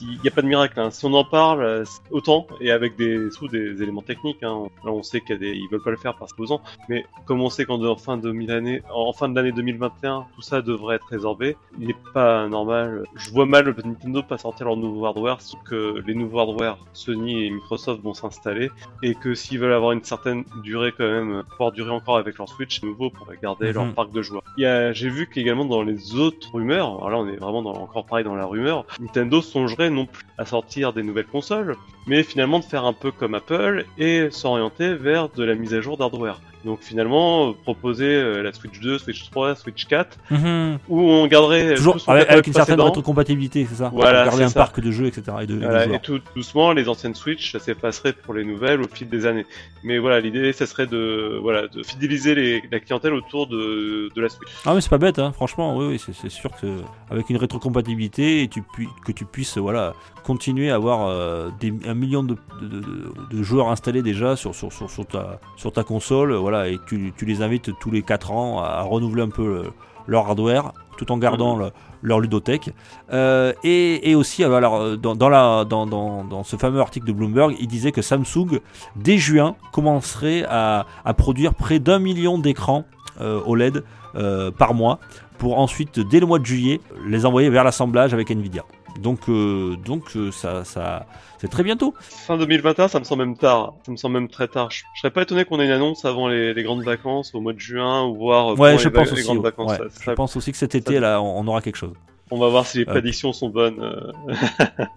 il 0.00 0.18
n'y 0.22 0.28
a 0.28 0.30
pas 0.30 0.42
de 0.42 0.46
miracle. 0.46 0.78
hein. 0.80 0.90
Si 0.90 1.04
on 1.04 1.12
en 1.14 1.24
parle, 1.24 1.62
euh, 1.62 1.84
autant, 2.10 2.46
et 2.60 2.70
avec 2.70 2.96
des 2.96 3.30
sous 3.30 3.48
des 3.48 3.82
éléments 3.82 4.02
techniques, 4.02 4.42
hein. 4.42 4.64
là 4.84 4.90
on 4.92 5.02
sait 5.02 5.20
qu'ils 5.20 5.38
des... 5.38 5.60
veulent 5.70 5.82
pas 5.82 5.90
le 5.90 5.96
faire 5.96 6.14
par 6.16 6.28
supposant, 6.28 6.60
mais 6.88 7.04
comme 7.26 7.40
on 7.42 7.50
sait 7.50 7.64
qu'en 7.64 7.96
fin 7.96 8.16
de 8.16 8.30
l'année, 8.46 8.82
en 8.92 9.12
fin 9.12 9.28
de 9.28 9.34
l'année 9.34 9.52
2021, 9.52 10.26
tout 10.34 10.42
ça 10.42 10.62
devrait 10.62 10.96
être 10.96 11.06
résorbé, 11.10 11.56
il 11.78 11.88
n'est 11.88 11.96
pas 12.14 12.48
normal. 12.48 13.04
Je 13.14 13.30
vois 13.30 13.46
mal 13.46 13.74
Nintendo 13.84 14.22
pas 14.22 14.38
sortir 14.38 14.66
leur 14.66 14.76
nouveau 14.76 15.04
hardware, 15.06 15.40
sauf 15.40 15.60
que 15.64 16.02
les 16.06 16.14
nouveaux 16.14 16.38
hardware 16.40 16.78
Sony 16.92 17.44
et 17.46 17.50
Microsoft 17.50 18.02
vont 18.02 18.14
s'installer, 18.14 18.70
et 19.02 19.14
que 19.14 19.34
s'ils 19.34 19.58
veulent 19.58 19.72
avoir 19.72 19.92
une 19.92 20.02
certaine 20.02 20.44
durée 20.62 20.92
quand 20.96 21.04
même, 21.08 21.42
pouvoir 21.50 21.72
durer 21.72 21.90
encore 21.90 22.16
avec 22.16 22.38
leur 22.38 22.48
Switch 22.54 22.82
nouveau 22.82 23.10
pour 23.10 23.26
garder 23.42 23.72
leur 23.72 23.84
Mhm. 23.86 23.94
parc 23.94 24.12
de 24.12 24.22
joueurs. 24.22 24.42
Il 24.56 24.62
y 24.62 24.66
a, 24.66 24.92
j'ai 24.92 25.08
vu 25.08 25.26
qu'également 25.28 25.64
dans 25.64 25.82
les 25.82 26.14
autres 26.14 26.52
rumeurs, 26.52 26.86
alors 26.88 27.10
là 27.10 27.18
on 27.18 27.28
est 27.28 27.36
vraiment 27.36 27.62
dans, 27.62 27.74
encore 27.74 28.06
pareil 28.06 28.24
dans 28.24 28.34
la 28.36 28.46
rumeur, 28.46 28.84
Nintendo 29.00 29.42
songerait 29.42 29.90
non 29.90 30.06
plus 30.06 30.24
à 30.38 30.44
sortir 30.46 30.92
des 30.92 31.02
nouvelles 31.02 31.26
consoles, 31.26 31.76
mais 32.06 32.22
finalement 32.22 32.58
de 32.60 32.64
faire 32.64 32.84
un 32.84 32.92
peu 32.92 33.10
comme 33.10 33.34
Apple 33.34 33.84
et 33.98 34.28
s'orienter 34.30 34.94
vers 34.94 35.28
de 35.30 35.42
la 35.44 35.54
mise 35.54 35.74
à 35.74 35.80
jour 35.80 35.96
d'hardware. 35.96 36.40
Donc 36.64 36.78
finalement, 36.80 37.50
euh, 37.50 37.52
proposer 37.62 38.06
euh, 38.06 38.42
la 38.42 38.52
Switch 38.52 38.80
2, 38.80 38.98
Switch 38.98 39.30
3, 39.30 39.54
Switch 39.54 39.84
4, 39.86 40.16
Mhm. 40.30 40.78
où 40.88 41.00
on 41.00 41.26
garderait 41.26 41.74
Toujours 41.74 41.94
tout 41.94 41.98
son 42.00 42.12
avec, 42.12 42.46
une 42.46 42.52
certaine 42.54 42.80
rétrocompatibilité, 42.80 43.66
c'est 43.68 43.76
ça 43.76 43.90
Voilà, 43.94 44.24
Garder 44.24 44.44
un 44.44 44.48
ça. 44.48 44.60
parc 44.60 44.80
de 44.80 44.90
jeux, 44.90 45.06
etc. 45.06 45.22
Et 45.42 45.46
de, 45.46 45.54
et 45.54 45.56
de 45.58 45.64
Voilà, 45.64 45.84
joueurs. 45.84 45.96
et 45.96 46.00
tout 46.00 46.20
doucement, 46.34 46.72
les 46.72 46.88
anciennes 46.88 47.14
Switch, 47.14 47.52
ça 47.52 47.58
s'effacerait 47.58 48.14
pour 48.14 48.32
les 48.34 48.44
nouvelles 48.44 48.80
au 48.80 48.88
fil 48.88 49.08
des 49.08 49.26
années. 49.26 49.44
Mais 49.82 49.98
voilà, 49.98 50.20
l'idée, 50.20 50.52
ça 50.54 50.66
serait 50.66 50.86
de, 50.86 51.38
voilà, 51.42 51.68
de 51.68 51.82
fidéliser 51.82 52.34
les, 52.34 52.62
la 52.72 52.80
clientèle 52.80 53.12
autour 53.12 53.46
de, 53.46 54.08
de 54.14 54.20
la 54.22 54.28
Switch. 54.30 54.48
Ah 54.64 54.74
mais 54.74 54.80
c'est 54.80 54.88
pas 54.88 54.98
bête, 54.98 55.18
hein. 55.18 55.32
franchement, 55.32 55.76
oui, 55.76 55.86
oui 55.86 56.14
c'est, 56.14 56.30
sûr 56.30 56.50
que 56.60 56.66
avec 57.10 57.28
une 57.28 57.36
rétrocompatibilité 57.36 58.42
et 58.42 58.48
tu 58.48 58.62
puis, 58.62 58.88
que 59.04 59.12
tu 59.12 59.24
puisses 59.26 59.58
voilà 59.58 59.92
continuer 60.24 60.70
à 60.70 60.76
avoir 60.76 61.06
euh, 61.08 61.50
des, 61.60 61.72
un 61.86 61.92
million 61.94 62.22
de, 62.22 62.36
de- 62.62 63.42
joueurs 63.42 63.68
installés 63.68 64.00
déjà 64.02 64.36
sur, 64.36 64.54
sur, 64.54 64.72
sur, 64.72 64.88
sur 64.90 65.04
ta, 65.06 65.38
sur 65.56 65.70
ta 65.70 65.84
console, 65.84 66.32
euh, 66.32 66.38
voilà, 66.54 66.68
et 66.68 66.78
tu, 66.86 67.12
tu 67.16 67.24
les 67.24 67.42
invites 67.42 67.70
tous 67.80 67.90
les 67.90 68.02
4 68.02 68.30
ans 68.32 68.60
à, 68.62 68.82
renouveler 68.82 69.22
un 69.22 69.28
peu 69.28 69.44
le- 69.46 69.70
leur 70.06 70.26
hardware 70.28 70.72
tout 70.96 71.10
en 71.10 71.18
gardant 71.18 71.56
le- 71.56 71.70
leur 72.02 72.20
ludothèque. 72.20 72.70
Euh, 73.12 73.52
et, 73.64 74.10
et 74.10 74.14
aussi, 74.14 74.44
alors, 74.44 74.56
alors, 74.58 74.74
euh, 74.76 74.96
dans, 74.96 75.16
dans, 75.16 75.28
la, 75.28 75.64
dans, 75.64 75.86
dans, 75.86 76.22
dans 76.24 76.44
ce 76.44 76.56
fameux 76.56 76.80
article 76.80 77.06
de 77.06 77.12
Bloomberg, 77.12 77.56
il 77.58 77.66
disait 77.66 77.90
que 77.92 78.02
Samsung, 78.02 78.60
dès 78.94 79.18
juin, 79.18 79.56
commencerait 79.72 80.44
à, 80.48 80.86
à 81.04 81.14
produire 81.14 81.54
près 81.54 81.78
d'un 81.80 81.98
million 81.98 82.38
d'écrans 82.38 82.84
euh, 83.20 83.40
OLED 83.46 83.82
euh, 84.14 84.50
par 84.52 84.74
mois 84.74 85.00
pour 85.38 85.58
ensuite, 85.58 85.98
dès 85.98 86.20
le 86.20 86.26
mois 86.26 86.38
de 86.38 86.46
juillet, 86.46 86.80
les 87.06 87.26
envoyer 87.26 87.50
vers 87.50 87.64
l'assemblage 87.64 88.14
avec 88.14 88.30
Nvidia. 88.30 88.62
Donc, 89.00 89.28
euh, 89.28 89.76
donc 89.76 90.16
euh, 90.16 90.30
ça, 90.30 90.64
ça, 90.64 91.06
c'est 91.38 91.48
très 91.48 91.62
bientôt. 91.62 91.94
Fin 92.00 92.36
2021, 92.38 92.88
ça 92.88 92.98
me 93.00 93.04
semble 93.04 93.24
même 93.24 93.36
tard. 93.36 93.74
Ça 93.84 93.92
me 93.92 93.96
semble 93.96 94.14
même 94.14 94.28
très 94.28 94.48
tard. 94.48 94.70
Je, 94.70 94.82
je 94.94 95.00
serais 95.00 95.10
pas 95.10 95.22
étonné 95.22 95.44
qu'on 95.44 95.58
ait 95.60 95.64
une 95.66 95.70
annonce 95.72 96.04
avant 96.04 96.28
les, 96.28 96.54
les 96.54 96.62
grandes 96.62 96.82
vacances, 96.84 97.34
au 97.34 97.40
mois 97.40 97.52
de 97.52 97.58
juin, 97.58 98.04
ou 98.06 98.16
voir 98.16 98.52
euh, 98.52 98.56
Ouais, 98.56 98.78
je 98.78 98.84
les, 98.84 98.90
pense 98.90 99.10
les 99.12 99.28
aussi. 99.28 99.38
vacances. 99.38 99.72
Ouais, 99.72 99.78
Ça- 99.78 99.84
je 100.00 100.04
ça- 100.04 100.14
pense 100.14 100.36
aussi 100.36 100.52
que 100.52 100.58
cet 100.58 100.74
été, 100.74 101.00
là, 101.00 101.20
on, 101.20 101.40
on 101.40 101.46
aura 101.48 101.60
quelque 101.60 101.76
chose. 101.76 101.94
On 102.30 102.38
va 102.38 102.48
voir 102.48 102.66
si 102.66 102.78
les 102.78 102.84
Euh. 102.84 102.90
prédictions 102.90 103.32
sont 103.32 103.48
bonnes. 103.50 103.80
euh. 103.82 104.12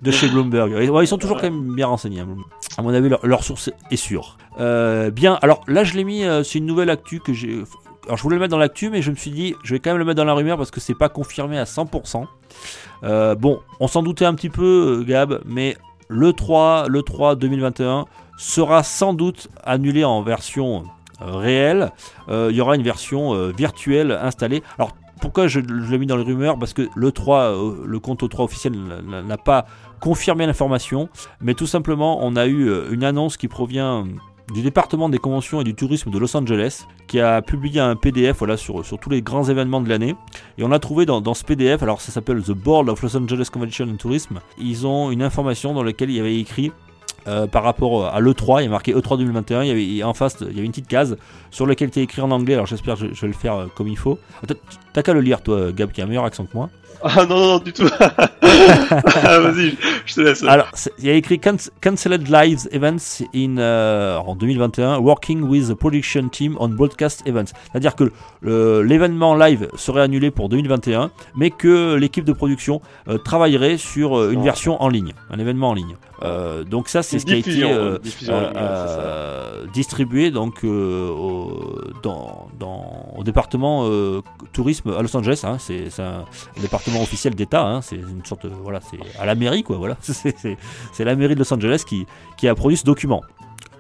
de 0.02 0.12
chez 0.12 0.30
Bloomberg. 0.30 0.72
Ouais, 0.92 1.04
ils 1.04 1.08
sont 1.08 1.18
toujours 1.18 1.38
quand 1.38 1.50
même 1.52 1.76
bien 1.76 1.88
renseignés. 1.88 2.22
hein. 2.22 2.38
À 2.78 2.82
mon 2.82 2.94
avis, 2.94 3.10
leur, 3.10 3.26
leur 3.26 3.44
source 3.44 3.70
est 3.92 3.96
sûre. 3.98 4.38
Euh, 4.60 5.12
bien, 5.12 5.38
alors 5.42 5.62
là, 5.68 5.84
je 5.84 5.96
l'ai 5.96 6.04
mis, 6.04 6.24
c'est 6.44 6.60
une 6.60 6.66
nouvelle 6.66 6.90
actu 6.90 7.20
que 7.20 7.34
j'ai. 7.34 7.64
Alors, 8.08 8.18
je 8.18 8.24
voulais 8.24 8.36
le 8.36 8.40
mettre 8.40 8.52
dans 8.52 8.58
l'actu, 8.58 8.90
mais 8.90 9.02
je 9.02 9.12
me 9.12 9.16
suis 9.16 9.32
dit, 9.32 9.54
je 9.64 9.74
vais 9.74 9.80
quand 9.80 9.90
même 9.92 10.00
le 10.00 10.06
mettre 10.06 10.18
dans 10.18 10.24
la 10.26 10.34
rumeur 10.34 10.58
parce 10.58 10.72
que 10.72 10.80
c'est 10.80 10.96
pas 10.96 11.10
confirmé 11.10 11.58
à 11.58 11.66
100%. 11.66 12.26
Euh, 13.04 13.36
bon, 13.36 13.60
on 13.80 13.88
s'en 13.88 14.02
doutait 14.02 14.26
un 14.26 14.34
petit 14.34 14.50
peu, 14.50 15.00
euh, 15.02 15.04
Gab, 15.04 15.42
mais 15.46 15.76
le 16.08 16.32
3, 16.34 16.86
le 16.88 17.02
3 17.04 17.36
2021 17.36 18.06
sera 18.38 18.84
sans 18.84 19.14
doute 19.14 19.50
annulé 19.64 20.04
en 20.06 20.22
version 20.22 20.84
réelle. 21.20 21.92
Euh, 22.30 22.48
Il 22.50 22.56
y 22.56 22.62
aura 22.62 22.76
une 22.76 22.84
version 22.84 23.50
virtuelle 23.52 24.12
installée. 24.12 24.64
Alors, 24.78 24.92
pourquoi 25.20 25.48
je, 25.48 25.60
je 25.60 25.92
l'ai 25.92 25.98
mis 25.98 26.06
dans 26.06 26.16
les 26.16 26.24
rumeurs? 26.24 26.58
Parce 26.60 26.74
que 26.74 26.88
le 26.96 27.12
3, 27.12 27.40
euh, 27.40 27.82
le 27.86 28.00
compte 28.00 28.24
au 28.24 28.28
3 28.28 28.46
officiel 28.46 28.74
n'a- 29.06 29.38
pas 29.38 29.66
confirmé 30.00 30.46
l'information, 30.46 31.10
mais 31.42 31.56
tout 31.56 31.66
simplement, 31.68 32.20
on 32.22 32.36
a 32.36 32.46
eu 32.48 32.72
une 32.92 33.04
annonce 33.04 33.36
qui 33.36 33.48
provient 33.48 34.06
du 34.54 34.62
département 34.62 35.10
des 35.10 35.18
conventions 35.18 35.62
et 35.62 35.64
du 35.64 35.76
tourisme 35.76 36.10
de 36.10 36.18
Los 36.18 36.36
Angeles, 36.36 36.86
qui 37.08 37.20
a 37.20 37.42
publié 37.42 37.80
un 37.80 37.96
PDF 37.96 38.38
voilà, 38.38 38.58
sur, 38.58 38.86
sur 38.86 38.98
tous 38.98 39.10
les 39.10 39.22
grands 39.22 39.44
événements 39.44 39.82
de 39.82 39.90
l'année. 39.90 40.16
Et 40.58 40.64
on 40.64 40.72
a 40.72 40.80
trouvé 40.80 41.06
dans, 41.06 41.34
ce 41.34 41.44
PDF, 41.44 41.84
alors 41.84 42.02
ça 42.02 42.12
s'appelle 42.12 42.42
The 42.42 42.52
Board 42.52 42.90
of 42.90 43.02
Los 43.02 43.18
Angeles 43.18 43.50
Convention 43.52 43.86
and 43.86 43.98
Tourism, 43.98 44.40
ils 44.58 44.88
ont 44.88 45.12
une 45.12 45.22
information 45.22 45.74
dans 45.74 45.84
laquelle 45.84 46.10
il 46.10 46.16
y 46.16 46.20
avait 46.20 46.40
écrit 46.40 46.72
euh, 47.28 47.46
par 47.46 47.64
rapport 47.64 48.06
à 48.06 48.22
l'E3, 48.22 48.62
il 48.62 48.66
y 48.66 48.68
a 48.68 48.70
marqué 48.70 48.94
E3 48.94 49.18
2021, 49.18 49.64
il 49.64 49.68
y 49.68 50.02
avait, 50.02 50.04
en 50.04 50.14
face, 50.14 50.38
il 50.40 50.48
y 50.48 50.60
avait 50.60 50.66
une 50.66 50.72
petite 50.72 50.88
case 50.88 51.18
sur 51.52 51.66
laquelle 51.66 51.90
était 51.90 52.02
écrit 52.02 52.22
en 52.22 52.32
anglais, 52.32 52.54
alors 52.54 52.68
j'espère 52.68 52.96
que 52.96 53.14
je, 53.14 53.22
vais 53.22 53.28
le 53.28 53.34
faire 53.34 53.56
euh, 53.56 53.66
comme 53.76 53.90
il 53.90 53.98
faut. 53.98 54.18
T'as 54.94 55.04
qu'à 55.04 55.14
le 55.14 55.20
lire 55.20 55.42
toi, 55.42 55.74
Gab, 55.74 55.92
qui 55.92 56.02
a 56.02 56.06
un 56.06 56.08
meilleur 56.08 56.24
accent 56.24 56.46
que 56.46 56.56
moi. 56.56 56.70
Ah 57.04 57.26
non, 57.26 57.38
non, 57.40 57.60
du 57.60 57.74
tout. 57.74 57.88
Ah, 58.50 59.40
Vas-y, 59.40 59.76
je- 60.06 60.16
te 60.16 60.22
laisse. 60.22 60.44
Alors, 60.44 60.68
il 61.00 61.06
y 61.06 61.10
a 61.10 61.14
écrit 61.14 61.38
Canc- 61.38 61.70
Cancelled 61.82 62.28
Live 62.30 62.68
Events 62.72 63.22
in, 63.36 63.58
euh, 63.58 64.18
en 64.18 64.36
2021, 64.36 64.98
Working 65.00 65.44
with 65.44 65.68
the 65.70 65.74
Production 65.74 66.30
Team 66.30 66.56
on 66.60 66.70
Broadcast 66.70 67.24
Events. 67.28 67.52
C'est-à-dire 67.72 67.96
que 67.96 68.12
l'événement 68.42 69.36
live 69.36 69.68
serait 69.76 70.02
annulé 70.02 70.32
pour 70.32 70.50
2021, 70.50 71.12
mais 71.36 71.52
que 71.52 71.96
l'équipe 71.96 72.24
de 72.26 72.34
production 72.34 72.82
euh, 73.10 73.18
travaillerait 73.18 73.78
sur 73.78 74.18
euh, 74.18 74.32
une 74.32 74.40
Oh. 74.40 74.44
version 74.44 74.82
en 74.82 74.88
ligne, 74.90 75.14
un 75.30 75.40
événement 75.40 75.70
en 75.70 75.74
ligne. 75.74 75.96
Donc 76.70 76.88
ça, 76.90 77.04
c'est 77.04 77.20
ce 77.20 77.26
qui 77.26 77.34
a 77.34 77.38
été 77.38 77.52
ligne, 77.52 78.00
distribué 79.74 80.32
donc 80.32 80.64
au, 80.64 81.80
dans, 82.02 82.48
dans- 82.60 83.14
au 83.18 83.24
département 83.24 83.88
tourisme 84.54 84.94
à 84.98 85.02
Los 85.02 85.16
Angeles. 85.16 85.42
hein. 85.44 85.58
c'est 85.60 85.88
un, 86.00 86.26
un 86.58 86.62
officiel 87.02 87.36
d'État. 87.36 87.64
hein. 87.64 87.82
c'est 87.82 87.96
une 87.96 88.24
sorte, 88.26 88.46
de- 88.46 88.52
voilà, 88.54 88.80
c'est 88.82 88.98
à 89.20 89.26
la 89.26 89.36
mairie 89.36 89.64
quoi. 89.64 89.78
Voilà, 89.78 89.98
c'est 90.02 91.04
la 91.04 91.16
mairie 91.16 91.36
de 91.36 91.40
Los 91.40 91.54
Angeles 91.54 91.84
qui, 91.88 92.06
qui 92.38 92.48
a 92.48 92.56
produit 92.56 92.78
ce 92.78 92.84
document. 92.86 93.22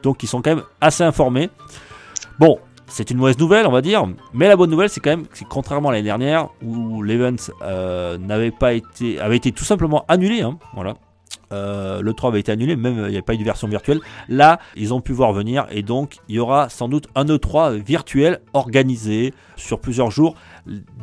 Donc 0.03 0.23
ils 0.23 0.27
sont 0.27 0.41
quand 0.41 0.55
même 0.55 0.63
assez 0.81 1.03
informés. 1.03 1.49
Bon. 2.39 2.59
C'est 2.89 3.11
une 3.11 3.17
mauvaise 3.17 3.37
nouvelle, 3.37 3.67
on 3.67 3.71
va 3.73 3.81
dire, 3.81 4.07
mais 4.33 4.47
la 4.47 4.55
bonne 4.55 4.69
nouvelle, 4.69 4.89
c'est 4.89 5.01
quand 5.01 5.09
même 5.09 5.27
que 5.27 5.43
contrairement 5.49 5.89
à 5.89 5.91
l'année 5.91 6.05
dernière 6.05 6.47
où 6.63 7.03
l'event 7.03 7.35
euh, 7.61 8.17
n'avait 8.17 8.49
pas 8.49 8.71
été, 8.71 9.19
avait 9.19 9.35
été 9.35 9.51
tout 9.51 9.65
simplement 9.65 10.05
annulé, 10.07 10.39
hein, 10.41 10.57
voilà, 10.73 10.93
euh, 11.51 12.01
le 12.01 12.13
3 12.13 12.29
avait 12.29 12.39
été 12.39 12.49
annulé, 12.53 12.77
même 12.77 13.03
il 13.07 13.11
n'y 13.11 13.17
a 13.17 13.21
pas 13.21 13.33
eu 13.33 13.37
de 13.37 13.43
version 13.43 13.67
virtuelle. 13.67 13.99
Là, 14.29 14.59
ils 14.77 14.93
ont 14.93 15.01
pu 15.01 15.11
voir 15.11 15.33
venir 15.33 15.67
et 15.69 15.81
donc 15.81 16.15
il 16.29 16.35
y 16.35 16.39
aura 16.39 16.69
sans 16.69 16.87
doute 16.87 17.09
un 17.15 17.25
E3 17.25 17.73
virtuel 17.75 18.39
organisé 18.53 19.33
sur 19.57 19.79
plusieurs 19.81 20.09
jours. 20.09 20.35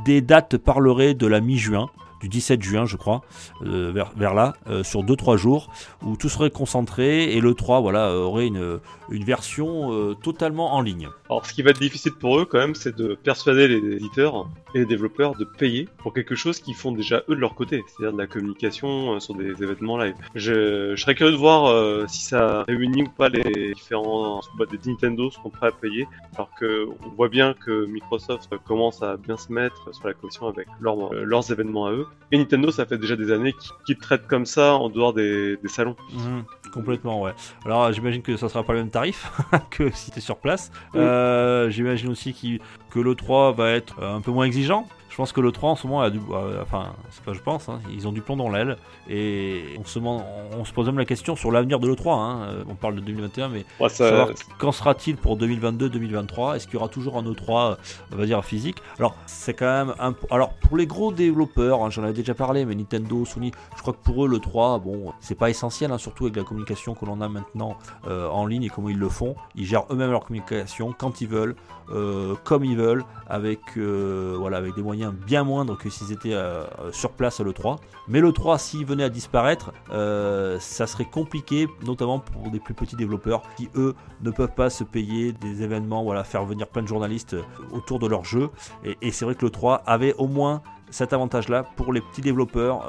Des 0.05 0.21
dates 0.21 0.57
parleraient 0.57 1.15
de 1.15 1.27
la 1.27 1.41
mi-juin, 1.41 1.89
du 2.25 2.29
17 2.29 2.63
juin, 2.63 2.87
je 2.87 2.97
crois, 2.97 3.21
euh, 3.67 3.93
vers, 4.17 4.35
là, 4.35 4.55
euh, 4.69 4.83
sur 4.83 5.03
2-3 5.03 5.37
jours, 5.37 5.71
où 6.03 6.17
tout 6.17 6.31
serait 6.31 6.51
concentré 6.51 7.35
et 7.35 7.41
le 7.41 7.53
3 7.55 7.81
voilà, 7.81 8.09
euh, 8.09 8.23
aurait 8.23 8.47
une, 8.47 8.81
une 9.11 9.25
version 9.25 10.15
totalement 10.23 10.75
en 10.75 10.81
ligne. 10.81 11.09
Alors, 11.29 11.45
ce 11.45 11.53
qui 11.53 11.63
va 11.63 11.71
être 11.71 11.81
difficile 11.81 12.13
pour 12.13 12.39
eux, 12.39 12.47
quand 12.47 12.59
même, 12.59 12.75
c'est 12.75 12.97
de 12.97 13.15
persuader 13.15 13.69
les 13.69 13.97
éditeurs 13.97 14.49
et 14.75 14.79
les 14.79 14.87
développeurs 14.87 15.35
de 15.37 15.45
payer 15.45 15.89
pour 15.99 16.15
quelque 16.15 16.35
chose 16.35 16.61
qu'ils 16.61 16.75
font 16.75 16.93
déjà 16.93 17.23
eux 17.29 17.35
de 17.35 17.41
leur 17.41 17.55
côté, 17.55 17.83
c'est-à-dire 17.87 18.15
de 18.15 18.19
la 18.19 18.27
communication 18.27 19.21
sur 19.21 19.35
des 19.35 19.63
événements 19.63 19.99
live. 19.99 20.15
Je, 20.35 20.95
serais 20.97 21.15
curieux 21.15 21.33
de 21.33 21.37
voir 21.37 22.09
si 22.09 22.23
ça 22.23 22.65
réunit 22.67 23.03
ou 23.03 23.11
pas 23.11 23.29
les 23.29 23.75
différents 23.75 24.41
bah, 24.59 24.65
des 24.71 24.79
Nintendo 24.91 25.31
sont 25.31 25.51
prêts 25.51 25.69
à 25.69 25.73
payer, 25.73 26.09
alors 26.35 26.51
que 26.59 26.87
on 27.05 27.09
voit 27.11 27.29
bien 27.29 27.55
que 27.55 27.85
Microsoft 27.87 28.51
commence 28.65 29.03
à 29.03 29.17
bien 29.17 29.37
se 29.37 29.53
mettre 29.53 29.95
sur 29.95 30.07
la 30.07 30.15
commission 30.15 30.49
avec 30.49 30.69
leurs 30.81 31.51
événements 31.51 31.87
à 31.87 31.93
eux. 31.93 32.07
Et 32.33 32.39
Nintendo, 32.39 32.71
ça 32.71 32.85
fait 32.87 32.99
déjà 32.99 33.17
des 33.17 33.31
années 33.31 33.55
qu'ils 33.87 33.99
traitent 33.99 34.27
comme 34.27 34.47
ça 34.47 34.75
en 34.75 34.89
dehors 34.89 35.13
des, 35.13 35.57
des 35.57 35.69
salons. 35.69 35.95
Mhm, 36.13 36.45
complètement, 36.73 37.21
ouais. 37.23 37.33
Alors 37.65 37.93
j'imagine 37.93 38.23
que 38.23 38.37
ça 38.37 38.49
sera 38.49 38.65
pas 38.65 38.73
le 38.73 38.81
même 38.81 38.91
tarif 38.91 39.31
que 39.71 39.91
si 39.95 40.11
tu 40.11 40.19
es 40.19 40.21
sur 40.21 40.39
place. 40.39 40.73
Euh, 40.97 41.71
j'imagine 41.71 42.11
aussi 42.11 42.61
que 42.91 42.99
le 42.99 43.15
3 43.15 43.53
va 43.53 43.71
être 43.71 44.03
un 44.03 44.21
peu 44.21 44.31
moins 44.31 44.47
exigeant. 44.47 44.89
Je 45.15 45.17
pense 45.19 45.31
que 45.31 45.41
le 45.41 45.53
3 45.53 45.71
en 45.71 45.77
ce 45.77 45.87
moment 45.87 46.01
a 46.01 46.11
du. 46.11 46.19
euh, 46.33 46.61
enfin, 46.61 46.87
c'est 47.11 47.23
pas 47.23 47.35
je 47.35 47.39
pense, 47.39 47.69
hein, 47.69 47.79
ils 47.89 48.09
ont 48.09 48.11
du 48.11 48.21
plomb 48.21 48.35
dans 48.37 48.49
l'aile. 48.51 48.77
Et 49.09 49.63
on 49.79 49.85
se, 49.85 50.01
on 50.01 50.65
se 50.65 50.73
pose 50.73 50.87
même 50.87 50.99
la 50.99 51.05
question 51.05 51.37
sur 51.37 51.53
l'avenir 51.53 51.79
de 51.79 51.87
l'E3. 51.87 52.19
Hein. 52.19 52.39
Euh, 52.49 52.65
On 52.69 52.75
parle 52.75 52.97
de 52.97 53.01
2021, 53.01 53.49
mais 53.49 53.65
Ouais, 53.79 53.89
ça- 53.89 54.09
savoir 54.09 54.29
qu'en 54.59 54.73
sera-t-il 54.73 55.17
pour 55.17 55.37
2022-2023 55.37 56.57
Est-ce 56.57 56.67
qu'il 56.67 56.75
y 56.75 56.77
aura 56.79 56.89
toujours 56.89 57.17
un 57.17 57.23
E3, 57.23 57.71
euh, 57.73 57.75
on 58.13 58.17
va 58.17 58.27
dire 58.27 58.45
physique? 58.45 58.79
Alors, 58.99 59.15
c'est 59.27 59.55
quand 59.55 59.67
même 59.87 59.95
un. 60.01 60.17
Alors, 60.33 60.51
pour 60.55 60.77
les 60.77 60.87
gros 60.89 61.13
développeurs, 61.13 61.85
hein, 61.85 61.91
j'en 61.91 62.03
avais 62.03 62.13
déjà 62.13 62.35
parlé, 62.35 62.65
mais 62.65 62.75
Nintendo, 62.75 63.25
Sony, 63.25 63.53
je 63.77 63.83
crois 63.83 63.93
que 63.93 64.03
pour 64.03 64.25
eux, 64.25 64.29
le 64.29 64.41
3, 64.41 64.81
bon, 64.81 65.13
c'est 65.21 65.37
pas 65.39 65.49
essentiel, 65.49 65.97
surtout 65.97 66.25
avec 66.25 66.35
la 66.35 66.43
communication 66.43 66.95
que 66.95 67.05
l'on 67.05 67.21
a 67.21 67.29
maintenant 67.29 67.77
euh, 68.09 68.29
en 68.31 68.47
ligne 68.47 68.65
et 68.65 68.69
comment 68.69 68.89
ils 68.89 68.99
le 68.99 69.09
font. 69.09 69.37
Ils 69.55 69.65
gèrent 69.65 69.85
eux-mêmes 69.91 70.11
leur 70.11 70.25
communication 70.25 70.93
quand 70.99 71.21
ils 71.21 71.29
veulent, 71.29 71.55
euh, 71.93 72.35
comme 72.43 72.65
ils 72.65 72.77
veulent, 72.77 73.05
avec, 73.29 73.61
voilà, 73.77 74.57
avec 74.57 74.75
des 74.75 74.83
moyens 74.83 75.04
bien 75.11 75.45
moindres 75.45 75.77
que 75.77 75.91
s'ils 75.91 76.13
étaient 76.13 76.35
euh, 76.35 76.65
euh, 76.81 76.93
sur 76.93 77.11
place 77.13 77.41
à 77.41 77.45
l'E3. 77.45 77.79
Mais 78.09 78.21
le 78.21 78.33
3, 78.33 78.59
s'il 78.59 78.85
venait 78.87 79.05
à 79.05 79.09
disparaître, 79.09 79.73
euh, 79.91 80.59
ça 80.61 80.87
serait 80.87 81.05
compliqué, 81.05 81.69
notamment 81.87 82.19
pour 82.19 82.51
des 82.51 82.61
plus 82.61 82.75
petits 82.75 82.97
développeurs 82.97 83.43
qui, 83.57 83.69
eux, 83.75 83.95
ne 84.23 84.31
peuvent 84.31 84.55
pas 84.55 84.71
se 84.71 84.85
payer 84.85 85.33
des 85.33 85.63
événements, 85.63 86.03
voilà, 86.03 86.25
faire 86.25 86.45
venir 86.45 86.67
plein 86.69 86.83
de 86.83 86.89
journalistes 86.89 87.37
autour 87.73 87.99
de 87.99 88.07
leur 88.07 88.25
jeu. 88.25 88.51
Et, 88.85 89.11
c'est 89.11 89.25
vrai 89.25 89.35
que 89.35 89.45
le 89.45 89.51
3 89.51 89.83
avait 89.87 90.15
au 90.15 90.27
moins 90.27 90.63
cet 90.91 91.13
avantage-là 91.13 91.65
pour 91.77 91.93
les 91.93 92.01
petits 92.01 92.21
développeurs, 92.21 92.85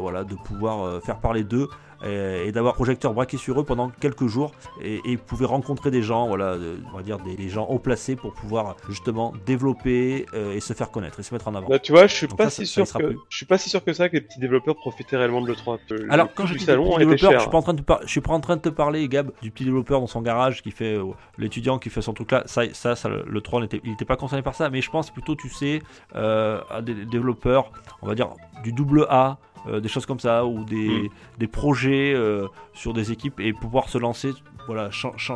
voilà, 0.00 0.24
de 0.24 0.34
pouvoir 0.34 1.02
faire 1.02 1.18
parler 1.20 1.44
d'eux 1.44 1.68
et, 2.04 2.46
et 2.48 2.52
d'avoir 2.52 2.74
projecteur 2.74 3.12
braqué 3.14 3.36
sur 3.36 3.60
eux 3.60 3.64
pendant 3.64 3.88
quelques 3.90 4.26
jours 4.26 4.52
et, 4.80 4.96
et 4.96 5.00
ils 5.12 5.18
pouvaient 5.18 5.46
rencontrer 5.46 5.90
des 5.90 6.02
gens, 6.02 6.26
voilà, 6.28 6.56
de- 6.56 6.78
on 6.92 6.96
va 6.96 7.02
dire 7.02 7.18
des, 7.18 7.36
des 7.36 7.48
gens 7.48 7.66
haut 7.66 7.78
placés 7.78 8.16
pour 8.16 8.32
pouvoir 8.34 8.76
justement 8.88 9.32
développer 9.46 10.26
euh, 10.34 10.52
et 10.54 10.60
se 10.60 10.72
faire 10.72 10.90
connaître 10.90 11.20
et 11.20 11.22
se 11.22 11.32
mettre 11.34 11.48
en 11.48 11.54
avant. 11.54 11.68
Bah, 11.68 11.78
tu 11.78 11.92
vois, 11.92 12.06
je 12.06 12.14
suis 12.14 12.26
Donc 12.26 12.38
pas 12.38 12.44
ça, 12.44 12.50
si 12.50 12.66
sûr 12.66 12.84
que 12.92 13.02
plus. 13.06 13.18
je 13.28 13.36
suis 13.36 13.46
pas 13.46 13.58
si 13.58 13.70
sûr 13.70 13.84
que 13.84 13.92
ça 13.92 14.08
que 14.08 14.14
les 14.14 14.20
petits 14.20 14.40
développeurs 14.40 14.74
profitaient 14.76 15.16
réellement 15.16 15.40
de 15.42 15.48
l'E3. 15.52 15.78
Le 15.90 16.12
Alors 16.12 16.28
quand 16.34 16.46
je 16.46 16.54
dis 16.56 16.64
salon 16.64 16.84
petit 16.90 16.98
développeur, 16.98 17.32
je 17.32 17.38
suis 17.40 17.50
pas 17.50 17.58
en 17.58 17.62
train 17.62 17.74
de 17.74 17.80
te 17.80 17.84
par- 17.84 18.00
je 18.02 18.08
suis 18.08 18.20
pas 18.20 18.32
en 18.32 18.40
train 18.40 18.56
de 18.56 18.62
te 18.62 18.68
parler 18.68 19.08
Gab 19.08 19.30
du 19.42 19.50
petit 19.50 19.64
développeur 19.64 20.00
dans 20.00 20.06
son 20.06 20.22
garage 20.22 20.62
qui 20.62 20.70
fait 20.70 20.94
euh, 20.96 21.04
l'étudiant 21.38 21.78
qui 21.78 21.90
fait 21.90 22.02
son 22.02 22.12
truc 22.14 22.30
là. 22.32 22.42
Ça, 22.46 22.62
ça, 22.72 22.96
ça, 22.96 23.08
le 23.08 23.40
3 23.40 23.60
n'était, 23.60 23.80
il 23.84 23.90
n'était 23.90 24.04
pas 24.04 24.16
concerné 24.16 24.42
par 24.42 24.54
ça, 24.54 24.70
mais 24.70 24.80
je 24.80 24.90
pense 24.90 25.10
plutôt, 25.10 25.34
tu 25.36 25.48
sais, 25.48 25.80
euh, 26.16 26.60
à 26.70 26.82
des 26.82 26.94
développeurs, 27.06 27.70
on 28.02 28.06
va 28.06 28.14
dire 28.14 28.30
du 28.64 28.72
double 28.72 29.06
A. 29.08 29.38
euh, 29.68 29.80
des 29.80 29.88
choses 29.88 30.06
comme 30.06 30.20
ça 30.20 30.44
ou 30.46 30.64
des, 30.64 30.88
Mm. 30.88 31.08
des 31.38 31.46
projets 31.46 32.12
euh, 32.14 32.46
sur 32.74 32.92
des 32.92 33.12
équipes 33.12 33.38
et 33.40 33.52
pouvoir 33.52 33.88
se 33.88 33.98
lancer 33.98 34.32
voilà 34.68 34.90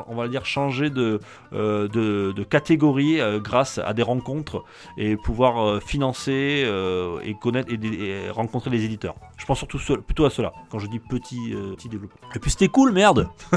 on 0.07 0.15
va 0.15 0.29
dire 0.29 0.47
changer 0.47 0.89
de, 0.89 1.19
euh, 1.53 1.89
de, 1.89 2.31
de 2.31 2.45
catégorie 2.45 3.21
euh, 3.21 3.41
grâce 3.41 3.79
à 3.79 3.93
des 3.93 4.05
rencontres 4.05 4.63
et 4.97 5.17
pouvoir 5.17 5.67
euh, 5.67 5.81
financer 5.81 6.63
euh, 6.65 7.19
et 7.25 7.35
connaître 7.35 7.73
et, 7.73 8.31
rencontrer 8.31 8.71
les 8.71 8.85
éditeurs. 8.85 9.17
Je 9.37 9.45
pense 9.45 9.59
surtout 9.59 9.81
ce- 9.81 9.95
plutôt 9.95 10.27
à 10.27 10.31
cela 10.31 10.53
quand 10.71 10.79
je 10.79 10.87
dis 10.87 11.01
petit, 11.01 11.53
euh, 11.55 11.75
petit 11.75 11.89
développeur. 11.89 12.19
Et 12.37 12.39
puis 12.39 12.53
c'était 12.53 12.69
cool, 12.69 12.93
merde. 12.93 13.27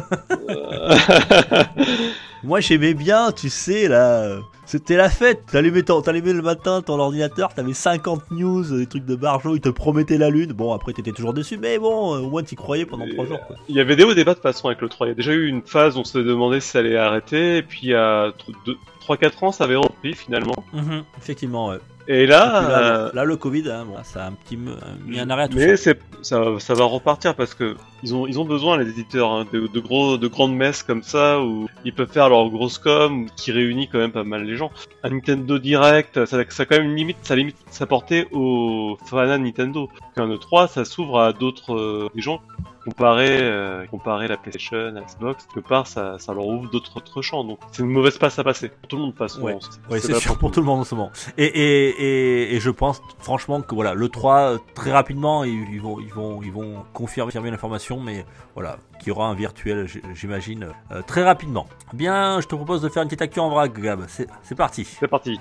Moi 2.43 2.59
j'aimais 2.61 2.93
bien, 2.93 3.31
tu 3.31 3.49
sais 3.49 3.87
là, 3.87 4.37
c'était 4.69 4.97
la 4.97 5.09
fête. 5.09 5.47
T'allumais, 5.51 5.81
t'allumais 5.81 6.31
le 6.31 6.43
matin 6.43 6.83
ton 6.83 6.99
ordinateur, 6.99 7.55
t'avais 7.55 7.73
50 7.73 8.29
news, 8.29 8.77
des 8.77 8.85
trucs 8.85 9.03
de 9.03 9.15
barjo, 9.15 9.55
ils 9.55 9.61
te 9.61 9.69
promettaient 9.69 10.19
la 10.19 10.29
lune. 10.29 10.53
Bon 10.53 10.73
après 10.73 10.93
t'étais 10.93 11.11
toujours 11.11 11.33
déçu, 11.33 11.57
mais 11.57 11.79
bon 11.79 12.13
euh, 12.13 12.19
au 12.19 12.29
moins 12.29 12.43
t'y 12.43 12.55
croyais 12.55 12.85
pendant 12.85 13.03
Et, 13.05 13.15
3 13.15 13.25
jours. 13.25 13.39
Quoi. 13.47 13.55
Il 13.67 13.75
y 13.75 13.79
avait 13.79 13.95
des 13.95 14.03
hauts 14.03 14.13
bas 14.13 14.23
de 14.25 14.33
toute 14.33 14.43
façon 14.43 14.67
avec 14.67 14.81
le 14.81 14.87
3. 14.87 15.07
Il 15.07 15.09
y 15.09 15.13
a 15.13 15.15
déjà 15.15 15.33
eu 15.33 15.47
une 15.47 15.63
phase 15.63 15.97
où 15.97 16.01
on 16.01 16.03
se 16.03 16.19
demandait 16.19 16.59
si 16.59 16.69
ça 16.69 16.79
allait 16.79 16.97
arrêter, 16.97 17.57
et 17.57 17.63
puis 17.63 17.79
il 17.81 17.89
y 17.89 17.95
a 17.95 18.31
3-4 19.07 19.45
ans 19.45 19.51
ça 19.51 19.63
avait 19.63 19.75
repris 19.75 20.13
finalement. 20.13 20.63
Mhm, 20.71 21.03
effectivement, 21.17 21.69
ouais. 21.69 21.79
Et 22.09 22.23
Et 22.23 22.25
là, 22.25 22.61
puis 22.63 22.71
là, 22.71 22.81
euh, 22.81 23.11
là, 23.13 23.23
le 23.23 23.37
Covid, 23.37 23.69
hein, 23.69 23.85
bon, 23.85 23.95
ça 24.03 24.25
a 24.25 24.27
un 24.29 24.31
petit 24.31 24.57
mis 24.57 25.19
un 25.19 25.29
arrêt 25.29 25.43
à 25.43 25.47
tout 25.47 25.57
mais 25.57 25.77
ça. 25.77 25.91
ça, 26.23 26.43
ça 26.57 26.73
va 26.73 26.85
repartir 26.85 27.35
parce 27.35 27.53
que 27.53 27.75
ils 28.01 28.15
ont 28.15 28.25
ils 28.25 28.39
ont 28.39 28.45
besoin 28.45 28.77
les 28.79 28.89
éditeurs 28.89 29.31
hein, 29.31 29.45
de, 29.53 29.67
de 29.67 29.79
gros 29.79 30.17
de 30.17 30.27
grandes 30.27 30.55
messes 30.55 30.81
comme 30.81 31.03
ça 31.03 31.39
où 31.39 31.67
ils 31.85 31.93
peuvent 31.93 32.11
faire 32.11 32.29
leur 32.29 32.49
grosse 32.49 32.79
com 32.79 33.29
qui 33.35 33.51
réunit 33.51 33.87
quand 33.87 33.99
même 33.99 34.11
pas 34.11 34.23
mal 34.23 34.43
les 34.43 34.55
gens. 34.55 34.71
Un 35.03 35.11
Nintendo 35.11 35.59
Direct, 35.59 36.25
ça, 36.25 36.43
ça 36.49 36.63
a 36.63 36.65
quand 36.65 36.77
même 36.77 36.89
une 36.89 36.95
limite, 36.95 37.17
ça 37.21 37.35
limite 37.35 37.57
sa 37.69 37.85
portée 37.85 38.25
aux 38.31 38.97
fans 39.05 39.37
Nintendo. 39.37 39.87
Qu'un 40.15 40.29
E3, 40.29 40.67
ça 40.67 40.85
s'ouvre 40.85 41.19
à 41.19 41.31
d'autres 41.31 41.75
euh, 41.75 42.09
gens 42.15 42.41
comparer 42.85 43.39
euh, 43.41 43.85
comparer 43.87 44.27
la 44.27 44.37
PlayStation, 44.37 44.77
à 44.77 44.91
la 44.91 45.01
Xbox, 45.01 45.45
quelque 45.53 45.67
part 45.67 45.85
ça, 45.87 46.17
ça 46.19 46.33
leur 46.33 46.45
ouvre 46.47 46.69
d'autres 46.69 46.95
autres 46.97 47.21
champs. 47.21 47.43
Donc 47.43 47.59
c'est 47.71 47.83
une 47.83 47.89
mauvaise 47.89 48.17
passe 48.17 48.39
à 48.39 48.43
passer 48.43 48.69
pour 48.69 48.87
tout 48.87 48.95
le 48.95 49.01
monde 49.03 49.11
de 49.13 49.17
toute 49.17 49.27
façon. 49.27 49.41
Ouais. 49.41 49.57
C'est- 49.59 49.91
Ouais, 49.93 49.99
c'est 49.99 50.15
sûr 50.19 50.37
pour 50.37 50.51
tout 50.51 50.59
le 50.59 50.65
monde 50.65 50.81
en 50.81 50.83
ce 50.83 50.95
moment. 50.95 51.11
Et, 51.37 51.45
et, 51.45 51.89
et, 51.89 52.55
et 52.55 52.59
je 52.59 52.69
pense 52.69 53.01
franchement 53.19 53.61
que 53.61 53.75
voilà, 53.75 53.93
le 53.93 54.09
3 54.09 54.35
euh, 54.37 54.57
très 54.75 54.91
rapidement 54.91 55.43
ils, 55.43 55.67
ils 55.73 55.81
vont 55.81 55.99
ils 55.99 56.13
vont 56.13 56.41
ils 56.41 56.51
vont 56.51 56.83
confirmer, 56.93 57.27
confirmer 57.31 57.51
l'information, 57.51 57.99
mais 57.99 58.25
voilà, 58.55 58.77
qu'il 58.99 59.09
y 59.09 59.11
aura 59.11 59.27
un 59.27 59.33
virtuel, 59.35 59.87
j'imagine, 60.13 60.69
euh, 60.91 61.01
très 61.05 61.23
rapidement. 61.23 61.67
Bien, 61.93 62.39
je 62.41 62.47
te 62.47 62.55
propose 62.55 62.81
de 62.81 62.89
faire 62.89 63.03
une 63.03 63.09
petite 63.09 63.21
actu 63.21 63.39
en 63.39 63.49
vrac, 63.49 63.71
Gab. 63.79 64.05
C'est 64.07 64.27
c'est 64.43 64.55
parti. 64.55 64.85
C'est 64.85 65.07
parti. 65.07 65.39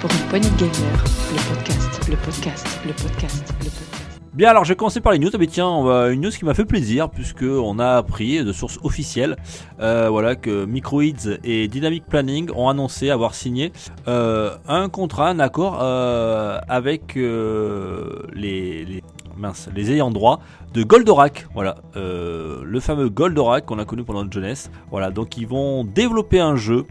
Pour 0.00 0.10
une 0.10 0.28
poignée 0.28 0.50
de 0.50 0.56
gamer, 0.56 1.04
le 1.30 1.54
podcast, 1.54 1.91
le 2.08 2.16
podcast, 2.16 2.80
le 2.86 2.92
podcast, 2.92 3.44
le 3.60 3.64
podcast. 3.64 4.08
Bien, 4.34 4.50
alors 4.50 4.64
je 4.64 4.70
vais 4.70 4.76
commencer 4.76 5.00
par 5.00 5.12
les 5.12 5.18
news. 5.18 5.28
Ah, 5.32 5.36
mais 5.38 5.46
tiens, 5.46 5.68
on 5.68 5.84
va- 5.84 6.10
une 6.10 6.20
news 6.22 6.30
qui 6.30 6.44
m'a 6.44 6.54
fait 6.54 6.64
plaisir 6.64 7.10
puisque 7.10 7.42
on 7.44 7.78
a 7.78 7.96
appris 7.96 8.42
de 8.44 8.52
sources 8.52 8.78
officielles, 8.82 9.36
euh, 9.80 10.08
voilà, 10.10 10.34
que 10.36 10.64
Microids 10.64 11.36
et 11.44 11.68
Dynamic 11.68 12.06
Planning 12.06 12.50
ont 12.54 12.68
annoncé 12.68 13.10
avoir 13.10 13.34
signé 13.34 13.72
euh, 14.08 14.56
un 14.66 14.88
contrat, 14.88 15.28
un 15.28 15.38
accord 15.38 15.78
euh, 15.82 16.58
avec 16.68 17.14
les, 17.14 19.02
mince, 19.36 19.68
les 19.74 19.92
ayants 19.92 20.10
droit 20.10 20.40
de 20.72 20.82
Goldorak. 20.82 21.46
Voilà, 21.54 21.76
le 21.94 22.80
fameux 22.80 23.08
Goldorak 23.10 23.66
qu'on 23.66 23.78
a 23.78 23.84
connu 23.84 24.02
pendant 24.04 24.22
notre 24.22 24.32
jeunesse. 24.34 24.70
Voilà, 24.90 25.10
donc 25.10 25.36
ils 25.36 25.46
vont 25.46 25.84
développer 25.84 26.40
un 26.40 26.56
jeu. 26.56 26.84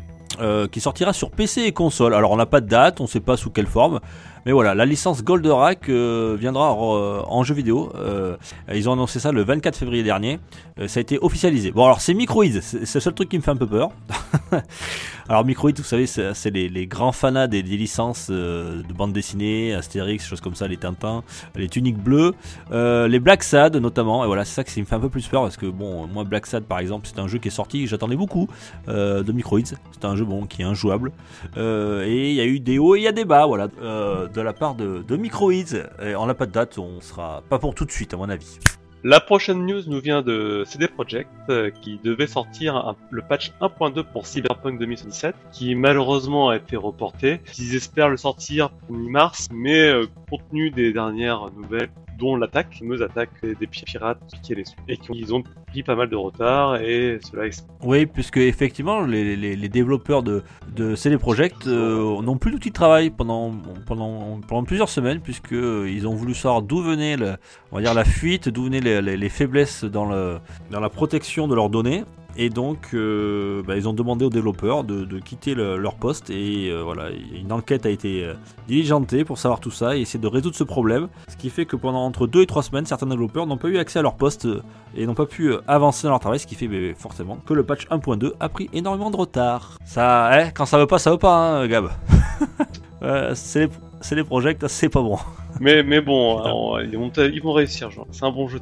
qui 0.72 0.80
sortira 0.80 1.12
sur 1.14 1.30
PC 1.30 1.62
et 1.64 1.72
console. 1.72 2.14
Alors 2.16 2.32
on 2.32 2.38
n'a 2.38 2.46
pas 2.46 2.62
de 2.62 2.68
date, 2.68 3.00
on 3.02 3.04
ne 3.04 3.10
sait 3.10 3.20
pas 3.20 3.36
sous 3.38 3.50
quelle 3.52 3.68
forme, 3.68 4.00
mais 4.46 4.52
voilà, 4.52 4.74
la 4.74 4.86
licence 4.86 5.24
Goldorak 5.24 5.88
euh, 5.90 6.36
viendra 6.40 6.72
euh, 6.72 7.22
en 7.28 7.44
jeu 7.44 7.54
vidéo. 7.54 7.92
Euh, 7.96 8.38
ils 8.74 8.90
ont 8.90 8.94
annoncé 8.94 9.20
ça 9.20 9.32
le 9.32 9.44
24 9.44 9.78
février 9.78 10.04
dernier. 10.04 10.40
Ça 10.88 11.00
a 11.00 11.02
été 11.02 11.20
officialisé. 11.22 11.72
Bon, 11.72 11.86
alors 11.86 12.02
c'est 12.02 12.16
Microids, 12.16 12.60
c'est 12.62 12.80
le 12.80 12.86
seul 13.00 13.14
truc 13.14 13.30
qui 13.30 13.38
me 13.38 13.44
fait 13.44 13.52
un 13.52 13.56
peu 13.56 13.68
peur. 13.68 13.92
alors 15.30 15.46
Microids, 15.46 15.74
vous 15.78 15.84
savez, 15.84 16.08
c'est 16.08 16.50
les, 16.50 16.88
grands 16.88 17.12
fanats 17.12 17.46
des, 17.46 17.62
licences 17.62 18.32
de 18.32 18.94
bande 18.96 19.14
dessinée, 19.14 19.76
Astérix, 19.76 20.26
choses 20.26 20.42
comme 20.42 20.56
ça, 20.56 20.68
les 20.68 20.78
Tintins, 20.78 21.24
les 21.56 21.68
Tuniques 21.68 22.00
Bleues, 22.00 22.34
les 22.72 23.20
Black 23.20 23.44
Sad 23.44 23.76
notamment. 23.76 24.24
Et 24.24 24.28
voilà, 24.28 24.44
c'est 24.44 24.56
ça 24.56 24.64
qui 24.64 24.80
me 24.80 24.86
fait 24.86 24.96
un 24.96 25.00
peu 25.00 25.10
plus 25.10 25.28
peur 25.28 25.44
parce 25.44 25.58
que 25.58 25.68
bon, 25.68 26.08
moi 26.08 26.24
Black 26.24 26.48
Sad 26.48 26.64
par 26.64 26.80
exemple, 26.80 27.08
c'est 27.08 27.20
un 27.20 27.28
jeu 27.28 27.38
qui 27.38 27.50
est 27.50 27.52
sorti, 27.52 27.86
j'attendais 27.86 28.16
beaucoup 28.16 28.48
de 28.88 29.32
Microids. 29.32 29.60
C'est 29.66 30.06
un 30.06 30.16
jeu 30.16 30.26
bon 30.26 30.48
qui 30.48 30.64
est 30.64 30.66
injouable. 30.66 31.12
Et 31.58 32.30
il 32.32 32.36
y 32.36 32.42
a 32.42 32.46
eu 32.46 32.60
des 32.60 32.80
hauts 32.80 32.96
et 32.96 33.00
il 33.00 33.04
y 33.04 33.08
a 33.08 33.12
des 33.12 33.26
bas, 33.26 33.46
voilà, 33.46 33.68
de 34.34 34.42
la 34.42 34.54
part 34.54 34.76
de, 34.76 35.04
de. 35.04 36.06
Et 36.06 36.16
on 36.16 36.26
n'a 36.26 36.34
pas 36.34 36.46
de 36.46 36.52
date, 36.52 36.78
on 36.78 37.02
sera 37.02 37.44
pas 37.50 37.60
pour 37.60 37.76
tout 37.76 37.86
de 37.86 37.92
suite, 37.92 38.14
à 38.14 38.18
mon 38.18 38.30
avis. 38.30 38.60
La 39.04 39.20
prochaine 39.20 39.66
news 39.66 39.82
nous 39.88 40.00
vient 40.00 40.22
de 40.22 40.64
CD 40.68 40.88
Projekt 40.88 41.28
euh, 41.50 41.72
qui 41.72 42.00
devait 42.04 42.28
sortir 42.28 42.96
le 43.10 43.24
patch 43.24 43.52
1.2 43.60 44.04
pour 44.04 44.28
Cyberpunk 44.28 44.78
2077 44.78 45.36
qui 45.52 45.74
malheureusement 45.74 46.50
a 46.50 46.58
été 46.58 46.76
reporté. 46.76 47.42
Ils 47.58 47.76
espèrent 47.76 48.10
le 48.10 48.18
sortir 48.18 48.70
pour 48.70 48.96
mi-mars 48.96 49.50
mais 49.52 49.90
euh, 49.90 50.06
compte 50.30 50.48
tenu 50.52 50.70
des 50.70 50.94
dernières 50.94 51.50
nouvelles 51.52 51.90
dont 52.22 52.36
l'attaque, 52.38 52.68
la 52.74 52.80
fameuse 52.80 53.02
attaque 53.02 53.32
des 53.44 53.68
pirates 53.68 54.22
qui 54.44 54.54
les 54.56 54.64
et 54.88 54.96
qui 54.98 55.12
ont, 55.12 55.16
pris 55.68 55.84
pas 55.84 55.96
mal 55.96 56.10
de 56.10 56.16
retard 56.16 56.76
et 56.82 57.20
cela 57.30 57.46
explique 57.48 57.72
Oui, 57.84 58.06
puisque 58.06 58.38
effectivement, 58.38 59.02
les, 59.02 59.36
les- 59.36 59.56
développeurs 59.70 60.22
de, 60.22 60.44
de 60.76 60.96
CD 60.96 61.18
Projekt 61.18 61.66
euh, 61.68 62.22
n'ont 62.22 62.38
plus 62.38 62.52
d'outils 62.52 62.70
de 62.70 62.74
travail 62.74 63.10
pendant, 63.10 63.52
pendant, 63.88 64.40
pendant 64.48 64.64
plusieurs 64.64 64.90
semaines, 64.90 65.20
puisque 65.22 65.54
euh, 65.54 65.90
ont 66.08 66.14
voulu 66.14 66.34
savoir 66.34 66.62
d'où 66.62 66.82
venait, 66.82 67.18
le- 67.18 67.36
on 67.72 67.78
va 67.78 67.82
dire, 67.82 67.94
la 67.94 68.06
fuite, 68.06 68.50
d'où 68.50 68.66
venaient 68.66 68.82
les- 69.02 69.18
les 69.18 69.30
faiblesses 69.30 69.84
dans, 69.84 70.06
le, 70.06 70.38
dans 70.70 70.80
la 70.80 70.90
protection 70.90 71.48
de 71.48 71.56
leurs 71.56 71.70
données. 71.70 72.04
Et 72.38 72.50
donc, 72.50 72.90
euh, 72.94 73.62
bah, 73.64 73.76
ils 73.76 73.88
ont 73.90 73.94
demandé 73.94 74.24
aux 74.26 74.30
développeurs 74.30 74.84
de, 74.84 75.20
quitter 75.20 75.54
le- 75.54 75.78
leur 75.78 75.96
poste. 75.96 76.30
Et 76.30 76.70
euh, 76.72 76.82
voilà, 76.84 77.10
une 77.34 77.52
enquête 77.52 77.86
a 77.86 77.90
été 77.90 78.24
euh, 78.26 78.34
diligentée 78.68 79.26
pour 79.26 79.38
savoir 79.38 79.60
tout 79.60 79.72
ça 79.72 79.98
et 79.98 80.02
essayer 80.02 80.20
de 80.20 80.28
résoudre 80.28 80.56
ce 80.56 80.64
problème. 80.64 81.08
Ce 81.28 81.36
qui 81.36 81.50
fait 81.50 81.66
que 81.66 81.76
pendant 81.76 82.06
entre 82.06 82.28
2 82.28 82.42
et 82.42 82.46
3 82.46 82.64
semaines, 82.64 82.86
certains 82.86 83.08
développeurs 83.08 83.46
n'ont 83.48 83.58
pas 83.58 83.68
eu 83.68 83.78
accès 83.78 84.00
à 84.00 84.02
leur 84.02 84.16
poste 84.16 84.48
et 84.96 85.06
n'ont 85.06 85.14
pas 85.14 85.26
pu 85.26 85.54
avancer 85.68 86.04
dans 86.08 86.12
leur 86.12 86.20
travail. 86.20 86.40
Ce 86.40 86.48
qui 86.48 86.56
fait 86.56 86.68
bah, 86.68 86.96
forcément 86.98 87.38
que 87.46 87.54
le 87.54 87.64
patch 87.64 87.88
1.2 87.88 88.34
a 88.40 88.50
pris 88.50 88.70
énormément 88.74 89.12
de 89.12 89.18
retard. 89.18 89.78
Ça, 89.86 90.32
eh, 90.48 90.52
quand 90.54 90.66
ça 90.66 90.78
veut 90.78 90.88
pas, 90.88 91.00
ça 91.00 91.12
veut 91.12 91.18
pas, 91.18 91.36
hein, 91.62 91.68
Gab. 91.68 91.90
C'est 93.34 93.68
les, 94.12 94.16
les 94.16 94.24
projets, 94.24 94.58
c'est 94.68 94.90
pas 94.90 95.02
bon. 95.02 95.18
Mais, 95.62 95.84
mais 95.84 96.02
bon, 96.02 96.40
alors, 96.40 96.82
ils, 96.82 96.98
vont, 96.98 97.12
ils 97.16 97.42
vont 97.42 97.54
réussir. 97.54 97.92
C'est 98.10 98.26
un 98.26 98.32
bon 98.32 98.48
jeu 98.48 98.60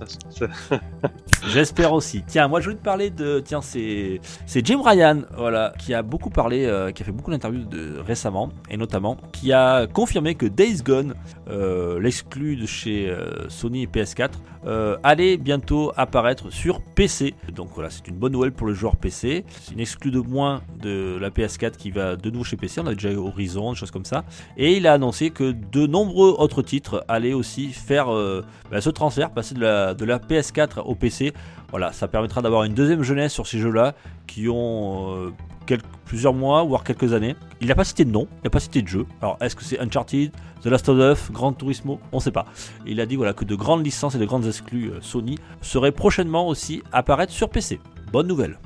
J'espère 1.48 1.94
aussi. 1.94 2.24
Tiens, 2.28 2.50
moi 2.50 2.60
je 2.60 2.66
voulais 2.66 2.78
te 2.78 2.84
parler 2.84 3.10
de. 3.10 3.40
Tiens, 3.40 3.62
c'est 3.62 4.20
Jim 4.66 4.82
Ryan, 4.84 5.22
voilà, 5.38 5.72
qui 5.80 5.94
a 5.94 6.02
beaucoup 6.02 6.30
parlé, 6.30 6.66
euh, 6.66 6.92
qui 6.92 7.02
a 7.02 7.06
fait 7.06 7.14
beaucoup 7.14 7.32
d'interviews 7.32 7.66
récemment, 8.06 8.50
et 8.70 8.76
notamment 8.76 9.16
qui 9.32 9.54
a 9.54 9.88
confirmé 9.88 10.36
que 10.36 10.46
Days 10.46 10.82
Gone, 10.84 11.16
euh, 11.50 12.02
l'exclu 12.02 12.58
de 12.58 12.66
chez 12.66 13.10
euh, 13.10 13.48
Sony 13.48 13.84
et 13.84 13.88
PS4, 13.88 14.32
euh, 14.66 14.98
allait 15.04 15.38
bientôt 15.38 15.94
apparaître 15.96 16.52
sur 16.52 16.82
PC. 16.82 17.34
Donc 17.56 17.70
voilà, 17.74 17.90
c'est 17.90 18.08
une 18.10 18.18
bonne 18.18 18.34
nouvelle 18.34 18.52
pour 18.52 18.68
le 18.68 18.74
joueur 18.74 18.98
PC. 18.98 19.46
C'est 19.62 19.74
une 19.74 19.80
exclue 19.80 20.12
de 20.12 20.20
moins 20.20 20.62
de 20.82 21.18
la 21.20 21.30
PS4 21.30 21.78
qui 21.78 21.92
va 21.92 22.18
de 22.18 22.30
nouveau 22.30 22.44
chez 22.44 22.58
PC. 22.58 22.82
On 22.82 22.88
a 22.88 22.94
déjà 22.94 23.12
eu 23.12 23.16
Horizon, 23.16 23.72
des 23.72 23.78
choses 23.78 23.92
comme 23.92 24.06
ça. 24.06 24.26
Et 24.58 24.76
il 24.76 24.86
a 24.86 24.94
annoncé 24.94 25.30
que 25.30 25.52
de 25.72 25.88
nombreux 25.88 26.36
autres 26.38 26.62
titres 26.62 26.89
allaient 27.08 27.34
aussi 27.34 27.70
faire 27.70 28.14
euh, 28.14 28.44
bah, 28.72 28.82
ce 28.82 28.90
transfert, 28.90 29.32
passer 29.32 29.56
de 29.56 29.62
la, 29.62 29.94
de 29.94 30.06
la 30.06 30.20
PS4 30.20 30.82
au 30.86 30.96
PC. 30.96 31.34
Voilà, 31.72 31.92
ça 31.92 32.08
permettra 32.08 32.42
d'avoir 32.42 32.64
une 32.64 32.74
deuxième 32.74 33.04
jeunesse 33.04 33.34
sur 33.34 33.46
ces 33.46 33.60
jeux-là 33.60 33.94
qui 34.26 34.50
ont 34.50 35.16
euh, 35.16 35.32
quelques, 35.66 35.86
plusieurs 36.06 36.34
mois, 36.34 36.64
voire 36.64 36.84
quelques 36.84 37.14
années. 37.14 37.36
Il 37.62 37.68
n'a 37.68 37.76
pas 37.76 37.84
cité 37.84 38.06
de 38.06 38.12
nom, 38.12 38.28
il 38.42 38.46
n'a 38.46 38.50
pas 38.50 38.60
cité 38.60 38.82
de 38.82 38.88
jeu. 38.88 39.06
Alors, 39.22 39.38
est-ce 39.40 39.56
que 39.56 39.64
c'est 39.64 39.80
Uncharted, 39.80 40.32
The 40.64 40.66
Last 40.66 40.90
of 40.90 40.98
Us, 40.98 41.32
Gran 41.32 41.54
Turismo? 41.54 42.00
On 42.12 42.18
ne 42.18 42.22
sait 42.22 42.32
pas. 42.32 42.46
Il 42.88 43.00
a 43.02 43.06
dit 43.06 43.16
voilà, 43.16 43.34
que 43.34 43.46
de 43.46 43.56
grandes 43.56 43.86
licences 43.86 44.16
et 44.16 44.20
de 44.20 44.26
grandes 44.26 44.48
exclus 44.48 44.90
euh, 44.90 45.02
Sony 45.02 45.38
seraient 45.62 45.92
prochainement 45.92 46.48
aussi 46.48 46.82
apparaître 46.92 47.32
sur 47.32 47.50
PC. 47.50 47.80
Bonne 48.12 48.28
nouvelle. 48.28 48.58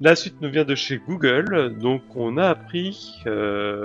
La 0.00 0.14
suite 0.14 0.36
nous 0.40 0.48
vient 0.48 0.64
de 0.64 0.76
chez 0.76 1.00
Google, 1.08 1.76
donc 1.80 2.02
on 2.14 2.36
a 2.36 2.50
appris, 2.50 3.20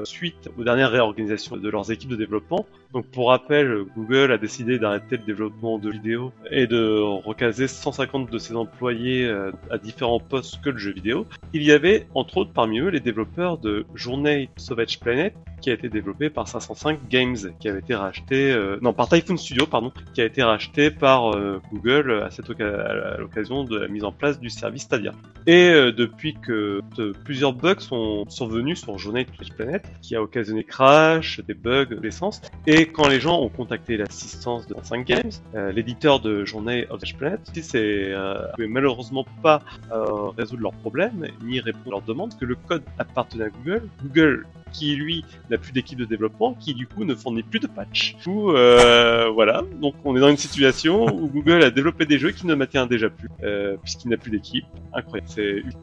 suite 0.04 0.48
aux 0.56 0.64
dernières 0.64 0.92
réorganisations 0.92 1.58
de 1.58 1.70
leurs 1.70 1.90
équipes 1.90 2.12
de 2.12 2.16
développement, 2.16 2.68
Donc 2.94 3.08
pour 3.08 3.30
rappel, 3.30 3.86
Google 3.98 4.32
a 4.32 4.38
décidé 4.38 4.78
d'arrêter 4.78 5.18
le 5.18 5.24
développement 5.24 5.80
de 5.80 5.90
vidéos 5.90 6.32
et 6.52 6.68
de 6.68 7.00
recaser 7.26 7.68
150 7.68 8.30
de 8.30 8.38
ses 8.38 8.56
employés 8.56 9.26
euh, 9.26 9.52
à 9.72 9.80
différents 9.80 10.20
postes 10.20 10.62
que 10.62 10.70
le 10.70 10.78
jeu 10.78 10.92
vidéo. 10.94 11.26
Il 11.54 11.64
y 11.64 11.72
avait 11.72 12.06
entre 12.14 12.38
autres 12.38 12.54
parmi 12.54 12.80
eux 12.80 12.90
les 12.90 13.00
développeurs 13.00 13.58
de 13.58 13.88
Journée 13.96 14.50
Sauvage 14.58 15.00
Planet 15.00 15.34
qui 15.60 15.72
a 15.72 15.74
été 15.74 15.88
développé 15.90 16.30
par 16.30 16.48
505 16.48 17.08
Games, 17.10 17.38
qui 17.60 17.70
avait 17.70 17.80
été 17.80 17.96
racheté, 17.96 18.52
euh, 18.52 18.78
non 18.82 18.92
par 18.94 19.08
Typhoon 19.08 19.38
Studio 19.38 19.66
pardon, 19.66 19.92
qui 20.14 20.22
a 20.22 20.26
été 20.26 20.44
racheté 20.44 20.92
par 20.92 21.36
euh, 21.36 21.62
Google 21.72 22.22
à 22.24 22.30
cette 22.30 22.44
à 22.62 23.18
l'occasion 23.18 23.64
de 23.64 23.80
la 23.80 23.88
mise 23.88 24.04
en 24.04 24.12
place 24.12 24.40
du 24.40 24.50
service 24.50 24.84
Stadia. 24.84 25.14
Et 25.48 25.72
depuis 25.96 26.36
que 26.36 26.82
plusieurs 27.24 27.54
bugs 27.54 27.80
sont 27.80 28.26
survenus 28.30 28.82
sur 28.82 28.98
Journée 28.98 29.26
Sauvage 29.32 29.56
Planet, 29.56 29.84
qui 30.02 30.16
a 30.16 30.22
occasionné 30.22 30.64
crash, 30.64 31.42
des 31.48 31.54
bugs, 31.54 31.88
l'essence, 32.02 32.42
et 32.68 32.83
quand 32.88 33.08
les 33.08 33.20
gens 33.20 33.40
ont 33.42 33.50
contacté 33.50 33.98
l'assistance 33.98 34.68
de 34.68 34.76
5 34.82 35.06
Games, 35.06 35.32
euh, 35.56 35.72
l'éditeur 35.72 36.20
de 36.20 36.46
Journée 36.46 36.88
of 36.90 37.02
the 37.02 37.16
Planet, 37.16 37.40
c'est 37.54 38.12
euh, 38.12 38.48
malheureusement 38.58 39.26
pas 39.42 39.62
euh, 39.92 40.30
résoudre 40.38 40.64
leurs 40.64 40.74
problèmes 40.74 41.28
ni 41.44 41.60
répondre 41.60 41.88
à 41.88 41.92
leurs 41.92 42.02
demandes, 42.02 42.30
parce 42.30 42.40
que 42.40 42.46
le 42.46 42.56
code 42.56 42.84
appartenait 42.98 43.46
à 43.46 43.50
Google. 43.50 43.90
Google 44.04 44.46
qui 44.74 44.96
lui 44.96 45.24
n'a 45.50 45.58
plus 45.58 45.72
d'équipe 45.72 45.98
de 45.98 46.06
développement, 46.06 46.56
qui 46.60 46.74
du 46.74 46.88
coup 46.88 47.06
ne 47.06 47.16
fournit 47.16 47.44
plus 47.44 47.60
de 47.60 47.68
patch. 47.68 48.16
Du 48.18 48.24
coup, 48.24 48.52
euh, 48.52 49.30
voilà, 49.30 49.64
donc 49.82 49.94
on 50.04 50.18
est 50.18 50.20
dans 50.20 50.30
une 50.30 50.38
situation 50.38 51.06
où 51.14 51.28
Google 51.28 51.64
a 51.64 51.70
développé 51.70 52.06
des 52.06 52.18
jeux 52.18 52.32
qui 52.32 52.46
ne 52.48 52.56
maintiennent 52.56 52.88
déjà 52.88 53.10
plus, 53.10 53.30
euh, 53.44 53.78
puisqu'il 53.82 54.10
n'a 54.10 54.18
plus 54.18 54.32
d'équipe. 54.32 54.66
Incroyable. 54.94 55.30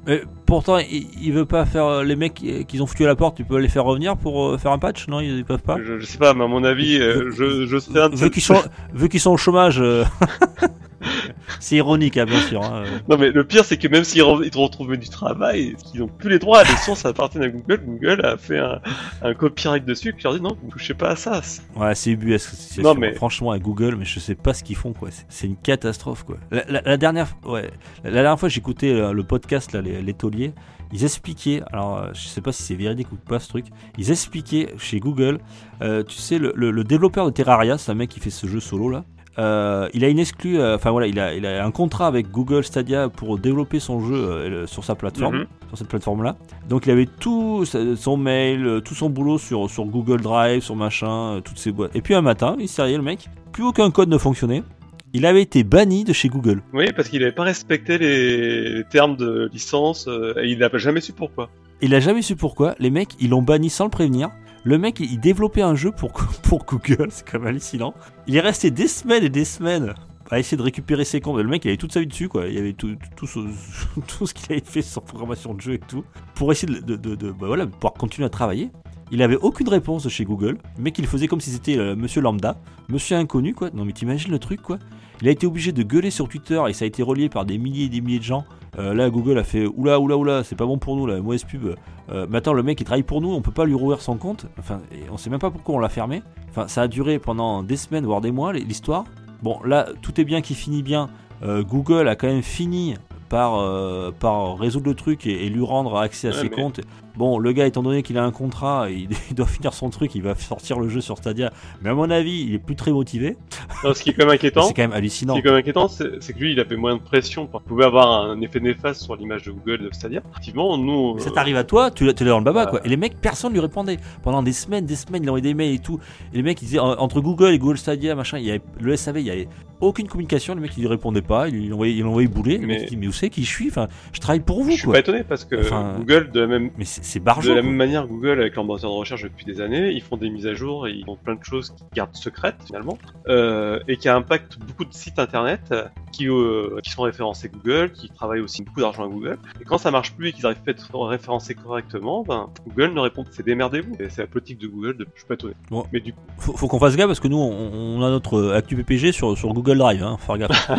Mais 0.07 0.23
pourtant, 0.47 0.79
il, 0.79 1.07
il, 1.23 1.33
veut 1.33 1.47
pas 1.47 1.65
faire 1.65 2.03
les 2.03 2.17
mecs 2.17 2.35
qui 2.35 2.81
ont 2.81 2.87
foutu 2.87 3.05
à 3.05 3.07
la 3.07 3.17
porte, 3.17 3.37
tu 3.37 3.45
peux 3.45 3.59
les 3.59 3.69
faire 3.69 3.85
revenir 3.85 4.17
pour 4.17 4.61
faire 4.61 4.73
un 4.73 4.79
patch 4.79 5.09
Non, 5.09 5.21
ils, 5.21 5.45
peuvent 5.45 5.63
pas? 5.63 5.79
Je, 5.83 5.99
je, 5.99 6.07
sais 6.07 6.19
pas, 6.19 6.35
mais 6.35 6.45
à 6.45 6.49
mon 6.49 6.65
avis, 6.65 6.89
euh, 6.99 7.30
je, 7.30 7.66
je 7.66 7.78
serais 7.78 8.01
un 8.01 8.09
de 8.09 8.16
vu 8.16 8.30
qu'ils 8.30 8.43
sont, 8.43 8.62
vu 8.95 9.09
qu'ils 9.09 9.20
sont 9.20 9.30
au 9.32 9.36
chômage. 9.36 9.82
c'est 11.61 11.76
ironique, 11.76 12.16
hein, 12.16 12.26
bien 12.26 12.41
sûr. 12.41 12.62
Hein. 12.62 12.84
Non, 13.09 13.16
mais 13.18 13.30
le 13.30 13.45
pire, 13.45 13.64
c'est 13.64 13.76
que 13.76 13.88
même 13.88 14.05
s'ils 14.05 14.22
re- 14.22 14.47
ils 14.47 14.57
retrouvent 14.59 14.97
du 14.97 15.09
travail, 15.09 15.74
qu'ils 15.84 16.01
n'ont 16.01 16.09
plus 16.09 16.28
les 16.30 16.38
droits, 16.38 16.62
les 16.62 16.76
sources 16.76 17.05
appartiennent 17.05 17.43
à 17.45 17.49
Google. 17.49 17.80
Google 17.86 18.24
a 18.24 18.36
fait 18.36 18.59
un, 18.59 18.80
un 19.22 19.34
copyright 19.34 19.84
dessus 19.84 20.14
qui 20.14 20.24
leur 20.24 20.34
dit 20.34 20.41
non, 20.43 20.57
vous 20.62 20.70
touchez 20.70 20.95
pas 20.95 21.11
à 21.11 21.16
ça. 21.16 21.41
C'est- 21.43 21.62
Ouais, 21.76 21.95
c'est 21.95 22.11
ubuesque. 22.11 22.51
cette 22.51 22.59
situation. 22.61 22.95
Non, 22.95 23.01
mais- 23.01 23.14
Franchement, 23.14 23.51
à 23.51 23.59
Google, 23.59 23.97
mais 23.97 24.05
je 24.05 24.20
sais 24.20 24.34
pas 24.34 24.53
ce 24.55 24.62
qu'ils 24.62 24.76
font, 24.76 24.93
quoi. 24.93 25.11
C'est- 25.11 25.24
C'est 25.28 25.47
une 25.47 25.57
catastrophe, 25.57 26.24
quoi. 26.24 26.36
La, 26.51 26.64
la- 26.68 26.82
la 26.82 26.97
dernière, 26.97 27.28
ouais, 27.45 27.70
la, 28.05 28.11
la 28.11 28.22
dernière 28.22 28.38
fois, 28.41 28.49
j'écoutais 28.49 28.93
euh, 28.93 29.12
le 29.12 29.22
podcast, 29.24 29.72
là, 29.72 29.80
les, 29.80 30.03
les 30.03 30.14
tauliers. 30.14 30.53
Ils 30.93 31.05
expliquaient, 31.05 31.62
alors 31.72 31.99
euh, 31.99 32.11
je 32.14 32.26
sais 32.26 32.41
pas 32.41 32.53
si 32.53 32.62
c'est 32.62 32.74
véridique 32.74 33.11
ou 33.12 33.16
pas 33.16 33.38
ce 33.38 33.49
truc, 33.49 33.66
ils 33.99 34.11
expliquaient 34.11 34.74
chez 34.78 34.99
Google, 35.01 35.38
euh, 35.82 36.03
tu 36.03 36.16
sais, 36.16 36.38
le, 36.38 36.53
le- 36.57 36.70
le 36.70 36.84
développeur 36.84 37.26
de 37.26 37.30
Terraria, 37.30 37.78
c'est 37.78 37.93
un 37.93 37.95
mec 37.95 38.11
qui 38.11 38.20
fait 38.20 38.30
ce 38.30 38.47
jeu 38.47 38.59
solo 38.61 38.88
là, 38.91 39.05
euh, 39.38 39.88
il 39.95 40.05
a 40.05 40.09
une 40.09 40.18
exclue, 40.18 40.61
enfin 40.61 40.91
voilà, 40.91 41.07
il 41.07 41.18
a, 41.20 41.34
il 41.34 41.47
a 41.47 41.64
un 41.64 41.70
contrat 41.70 42.09
avec 42.09 42.30
Google 42.30 42.64
Stadia 42.64 43.09
pour 43.09 43.38
développer 43.38 43.78
son 43.78 44.01
jeu 44.01 44.66
sur 44.66 44.82
sa 44.84 44.97
plateforme, 44.97 45.36
Mhm. 45.38 45.47
sur 45.68 45.78
cette 45.78 45.88
plateforme 45.88 46.24
là. 46.24 46.36
Donc 46.68 46.86
il 46.86 46.91
avait 46.91 47.07
tout 47.07 47.64
son 47.64 48.16
mail, 48.16 48.80
tout 48.84 48.95
son 48.95 49.09
boulot 49.09 49.38
sur, 49.38 49.70
sur 49.70 49.84
Google 49.84 50.20
Drive, 50.20 50.62
sur 50.64 50.74
machin, 50.74 51.41
toutes 51.45 51.59
ces 51.59 51.70
boîtes. 51.70 51.95
Et 51.95 52.03
puis 52.03 52.14
un 52.14 52.22
matin, 52.22 52.57
il 52.59 52.68
s'est 52.68 52.82
réveillé 52.82 52.99
le 52.99 53.05
mec, 53.05 53.28
plus 53.53 53.62
aucun 53.64 53.91
code 53.93 54.09
ne 54.09 54.18
fonctionnait. 54.18 54.64
Il 55.13 55.27
avait 55.27 55.43
été 55.43 55.65
banni 55.65 56.05
de 56.05 56.13
chez 56.13 56.29
Google. 56.29 56.63
Oui, 56.73 56.87
parce 56.95 57.09
qu'il 57.09 57.21
n'avait 57.21 57.33
pas 57.33 57.43
respecté 57.43 57.99
les, 57.99 58.75
les 58.75 58.85
termes 58.85 59.17
de 59.17 59.49
licence 59.53 60.07
euh, 60.09 60.35
et 60.43 60.49
il 60.51 60.59
n'a 60.59 60.71
jamais 60.79 61.01
su 61.01 61.13
pourquoi. 61.13 61.51
Il 61.83 61.95
a 61.95 62.01
jamais 62.01 62.23
su 62.23 62.37
pourquoi. 62.37 62.75
Les 62.79 62.91
mecs, 62.91 63.11
ils 63.21 63.31
l'ont 63.31 63.43
banni 63.43 63.71
sans 63.71 63.85
le 63.85 63.91
prévenir. 63.91 64.31
Le 64.63 64.79
mec, 64.79 65.01
il 65.01 65.19
développait 65.19 65.63
un 65.63 65.75
jeu 65.75 65.91
pour, 65.91 66.13
pour 66.43 66.65
Google, 66.65 67.09
c'est 67.11 67.29
quand 67.29 67.39
même 67.41 67.49
hallucinant. 67.49 67.95
Il 68.27 68.37
est 68.37 68.41
resté 68.41 68.71
des 68.71 68.87
semaines 68.87 69.25
et 69.25 69.31
des 69.31 69.45
semaines 69.45 69.95
à 70.31 70.39
essayer 70.39 70.57
de 70.57 70.63
récupérer 70.63 71.05
ses 71.05 71.21
comptes. 71.21 71.39
Le 71.39 71.49
mec, 71.49 71.65
il 71.65 71.69
avait 71.69 71.77
toute 71.77 71.93
sa 71.93 71.99
vie 72.01 72.07
dessus, 72.07 72.29
quoi. 72.29 72.47
Il 72.47 72.57
avait 72.59 72.75
tout, 72.75 72.95
tout, 73.17 73.27
ce, 73.27 73.41
tout 74.07 74.27
ce 74.29 74.35
qu'il 74.35 74.53
avait 74.53 74.63
fait 74.65 74.83
sur 74.83 75.03
programmation 75.03 75.55
de 75.55 75.61
jeu 75.61 75.73
et 75.73 75.79
tout. 75.81 76.05
Pour 76.37 76.53
essayer 76.53 76.73
de, 76.73 76.79
de, 76.81 76.95
de- 76.97 77.15
de- 77.17 77.31
bah 77.33 77.47
voilà, 77.49 77.67
pouvoir 77.67 77.95
continuer 77.95 78.27
à 78.27 78.31
travailler. 78.31 78.71
Il 79.11 79.23
avait 79.23 79.37
aucune 79.39 79.69
réponse 79.69 80.05
de 80.05 80.09
chez 80.09 80.25
Google. 80.25 80.59
Le 80.77 80.83
mec, 80.85 80.97
il 80.99 81.07
faisait 81.09 81.27
comme 81.27 81.41
si 81.41 81.51
c'était 81.51 81.77
euh, 81.77 81.97
monsieur 81.97 82.21
lambda, 82.21 82.61
monsieur 82.89 83.17
inconnu, 83.17 83.55
quoi. 83.55 83.71
Non, 83.75 83.85
mais 83.85 83.93
t'imagines 83.93 84.31
le 84.31 84.39
truc, 84.39 84.63
quoi. 84.63 84.79
Il 85.23 85.29
a 85.29 85.31
été 85.31 85.47
obligé 85.47 85.73
de 85.73 85.83
gueuler 85.83 86.11
sur 86.11 86.29
Twitter 86.29 86.61
et 86.68 86.73
ça 86.73 86.85
a 86.85 86.89
été 86.89 87.03
relié 87.03 87.29
par 87.29 87.45
des 87.45 87.59
milliers 87.59 87.85
et 87.85 87.89
des 87.89 88.01
milliers 88.01 88.18
de 88.18 88.25
gens. 88.25 88.45
Euh, 88.79 88.95
là, 88.95 89.11
Google 89.11 89.37
a 89.39 89.45
fait 89.45 89.66
oula, 89.66 90.01
oula, 90.01 90.16
oula, 90.16 90.45
c'est 90.45 90.57
pas 90.57 90.64
bon 90.64 90.79
pour 90.79 90.97
nous, 90.97 91.07
la 91.07 91.21
mauvaise 91.21 91.45
pub. 91.45 91.75
Euh, 92.11 92.27
mais 92.31 92.39
attends, 92.39 92.55
le 92.55 92.62
mec 92.62 92.81
il 92.81 92.85
travaille 92.85 93.03
pour 93.03 93.21
nous, 93.21 93.31
on 93.31 93.43
peut 93.43 93.51
pas 93.53 93.64
lui 93.66 93.75
rouvrir 93.75 94.01
son 94.01 94.16
compte. 94.16 94.47
Enfin, 94.59 94.81
et 94.93 95.03
on 95.12 95.16
sait 95.18 95.29
même 95.29 95.39
pas 95.41 95.51
pourquoi 95.51 95.75
on 95.75 95.79
l'a 95.79 95.89
fermé. 95.91 96.23
Enfin, 96.49 96.68
ça 96.68 96.83
a 96.83 96.89
duré 96.89 97.18
pendant 97.18 97.62
des 97.62 97.77
semaines, 97.77 98.07
voire 98.07 98.21
des 98.21 98.31
mois, 98.31 98.53
l'histoire. 98.53 99.05
Bon, 99.43 99.59
là, 99.64 99.89
tout 100.03 100.18
est 100.21 100.25
bien 100.25 100.41
qui 100.41 100.55
finit 100.55 100.83
bien. 100.83 101.09
Euh, 101.43 101.62
Google 101.62 102.09
a 102.09 102.16
quand 102.16 102.27
même 102.29 102.43
fini 102.43 102.95
par, 103.29 103.59
euh, 103.59 104.11
par 104.11 104.59
résoudre 104.59 104.89
le 104.89 104.95
truc 104.95 105.27
et, 105.27 105.47
et 105.47 105.49
lui 105.51 105.64
rendre 105.64 105.97
accès 105.99 106.29
à 106.29 106.31
Ouais, 106.31 106.37
ses 106.37 106.43
mais- 106.49 106.57
comptes. 106.57 106.81
Bon, 107.21 107.39
le 107.39 107.53
gars, 107.53 107.66
étant 107.66 107.83
donné 107.83 108.03
qu'il 108.03 108.16
a 108.16 108.25
un 108.25 108.31
contrat, 108.33 108.87
il, 108.91 109.09
il 109.29 109.35
doit 109.37 109.47
finir 109.47 109.75
son 109.75 109.91
truc, 109.91 110.14
il 110.14 110.23
va 110.23 110.35
sortir 110.35 110.81
le 110.81 110.89
jeu 110.89 111.03
sur 111.03 111.18
Stadia. 111.18 111.53
Mais 111.83 111.91
à 111.91 111.95
mon 111.95 112.09
avis, 112.11 112.47
il 112.49 112.55
est 112.55 112.59
plus 112.59 112.77
très 112.77 112.93
motivé. 112.93 113.37
Non, 113.85 113.93
ce 113.93 114.03
qui 114.03 114.09
est 114.09 114.12
quand 114.14 114.25
même 114.25 114.35
inquiétant, 114.35 114.62
C'est 114.62 114.73
quand 114.73 114.83
même 114.83 114.93
ce 114.93 114.97
hallucinant. 114.97 115.35
qui 115.35 115.41
est 115.41 115.43
quand 115.43 115.51
même 115.51 115.59
inquiétant, 115.59 115.87
c'est 115.89 116.33
que 116.33 116.39
lui, 116.39 116.53
il 116.53 116.61
avait 116.61 116.77
moins 116.77 116.97
de 116.97 117.03
pression. 117.03 117.47
Il 117.53 117.61
pouvait 117.68 117.85
avoir 117.85 118.23
un 118.31 118.41
effet 118.41 118.59
néfaste 118.59 119.03
sur 119.03 119.16
l'image 119.16 119.43
de 119.43 119.51
Google 119.53 119.85
de 119.89 119.91
Stadia. 119.95 120.23
Effectivement, 120.33 120.79
nous, 120.79 121.14
Mais 121.16 121.21
ça 121.21 121.29
euh, 121.29 121.33
t'arrive 121.35 121.57
à 121.57 121.64
toi, 121.64 121.91
tu 121.91 122.07
l'as 122.07 122.14
dans 122.14 122.39
le 122.39 122.45
baba 122.45 122.62
Euh. 122.62 122.66
quoi. 122.71 122.81
Et 122.87 122.89
les 122.89 122.97
mecs, 122.97 123.21
personne 123.21 123.53
lui 123.53 123.61
répondait. 123.61 123.99
Pendant 124.23 124.43
des 124.43 124.53
semaines, 124.55 124.87
des 124.87 124.97
semaines, 124.97 125.23
il 125.23 125.29
envoyait 125.29 125.43
des 125.43 125.53
mails 125.55 125.75
et 125.75 125.79
tout. 125.79 126.01
Et 126.33 126.37
les 126.39 126.43
mecs, 126.43 126.62
ils 126.62 126.64
disaient 126.64 126.79
en- 126.79 126.99
entre 126.99 127.21
Google 127.21 127.51
et 127.53 127.59
Google 127.59 127.77
Stadia, 127.77 128.14
machin, 128.14 128.39
il 128.39 128.47
y 128.47 128.51
avait 128.51 128.62
le 128.81 128.97
SAV, 128.97 129.21
il 129.21 129.27
y 129.27 129.31
avait 129.31 129.49
aucune 129.81 130.09
communication. 130.09 130.55
Le 130.55 130.61
mec, 130.62 130.73
il 130.77 130.81
lui 130.81 130.89
répondait 130.89 131.23
pas, 131.23 131.49
il 131.49 131.55
lui 131.66 131.73
envoyait, 131.73 131.95
il 131.97 132.05
envoyait 132.07 132.29
bouler. 132.29 132.57
Le 132.59 132.66
mec, 132.66 132.79
Mais- 132.81 132.85
il 132.85 132.89
dit, 132.91 132.97
mais 132.97 133.07
où 133.09 133.12
c'est? 133.12 133.29
Qui 133.31 133.45
je 133.45 133.49
suis? 133.51 133.68
Enfin, 133.68 133.89
je 134.12 134.21
travaille 134.21 134.41
pour 134.41 134.62
vous 134.62 134.71
je 134.71 134.77
suis 134.77 134.85
quoi. 134.85 134.95
pas 134.95 134.99
étonné 135.01 135.23
parce 135.25 135.45
que 135.45 135.57
Enfin, 135.61 135.95
Google, 135.99 136.31
de 136.33 136.41
la 136.41 136.47
même 136.47 136.71
Mais 136.79 136.85
c'est 137.11 137.21
De 137.21 137.25
la 137.27 137.35
quoi. 137.35 137.63
même 137.71 137.77
manière, 137.77 138.07
Google, 138.07 138.41
avec 138.41 138.55
leur 138.55 138.65
moteur 138.65 138.91
de 138.91 138.97
recherche 138.97 139.23
depuis 139.23 139.45
des 139.45 139.61
années, 139.61 139.91
ils 139.93 140.01
font 140.03 140.17
des 140.17 140.31
mises 140.31 140.47
à 140.47 140.55
jour, 140.55 140.87
et 140.87 140.93
ils 140.93 141.05
font 141.05 141.17
plein 141.17 141.35
de 141.35 141.45
choses 141.45 141.71
qui 141.77 141.85
gardent 141.95 142.15
secrètes 142.15 142.57
finalement, 142.65 142.97
euh, 143.29 143.81
et 143.89 143.97
qui 143.97 144.09
impactent 144.09 144.59
beaucoup 144.59 144.85
de 144.85 144.95
sites 144.95 145.19
internet 145.19 145.61
euh, 145.73 145.85
qui, 146.13 146.29
euh, 146.29 146.79
qui 146.83 146.91
sont 146.91 147.03
référencés 147.03 147.49
Google, 147.49 147.93
qui 147.93 148.09
travaillent 148.11 148.41
aussi 148.41 148.63
beaucoup 148.63 148.81
d'argent 148.81 149.05
à 149.05 149.09
Google. 149.09 149.39
Et 149.61 149.65
quand 149.65 149.79
ça 149.79 149.91
marche 149.91 150.13
plus 150.15 150.29
et 150.29 150.33
qu'ils 150.33 150.47
arrivent 150.47 150.59
pas 150.63 150.71
à 150.71 150.75
être 150.75 150.99
référencés 151.07 151.55
correctement, 151.55 152.23
ben, 152.23 152.49
Google 152.67 152.95
ne 152.95 153.01
répond 153.01 153.25
c'est 153.31 153.45
démerdez-vous. 153.45 153.93
C'est 154.09 154.23
la 154.23 154.27
politique 154.27 154.59
de 154.59 154.67
Google, 154.67 154.97
de... 154.97 155.07
je 155.15 155.21
suis 155.21 155.27
pas 155.29 155.35
étonné. 155.35 155.55
Bon. 155.71 155.85
Mais 155.93 156.01
du 156.01 156.13
coup, 156.13 156.21
Faut, 156.39 156.57
faut 156.57 156.69
qu'on 156.69 156.79
fasse 156.79 156.97
gaffe 156.97 157.07
parce 157.09 157.21
que 157.21 157.29
nous, 157.29 157.37
on, 157.39 157.99
on 157.99 158.03
a 158.03 158.11
notre 158.11 158.53
actu 158.53 158.77
PPG 158.77 159.13
sur, 159.13 159.37
sur 159.37 159.53
Google 159.53 159.79
Drive. 159.79 160.03
Hein, 160.03 160.17
faut 160.19 160.37
faire 160.37 160.49
gaffe. 160.49 160.71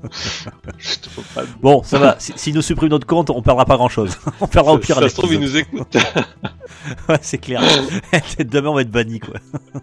bon, 1.62 1.82
ça 1.82 1.98
va. 1.98 2.16
Si- 2.18 2.32
S'ils 2.36 2.54
nous 2.54 2.62
suppriment 2.62 2.90
notre 2.90 3.06
compte, 3.06 3.30
on 3.30 3.42
perdra 3.42 3.64
pas 3.64 3.76
grand 3.76 3.88
chose. 3.88 4.16
on 4.40 4.46
perdra 4.46 4.72
au 4.72 4.78
pire 4.78 4.96
ça 4.96 5.08
se 5.08 5.14
trouve, 5.14 5.32
épisode. 5.32 5.39
Nous. 5.40 5.84
Ouais, 7.08 7.18
c'est 7.20 7.38
clair. 7.38 7.60
Demain, 8.38 8.70
on 8.70 8.74
va 8.74 8.82
être 8.82 8.90
banni, 8.90 9.20
quoi. 9.20 9.34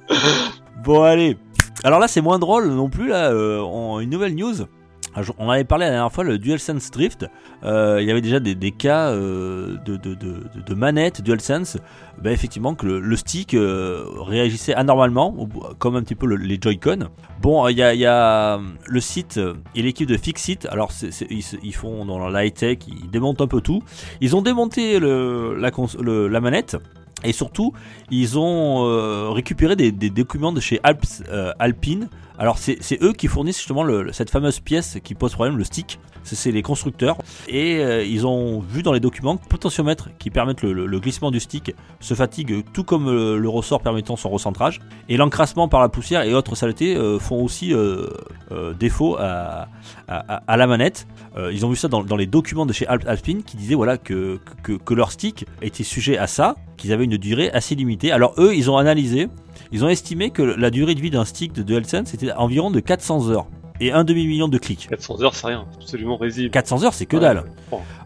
bon, 0.83 1.03
allez. 1.03 1.37
Alors 1.83 1.99
là, 1.99 2.07
c'est 2.07 2.21
moins 2.21 2.39
drôle 2.39 2.69
non 2.69 2.89
plus, 2.89 3.09
là. 3.09 3.29
euh, 3.31 3.59
on- 3.61 3.99
une 3.99 4.09
nouvelle 4.09 4.33
news. 4.35 4.55
On 5.37 5.49
avait 5.49 5.63
parlé 5.63 5.85
la 5.85 5.91
dernière 5.91 6.11
fois, 6.11 6.23
le 6.23 6.37
DualSense 6.37 6.91
Drift. 6.91 7.25
Euh, 7.63 7.97
il 8.01 8.07
y 8.07 8.11
avait 8.11 8.21
déjà 8.21 8.39
des, 8.39 8.71
cas 8.71 9.09
euh, 9.09 9.77
de, 9.85 9.95
de, 9.97 10.15
de, 10.15 10.73
manette 10.75 11.21
DualSense. 11.21 11.77
Ben, 12.21 12.31
effectivement, 12.31 12.75
que 12.75 12.85
le, 12.85 13.15
stick 13.15 13.53
euh, 13.53 14.05
réagissait 14.19 14.73
anormalement, 14.73 15.47
comme 15.79 15.95
un 15.95 16.03
petit 16.03 16.15
peu 16.15 16.27
le- 16.27 16.35
les 16.35 16.59
Joy-Con. 16.61 17.09
Bon, 17.41 17.67
il 17.67 17.77
y 17.77 18.05
a, 18.05 18.59
le 18.85 18.99
site 18.99 19.39
et 19.75 19.81
l'équipe 19.81 20.07
de 20.07 20.17
Fixit. 20.17 20.67
Alors, 20.69 20.91
ils, 21.29 21.73
font 21.73 22.05
dans 22.05 22.29
la 22.29 22.45
high-tech, 22.45 22.79
ils 22.87 23.09
démontent 23.09 23.41
un 23.41 23.47
peu 23.47 23.61
tout. 23.61 23.81
Ils 24.21 24.35
ont 24.35 24.41
démonté 24.41 24.99
la, 24.99 26.39
manette. 26.41 26.77
Et 27.23 27.31
surtout, 27.31 27.73
ils 28.11 28.37
ont 28.37 29.33
récupéré 29.33 29.75
des, 29.75 29.91
documents 29.91 30.51
de 30.51 30.59
chez 30.59 30.79
Alps, 30.83 31.23
Alpine. 31.59 32.09
Alors, 32.39 32.57
c'est 32.57 33.01
eux 33.01 33.13
qui 33.13 33.27
fournissent 33.27 33.57
justement 33.57 33.83
cette 34.11 34.29
fameuse 34.29 34.59
pièce 34.59 34.97
qui 35.03 35.15
pose 35.15 35.33
problème, 35.33 35.57
le 35.57 35.63
stick. 35.63 35.99
C'est- 36.23 36.35
les 36.51 36.61
constructeurs. 36.61 37.17
Et 37.47 37.77
euh, 37.77 38.03
ils 38.03 38.27
ont 38.27 38.59
vu 38.59 38.83
dans 38.83 38.91
les 38.91 38.99
documents 38.99 39.37
que 39.37 39.47
le 39.47 40.09
qui 40.19 40.29
permettent 40.29 40.61
le, 40.61 40.73
glissement 40.99 41.31
du 41.31 41.39
stick 41.39 41.73
se 42.01 42.13
fatigue, 42.15 42.65
tout 42.73 42.83
comme 42.83 43.07
euh, 43.07 43.37
le 43.37 43.47
ressort 43.47 43.81
permettant 43.81 44.17
son 44.17 44.29
recentrage. 44.29 44.79
Et 45.07 45.15
l'encrassement 45.15 45.69
par 45.69 45.79
la 45.79 45.87
poussière 45.87 46.23
et 46.23 46.33
autres 46.33 46.55
saletés 46.55 46.97
euh, 46.97 47.17
font 47.17 47.41
aussi 47.41 47.73
défaut 48.77 49.15
à, 49.17 49.69
à- 50.09 50.57
la 50.57 50.67
manette. 50.67 51.07
Ils 51.51 51.65
ont 51.65 51.69
vu 51.69 51.75
ça 51.75 51.87
dans, 51.87 52.03
dans 52.03 52.15
les 52.17 52.25
documents 52.25 52.65
de 52.65 52.73
chez 52.73 52.85
Alp- 52.87 53.07
Alpine 53.07 53.43
qui 53.43 53.55
disaient 53.57 53.75
voilà, 53.75 53.97
que, 53.97 54.39
que 54.77 54.93
leur 54.93 55.11
stick 55.11 55.45
était 55.61 55.83
sujet 55.83 56.17
à 56.17 56.27
ça, 56.27 56.55
qu'ils 56.77 56.91
avaient 56.91 57.05
une 57.05 57.17
durée 57.17 57.49
assez 57.51 57.75
limitée. 57.75 58.11
Alors 58.11 58.33
eux, 58.37 58.55
ils 58.55 58.69
ont 58.71 58.77
analysé, 58.77 59.27
ils 59.71 59.83
ont 59.83 59.89
estimé 59.89 60.29
que 60.29 60.41
la 60.41 60.69
durée 60.69 60.95
de 60.95 61.01
vie 61.01 61.09
d'un 61.09 61.25
stick 61.25 61.53
de 61.53 61.63
DualSense 61.63 62.13
était 62.13 62.31
environ 62.33 62.71
de 62.71 62.79
400 62.79 63.29
heures. 63.29 63.47
Et 63.79 63.91
un 63.91 64.03
demi-million 64.03 64.47
de 64.47 64.57
clics. 64.57 64.87
400 64.89 65.21
heures, 65.21 65.35
c'est 65.35 65.47
rien, 65.47 65.65
absolument 65.75 66.17
risible. 66.17 66.49
400 66.51 66.83
heures, 66.83 66.93
c'est 66.93 67.05
que 67.05 67.17
dalle. 67.17 67.43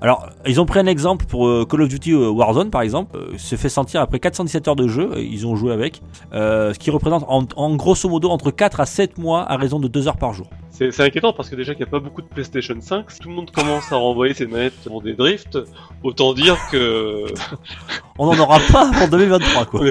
Alors, 0.01 0.27
ils 0.45 0.59
ont 0.59 0.65
pris 0.65 0.79
un 0.79 0.85
exemple 0.87 1.25
pour 1.25 1.47
euh, 1.47 1.65
Call 1.69 1.81
of 1.83 1.89
Duty 1.89 2.13
euh, 2.13 2.29
Warzone, 2.29 2.69
par 2.69 2.81
exemple. 2.81 3.15
Euh, 3.17 3.37
se 3.37 3.55
fait 3.55 3.69
sentir 3.69 4.01
après 4.01 4.19
417 4.19 4.67
heures 4.67 4.75
de 4.75 4.87
jeu, 4.87 5.11
ils 5.17 5.45
ont 5.45 5.55
joué 5.55 5.73
avec, 5.73 6.01
euh, 6.33 6.73
ce 6.73 6.79
qui 6.79 6.89
représente 6.89 7.23
en, 7.27 7.45
en 7.55 7.75
grosso 7.75 8.09
modo 8.09 8.29
entre 8.29 8.51
4 8.51 8.79
à 8.79 8.85
7 8.85 9.17
mois 9.17 9.49
à 9.49 9.57
raison 9.57 9.79
de 9.79 9.87
2 9.87 10.07
heures 10.07 10.17
par 10.17 10.33
jour. 10.33 10.47
C'est 10.71 10.99
inquiétant 11.01 11.31
parce 11.31 11.47
que 11.49 11.55
déjà 11.55 11.75
qu'il 11.75 11.83
n'y 11.83 11.89
a 11.89 11.91
pas 11.91 11.99
beaucoup 11.99 12.23
de 12.23 12.27
PlayStation 12.27 12.75
5, 12.79 13.11
si 13.11 13.19
tout 13.19 13.29
le 13.29 13.35
monde 13.35 13.51
commence 13.51 13.91
à 13.91 13.97
renvoyer 13.97 14.33
ses 14.33 14.47
manettes 14.47 14.73
pour 14.83 15.03
des 15.03 15.13
drifts, 15.13 15.59
autant 16.01 16.33
dire 16.33 16.57
que 16.71 17.25
On 18.17 18.25
n'en 18.25 18.39
aura 18.43 18.59
pas 18.71 18.89
avant 18.89 19.07
2023, 19.07 19.65
quoi. 19.65 19.81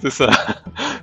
c'est 0.00 0.10
ça, 0.10 0.30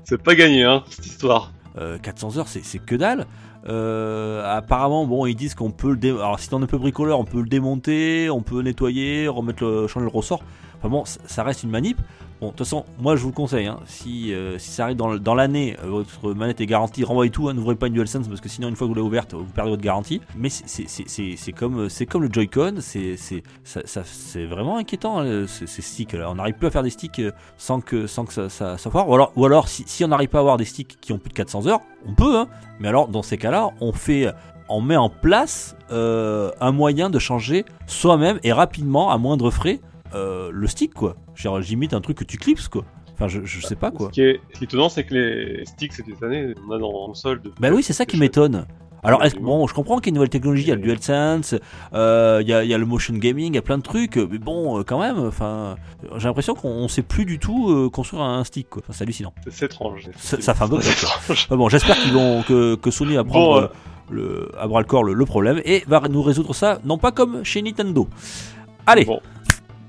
c'est 0.03 0.21
pas 0.21 0.35
gagné 0.35 0.63
hein 0.63 0.83
cette 0.89 1.05
histoire. 1.05 1.51
Euh, 1.77 1.97
400 1.97 2.37
heures, 2.37 2.47
c'est 2.47 2.79
que 2.79 2.95
dalle. 2.95 3.25
Euh, 3.67 4.57
apparemment, 4.57 5.05
bon, 5.05 5.25
ils 5.25 5.35
disent 5.35 5.55
qu'on 5.55 5.71
peut 5.71 5.91
le 5.91 5.97
dé... 5.97 6.09
Alors, 6.09 6.39
si 6.39 6.49
t'en 6.49 6.61
es 6.61 6.67
peu 6.67 6.77
bricoleur, 6.77 7.19
on 7.19 7.25
peut 7.25 7.41
le 7.41 7.49
démonter, 7.49 8.29
on 8.29 8.41
peut 8.41 8.61
nettoyer, 8.61 9.27
remettre 9.27 9.63
le... 9.63 9.87
changer 9.87 10.05
le 10.05 10.11
ressort. 10.11 10.43
Enfin 10.77 10.89
bon, 10.89 11.03
ça 11.05 11.43
reste 11.43 11.63
une 11.63 11.71
manip. 11.71 11.97
Bon, 12.45 12.51
de 12.51 12.57
toute 12.57 12.67
façon, 12.67 12.85
moi 12.99 13.15
je 13.15 13.23
vous 13.23 13.29
le 13.29 13.33
conseille, 13.33 13.65
hein, 13.65 13.79
si, 13.87 14.31
euh, 14.31 14.59
si 14.59 14.69
ça 14.69 14.83
arrive 14.83 14.97
dans, 14.97 15.15
dans 15.17 15.33
l'année, 15.33 15.75
euh, 15.83 15.87
votre 15.87 16.31
manette 16.35 16.61
est 16.61 16.67
garantie, 16.67 17.03
renvoyez 17.03 17.31
tout, 17.31 17.49
hein, 17.49 17.55
n'ouvrez 17.55 17.73
pas 17.73 17.87
une 17.87 17.93
DualSense 17.93 18.27
parce 18.27 18.39
que 18.39 18.49
sinon, 18.49 18.67
une 18.69 18.75
fois 18.75 18.85
que 18.85 18.89
vous 18.89 18.93
l'avez 18.93 19.07
ouverte, 19.07 19.33
vous 19.33 19.45
perdez 19.45 19.71
votre 19.71 19.81
garantie. 19.81 20.21
Mais 20.37 20.49
c'est- 20.49 21.51
comme, 21.53 21.89
c'est 21.89 22.05
comme 22.05 22.21
le 22.21 22.29
Joy-Con, 22.31 22.75
c'est 22.81 23.15
vraiment 24.45 24.77
inquiétant 24.77 25.21
hein, 25.21 25.47
ces, 25.47 25.65
ces 25.65 25.81
sticks 25.81 26.13
là. 26.13 26.29
On 26.29 26.35
n'arrive 26.35 26.53
plus 26.53 26.67
à 26.67 26.69
faire 26.69 26.83
des 26.83 26.91
sticks 26.91 27.17
euh, 27.17 27.31
sans 27.57 27.81
que, 27.81 28.05
sans 28.05 28.25
que 28.25 28.33
ça, 28.33 28.77
ça, 28.77 28.89
foire. 28.91 29.09
Ou 29.09 29.15
alors, 29.15 29.31
ou 29.35 29.43
alors 29.45 29.67
si, 29.67 29.83
si 29.87 30.05
on 30.05 30.09
n'arrive 30.09 30.29
pas 30.29 30.37
à 30.37 30.41
avoir 30.41 30.57
des 30.57 30.65
sticks 30.65 30.99
qui 31.01 31.13
ont 31.13 31.17
plus 31.17 31.29
de 31.29 31.33
400 31.33 31.65
heures, 31.65 31.79
on 32.07 32.13
peut, 32.13 32.37
hein. 32.37 32.47
mais 32.79 32.89
alors 32.89 33.07
dans 33.07 33.23
ces 33.23 33.39
cas-là, 33.39 33.71
on 33.81 33.91
fait. 33.91 34.31
On 34.69 34.81
met 34.81 34.97
en 34.97 35.09
place 35.09 35.75
euh, 35.91 36.51
un 36.59 36.71
moyen 36.71 37.11
de 37.11 37.17
changer 37.19 37.65
soi-même 37.87 38.39
et 38.43 38.51
rapidement, 38.51 39.11
à 39.11 39.17
moindre 39.19 39.51
frais, 39.51 39.79
euh, 40.15 40.49
le 40.51 40.67
stick 40.67 40.93
quoi. 40.93 41.15
Genre, 41.35 41.61
J'imite 41.61 41.93
un 41.93 42.01
truc 42.01 42.17
que 42.17 42.23
tu 42.23 42.37
clips 42.37 42.67
quoi. 42.69 42.83
Enfin, 43.13 43.27
je, 43.27 43.41
je 43.45 43.61
sais 43.65 43.75
pas 43.75 43.91
quoi. 43.91 44.07
Ce 44.07 44.11
qui 44.11 44.21
est, 44.21 44.41
ce 44.53 44.57
qui 44.59 44.63
est 44.63 44.67
étonnant, 44.67 44.89
c'est 44.89 45.03
que 45.05 45.13
les 45.13 45.65
sticks 45.65 45.93
cette 45.93 46.23
année, 46.23 46.53
on 46.67 46.71
a 46.71 46.77
dans 46.79 46.91
la 46.91 47.05
console 47.07 47.41
de. 47.41 47.51
Bah 47.59 47.69
oui, 47.71 47.81
c'est 47.83 47.93
ça 47.93 48.05
qui 48.05 48.17
m'étonne. 48.17 48.65
Alors, 49.03 49.23
est-ce, 49.23 49.35
bon, 49.37 49.67
je 49.67 49.73
comprends 49.75 49.97
qu'il 49.99 50.07
y 50.07 50.09
a 50.09 50.09
une 50.09 50.15
nouvelle 50.15 50.29
technologie, 50.31 50.63
il 50.63 50.67
y 50.69 50.71
a 50.71 50.75
le 50.75 50.81
DualSense, 50.81 51.53
euh, 51.93 52.39
il 52.41 52.47
y, 52.49 52.53
a, 52.53 52.63
il 52.63 52.69
y 52.71 52.73
a 52.73 52.77
le 52.79 52.87
motion 52.87 53.13
gaming, 53.13 53.53
il 53.53 53.55
y 53.55 53.59
a 53.59 53.61
plein 53.61 53.77
de 53.77 53.83
trucs, 53.83 54.17
mais 54.17 54.39
bon, 54.39 54.79
euh, 54.79 54.83
quand 54.83 54.99
même, 54.99 55.19
enfin, 55.19 55.75
j'ai 56.17 56.27
l'impression 56.27 56.55
qu'on 56.55 56.69
on 56.71 56.87
sait 56.87 57.03
plus 57.03 57.23
du 57.23 57.37
tout 57.37 57.69
euh, 57.69 57.89
construire 57.91 58.23
un 58.23 58.43
stick, 58.43 58.67
quoi. 58.67 58.81
Enfin, 58.83 58.93
c'est 58.93 59.03
hallucinant. 59.03 59.31
C'est 59.43 59.51
c'est 59.53 59.65
étrange. 59.67 60.09
Ça- 60.17 60.41
ça 60.41 60.53
fait 60.55 60.63
un 60.63 60.67
peu 60.69 60.81
C'est. 60.81 61.05
Enfin 61.31 61.55
bon, 61.55 61.69
j'espère 61.69 61.97
qu'ils 62.01 62.13
vont 62.13 62.41
que, 62.41 62.73
que 62.75 62.89
Sony 62.89 63.13
va 63.15 63.23
prendre 63.23 63.61
Bon, 63.61 63.63
euh, 63.63 63.67
le, 64.09 64.51
à 64.59 64.67
bras 64.67 64.81
le 64.81 64.87
corps 64.87 65.03
le, 65.03 65.13
le 65.13 65.25
problème 65.25 65.61
et 65.65 65.83
va 65.87 66.01
nous 66.09 66.23
résoudre 66.23 66.55
ça, 66.55 66.79
non 66.83 66.97
pas 66.97 67.11
comme 67.11 67.45
chez 67.45 67.61
Nintendo. 67.61 68.07
Allez, 68.87 69.05
Bon. 69.05 69.19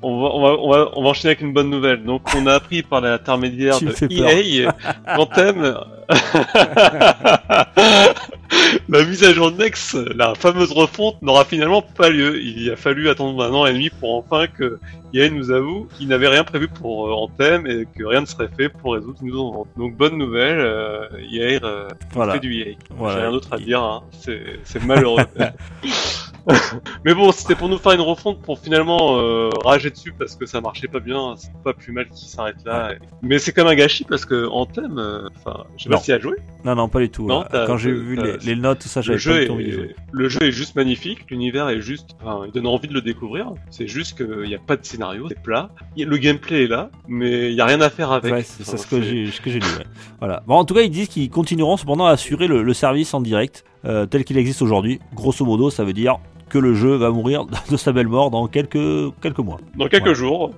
On 0.09 0.21
va, 0.21 0.29
on, 0.33 0.41
va, 0.41 0.57
on, 0.61 0.71
va, 0.71 0.91
on 0.95 1.03
va 1.03 1.09
enchaîner 1.09 1.33
avec 1.33 1.41
une 1.41 1.53
bonne 1.53 1.69
nouvelle. 1.69 2.05
Donc, 2.05 2.23
on 2.37 2.47
a 2.47 2.55
appris 2.55 2.85
par 2.85 3.01
l'intermédiaire 3.01 3.81
de. 3.81 3.93
EA 4.09 4.73
qu'Anthem, 5.17 5.77
la 8.89 9.05
mise 9.05 9.25
à 9.25 9.33
jour 9.33 9.51
Next, 9.51 9.97
la 10.15 10.37
fameuse 10.37 10.71
refonte, 10.71 11.21
n'aura 11.23 11.45
finalement 11.45 11.83
pas 11.83 12.09
lieu. 12.09 12.41
Il 12.41 12.71
a 12.71 12.77
fallu 12.77 13.09
attendre 13.09 13.43
un 13.43 13.53
an 13.53 13.67
et 13.67 13.73
demi 13.73 13.91
pour 13.91 14.15
enfin 14.15 14.47
que 14.47 14.79
EA 15.13 15.29
nous 15.29 15.51
avoue 15.51 15.89
qu'il 15.97 16.07
n'avait 16.07 16.29
rien 16.29 16.45
prévu 16.45 16.69
pour 16.69 17.09
euh, 17.09 17.13
Anthem 17.13 17.67
et 17.67 17.89
que 17.99 18.05
rien 18.05 18.21
ne 18.21 18.27
serait 18.27 18.51
fait 18.57 18.69
pour 18.69 18.95
résoudre 18.95 19.19
une 19.23 19.33
vente. 19.33 19.67
Donc, 19.77 19.97
bonne 19.97 20.17
nouvelle, 20.17 20.61
euh, 20.61 21.09
EA 21.33 21.59
euh, 21.65 21.89
voilà. 22.13 22.35
fait 22.35 22.41
du 22.41 22.61
EA. 22.61 22.77
Voilà. 22.91 23.17
J'ai 23.17 23.23
rien 23.23 23.33
d'autre 23.33 23.53
à 23.53 23.59
dire, 23.59 23.83
hein. 23.83 24.05
c'est 24.21 24.85
malheureux. 24.85 25.25
Mais 27.05 27.13
bon, 27.15 27.33
c'était 27.33 27.55
pour 27.55 27.69
nous 27.69 27.79
faire 27.79 27.93
une 27.93 28.01
refonte 28.01 28.41
pour 28.43 28.59
finalement 28.59 29.19
euh, 29.19 29.51
rager 29.65 29.91
dessus 29.91 30.13
parce 30.17 30.37
que 30.37 30.47
ça 30.47 30.61
marchait 30.61 30.87
pas 30.89 31.01
bien, 31.01 31.35
c'est 31.37 31.51
pas 31.65 31.73
plus 31.73 31.93
mal 31.93 32.09
qu'il 32.09 32.29
s'arrête 32.29 32.57
là. 32.65 32.93
Mais 33.23 33.39
c'est 33.39 33.53
comme 33.53 33.67
un 33.67 33.75
gâchis 33.75 34.05
parce 34.05 34.25
que 34.25 34.47
Anthem, 34.49 34.99
euh, 34.99 35.29
enfin, 35.37 35.65
je 35.77 35.85
sais 35.85 35.89
Non. 35.91 35.97
pas 35.97 36.03
s'il 36.03 36.15
a 36.15 36.19
joué. 36.21 36.37
Non, 36.65 36.75
non, 36.77 36.89
pas 36.89 37.01
du 37.01 37.11
tout. 37.11 37.27
Non, 37.27 37.45
Quand 37.51 37.77
j'ai 37.77 37.93
vu 37.93 38.17
les, 38.17 38.37
les 38.39 38.57
notes, 38.57 38.81
tout 38.81 38.89
ça, 38.89 39.01
Le 39.07 39.17
j'avais 39.17 39.47
pas 39.47 39.55
est, 39.55 39.71
jouer. 39.71 39.97
le 40.13 40.29
jeu 40.29 40.43
est 40.43 40.53
juste 40.53 40.77
magnifique, 40.77 41.29
l'univers 41.31 41.69
est 41.69 41.81
juste, 41.81 42.11
enfin, 42.23 42.43
il 42.47 42.53
donne 42.53 42.67
envie 42.67 42.89
de 42.89 42.95
le 42.95 43.03
découvrir. 43.03 43.53
C'est 43.71 43.89
juste 43.89 44.17
qu'il 44.17 44.49
n'y 44.49 44.55
a 44.55 44.59
pas 44.59 44.77
de 44.77 44.85
scénario, 44.85 45.27
c'est 45.29 45.43
plat. 45.43 45.71
Le 45.97 46.17
gameplay 46.17 46.65
est 46.65 46.69
là, 46.69 46.91
mais 47.09 47.51
il 47.51 47.55
y 47.57 47.61
a 47.61 47.65
rien 47.67 47.81
à 47.81 47.91
faire 47.91 48.13
avec. 48.13 48.33
Ouais, 48.33 48.43
c'est 48.43 48.63
Enfin, 48.67 48.77
ce 48.77 48.87
que 48.87 49.01
j'ai 49.03 49.31
ce 49.31 49.41
que 49.41 49.51
j'ai 49.51 49.59
lu. 49.61 49.67
ouais. 49.79 49.85
Voilà. 50.21 50.43
Bon, 50.47 50.55
en 50.55 50.65
tout 50.65 50.75
cas, 50.75 50.83
ils 50.83 50.91
disent 50.91 51.09
qu'ils 51.09 51.31
continueront 51.31 51.77
cependant 51.77 52.07
à 52.07 52.11
assurer 52.13 52.47
le, 52.47 52.63
le 52.63 52.75
service 52.75 53.15
en 53.15 53.21
direct 53.21 53.65
euh, 53.85 54.07
tel 54.07 54.25
qu'il 54.25 54.39
existe 54.39 54.63
aujourd'hui. 54.63 55.01
Grosso 55.15 55.45
modo, 55.45 55.71
ça 55.71 55.85
veut 55.85 55.93
dire 55.93 56.19
que 56.49 56.59
le 56.59 56.75
jeu 56.75 56.95
va 56.97 57.11
mourir 57.11 57.45
de 57.71 57.77
sa 57.77 57.93
belle 57.93 58.09
mort 58.09 58.31
dans 58.31 58.47
quelques 58.47 58.79
quelques 59.21 59.39
mois, 59.39 59.59
Dans 59.77 59.89
quelques 59.89 60.07
Ouais. 60.07 60.15
jours, 60.15 60.53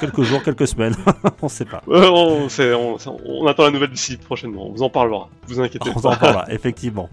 quelques 0.00 0.22
jours, 0.22 0.42
quelques 0.42 0.68
semaines. 0.68 0.94
On 1.42 1.48
sait 1.48 1.64
pas. 1.64 1.82
euh, 1.88 2.08
on, 2.08 2.46
on- 2.46 2.96
on 3.26 3.46
attend 3.46 3.64
la 3.64 3.70
nouvelle 3.70 3.90
d'ici 3.90 4.16
prochainement. 4.16 4.68
On 4.68 4.72
vous 4.72 4.82
en 4.82 4.90
parlera. 4.90 5.28
Vous 5.48 5.60
inquiétez 5.60 5.90
On 5.94 6.00
pas. 6.00 6.10
en 6.10 6.16
parlera, 6.16 6.44
effectivement. 6.52 7.08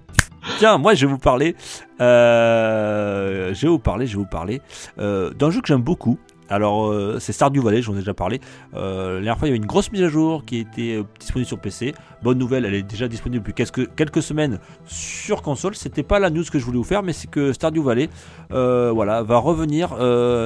Tiens, 0.57 0.77
moi 0.77 0.93
je 0.93 1.05
vais 1.05 1.11
vous 1.11 1.17
parler, 1.19 1.55
euh, 2.01 3.53
je 3.53 3.61
vais 3.61 3.67
vous 3.67 3.79
parler, 3.79 4.07
je 4.07 4.13
vais 4.13 4.23
vous 4.23 4.29
parler 4.29 4.61
euh, 4.99 5.31
d'un 5.31 5.51
jeu 5.51 5.61
que 5.61 5.67
j'aime 5.67 5.81
beaucoup. 5.81 6.17
Alors 6.49 6.87
euh, 6.87 7.17
c'est 7.19 7.31
Stardew 7.31 7.61
Valley, 7.61 7.81
j'en 7.81 7.93
ai 7.93 7.99
déjà 7.99 8.13
parlé. 8.13 8.41
Euh, 8.73 9.15
la 9.15 9.21
dernière 9.21 9.37
fois 9.37 9.47
il 9.47 9.51
y 9.51 9.53
avait 9.53 9.61
une 9.61 9.67
grosse 9.67 9.91
mise 9.91 10.01
à 10.01 10.07
jour 10.07 10.43
qui 10.45 10.57
était 10.57 10.95
euh, 10.95 11.03
disponible 11.19 11.47
sur 11.47 11.59
PC. 11.59 11.93
Bonne 12.23 12.37
nouvelle, 12.37 12.65
elle 12.65 12.73
est 12.73 12.83
déjà 12.83 13.07
disponible 13.07 13.45
depuis 13.45 13.53
quelques, 13.53 14.21
semaines 14.23 14.59
sur 14.85 15.41
console. 15.41 15.75
C'était 15.75 16.03
pas 16.03 16.19
la 16.19 16.29
news 16.29 16.43
que 16.51 16.59
je 16.59 16.65
voulais 16.65 16.77
vous 16.77 16.83
faire, 16.83 17.03
mais 17.03 17.13
c'est 17.13 17.29
que 17.29 17.53
Stardew 17.53 17.81
Valley, 17.81 18.09
euh, 18.51 18.93
va 18.95 19.37
revenir 19.37 19.95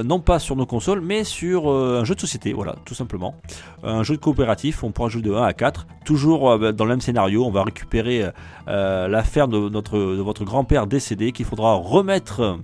non 0.03 0.19
pas 0.19 0.39
sur 0.39 0.55
nos 0.55 0.65
consoles, 0.65 1.01
mais 1.01 1.23
sur 1.23 1.69
un 1.69 2.03
jeu 2.03 2.13
de 2.15 2.19
société, 2.19 2.53
voilà, 2.53 2.75
tout 2.85 2.93
simplement. 2.93 3.35
Un 3.83 4.03
jeu 4.03 4.15
de 4.15 4.21
coopératif, 4.21 4.83
on 4.83 4.91
pourra 4.91 5.09
jouer 5.09 5.21
de 5.21 5.33
1 5.33 5.41
à 5.41 5.53
4, 5.53 5.87
toujours 6.05 6.59
dans 6.59 6.85
le 6.85 6.89
même 6.89 7.01
scénario. 7.01 7.45
On 7.45 7.51
va 7.51 7.63
récupérer 7.63 8.29
l'affaire 8.67 9.47
de 9.47 9.57
votre 9.57 10.43
grand-père 10.43 10.85
décédé 10.85 11.31
qu'il 11.31 11.45
faudra 11.45 11.73
remettre, 11.73 12.59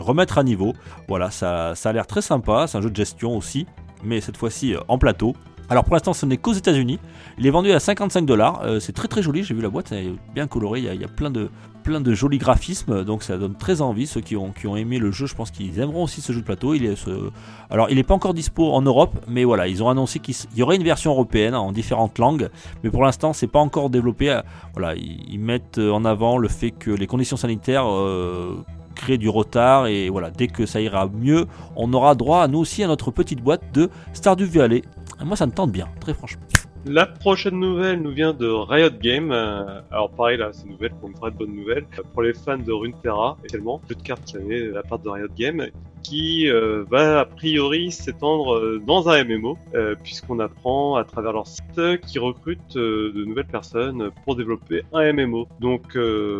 remettre 0.00 0.38
à 0.38 0.42
niveau. 0.42 0.74
Voilà, 1.08 1.30
ça, 1.30 1.74
ça 1.74 1.90
a 1.90 1.92
l'air 1.92 2.06
très 2.06 2.22
sympa. 2.22 2.66
C'est 2.66 2.78
un 2.78 2.82
jeu 2.82 2.90
de 2.90 2.96
gestion 2.96 3.36
aussi, 3.36 3.66
mais 4.04 4.20
cette 4.20 4.36
fois-ci 4.36 4.74
euh, 4.74 4.80
en 4.88 4.98
plateau. 4.98 5.34
Alors 5.68 5.84
pour 5.84 5.94
l'instant, 5.94 6.12
ce 6.12 6.26
n'est 6.26 6.36
qu'aux 6.36 6.52
États-Unis. 6.52 6.98
Il 7.38 7.46
est 7.46 7.50
vendu 7.50 7.70
à 7.70 7.78
55 7.78 8.26
dollars. 8.26 8.64
C'est 8.80 8.92
très 8.92 9.06
très 9.06 9.22
joli. 9.22 9.44
J'ai 9.44 9.54
vu 9.54 9.62
la 9.62 9.68
boîte, 9.68 9.92
elle 9.92 9.98
est 9.98 10.12
bien 10.34 10.48
colorée. 10.48 10.80
Il 10.80 11.00
y 11.00 11.04
a, 11.04 11.08
plein 11.08 11.30
de 11.30 11.48
plein 11.80 12.00
de 12.00 12.14
jolis 12.14 12.38
graphismes, 12.38 13.04
donc 13.04 13.22
ça 13.22 13.36
donne 13.36 13.54
très 13.54 13.80
envie. 13.80 14.06
Ceux 14.06 14.20
qui 14.20 14.36
ont, 14.36 14.52
qui 14.52 14.66
ont 14.66 14.76
aimé 14.76 14.98
le 14.98 15.10
jeu, 15.10 15.26
je 15.26 15.34
pense 15.34 15.50
qu'ils 15.50 15.78
aimeront 15.80 16.04
aussi 16.04 16.20
ce 16.20 16.32
jeu 16.32 16.40
de 16.40 16.44
plateau. 16.44 16.74
Il 16.74 16.84
est 16.84 16.96
ce... 16.96 17.30
Alors, 17.70 17.90
il 17.90 17.96
n'est 17.96 18.02
pas 18.02 18.14
encore 18.14 18.34
dispo 18.34 18.72
en 18.72 18.82
Europe, 18.82 19.18
mais 19.28 19.44
voilà, 19.44 19.66
ils 19.66 19.82
ont 19.82 19.88
annoncé 19.88 20.18
qu'il 20.18 20.34
y 20.56 20.62
aurait 20.62 20.76
une 20.76 20.84
version 20.84 21.10
européenne 21.12 21.54
en 21.54 21.72
différentes 21.72 22.18
langues, 22.18 22.50
mais 22.84 22.90
pour 22.90 23.02
l'instant, 23.02 23.32
c'est 23.32 23.46
pas 23.46 23.58
encore 23.58 23.90
développé. 23.90 24.30
Euh, 24.30 24.42
Voilà, 24.74 24.94
ils, 24.94 25.38
mettent 25.38 25.78
en 25.78 26.04
avant 26.04 26.38
le 26.38 26.48
fait 26.48 26.70
que 26.70 26.90
les 26.90 27.06
conditions 27.06 27.36
sanitaires 27.36 27.90
euh, 27.90 28.62
créent 28.94 29.18
du 29.18 29.28
retard, 29.28 29.86
et 29.86 30.08
voilà, 30.08 30.30
dès 30.30 30.46
que 30.46 30.66
ça 30.66 30.80
ira 30.80 31.08
mieux, 31.08 31.46
on 31.76 31.92
aura 31.92 32.14
droit 32.14 32.42
à 32.42 32.48
nous 32.48 32.58
aussi 32.58 32.82
à 32.82 32.86
notre 32.86 33.10
petite 33.10 33.42
boîte 33.42 33.62
de 33.72 33.90
Stardew 34.12 34.44
Valley. 34.44 34.82
Et 35.20 35.24
Moi, 35.24 35.36
ça 35.36 35.46
me 35.46 35.52
tente 35.52 35.72
bien, 35.72 35.88
très 36.00 36.14
franchement. 36.14 36.42
La 36.86 37.04
prochaine 37.04 37.60
nouvelle 37.60 38.00
nous 38.00 38.12
vient 38.12 38.32
de 38.32 38.46
Riot 38.46 38.88
Games. 39.02 39.30
Euh, 39.32 39.82
alors 39.90 40.10
pareil 40.10 40.38
là, 40.38 40.48
c'est 40.50 40.64
une 40.64 40.72
nouvelle 40.72 40.94
pour 40.94 41.10
une 41.10 41.14
vraie 41.14 41.30
bonne 41.30 41.54
nouvelle 41.54 41.84
pour 42.14 42.22
les 42.22 42.32
fans 42.32 42.56
de 42.56 42.72
Runeterra, 42.72 43.36
également 43.44 43.82
jeu 43.86 43.94
de 43.94 44.02
cartes 44.02 44.24
qui 44.24 44.38
la 44.72 44.82
part 44.82 44.98
de 44.98 45.10
Riot 45.10 45.28
Games, 45.36 45.66
qui 46.02 46.48
euh, 46.48 46.84
va 46.90 47.20
a 47.20 47.24
priori 47.24 47.90
s'étendre 47.90 48.54
euh, 48.54 48.82
dans 48.84 49.08
un 49.08 49.24
MMO, 49.24 49.58
euh, 49.74 49.94
puisqu'on 50.02 50.38
apprend 50.38 50.96
à 50.96 51.04
travers 51.04 51.32
leur 51.32 51.46
site 51.46 52.00
qu'ils 52.06 52.20
recrutent 52.20 52.76
de 52.76 53.24
nouvelles 53.24 53.46
personnes 53.46 54.10
pour 54.24 54.36
développer 54.36 54.82
un 54.92 55.12
MMO. 55.12 55.46
Donc 55.60 55.96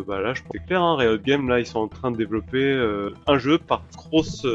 bah 0.07 0.21
là, 0.21 0.35
je 0.35 0.43
pense 0.43 0.53
que 0.53 0.59
c'est 0.59 0.67
clair, 0.67 0.83
hein, 0.83 0.97
Riot 0.97 1.19
Games 1.19 1.49
là, 1.49 1.61
ils 1.61 1.67
sont 1.67 1.81
en 1.81 1.89
train 1.89 2.11
de 2.11 2.17
développer 2.17 2.61
un 3.27 3.39
jeu 3.39 3.59
par 3.59 3.83
grosse 3.97 4.47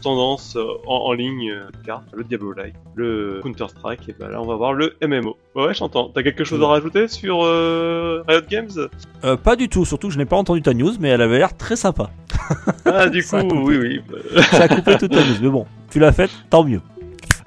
tendance 0.00 0.56
en, 0.86 1.12
ligne 1.12 1.54
cartes, 1.84 2.08
le 2.12 2.24
Diablo 2.24 2.52
Light, 2.52 2.74
le 2.94 3.40
Counter 3.42 3.68
Strike, 3.68 4.08
et 4.08 4.14
bah 4.18 4.28
là, 4.28 4.40
on 4.40 4.46
va 4.46 4.56
voir 4.56 4.72
le 4.72 4.96
MMO. 5.02 5.36
Ouais, 5.54 5.74
j'entends. 5.74 6.10
T'as 6.14 6.22
quelque 6.22 6.44
chose 6.44 6.62
à 6.62 6.66
rajouter 6.66 7.08
sur 7.08 7.40
Riot 7.40 8.42
Games? 8.48 8.88
Pas 9.42 9.56
du 9.56 9.68
tout, 9.68 9.84
surtout 9.84 10.08
que 10.08 10.14
je 10.14 10.18
n'ai 10.18 10.26
pas 10.26 10.36
entendu 10.36 10.62
ta 10.62 10.74
news, 10.74 10.92
mais 11.00 11.08
elle 11.08 11.22
avait 11.22 11.38
l'air 11.38 11.56
très 11.56 11.76
sympa. 11.76 12.10
Ah, 12.84 13.08
du 13.08 13.22
coup, 13.26 13.36
oui, 13.64 13.76
oui. 13.78 14.00
Ça 14.50 14.64
a 14.64 14.68
coupé 14.68 14.96
toute 14.98 15.10
ta 15.10 15.20
news, 15.24 15.36
mais 15.42 15.48
bon, 15.48 15.66
tu 15.90 15.98
l'as 15.98 16.12
faite, 16.12 16.30
tant 16.50 16.64
mieux. 16.64 16.80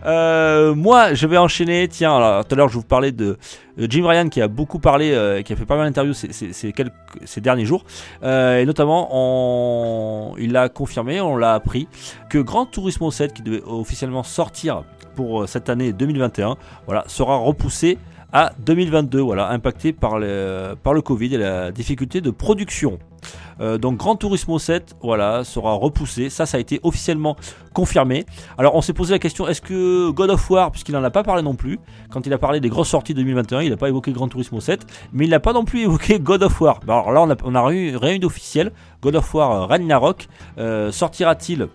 Euh, 0.04 0.74
moi, 0.74 1.14
je 1.14 1.28
vais 1.28 1.38
enchaîner. 1.38 1.88
Tiens, 1.88 2.16
alors, 2.16 2.44
tout 2.46 2.56
à 2.56 2.58
l'heure, 2.58 2.70
je 2.70 2.74
vous 2.76 2.84
parlais 2.84 3.12
de, 3.12 3.38
Jim 3.78 4.08
Ryan 4.08 4.30
qui 4.30 4.42
a 4.42 4.48
beaucoup 4.48 4.80
parlé, 4.80 5.12
euh, 5.12 5.44
qui 5.44 5.54
a 5.54 5.56
fait 5.56 5.66
pas 5.66 5.78
mal 5.78 5.86
d'interviews 5.88 6.14
ces, 6.16 6.34
ces- 6.34 6.54
ces 6.54 6.72
quelques- 6.74 6.92
ces 7.26 7.40
derniers 7.40 7.66
jours. 7.66 7.86
Euh, 8.24 8.58
et 8.60 8.66
notamment, 8.66 9.10
on- 9.12 10.36
il 10.40 10.58
a 10.58 10.70
confirmé, 10.70 11.22
on 11.22 11.38
l'a 11.38 11.54
appris, 11.54 11.88
que 12.30 12.40
Grand 12.40 12.66
Turismo 12.66 13.12
7, 13.12 13.34
qui 13.34 13.44
devait 13.44 13.62
officiellement 13.66 14.24
sortir 14.24 14.84
pour 15.16 15.44
euh, 15.44 15.48
cette 15.48 15.70
année 15.70 15.94
2021, 15.94 16.56
voilà, 16.88 17.04
sera 17.08 17.36
repoussé 17.38 18.00
à 18.34 18.52
2022, 18.60 19.20
voilà, 19.20 19.50
impacté 19.50 19.94
par 19.94 20.20
le, 20.20 20.76
Covid 21.04 21.36
et 21.36 21.38
la 21.38 21.72
difficulté 21.72 22.22
de 22.22 22.32
production. 22.32 23.00
Euh, 23.60 23.78
donc 23.78 23.98
Grand 23.98 24.16
Turismo 24.16 24.58
7, 24.58 24.96
voilà, 25.02 25.44
sera 25.44 25.74
repoussé. 25.74 26.30
Ça, 26.30 26.46
ça 26.46 26.58
a 26.58 26.60
été 26.60 26.80
officiellement 26.84 27.36
confirmé. 27.74 28.26
Alors 28.58 28.76
on 28.76 28.82
s'est 28.82 28.94
posé 28.94 29.14
la 29.14 29.20
question, 29.20 29.48
est-ce 29.48 29.62
que 29.62 30.10
God 30.12 30.32
of 30.32 30.50
War, 30.50 30.72
puisqu'il 30.72 30.94
n'en 30.94 31.04
a 31.04 31.12
pas 31.12 31.24
parlé 31.24 31.44
non 31.44 31.56
plus, 31.56 31.80
quand 32.10 32.26
il 32.26 32.34
a 32.34 32.38
parlé 32.38 32.60
des 32.60 32.70
grosses 32.70 32.90
sorties 32.90 33.14
2021, 33.14 33.62
il 33.62 33.70
n'a 33.70 33.78
pas 33.78 33.90
évoqué 33.90 34.12
Grand 34.12 34.28
Turismo 34.28 34.60
7, 34.60 34.86
mais 35.14 35.26
il 35.26 35.30
n'a 35.30 35.40
pas 35.40 35.54
non 35.54 35.66
plus 35.66 35.82
évoqué 35.82 36.20
God 36.20 36.44
of 36.44 36.60
War. 36.62 36.80
Alors 36.88 37.12
là, 37.12 37.22
on 37.22 37.30
a, 37.30 37.36
on 37.44 37.56
a 37.56 37.74
eu 37.74 37.96
rien 37.98 38.16
eu 38.16 38.20
d'officiel. 38.20 38.72
God 39.02 39.16
of 39.16 39.34
War 39.34 39.68
Ragnarok 39.68 40.28
euh, 40.58 40.92
sortira-t-il 40.92 41.68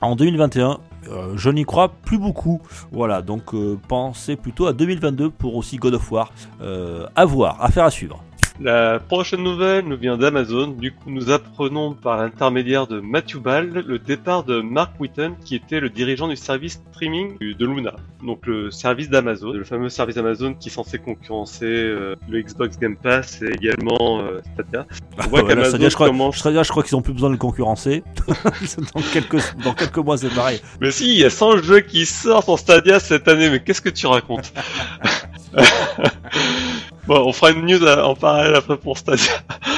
en 0.00 0.16
2021 0.16 0.78
euh, 1.12 1.34
je 1.36 1.50
n'y 1.50 1.64
crois 1.64 1.88
plus 1.88 2.18
beaucoup. 2.18 2.60
Voilà, 2.90 3.22
donc 3.22 3.54
euh, 3.54 3.78
pensez 3.88 4.36
plutôt 4.36 4.66
à 4.66 4.72
2022 4.72 5.30
pour 5.30 5.56
aussi 5.56 5.76
God 5.76 5.94
of 5.94 6.10
War. 6.10 6.32
Euh, 6.60 7.06
à 7.14 7.24
voir, 7.24 7.62
affaire 7.62 7.84
à 7.84 7.90
suivre. 7.90 8.22
La 8.60 9.00
prochaine 9.00 9.42
nouvelle 9.42 9.86
nous 9.86 9.96
vient 9.96 10.16
d'Amazon. 10.16 10.68
Du 10.68 10.92
coup, 10.92 11.10
nous 11.10 11.30
apprenons 11.30 11.94
par 11.94 12.18
l'intermédiaire 12.18 12.86
de 12.86 13.00
Matthew 13.00 13.38
Ball 13.38 13.66
le 13.86 13.98
départ 13.98 14.44
de 14.44 14.60
Mark 14.60 14.92
Whitten, 15.00 15.34
qui 15.44 15.56
était 15.56 15.80
le 15.80 15.88
dirigeant 15.88 16.28
du 16.28 16.36
service 16.36 16.80
streaming 16.92 17.38
de 17.40 17.66
Luna. 17.66 17.94
Donc 18.24 18.46
le 18.46 18.70
service 18.70 19.08
d'Amazon, 19.08 19.52
le 19.52 19.64
fameux 19.64 19.88
service 19.88 20.16
Amazon 20.16 20.54
qui 20.54 20.68
est 20.68 20.72
censé 20.72 20.98
concurrencer 20.98 21.64
euh, 21.64 22.14
le 22.28 22.40
Xbox 22.42 22.78
Game 22.78 22.96
Pass 22.96 23.42
et 23.42 23.46
également 23.52 24.20
euh, 24.20 24.40
Stadia. 24.54 24.86
On 25.18 25.22
voit 25.28 25.40
Ah, 25.40 25.42
ouais, 25.42 25.42
là, 25.42 25.48
qu'Amazon 25.54 25.68
Stadia, 25.70 25.88
je 25.88 25.94
crois, 25.94 26.06
commence- 26.08 26.36
Stadia, 26.36 26.62
je 26.62 26.70
crois 26.70 26.82
qu'ils 26.84 26.96
ont 26.96 27.02
plus 27.02 27.14
besoin 27.14 27.30
de 27.30 27.34
le 27.34 27.38
concurrencer. 27.38 28.04
dans, 28.94 29.00
quelques, 29.12 29.56
dans 29.64 29.74
quelques 29.74 29.98
mois, 29.98 30.18
c'est 30.18 30.32
pareil. 30.32 30.60
Mais 30.80 30.90
si, 30.92 31.12
il 31.14 31.18
y 31.18 31.24
a 31.24 31.30
100 31.30 31.58
jeux 31.62 31.80
qui 31.80 32.06
sortent 32.06 32.48
en 32.48 32.56
Stadia 32.56 33.00
cette 33.00 33.26
année, 33.28 33.50
mais 33.50 33.60
qu'est-ce 33.60 33.80
que 33.82 33.88
tu 33.90 34.06
racontes? 34.06 34.52
Bon, 37.06 37.26
on 37.26 37.32
fera 37.32 37.50
une 37.50 37.66
news 37.66 37.84
à- 37.86 38.06
en 38.06 38.14
parallèle 38.14 38.54
après 38.54 38.76
pour 38.76 38.96
Stadia. 38.98 39.32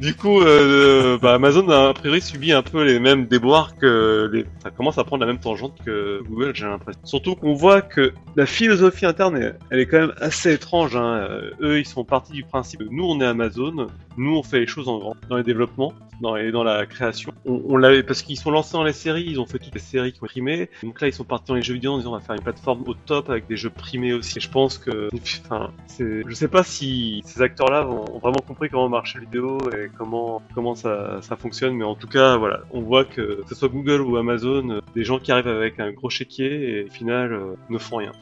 Du 0.00 0.14
coup, 0.14 0.40
euh, 0.40 1.18
bah, 1.18 1.34
Amazon 1.34 1.68
a 1.68 1.90
a 1.90 1.92
priori 1.92 2.22
subi 2.22 2.52
un 2.52 2.62
peu 2.62 2.82
les 2.84 2.98
mêmes 2.98 3.26
déboires 3.26 3.76
que 3.76 4.30
les... 4.32 4.46
ça 4.62 4.70
commence 4.70 4.96
à 4.96 5.04
prendre 5.04 5.20
la 5.20 5.30
même 5.30 5.40
tangente 5.40 5.74
que 5.84 6.22
Google, 6.26 6.52
j'ai 6.54 6.64
l'impression. 6.64 7.00
Surtout 7.04 7.34
qu'on 7.34 7.52
voit 7.52 7.82
que 7.82 8.14
la 8.34 8.46
philosophie 8.46 9.04
interne, 9.04 9.52
elle, 9.70 9.78
est 9.78 9.84
quand 9.84 9.98
même 10.00 10.14
assez 10.18 10.54
étrange. 10.54 10.96
Hein. 10.96 11.26
Euh, 11.28 11.50
Eux, 11.60 11.78
ils 11.80 11.86
sont 11.86 12.04
partis 12.04 12.32
du 12.32 12.44
principe 12.44 12.80
que 12.80 12.88
nous, 12.90 13.04
on 13.04 13.20
est 13.20 13.26
Amazon, 13.26 13.88
nous, 14.16 14.36
on 14.36 14.42
fait 14.42 14.60
les 14.60 14.66
choses 14.66 14.88
en 14.88 14.98
grand 14.98 15.16
dans 15.28 15.36
les 15.36 15.42
développements, 15.42 15.92
dans, 16.22 16.36
dans 16.50 16.64
la 16.64 16.86
création. 16.86 17.32
On, 17.44 17.60
on 17.68 17.76
l'avait 17.76 18.02
parce 18.02 18.22
qu'ils 18.22 18.38
sont 18.38 18.50
lancés 18.50 18.72
dans 18.72 18.84
les 18.84 18.94
séries, 18.94 19.24
ils 19.26 19.38
ont 19.38 19.46
fait 19.46 19.58
toutes 19.58 19.74
les 19.74 19.80
séries 19.80 20.12
qui 20.12 20.22
ont 20.22 20.26
primé. 20.26 20.70
Donc 20.82 20.98
là, 21.02 21.08
ils 21.08 21.12
sont 21.12 21.24
partis 21.24 21.48
dans 21.48 21.56
les 21.56 21.62
jeux 21.62 21.74
vidéo 21.74 21.92
en 21.92 21.98
disant 21.98 22.12
on 22.12 22.14
va 22.16 22.20
faire 22.20 22.36
une 22.36 22.42
plateforme 22.42 22.84
au 22.86 22.94
top 22.94 23.28
avec 23.28 23.46
des 23.48 23.56
jeux 23.58 23.68
primés 23.70 24.14
aussi. 24.14 24.38
Et 24.38 24.40
je 24.40 24.48
pense 24.50 24.78
que, 24.78 25.10
enfin, 25.44 25.72
je 25.98 26.34
sais 26.34 26.48
pas 26.48 26.62
si 26.70 27.22
ces 27.24 27.42
acteurs-là 27.42 27.86
ont 27.86 28.18
vraiment 28.18 28.40
compris 28.46 28.70
comment 28.70 28.88
marche 28.88 29.14
la 29.14 29.20
vidéo 29.20 29.58
et 29.72 29.90
comment 29.98 30.42
comment 30.54 30.74
ça, 30.74 31.20
ça 31.20 31.36
fonctionne, 31.36 31.74
mais 31.74 31.84
en 31.84 31.94
tout 31.94 32.08
cas, 32.08 32.36
voilà, 32.36 32.60
on 32.70 32.80
voit 32.80 33.04
que 33.04 33.42
que 33.42 33.48
ce 33.48 33.54
soit 33.54 33.68
Google 33.68 34.00
ou 34.00 34.16
Amazon, 34.16 34.70
euh, 34.70 34.80
des 34.94 35.04
gens 35.04 35.18
qui 35.18 35.32
arrivent 35.32 35.48
avec 35.48 35.78
un 35.80 35.92
gros 35.92 36.10
chéquier 36.10 36.70
et 36.70 36.84
au 36.84 36.90
final 36.90 37.32
euh, 37.32 37.56
ne 37.68 37.78
font 37.78 37.96
rien. 37.96 38.12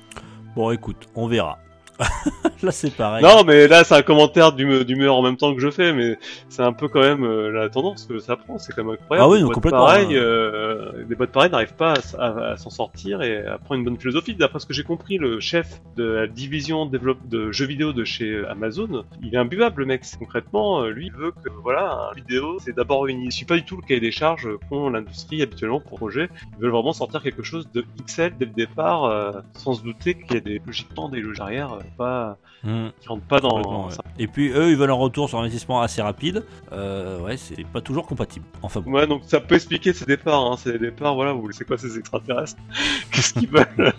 Bon, 0.57 0.71
écoute, 0.73 1.09
on 1.15 1.29
verra. 1.29 1.59
Là, 2.63 2.73
c'est 2.73 2.91
pareil. 2.95 3.23
Non, 3.23 3.45
mais 3.45 3.69
là, 3.69 3.85
c'est 3.85 3.95
un 3.95 4.03
commentaire 4.03 4.53
d'hume- 4.53 4.83
d'humeur 4.83 5.15
en 5.15 5.23
même 5.23 5.37
temps 5.37 5.55
que 5.55 5.61
je 5.61 5.71
fais, 5.71 5.93
mais 5.93 6.19
c'est 6.49 6.63
un 6.63 6.73
peu 6.73 6.89
quand 6.89 7.01
même 7.01 7.23
euh, 7.25 7.51
la 7.53 7.69
tendance 7.69 8.05
que 8.07 8.19
ça 8.19 8.35
prend. 8.37 8.59
C'est 8.59 8.73
quand 8.75 8.83
même 8.83 8.95
incroyable. 8.95 9.29
Ah 9.29 9.33
oui, 9.33 9.43
non, 9.43 9.51
complètement, 9.51 9.87
hein. 9.89 10.13
euh, 10.13 11.05
des 11.05 11.15
boîtes 11.15 11.31
pareilles 11.31 11.51
n'arrivent 11.53 11.77
pas 11.77 11.93
à, 11.93 11.99
s- 11.99 12.17
à- 12.19 12.51
à 12.53 12.57
s'en 12.57 12.71
sortir 12.71 13.23
et 13.23 13.47
à 13.47 13.59
prendre 13.59 13.79
une 13.79 13.85
bonne 13.85 13.97
philosophie. 13.99 14.35
D'après 14.35 14.59
ce 14.59 14.67
que 14.67 14.75
j'ai 14.75 14.83
compris, 14.83 15.19
le 15.19 15.39
chef 15.39 15.81
de 15.97 16.03
la 16.05 16.27
division 16.27 16.85
développe 16.87 17.29
de 17.29 17.53
jeux 17.53 17.67
vidéo 17.67 17.93
de 17.93 18.05
chez 18.05 18.45
Amazon, 18.49 19.05
il 19.23 19.33
est 19.35 19.39
imbuvable, 19.39 19.83
le 19.83 19.87
mec. 19.87 20.03
Concrètement, 20.19 20.83
euh, 20.83 20.91
lui, 20.91 21.07
il 21.07 21.13
veut 21.13 21.31
que 21.31 21.51
voilà, 21.63 22.09
un 22.11 22.15
vidéo, 22.15 22.59
c'est 22.61 22.75
d'abord 22.75 23.07
une. 23.07 23.21
Il 23.23 23.31
suit 23.31 23.45
pas 23.47 23.55
du 23.57 23.65
tout 23.65 23.77
le 23.77 23.83
cahier 23.83 24.01
des 24.01 24.11
charges 24.11 24.49
qu'ont 24.69 24.91
l'industrie 24.91 25.43
habituellement 25.43 25.79
pour 25.81 25.97
projet. 25.99 26.29
Ils 26.57 26.63
veulent 26.63 26.73
vraiment 26.73 26.93
sortir 26.93 27.23
quelque 27.23 27.45
chose 27.45 27.69
de 27.73 27.85
XL 28.05 28.33
dès 28.37 28.47
le 28.47 28.53
départ, 28.53 29.05
euh, 29.05 29.31
sans 29.55 29.75
se 29.75 29.83
douter 29.85 30.15
qu'il 30.15 30.35
y 30.35 30.39
a 30.39 30.41
des 30.41 30.61
logiquement 30.67 31.09
des 31.09 31.21
logiques 31.21 31.39
arrière, 31.41 31.79
pas 31.97 32.39
Mmh. 32.65 32.89
qui 33.01 33.09
rentrent 33.09 33.27
pas 33.27 33.39
dans. 33.39 33.87
ouais. 33.87 33.95
Et 34.19 34.27
puis 34.27 34.51
eux, 34.51 34.71
ils 34.71 34.77
veulent 34.77 34.91
un 34.91 34.95
retour 34.95 35.29
sur 35.29 35.39
investissement 35.39 35.81
assez 35.81 36.03
rapide. 36.03 36.45
Euh, 36.73 37.21
ouais, 37.21 37.37
c'est 37.37 37.65
pas 37.65 37.81
toujours 37.81 38.05
compatible. 38.07 38.45
Enfin 38.63 38.81
bon. 38.81 38.93
Ouais, 38.93 39.07
donc 39.07 39.23
ça 39.27 39.39
peut 39.39 39.55
expliquer 39.55 39.93
ces 39.93 40.05
départs. 40.05 40.45
Hein. 40.45 40.57
Des 40.65 40.79
départs, 40.79 41.15
voilà, 41.15 41.33
vous 41.33 41.49
c'est 41.53 41.65
quoi 41.65 41.79
ces 41.79 41.97
extraterrestres 41.97 42.61
Qu'est-ce 43.13 43.35
qu'ils 43.35 43.49
veulent 43.49 43.67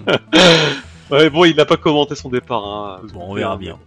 Ouais, 1.11 1.29
bon, 1.29 1.45
il 1.45 1.55
n'a 1.55 1.65
pas 1.65 1.77
commenté 1.77 2.15
son 2.15 2.29
départ. 2.29 2.65
Hein. 2.65 3.01
Bon, 3.13 3.27
on 3.29 3.33
verra 3.33 3.55
bien. 3.55 3.79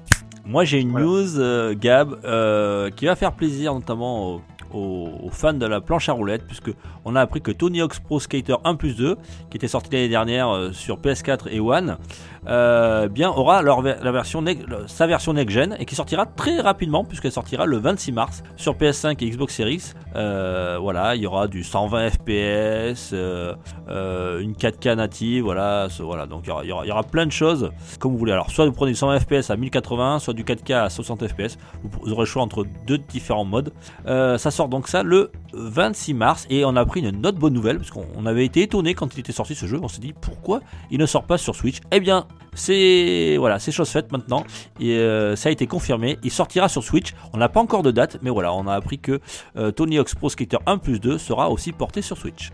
Moi, 0.44 0.64
j'ai 0.64 0.80
une 0.80 0.90
Voilà. 0.90 1.06
news, 1.06 1.38
euh, 1.38 1.74
Gab, 1.78 2.18
euh, 2.24 2.90
qui 2.90 3.04
va 3.06 3.14
faire 3.14 3.32
plaisir 3.32 3.74
notamment 3.74 4.40
aux, 4.72 5.30
fans 5.30 5.52
de 5.52 5.66
la 5.66 5.80
planche 5.82 6.08
à 6.08 6.12
roulettes, 6.12 6.46
puisque 6.46 6.72
on 7.04 7.14
a 7.14 7.20
appris 7.20 7.42
que 7.42 7.52
Tony 7.52 7.82
Hawk's 7.82 8.00
Pro 8.00 8.18
Skater 8.18 8.56
1 8.64 8.74
plus 8.74 8.96
2, 8.96 9.16
qui 9.50 9.56
était 9.58 9.68
sorti 9.68 9.90
l'année 9.92 10.08
dernière 10.08 10.70
sur 10.72 10.98
PS4 10.98 11.48
et 11.50 11.60
One, 11.60 11.98
euh, 12.48 13.08
bien 13.08 13.30
aura 13.30 13.62
la 13.62 14.12
version 14.12 14.44
sa 14.86 15.06
version 15.06 15.32
next-gen 15.32 15.76
et 15.78 15.84
qui 15.84 15.94
sortira 15.94 16.26
très 16.26 16.60
rapidement, 16.60 17.04
puisqu'elle 17.04 17.32
sortira 17.32 17.66
le 17.66 17.78
26 17.78 18.12
mars 18.12 18.42
sur 18.56 18.74
PS5 18.74 19.22
et 19.24 19.30
Xbox 19.30 19.54
Series. 19.54 19.92
Euh, 20.16 20.78
voilà, 20.80 21.14
il 21.16 21.22
y 21.22 21.26
aura 21.26 21.46
du 21.48 21.62
120 21.64 22.10
FPS, 22.10 23.10
euh, 23.12 23.54
euh, 23.88 24.40
une 24.40 24.52
4K 24.54 24.94
native, 24.96 25.44
voilà, 25.44 25.88
voilà. 26.00 26.26
Donc 26.26 26.42
il 26.44 26.48
y, 26.48 26.52
aura, 26.72 26.86
y 26.86 26.90
aura- 26.90 27.02
plein 27.02 27.26
de 27.26 27.32
choses 27.32 27.70
comme 27.98 28.12
vous 28.12 28.18
voulez. 28.18 28.32
Alors, 28.32 28.50
soit 28.50 28.64
vous 28.66 28.72
prenez 28.72 28.92
du 28.92 28.96
120 28.96 29.20
FPS 29.20 29.50
à 29.50 29.56
1080, 29.56 30.18
soit 30.18 30.34
du 30.34 30.44
4K 30.44 30.72
à 30.84 30.90
60 30.90 31.26
FPS. 31.26 31.58
Vous, 31.82 32.12
aurez 32.12 32.20
le 32.22 32.26
choix 32.26 32.42
entre 32.42 32.64
deux 32.86 32.98
différents 32.98 33.44
modes. 33.44 33.72
Ça 34.06 34.50
sort 34.50 34.68
donc 34.68 34.88
ça 34.88 35.02
le 35.02 35.30
26 35.52 36.14
mars 36.14 36.46
et 36.50 36.64
on 36.64 36.76
a 36.76 36.84
pris 36.84 37.00
une 37.00 37.26
autre 37.26 37.38
bonne 37.38 37.52
nouvelle 37.52 37.78
parce 37.78 37.90
qu'on 37.90 38.06
on 38.16 38.26
avait 38.26 38.44
été 38.44 38.62
étonné 38.62 38.94
quand 38.94 39.14
il 39.14 39.20
était 39.20 39.32
sorti 39.32 39.54
ce 39.54 39.66
jeu. 39.66 39.78
On 39.82 39.88
s'est 39.88 40.00
dit 40.00 40.12
pourquoi 40.18 40.60
il 40.90 40.98
ne 40.98 41.06
sort 41.06 41.24
pas 41.24 41.38
sur 41.38 41.54
Switch? 41.54 41.78
Eh 41.90 42.00
bien, 42.00 42.26
c'est 42.54 43.36
voilà, 43.38 43.58
c'est 43.58 43.72
chose 43.72 43.88
faite 43.88 44.12
maintenant 44.12 44.44
et 44.80 44.96
euh, 44.98 45.36
ça 45.36 45.48
a 45.48 45.52
été 45.52 45.66
confirmé. 45.66 46.18
Il 46.22 46.30
sortira 46.30 46.68
sur 46.68 46.82
Switch. 46.84 47.14
On 47.32 47.38
n'a 47.38 47.48
pas 47.48 47.60
encore 47.60 47.82
de 47.82 47.90
date, 47.90 48.18
mais 48.22 48.30
voilà, 48.30 48.52
on 48.52 48.66
a 48.66 48.74
appris 48.74 48.98
que 48.98 49.20
euh, 49.56 49.70
Tony 49.70 49.98
Hawk's 49.98 50.14
Pro 50.14 50.28
Skater 50.28 50.58
1 50.66 50.78
plus 50.78 51.00
2 51.00 51.18
sera 51.18 51.50
aussi 51.50 51.72
porté 51.72 52.02
sur 52.02 52.16
Switch. 52.16 52.50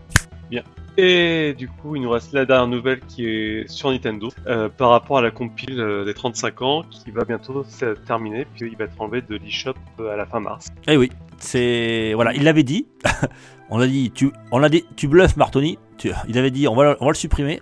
Et 1.01 1.53
du 1.57 1.69
coup, 1.69 1.95
il 1.95 2.01
nous 2.01 2.09
reste 2.09 2.33
la 2.33 2.45
dernière 2.45 2.67
nouvelle 2.67 2.99
qui 2.99 3.25
est 3.25 3.69
sur 3.69 3.89
Nintendo 3.89 4.27
euh, 4.47 4.67
par 4.67 4.89
rapport 4.89 5.19
à 5.19 5.21
la 5.21 5.31
compile 5.31 5.79
euh, 5.79 6.03
des 6.03 6.13
35 6.13 6.61
ans 6.61 6.83
qui 6.89 7.09
va 7.11 7.23
bientôt 7.23 7.63
se 7.63 7.93
terminer 8.05 8.45
puis 8.53 8.69
il 8.69 8.77
va 8.77 8.83
être 8.83 8.99
enlevé 8.99 9.21
de 9.21 9.35
l'eShop 9.37 9.75
à 9.99 10.17
la 10.17 10.25
fin 10.25 10.41
mars. 10.41 10.67
Eh 10.89 10.97
oui, 10.97 11.09
c'est 11.37 12.11
voilà, 12.15 12.33
il 12.33 12.43
l'avait 12.43 12.63
dit. 12.63 12.87
on 13.69 13.79
a 13.79 13.87
dit, 13.87 14.11
tu, 14.11 14.31
on 14.51 14.61
a 14.61 14.67
dit, 14.67 14.83
tu 14.97 15.07
bluffes, 15.07 15.37
Martoni. 15.37 15.77
Tu- 15.97 16.11
il 16.27 16.37
avait 16.37 16.51
dit, 16.51 16.67
on 16.67 16.75
va, 16.75 16.83
le- 16.83 16.97
on 16.99 17.05
va 17.05 17.11
le 17.11 17.15
supprimer. 17.15 17.61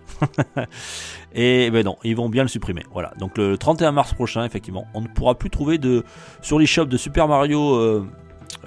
Et 1.37 1.69
ben 1.71 1.85
non, 1.85 1.97
ils 2.03 2.15
vont 2.15 2.29
bien 2.29 2.41
le 2.41 2.49
supprimer. 2.49 2.83
Voilà. 2.91 3.13
Donc 3.19 3.37
le 3.37 3.57
31 3.57 3.91
mars 3.91 4.13
prochain, 4.13 4.43
effectivement, 4.43 4.85
on 4.93 5.01
ne 5.01 5.07
pourra 5.07 5.35
plus 5.35 5.49
trouver 5.51 5.77
de 5.77 6.03
sur 6.41 6.57
l'eShop 6.59 6.85
de 6.85 6.97
Super 6.97 7.27
Mario 7.27 7.75
euh, 7.75 8.05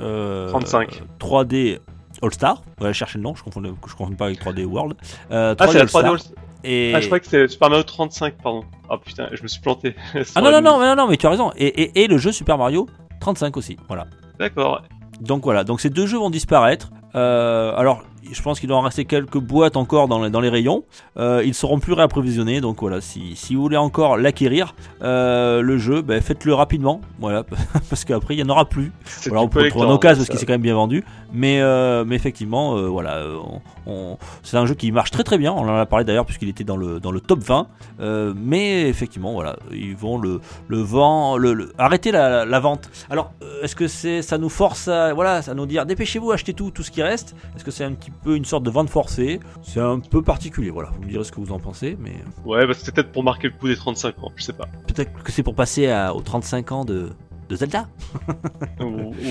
euh, 0.01 0.49
35. 0.49 1.03
3D 1.19 1.81
All 2.23 2.33
Star. 2.33 2.63
Va 2.79 2.93
chercher 2.93 3.19
le 3.19 3.25
nom. 3.25 3.35
Je 3.35 3.43
confonds, 3.43 3.63
je 3.65 3.95
confonds 3.95 4.15
pas 4.15 4.27
avec 4.27 4.41
3D 4.41 4.65
World. 4.65 4.95
Euh, 5.31 5.55
Ah, 5.59 5.67
3D 5.67 5.69
c'est 5.73 5.75
la 5.79 5.81
All 5.83 5.89
Star. 5.89 6.03
3D 6.03 6.09
All- 6.09 6.35
Et... 6.63 6.93
Ah, 6.95 7.01
je 7.01 7.07
croyais 7.07 7.21
que 7.21 7.27
c'était 7.27 7.49
Super 7.49 7.71
Mario 7.71 7.83
35, 7.85 8.35
pardon. 8.43 8.63
Ah 8.89 8.99
putain, 8.99 9.29
je 9.33 9.43
me 9.43 9.49
suis 9.49 9.61
planté. 9.61 9.97
Ah 10.37 10.41
non 10.41 10.53
non 10.53 10.61
non, 10.61 10.75
news. 10.75 10.81
mais 10.81 10.87
non 10.87 10.97
non, 10.97 11.09
mais 11.09 11.17
tu 11.17 11.27
as 11.27 11.31
raison. 11.31 11.51
Et, 11.57 11.67
et, 11.67 12.05
et 12.05 12.07
le 12.07 12.19
jeu 12.19 12.31
Super 12.33 12.57
Mario 12.59 12.87
35 13.21 13.57
aussi. 13.57 13.77
Voilà. 13.89 14.07
D'accord. 14.39 14.83
Donc 15.21 15.43
voilà, 15.45 15.65
donc 15.65 15.81
ces 15.81 15.91
deux 15.91 16.07
jeux 16.07 16.19
vont 16.19 16.31
disparaître. 16.31 16.91
Euh, 17.15 17.75
alors, 17.77 18.03
je 18.33 18.43
pense 18.43 18.61
qu'il 18.61 18.69
doit 18.69 18.79
en 18.79 18.83
rester 18.83 19.05
quelques 19.05 19.39
boîtes 19.39 19.77
encore 19.77 20.09
dans 20.09 20.23
les, 20.23 20.31
dans 20.31 20.41
les 20.41 20.49
rayons. 20.49 20.85
Euh, 21.17 21.43
ils 21.45 21.55
seront 21.55 21.79
plus 21.79 21.93
réapprovisionnés. 21.93 22.61
Donc 22.61 22.81
voilà, 22.81 23.01
si, 23.01 23.37
si 23.37 23.55
vous 23.55 23.63
voulez 23.63 23.77
encore 23.77 24.17
l'acquérir, 24.17 24.75
euh, 25.03 25.61
le 25.63 25.79
jeu, 25.79 26.03
ben, 26.03 26.21
faites-le 26.21 26.55
rapidement. 26.55 27.01
Voilà, 27.19 27.45
parce 27.91 28.05
qu'après 28.05 28.35
il 28.35 28.39
n'y 28.39 28.43
en 28.45 28.53
aura 28.53 28.65
plus. 28.65 28.93
Alors, 29.31 29.45
on 29.45 29.49
peut 29.49 29.63
le 29.65 29.71
trouver 29.71 29.87
en 29.87 29.91
occasion 29.95 30.19
parce 30.21 30.29
qu'il 30.31 30.39
s'est 30.39 30.47
quand 30.47 30.53
même 30.55 30.61
bien 30.63 30.75
vendu. 30.75 31.05
Mais, 31.33 31.61
euh, 31.61 32.05
mais 32.07 32.17
effectivement, 32.17 32.77
euh, 32.77 32.89
voilà, 32.89 33.23
on- 33.45 33.61
on- 33.87 34.19
c'est 34.43 34.57
un 34.57 34.67
jeu 34.67 34.75
qui 34.75 34.91
marche 34.93 35.11
très 35.13 35.23
très 35.23 35.39
bien. 35.39 35.53
On 35.53 35.61
en 35.69 35.77
a 35.77 35.87
parlé 35.87 36.05
d'ailleurs 36.05 36.27
puisqu'il 36.27 36.49
était 36.49 36.65
dans 36.65 36.77
le, 36.77 36.99
dans 37.01 37.13
le 37.13 37.21
top 37.21 37.41
20. 37.41 37.69
Euh, 38.01 38.33
mais 38.37 38.89
effectivement, 38.89 39.33
voilà, 39.33 39.57
ils 39.71 39.95
vont 39.97 40.19
le, 40.19 40.41
le 40.69 40.79
vent, 40.79 41.37
le, 41.37 41.53
le- 41.55 41.73
arrêter 41.79 42.11
la, 42.11 42.45
la 42.45 42.61
vente. 42.61 42.91
Alors, 43.11 43.33
est-ce 43.63 43.77
que 43.77 43.87
c'est, 43.89 44.23
ça 44.23 44.39
nous 44.39 44.49
force 44.49 44.89
à, 44.89 45.13
voilà, 45.15 45.41
à 45.47 45.55
nous 45.55 45.67
dire 45.67 45.87
dépêchez-vous, 45.87 46.33
achetez 46.33 46.55
tout, 46.55 46.71
tout 46.71 46.83
ce 46.83 46.91
qui 46.91 47.03
reste 47.03 47.35
Est-ce 47.57 47.65
que 47.65 47.71
c'est 47.71 47.85
un 47.85 47.93
petit 47.93 48.11
une 48.27 48.45
sorte 48.45 48.65
de 48.65 48.71
vente 48.71 48.91
forcée. 48.91 49.41
C'est 49.63 49.81
un 49.81 50.01
peu 50.01 50.23
particulier, 50.23 50.71
voilà. 50.71 50.91
Vous 50.91 51.03
me 51.03 51.09
direz 51.09 51.25
ce 51.25 51.33
que 51.33 51.41
vous 51.41 51.53
en 51.53 51.59
pensez, 51.59 51.97
mais. 51.99 52.11
Euh, 52.11 52.49
ouais, 52.49 52.67
bah 52.67 52.75
c'est 52.77 52.95
peut-être 52.95 53.13
pour 53.13 53.23
marquer 53.23 53.49
le 53.49 53.55
coup 53.55 53.69
des 53.69 53.77
35 53.77 54.23
ans, 54.23 54.33
je 54.37 54.45
sais 54.45 54.53
pas. 54.53 54.67
Peut-être 54.87 55.23
que 55.23 55.33
c'est 55.33 55.43
pour 55.43 55.55
passer 55.55 55.89
à, 55.89 56.15
aux 56.15 56.21
35 56.21 56.73
ans 56.73 56.85
de, 56.85 57.11
Zelda. 57.51 57.89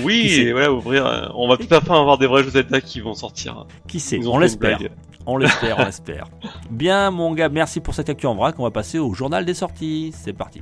oui, 0.04 0.52
ouvrir. 0.52 1.06
Euh, 1.06 1.28
on 1.34 1.48
va 1.48 1.56
tout 1.56 1.72
à 1.72 1.80
fait 1.80 1.92
avoir 1.92 2.18
des 2.18 2.26
vrais 2.26 2.42
jeux 2.42 2.50
Zelda 2.50 2.80
qui 2.80 3.00
vont 3.00 3.14
sortir. 3.14 3.66
Qui 3.86 4.00
sait 4.00 4.20
On 4.26 4.38
l'espère. 4.38 4.78
On 5.26 5.36
l'espère, 5.36 5.78
on 5.78 5.84
l'espère. 5.86 6.26
Bien, 6.70 7.10
mon 7.10 7.32
gars, 7.34 7.48
merci 7.48 7.80
pour 7.80 7.94
cette 7.94 8.08
actu 8.08 8.26
en 8.26 8.34
vrac. 8.34 8.58
On 8.58 8.64
va 8.64 8.70
passer 8.70 8.98
au 8.98 9.12
journal 9.14 9.44
des 9.44 9.54
sorties. 9.54 10.12
C'est 10.14 10.32
parti. 10.32 10.60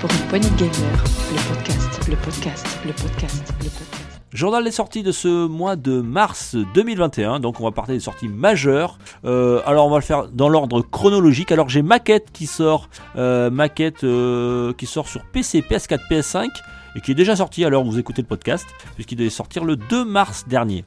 Pour 0.00 0.10
une 0.34 0.42
gamer, 0.56 1.04
le 1.32 1.54
podcast 1.54 1.75
le 2.08 2.16
podcast, 2.16 2.78
le 2.84 2.92
podcast, 2.92 3.52
le 3.58 3.68
podcast. 3.68 4.20
Journal 4.32 4.62
des 4.62 4.70
sorties 4.70 5.02
de 5.02 5.10
ce 5.10 5.46
mois 5.46 5.74
de 5.74 6.00
mars 6.00 6.54
2021, 6.74 7.40
donc 7.40 7.58
on 7.58 7.64
va 7.64 7.72
parler 7.72 7.94
des 7.94 8.00
sorties 8.00 8.28
majeures. 8.28 8.98
Euh, 9.24 9.60
alors 9.66 9.86
on 9.86 9.90
va 9.90 9.96
le 9.96 10.02
faire 10.02 10.28
dans 10.28 10.48
l'ordre 10.48 10.82
chronologique. 10.82 11.50
Alors 11.50 11.68
j'ai 11.68 11.82
Maquette 11.82 12.30
qui 12.32 12.46
sort, 12.46 12.88
euh, 13.16 13.50
Maquette 13.50 14.04
euh, 14.04 14.72
qui 14.74 14.86
sort 14.86 15.08
sur 15.08 15.24
PC, 15.24 15.62
PS4, 15.62 16.00
PS5 16.08 16.48
et 16.94 17.00
qui 17.00 17.10
est 17.10 17.16
déjà 17.16 17.34
sorti 17.34 17.66
où 17.66 17.84
vous 17.84 17.98
écoutez 17.98 18.22
le 18.22 18.28
podcast, 18.28 18.66
puisqu'il 18.94 19.16
devait 19.16 19.30
sortir 19.30 19.64
le 19.64 19.74
2 19.74 20.04
mars 20.04 20.46
dernier. 20.46 20.84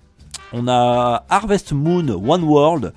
On 0.54 0.68
a 0.70 1.26
Harvest 1.28 1.74
Moon 1.74 2.08
One 2.10 2.44
World 2.44 2.94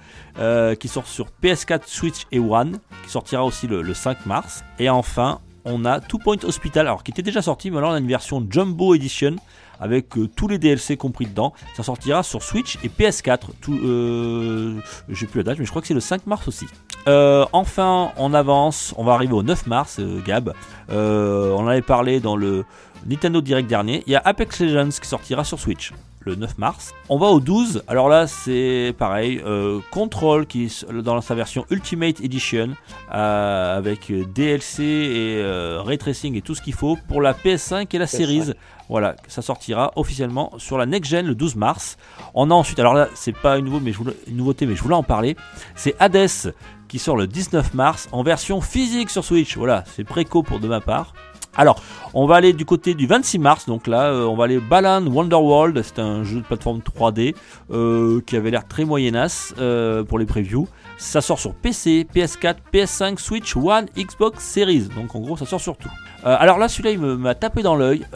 qui 0.79 0.89
sort 0.89 1.07
sur 1.07 1.27
PS4, 1.43 1.83
Switch 1.87 2.27
et 2.31 2.39
One, 2.39 2.79
qui 3.05 3.11
sortira 3.11 3.45
aussi 3.45 3.67
le, 3.67 3.83
le 3.83 3.95
5 3.95 4.27
mars. 4.27 4.65
Et 4.79 4.89
enfin, 4.89 5.41
on 5.65 5.85
a 5.85 6.01
Two 6.01 6.19
Point 6.19 6.45
Hospital, 6.45 6.87
alors 6.87 7.03
qui 7.03 7.11
était 7.11 7.23
déjà 7.23 7.43
sorti, 7.43 7.71
mais 7.71 7.79
alors 7.79 7.91
on 7.91 7.95
a 7.95 7.99
une 7.99 8.09
version 8.09 8.45
Jumbo 8.49 8.95
Edition 8.95 9.37
avec 9.81 10.17
euh, 10.17 10.29
tous 10.29 10.49
les 10.49 10.59
DLC 10.59 10.97
compris 10.97 11.27
dedans. 11.27 11.53
Ça 11.77 11.83
sortira 11.83 12.23
sur 12.23 12.43
Switch 12.43 12.79
et 12.85 12.89
PS4. 12.89 13.39
Tout, 13.61 13.79
euh, 13.85 14.77
j'ai 15.09 15.27
plus 15.27 15.39
la 15.39 15.45
date, 15.45 15.59
mais 15.59 15.65
je 15.65 15.71
crois 15.71 15.83
que 15.83 15.89
c'est 15.89 15.95
le 15.95 16.01
5 16.01 16.27
mars 16.27 16.47
aussi. 16.47 16.67
Euh, 17.09 17.45
enfin, 17.53 18.13
on 18.17 18.33
avance, 18.33 18.95
on 18.97 19.05
va 19.05 19.15
arriver 19.15 19.33
au 19.33 19.43
9 19.43 19.67
mars, 19.67 20.01
Gab. 20.25 20.55
On 20.89 21.57
en 21.57 21.67
avait 21.67 21.83
parlé 21.83 22.21
dans 22.21 22.37
le 22.37 22.65
Nintendo 23.07 23.41
Direct 23.41 23.69
dernier. 23.69 24.05
Il 24.07 24.13
y 24.13 24.17
a 24.17 24.23
Apex 24.25 24.61
Legends 24.61 25.01
qui 25.01 25.09
sortira 25.09 25.43
sur 25.43 25.59
Switch 25.59 25.93
le 26.25 26.35
9 26.35 26.59
mars. 26.59 26.95
On 27.09 27.19
va 27.19 27.27
au 27.27 27.41
12, 27.41 27.83
alors 27.89 28.09
là 28.09 28.27
c'est 28.27 28.95
pareil, 28.99 29.41
euh, 29.45 29.81
Control 29.91 30.47
qui 30.47 30.65
est 30.65 30.91
dans 30.93 31.21
sa 31.21 31.35
version 31.35 31.65
Ultimate 31.71 32.21
Edition 32.21 32.71
euh, 33.13 33.77
avec 33.79 34.13
DLC 34.33 34.83
et 34.83 35.37
euh, 35.43 35.83
Ray 35.83 35.99
Tracing 35.99 36.37
et 36.37 36.43
tout 36.43 36.55
ce 36.55 36.63
qu'il 36.63 36.75
faut 36.75 36.97
pour 37.09 37.21
la 37.21 37.33
PS5 37.33 37.87
et 37.95 37.99
la 37.99 38.07
PS5. 38.07 38.09
Series. 38.17 38.53
Voilà, 38.89 39.17
ça 39.27 39.43
sortira 39.43 39.93
officiellement 39.97 40.53
sur 40.59 40.77
la 40.77 40.87
Next 40.87 41.11
Gen 41.11 41.27
le 41.27 41.35
12 41.35 41.57
mars. 41.57 41.97
On 42.35 42.51
a 42.51 42.55
ensuite, 42.55 42.79
alors 42.79 42.95
là 42.95 43.09
c'est 43.15 43.37
pas 43.37 43.59
une, 43.59 43.65
nouveau, 43.65 43.81
mais 43.81 43.93
je 43.93 43.99
voulais- 43.99 44.17
une 44.27 44.37
nouveauté 44.37 44.67
mais 44.67 44.77
je 44.77 44.83
voulais 44.83 44.95
en 44.95 45.03
parler, 45.03 45.37
c'est 45.75 45.95
Hades 45.99 46.55
qui 46.89 46.99
sort 46.99 47.17
le 47.17 47.27
19 47.27 47.73
mars 47.73 48.09
en 48.13 48.23
version 48.23 48.61
physique 48.61 49.09
sur 49.09 49.25
Switch. 49.25 49.57
Voilà, 49.57 49.83
c'est 49.87 50.05
préco 50.05 50.43
pour 50.43 50.61
de 50.61 50.69
ma 50.69 50.81
part. 50.81 51.15
Alors, 51.55 51.83
on 52.15 52.27
va 52.27 52.37
aller 52.37 52.55
du 52.55 52.65
côté 52.65 52.95
du 52.95 53.07
26 53.07 53.39
mars, 53.39 53.67
donc 53.67 53.87
là, 53.87 54.11
euh, 54.11 54.25
on 54.25 54.35
va 54.35 54.45
aller 54.45 54.59
Balan 54.59 55.07
Wonderworld, 55.07 55.83
c'est 55.83 55.99
un 55.99 56.25
jeu 56.25 56.41
de 56.41 56.45
plateforme 56.45 56.81
3D 56.81 57.35
euh, 57.71 58.23
qui 58.27 58.37
avait 58.37 58.51
l'air 58.51 58.67
très 58.67 58.87
moyennasse 58.87 59.55
euh, 59.59 60.03
pour 60.03 60.19
les 60.19 60.25
previews. 60.25 60.67
Ça 60.97 61.21
sort 61.21 61.39
sur 61.39 61.55
PC, 61.55 62.07
PS4, 62.15 62.57
PS5, 62.73 63.19
Switch, 63.19 63.55
One, 63.55 63.87
Xbox 63.99 64.43
Series, 64.43 64.89
donc 64.97 65.15
en 65.15 65.21
gros 65.21 65.37
ça 65.37 65.45
sort 65.45 65.61
sur 65.61 65.77
tout. 65.77 65.91
Alors 66.25 66.59
là, 66.59 66.69
celui-là, 66.69 66.93
il 66.93 67.01
m'a 67.01 67.35
tapé 67.35 67.63
dans 67.63 67.75
l'œil, 67.75 68.07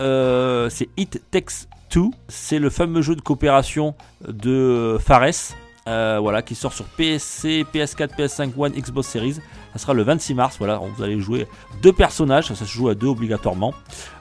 c'est 0.71 0.89
It 0.97 1.21
Takes 1.31 1.67
Two, 1.91 2.13
c'est 2.29 2.59
le 2.59 2.71
fameux 2.71 3.03
jeu 3.03 3.17
de 3.17 3.21
coopération 3.21 3.95
de 4.27 4.97
Fares. 5.05 5.57
Euh, 5.89 6.19
voilà, 6.21 6.43
qui 6.43 6.55
sort 6.55 6.73
sur 6.73 6.85
PC, 6.85 7.65
PS4, 7.73 8.17
PS5, 8.17 8.51
One, 8.57 8.73
Xbox 8.73 9.09
Series. 9.09 9.37
Ça 9.73 9.79
sera 9.79 9.95
le 9.95 10.03
26 10.03 10.35
mars. 10.35 10.57
Voilà, 10.59 10.79
vous 10.79 11.03
allez 11.03 11.21
jouer 11.21 11.47
deux 11.83 11.93
personnages, 11.93 12.47
ça, 12.47 12.55
se 12.55 12.65
joue 12.65 12.89
à 12.89 12.95
deux 12.95 13.07
obligatoirement, 13.07 13.73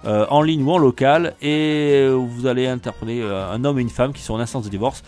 euh, 0.06 0.26
en 0.30 0.42
ligne 0.42 0.64
ou 0.64 0.72
en 0.72 0.78
local, 0.78 1.34
et 1.42 2.08
vous 2.10 2.46
allez 2.46 2.68
interpréter 2.68 3.22
euh, 3.22 3.52
un 3.52 3.64
homme 3.66 3.80
et 3.80 3.82
une 3.82 3.90
femme 3.90 4.14
qui 4.14 4.22
sont 4.22 4.36
en 4.36 4.40
instance 4.40 4.66
de 4.66 4.70
divorce, 4.70 5.04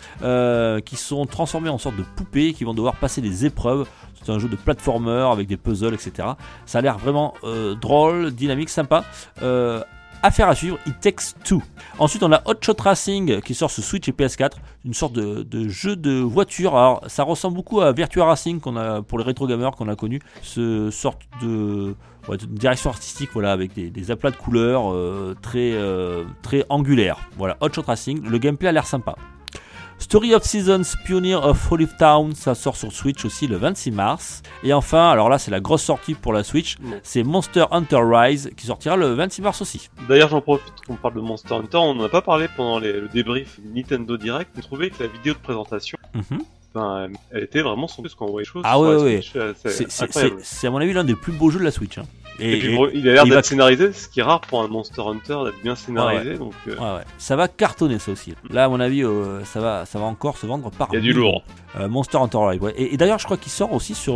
qui 0.84 0.96
sont 0.96 1.26
transformés 1.26 1.68
en 1.68 1.78
sorte 1.78 1.96
de 1.96 2.04
poupées, 2.16 2.52
qui 2.52 2.64
vont 2.64 2.74
devoir 2.74 2.96
passer 2.96 3.20
des 3.20 3.46
épreuves. 3.46 3.86
C'est 4.22 4.32
un 4.32 4.38
jeu 4.38 4.48
de 4.48 4.56
platformer 4.56 5.28
avec 5.30 5.46
des 5.46 5.56
puzzles, 5.56 5.94
etc. 5.94 6.30
Ça 6.66 6.78
a 6.78 6.82
l'air 6.82 6.98
vraiment 6.98 7.34
drôle, 7.80 8.32
dynamique, 8.32 8.68
sympa. 8.68 9.04
Affaire 10.22 10.48
à 10.48 10.54
suivre, 10.56 10.78
It 10.84 10.98
Takes 11.00 11.34
Two. 11.44 11.62
Ensuite, 11.98 12.24
on 12.24 12.32
a 12.32 12.42
Hot 12.44 12.56
Shot 12.60 12.74
Racing 12.80 13.40
qui 13.40 13.54
sort 13.54 13.70
sur 13.70 13.84
Switch 13.84 14.08
et 14.08 14.12
PS4, 14.12 14.52
une 14.84 14.92
sorte 14.94 15.12
de, 15.12 15.68
jeu 15.68 15.94
de 15.94 16.18
voiture. 16.20 16.76
Alors, 16.76 17.02
ça 17.06 17.22
ressemble 17.22 17.54
beaucoup 17.54 17.80
à 17.80 17.92
Virtua 17.92 18.24
Racing 18.24 18.60
pour 18.60 19.18
les 19.18 19.24
rétro 19.24 19.46
gamers 19.46 19.72
qu'on 19.72 19.88
a 19.88 19.94
connu. 19.94 20.20
Ce 20.42 20.90
sorte 20.90 21.22
de, 21.40 21.94
direction 22.48 22.90
artistique, 22.90 23.30
voilà, 23.32 23.52
avec 23.52 23.74
des, 23.74 23.90
des 23.90 24.10
aplats 24.10 24.32
de 24.32 24.36
couleurs 24.36 24.92
euh, 24.92 25.36
très 25.40 25.72
euh, 25.72 26.24
très 26.42 26.64
angulaires. 26.68 27.18
Voilà, 27.36 27.56
Hot 27.60 27.72
Shot 27.72 27.82
Racing. 27.82 28.28
Le 28.28 28.38
gameplay 28.38 28.68
a 28.68 28.72
l'air 28.72 28.86
sympa. 28.86 29.14
Story 30.00 30.32
of 30.34 30.42
Seasons, 30.44 30.94
Pioneer 31.04 31.34
of 31.44 31.70
Olive 31.72 31.94
Town, 31.98 32.32
ça 32.34 32.54
sort 32.54 32.76
sur 32.76 32.92
Switch 32.92 33.24
aussi 33.24 33.46
le 33.46 33.56
26 33.56 33.90
mars. 33.90 34.42
Et 34.62 34.72
enfin, 34.72 35.10
alors 35.10 35.28
là 35.28 35.38
c'est 35.38 35.50
la 35.50 35.60
grosse 35.60 35.82
sortie 35.82 36.14
pour 36.14 36.32
la 36.32 36.44
Switch, 36.44 36.76
c'est 37.02 37.22
Monster 37.24 37.64
Hunter 37.72 38.00
Rise 38.02 38.50
qui 38.56 38.66
sortira 38.66 38.96
le 38.96 39.12
26 39.14 39.42
mars 39.42 39.60
aussi. 39.60 39.90
D'ailleurs, 40.08 40.28
j'en 40.30 40.40
profite 40.40 40.72
qu'on 40.86 40.94
parle 40.96 41.14
de 41.14 41.20
Monster 41.20 41.54
Hunter. 41.54 41.76
On 41.78 41.94
n'en 41.94 42.04
a 42.04 42.08
pas 42.08 42.22
parlé 42.22 42.46
pendant 42.56 42.78
les- 42.78 42.92
le 43.00 43.08
débrief 43.08 43.58
Nintendo 43.74 44.16
Direct. 44.16 44.50
On 44.56 44.60
trouvait 44.60 44.90
que 44.90 45.02
la 45.02 45.08
vidéo 45.08 45.34
de 45.34 45.38
présentation, 45.40 45.98
ben, 46.74 47.08
elle 47.32 47.42
était 47.44 47.62
vraiment 47.62 47.88
son 47.88 48.02
plus 48.02 48.14
qu'on 48.14 48.26
voyait 48.26 48.44
les 48.46 48.50
choses. 48.50 48.62
Ah 48.64 48.78
ouais, 48.80 48.88
ouais, 49.02 49.20
c'est, 50.42 50.66
à 50.66 50.70
mon 50.70 50.78
avis 50.78 50.92
l'un 50.92 51.04
des 51.04 51.14
plus 51.16 51.32
beaux 51.32 51.50
jeux 51.50 51.58
de 51.58 51.64
la 51.64 51.70
Switch. 51.72 51.98
hein. 51.98 52.04
Et, 52.40 52.58
puis, 52.58 52.74
et- 52.74 52.90
il 52.94 53.08
a 53.08 53.12
l'air 53.12 53.24
d'être 53.24 53.34
va- 53.34 53.42
scénarisé, 53.42 53.92
ce 53.92 54.08
qui 54.08 54.20
est 54.20 54.22
rare 54.22 54.40
pour 54.40 54.62
un 54.62 54.68
Monster 54.68 55.02
Hunter 55.02 55.38
d'être 55.44 55.62
bien 55.62 55.74
scénarisé. 55.74 56.34
Donc, 56.38 56.52
euh, 56.68 56.76
Ouais, 56.76 56.96
ouais. 56.98 57.04
Ça 57.18 57.36
va 57.36 57.48
cartonner 57.48 57.98
ça 57.98 58.12
aussi. 58.12 58.34
Là, 58.50 58.64
à 58.64 58.68
mon 58.68 58.80
avis, 58.80 59.02
euh, 59.04 59.44
ça, 59.44 59.60
va, 59.60 59.86
ça 59.86 59.98
va 59.98 60.04
encore 60.06 60.36
se 60.38 60.46
vendre 60.46 60.70
par. 60.70 60.88
il 60.92 60.94
y 60.94 60.98
a 60.98 61.00
du 61.00 61.12
lourd. 61.12 61.42
Euh, 61.78 61.86
Monster 61.88 62.16
Hunter 62.18 62.38
ouais. 62.38 62.58
Et, 62.76 62.94
et 62.94 62.96
d'ailleurs, 62.96 63.18
je 63.18 63.24
crois 63.24 63.36
qu'il 63.36 63.52
sort 63.52 63.72
aussi 63.72 63.94
sur. 63.94 64.14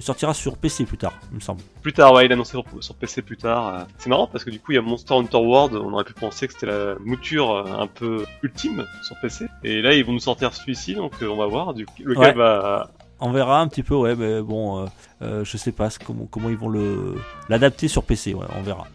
sortira 0.00 0.32
sur 0.34 0.56
PC 0.56 0.84
plus 0.84 0.96
tard, 0.96 1.12
il 1.30 1.36
me 1.36 1.40
semble. 1.40 1.60
Plus 1.82 1.92
tard, 1.92 2.12
ouais, 2.14 2.24
il 2.26 2.32
a 2.32 2.34
annoncé 2.34 2.52
sur, 2.52 2.64
sur 2.80 2.94
PC 2.94 3.22
plus 3.22 3.36
tard. 3.36 3.86
C'est 3.98 4.08
marrant 4.08 4.26
parce 4.26 4.44
que 4.44 4.50
du 4.50 4.58
coup, 4.60 4.72
il 4.72 4.76
y 4.76 4.78
a 4.78 4.82
Monster 4.82 5.14
Hunter 5.14 5.36
World. 5.38 5.74
On 5.76 5.92
aurait 5.92 6.04
pu 6.04 6.14
penser 6.14 6.46
que 6.46 6.54
c'était 6.54 6.66
la 6.66 6.94
mouture 7.04 7.66
un 7.78 7.86
peu 7.86 8.24
ultime 8.42 8.86
sur 9.02 9.16
PC. 9.20 9.46
Et 9.64 9.82
là, 9.82 9.92
ils 9.94 10.04
vont 10.04 10.12
nous 10.12 10.20
sortir 10.20 10.54
celui-ci, 10.54 10.94
donc 10.94 11.12
on 11.22 11.36
va 11.36 11.46
voir. 11.46 11.74
Du, 11.74 11.86
lequel 12.02 12.18
Ouais. 12.22 12.32
va. 12.32 12.90
On 13.18 13.30
verra 13.30 13.60
un 13.60 13.68
petit 13.68 13.82
peu, 13.82 13.94
ouais, 13.94 14.14
mais 14.14 14.42
bon, 14.42 14.78
euh, 14.78 14.86
euh, 15.22 15.44
je 15.44 15.56
sais 15.56 15.72
pas 15.72 15.88
comment, 16.04 16.48
ils 16.50 16.56
vont 16.56 16.68
le 16.68 17.14
l'adapter 17.48 17.88
sur 17.88 18.02
PC, 18.02 18.34
ouais, 18.34 18.46
on 18.56 18.62
verra. 18.62 18.86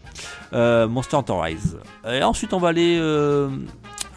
Euh, 0.52 0.86
Monster 0.86 1.16
Hunter 1.16 1.34
Rise. 1.40 1.78
Et 2.08 2.22
ensuite, 2.22 2.52
on 2.52 2.58
va 2.58 2.72
euh, 2.72 3.48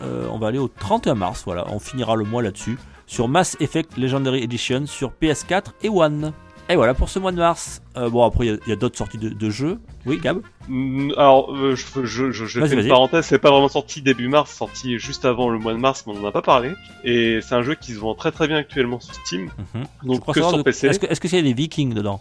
on 0.02 0.38
va 0.38 0.48
aller 0.48 0.60
au 0.60 0.68
31 0.68 1.16
mars, 1.16 1.44
voilà, 1.46 1.66
on 1.70 1.80
finira 1.80 2.16
le 2.16 2.24
mois 2.24 2.44
là-dessus, 2.44 2.78
sur 3.08 3.28
Mass 3.28 3.58
Effect 3.60 3.98
Legendary 3.98 4.44
Edition 4.44 4.86
sur 4.86 5.12
PS4 5.20 5.74
et 5.82 5.90
One. 5.90 6.34
Et 6.68 6.76
voilà 6.76 6.96
pour 6.96 7.10
ce 7.10 7.20
mois 7.20 7.32
de 7.32 7.38
mars. 7.38 7.82
Euh, 7.96 8.10
bon, 8.10 8.24
après, 8.24 8.48
il 8.48 8.60
y 8.68 8.72
a- 8.72 8.76
d'autres 8.76 8.98
sorties 8.98 9.20
de, 9.20 9.30
de 9.30 9.50
jeux. 9.52 9.80
Oui, 10.06 10.18
Gab 10.18 10.42
Mm, 10.68 11.12
Alors, 11.16 11.54
euh, 11.56 11.76
je, 11.76 11.86
je, 12.06 12.32
je, 12.32 12.46
je 12.46 12.60
Vas-y, 12.60 12.70
fais 12.70 12.82
une 12.82 12.88
parenthèse, 12.88 13.26
c'est 13.28 13.38
pas 13.38 13.52
vraiment 13.52 13.68
sorti 13.70 14.02
début 14.02 14.28
mars, 14.28 14.50
c'est 14.50 14.58
sorti 14.58 14.98
juste 14.98 15.24
avant 15.26 15.50
le 15.50 15.60
mois 15.60 15.74
de 15.74 15.78
mars, 15.78 16.04
mais 16.08 16.14
on 16.18 16.24
en 16.24 16.28
a 16.28 16.32
pas 16.32 16.42
parlé. 16.42 16.72
Et 17.04 17.40
c'est 17.44 17.54
un 17.54 17.62
jeu 17.62 17.76
qui 17.76 17.94
se 17.94 18.00
vend 18.00 18.16
très 18.16 18.32
très 18.32 18.48
bien 18.48 18.58
actuellement 18.58 19.00
sur 19.00 19.14
Steam, 19.14 19.52
Mhm. 19.76 19.86
Donc 20.04 20.26
que 20.26 20.34
sur 20.34 20.58
de- 20.58 20.64
PC. 20.64 20.88
Est-ce 20.88 21.00
que- 21.00 21.06
est-ce 21.06 21.22
qu'il 21.22 21.32
y 21.36 21.38
a 21.38 21.42
des 21.44 21.54
Vikings 21.54 21.94
dedans? 21.94 22.20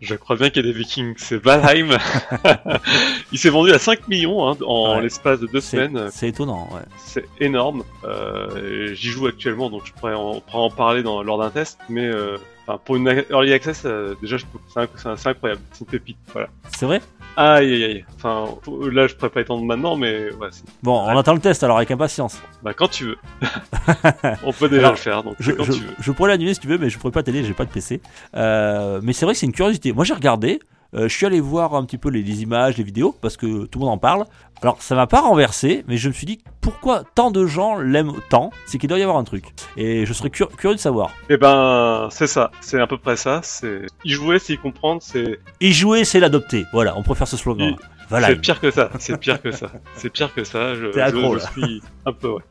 Je 0.00 0.14
crois 0.14 0.36
bien 0.36 0.50
qu'il 0.50 0.64
y 0.64 0.68
a 0.68 0.72
des 0.72 0.78
Vikings, 0.78 1.14
c'est 1.16 1.42
Valheim. 1.42 1.96
Il 3.32 3.38
s'est 3.38 3.50
vendu 3.50 3.72
à 3.72 3.78
5 3.78 4.08
millions 4.08 4.48
hein, 4.48 4.56
en 4.64 4.96
Ouais. 4.96 5.02
l'espace 5.02 5.40
de 5.40 5.46
deux 5.46 5.60
semaines. 5.60 6.08
c'est 6.10 6.28
étonnant, 6.28 6.68
ouais. 6.72 6.82
C'est 6.98 7.24
énorme. 7.40 7.82
Euh, 8.04 8.94
J'y 8.94 9.08
joue 9.08 9.26
actuellement, 9.26 9.70
donc 9.70 9.82
je 9.86 9.92
pourrais 9.92 10.14
en, 10.14 10.70
parler 10.70 11.02
dans, 11.02 11.22
lors 11.22 11.38
d'un 11.38 11.50
test. 11.50 11.78
Mais 11.88 12.06
euh, 12.06 12.36
pour 12.84 12.96
une 12.96 13.24
early 13.30 13.52
access, 13.52 13.82
euh, 13.84 14.14
déjà, 14.20 14.36
c'est 14.38 15.28
incroyable. 15.28 15.60
C'est 15.72 15.80
une 15.80 15.86
pépite. 15.86 16.18
Voilà. 16.32 16.48
C'est 16.76 16.86
vrai? 16.86 17.00
Aïe 17.36 17.70
aïe 17.74 17.84
aïe. 17.84 18.04
Enfin, 18.16 18.46
là, 18.90 19.06
je 19.06 19.14
pourrais 19.14 19.28
pas 19.30 19.40
étendre 19.42 19.62
maintenant, 19.64 19.94
mais 19.96 20.32
ouais, 20.34 20.48
Bon, 20.82 21.00
on 21.02 21.12
Ouais. 21.12 21.18
attend 21.18 21.34
le 21.34 21.40
test 21.40 21.62
alors 21.62 21.76
avec 21.76 21.90
impatience. 21.90 22.40
bah 22.62 22.72
quand 22.74 22.88
tu 22.88 23.04
veux. 23.06 23.16
on 24.44 24.52
peut 24.52 24.68
déjà 24.68 24.80
Alors, 24.80 24.92
le 24.92 24.96
faire, 24.96 25.22
donc 25.22 25.36
Je, 25.38 25.52
quand 25.52 25.64
je- 25.64 25.72
tu 25.72 25.80
veux. 25.80 25.94
je 26.00 26.12
pourrais 26.12 26.30
l'annuler 26.30 26.54
si 26.54 26.60
tu 26.60 26.66
veux, 26.68 26.78
mais 26.78 26.88
je 26.88 26.98
pourrais 26.98 27.12
pas 27.12 27.22
t'aider, 27.22 27.44
j'ai 27.44 27.52
pas 27.52 27.64
de 27.66 27.70
PC. 27.70 28.00
Euh, 28.34 29.00
mais 29.02 29.12
c'est 29.12 29.26
vrai 29.26 29.34
que 29.34 29.38
c'est 29.40 29.46
une 29.46 29.52
curiosité. 29.52 29.92
Moi 29.92 30.04
j'ai 30.04 30.14
regardé, 30.14 30.60
je 30.96 31.08
suis 31.08 31.26
allé 31.26 31.40
voir 31.40 31.74
un 31.74 31.84
petit 31.84 31.98
peu 31.98 32.08
les, 32.08 32.22
les 32.22 32.42
images, 32.42 32.76
les 32.76 32.84
vidéos, 32.84 33.14
parce 33.20 33.36
que 33.36 33.66
tout 33.66 33.78
le 33.78 33.84
monde 33.84 33.94
en 33.94 33.98
parle. 33.98 34.24
Alors 34.62 34.80
ça 34.80 34.94
m'a 34.94 35.06
pas 35.06 35.20
renversé, 35.20 35.84
mais 35.86 35.98
je 35.98 36.08
me 36.08 36.14
suis 36.14 36.24
dit 36.26 36.40
pourquoi 36.62 37.02
tant 37.14 37.30
de 37.30 37.44
gens 37.46 37.78
l'aiment 37.78 38.14
tant? 38.30 38.50
C'est 38.66 38.78
qu'il 38.78 38.88
doit 38.88 38.98
y 38.98 39.02
avoir 39.02 39.18
un 39.18 39.24
truc. 39.24 39.44
Et 39.76 40.06
je 40.06 40.12
serais 40.14 40.30
cur- 40.30 40.48
curieux 40.56 40.74
de 40.74 40.80
savoir. 40.80 41.10
Eh 41.28 41.36
ben, 41.36 42.08
c'est 42.10 42.26
ça. 42.26 42.50
C'est 42.62 42.80
à 42.80 42.86
peu 42.86 42.96
près 42.96 43.16
ça. 43.16 43.40
C'est 43.42 43.82
y 44.04 44.10
jouer, 44.12 44.38
s'y 44.38 44.56
comprendre, 44.56 45.02
c'est 45.02 45.38
Y 45.60 45.72
jouer, 45.72 46.04
c'est 46.04 46.20
l'adopter. 46.20 46.64
Voilà, 46.72 46.96
on 46.96 47.02
préfère 47.02 47.28
ce 47.28 47.36
slogan. 47.36 47.76
Voilà. 48.08 48.28
c'est 48.28 48.36
pire 48.36 48.60
que 48.60 48.70
ça. 48.70 48.90
C'est 48.98 49.18
pire 49.18 49.42
que 49.42 49.50
ça. 49.50 49.72
C'est 49.96 50.10
pire 50.10 50.32
que 50.32 50.44
ça. 50.44 50.74
Je, 50.74 50.98
accro, 50.98 51.38
suis 51.38 51.82
un 52.04 52.12
peu 52.12 52.28
ouais. 52.28 52.42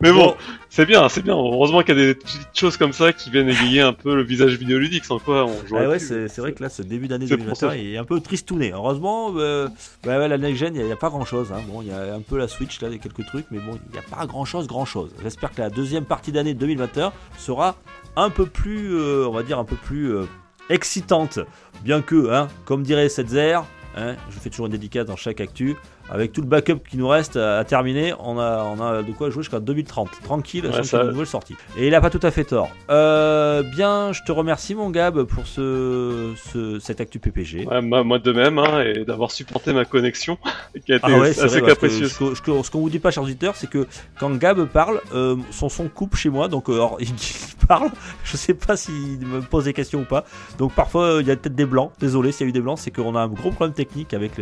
Mais 0.00 0.12
bon, 0.12 0.34
c'est 0.68 0.86
bien, 0.86 1.08
c'est 1.08 1.22
bien. 1.22 1.34
Heureusement 1.34 1.82
qu'il 1.82 1.96
y 1.96 2.02
a 2.02 2.06
des 2.06 2.14
petites 2.14 2.48
choses 2.54 2.76
comme 2.76 2.92
ça 2.92 3.12
qui 3.12 3.30
viennent 3.30 3.48
égayer 3.48 3.80
un 3.80 3.92
peu 3.92 4.14
le 4.14 4.22
visage 4.22 4.58
vidéoludique, 4.58 5.04
sans 5.04 5.18
quoi 5.18 5.46
on 5.46 5.56
Ah 5.74 5.88
ouais, 5.88 5.98
c'est 5.98 6.38
vrai 6.38 6.52
que 6.52 6.62
là, 6.62 6.68
ce 6.68 6.82
début 6.82 7.08
d'année 7.08 7.26
C'est 7.26 7.36
pour 7.36 7.46
2021 7.46 7.68
ça. 7.68 7.76
est 7.76 7.96
un 7.96 8.04
peu 8.04 8.20
tristouné. 8.20 8.72
Heureusement, 8.72 9.32
euh, 9.36 9.68
bah 10.04 10.18
ouais, 10.18 10.28
la 10.28 10.38
next 10.38 10.58
gen, 10.60 10.74
il 10.74 10.84
n'y 10.84 10.92
a, 10.92 10.96
pas 10.96 11.08
grand 11.08 11.24
chose. 11.24 11.52
Bon, 11.68 11.82
il 11.82 11.88
y 11.88 11.92
a 11.92 12.14
un 12.14 12.20
peu 12.20 12.36
la 12.36 12.48
Switch, 12.48 12.80
là, 12.80 12.88
il 12.88 12.94
y 12.94 12.96
a 12.96 12.98
quelques 12.98 13.26
trucs, 13.26 13.46
mais 13.50 13.58
bon, 13.58 13.78
il 13.86 13.92
n'y 13.92 13.98
a 13.98 14.02
pas 14.02 14.26
grand 14.26 14.44
chose, 14.44 14.66
grand 14.66 14.84
chose. 14.84 15.10
J'espère 15.22 15.52
que 15.52 15.60
la 15.60 15.70
deuxième 15.70 16.04
partie 16.04 16.32
d'année 16.32 16.54
2021 16.54 17.12
sera 17.38 17.76
un 18.16 18.30
peu 18.30 18.46
plus, 18.46 18.94
euh, 18.94 19.26
on 19.26 19.32
va 19.32 19.42
dire, 19.42 19.58
un 19.58 19.64
peu 19.64 19.76
plus 19.76 20.14
euh, 20.14 20.24
excitante. 20.70 21.40
Bien 21.82 22.02
que, 22.02 22.30
hein, 22.32 22.48
comme 22.64 22.82
dirait 22.82 23.08
Setzer, 23.08 23.60
hein, 23.96 24.16
je 24.30 24.38
fais 24.38 24.50
toujours 24.50 24.66
une 24.66 24.72
dédicace 24.72 25.06
dans 25.06 25.16
chaque 25.16 25.40
actu, 25.40 25.76
avec 26.10 26.32
tout 26.32 26.40
le 26.40 26.46
backup 26.46 26.78
qui 26.88 26.96
nous 26.96 27.08
reste 27.08 27.36
à, 27.36 27.64
terminer, 27.64 28.14
on 28.20 28.38
a, 28.38 28.64
on 28.64 28.80
a 28.80 29.02
de 29.02 29.12
quoi 29.12 29.30
jouer 29.30 29.42
jusqu'à 29.42 29.60
2030. 29.60 30.08
Tranquille, 30.22 30.66
ouais, 30.66 30.82
sans 30.84 31.02
une 31.02 31.10
nouvelle 31.10 31.26
sortie. 31.26 31.56
Et 31.76 31.86
il 31.88 31.94
a 31.94 32.00
pas 32.00 32.10
tout 32.10 32.20
à 32.22 32.30
fait 32.30 32.44
tort. 32.44 32.70
Euh, 32.90 33.62
bien, 33.62 34.12
je 34.12 34.22
te 34.22 34.32
remercie 34.32 34.74
mon 34.74 34.90
Gab 34.90 35.24
pour 35.24 35.46
ce, 35.46 36.32
ce 36.36 36.78
cette 36.78 37.00
actu 37.00 37.18
PPG. 37.18 37.66
Ouais, 37.66 37.80
moi, 37.82 38.18
de 38.18 38.32
même, 38.32 38.58
hein, 38.58 38.82
et 38.82 39.04
d'avoir 39.04 39.30
supporté 39.30 39.72
ma 39.72 39.84
connexion, 39.84 40.38
qui 40.86 40.92
a 40.92 40.96
été 40.96 41.06
ah 41.06 41.22
assez 41.22 41.60
capricieuse. 41.60 42.12
Ce 42.12 42.40
qu'on 42.42 42.62
ce, 42.62 42.70
vous 42.70 42.90
dit 42.90 42.98
pas, 42.98 43.10
chers 43.10 43.24
auditeurs, 43.24 43.56
c'est 43.56 43.68
que 43.68 43.86
quand 44.18 44.30
Gab 44.38 44.64
parle, 44.66 45.00
euh, 45.14 45.36
son 45.50 45.68
son 45.68 45.88
coupe 45.88 46.16
chez 46.16 46.30
moi, 46.30 46.48
donc 46.48 46.68
euh, 46.68 46.86
il 47.00 47.08
parle, 47.66 47.90
je 48.24 48.36
sais 48.36 48.54
pas 48.54 48.76
s'il 48.76 49.26
me 49.26 49.40
pose 49.40 49.64
des 49.64 49.72
questions 49.72 50.00
ou 50.00 50.04
pas. 50.04 50.24
Donc 50.58 50.72
parfois, 50.72 51.18
il 51.20 51.26
y 51.26 51.30
a 51.30 51.36
peut-être 51.36 51.56
des 51.56 51.66
blancs. 51.66 51.90
Désolé 51.98 52.32
s'il 52.32 52.46
y 52.46 52.48
a 52.48 52.50
eu 52.50 52.52
des 52.52 52.60
blancs, 52.60 52.78
c'est 52.78 52.90
qu'on 52.90 53.16
a 53.16 53.20
un 53.20 53.28
gros 53.28 53.50
problème 53.50 53.74
technique 53.74 54.14
avec, 54.14 54.32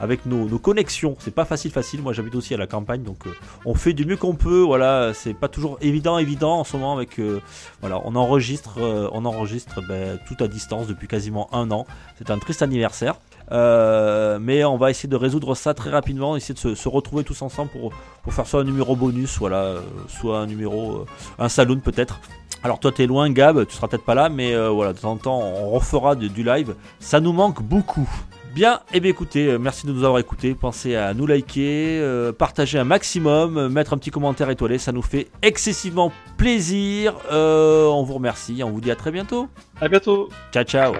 avec 0.00 0.26
nos, 0.26 0.48
nos 0.48 0.58
connexions 0.58 1.03
c'est 1.18 1.34
pas 1.34 1.44
facile, 1.44 1.70
facile. 1.70 2.02
Moi, 2.02 2.12
j'habite 2.12 2.34
aussi 2.34 2.54
à 2.54 2.56
la 2.56 2.66
campagne, 2.66 3.02
donc 3.02 3.26
euh, 3.26 3.30
on 3.64 3.74
fait 3.74 3.92
du 3.92 4.04
mieux 4.04 4.16
qu'on 4.16 4.34
peut. 4.34 4.60
Voilà, 4.60 5.12
c'est 5.14 5.34
pas 5.34 5.48
toujours 5.48 5.78
évident, 5.80 6.18
évident 6.18 6.60
en 6.60 6.64
ce 6.64 6.76
moment 6.76 6.94
avec. 6.94 7.18
Euh, 7.18 7.40
voilà, 7.80 8.00
on 8.04 8.14
enregistre, 8.16 8.78
euh, 8.78 9.08
on 9.12 9.24
enregistre 9.24 9.80
ben, 9.88 10.18
tout 10.26 10.42
à 10.42 10.48
distance 10.48 10.86
depuis 10.86 11.08
quasiment 11.08 11.48
un 11.54 11.70
an. 11.70 11.86
C'est 12.18 12.30
un 12.30 12.38
triste 12.38 12.62
anniversaire. 12.62 13.16
mais 13.50 14.64
on 14.64 14.76
va 14.76 14.90
essayer 14.90 15.08
de 15.08 15.16
résoudre 15.16 15.54
ça 15.54 15.74
très 15.74 15.90
rapidement, 15.90 16.36
essayer 16.36 16.54
de 16.54 16.74
se, 16.74 16.88
retrouver 16.88 17.24
tous 17.24 17.42
ensemble 17.42 17.70
pour, 17.70 17.92
faire 18.32 18.46
soit 18.46 18.60
un 18.60 18.64
numéro 18.64 18.96
bonus, 18.96 19.38
voilà, 19.38 19.76
soit 20.08 20.38
un 20.38 20.46
numéro, 20.46 21.06
un 21.38 21.48
saloon 21.48 21.80
peut-être. 21.80 22.20
Alors 22.62 22.80
toi 22.80 22.90
t'es 22.92 23.06
loin 23.06 23.30
Gab, 23.30 23.66
tu 23.66 23.74
seras 23.74 23.88
peut-être 23.88 24.04
pas 24.04 24.14
là, 24.14 24.30
mais 24.30 24.56
voilà, 24.68 24.94
de 24.94 24.98
temps 24.98 25.12
en 25.12 25.16
temps 25.18 25.40
on 25.40 25.70
refera 25.70 26.16
du 26.16 26.42
live. 26.42 26.74
Ça 27.00 27.20
nous 27.20 27.32
manque 27.32 27.62
beaucoup. 27.62 28.08
Bien, 28.54 28.74
et 28.92 28.98
eh 28.98 29.00
bien 29.00 29.10
écoutez, 29.10 29.48
euh, 29.48 29.58
merci 29.58 29.84
de 29.84 29.92
nous 29.92 30.04
avoir 30.04 30.20
écoutés. 30.20 30.54
Pensez 30.54 30.94
à 30.94 31.12
nous 31.12 31.26
liker, 31.26 31.98
euh, 32.00 32.30
partager 32.30 32.78
un 32.78 32.84
maximum, 32.84 33.58
euh, 33.58 33.68
mettre 33.68 33.94
un 33.94 33.98
petit 33.98 34.12
commentaire 34.12 34.48
étoilé, 34.48 34.78
ça 34.78 34.92
nous 34.92 35.02
fait 35.02 35.28
excessivement 35.42 36.12
plaisir. 36.36 37.14
on 37.32 38.04
vous 38.04 38.14
remercie, 38.14 38.62
on 38.62 38.70
vous 38.70 38.80
dit 38.80 38.92
à 38.92 38.96
très 38.96 39.10
bientôt. 39.10 39.48
À 39.80 39.88
bientôt. 39.88 40.28
Ciao 40.52 40.62
ciao. 40.62 40.94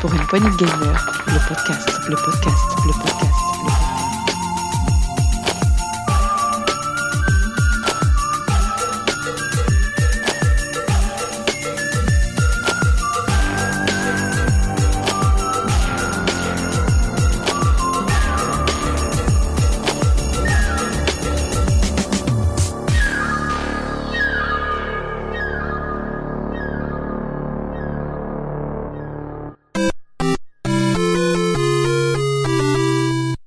Pour 0.00 0.14
une 0.14 0.20
poignée 0.28 0.50
de 0.50 0.56
gamer, 0.56 1.24
le 1.26 1.48
podcast, 1.48 1.88
le 2.08 2.14
podcast, 2.14 2.64
le 2.86 2.92
podcast. 2.92 3.35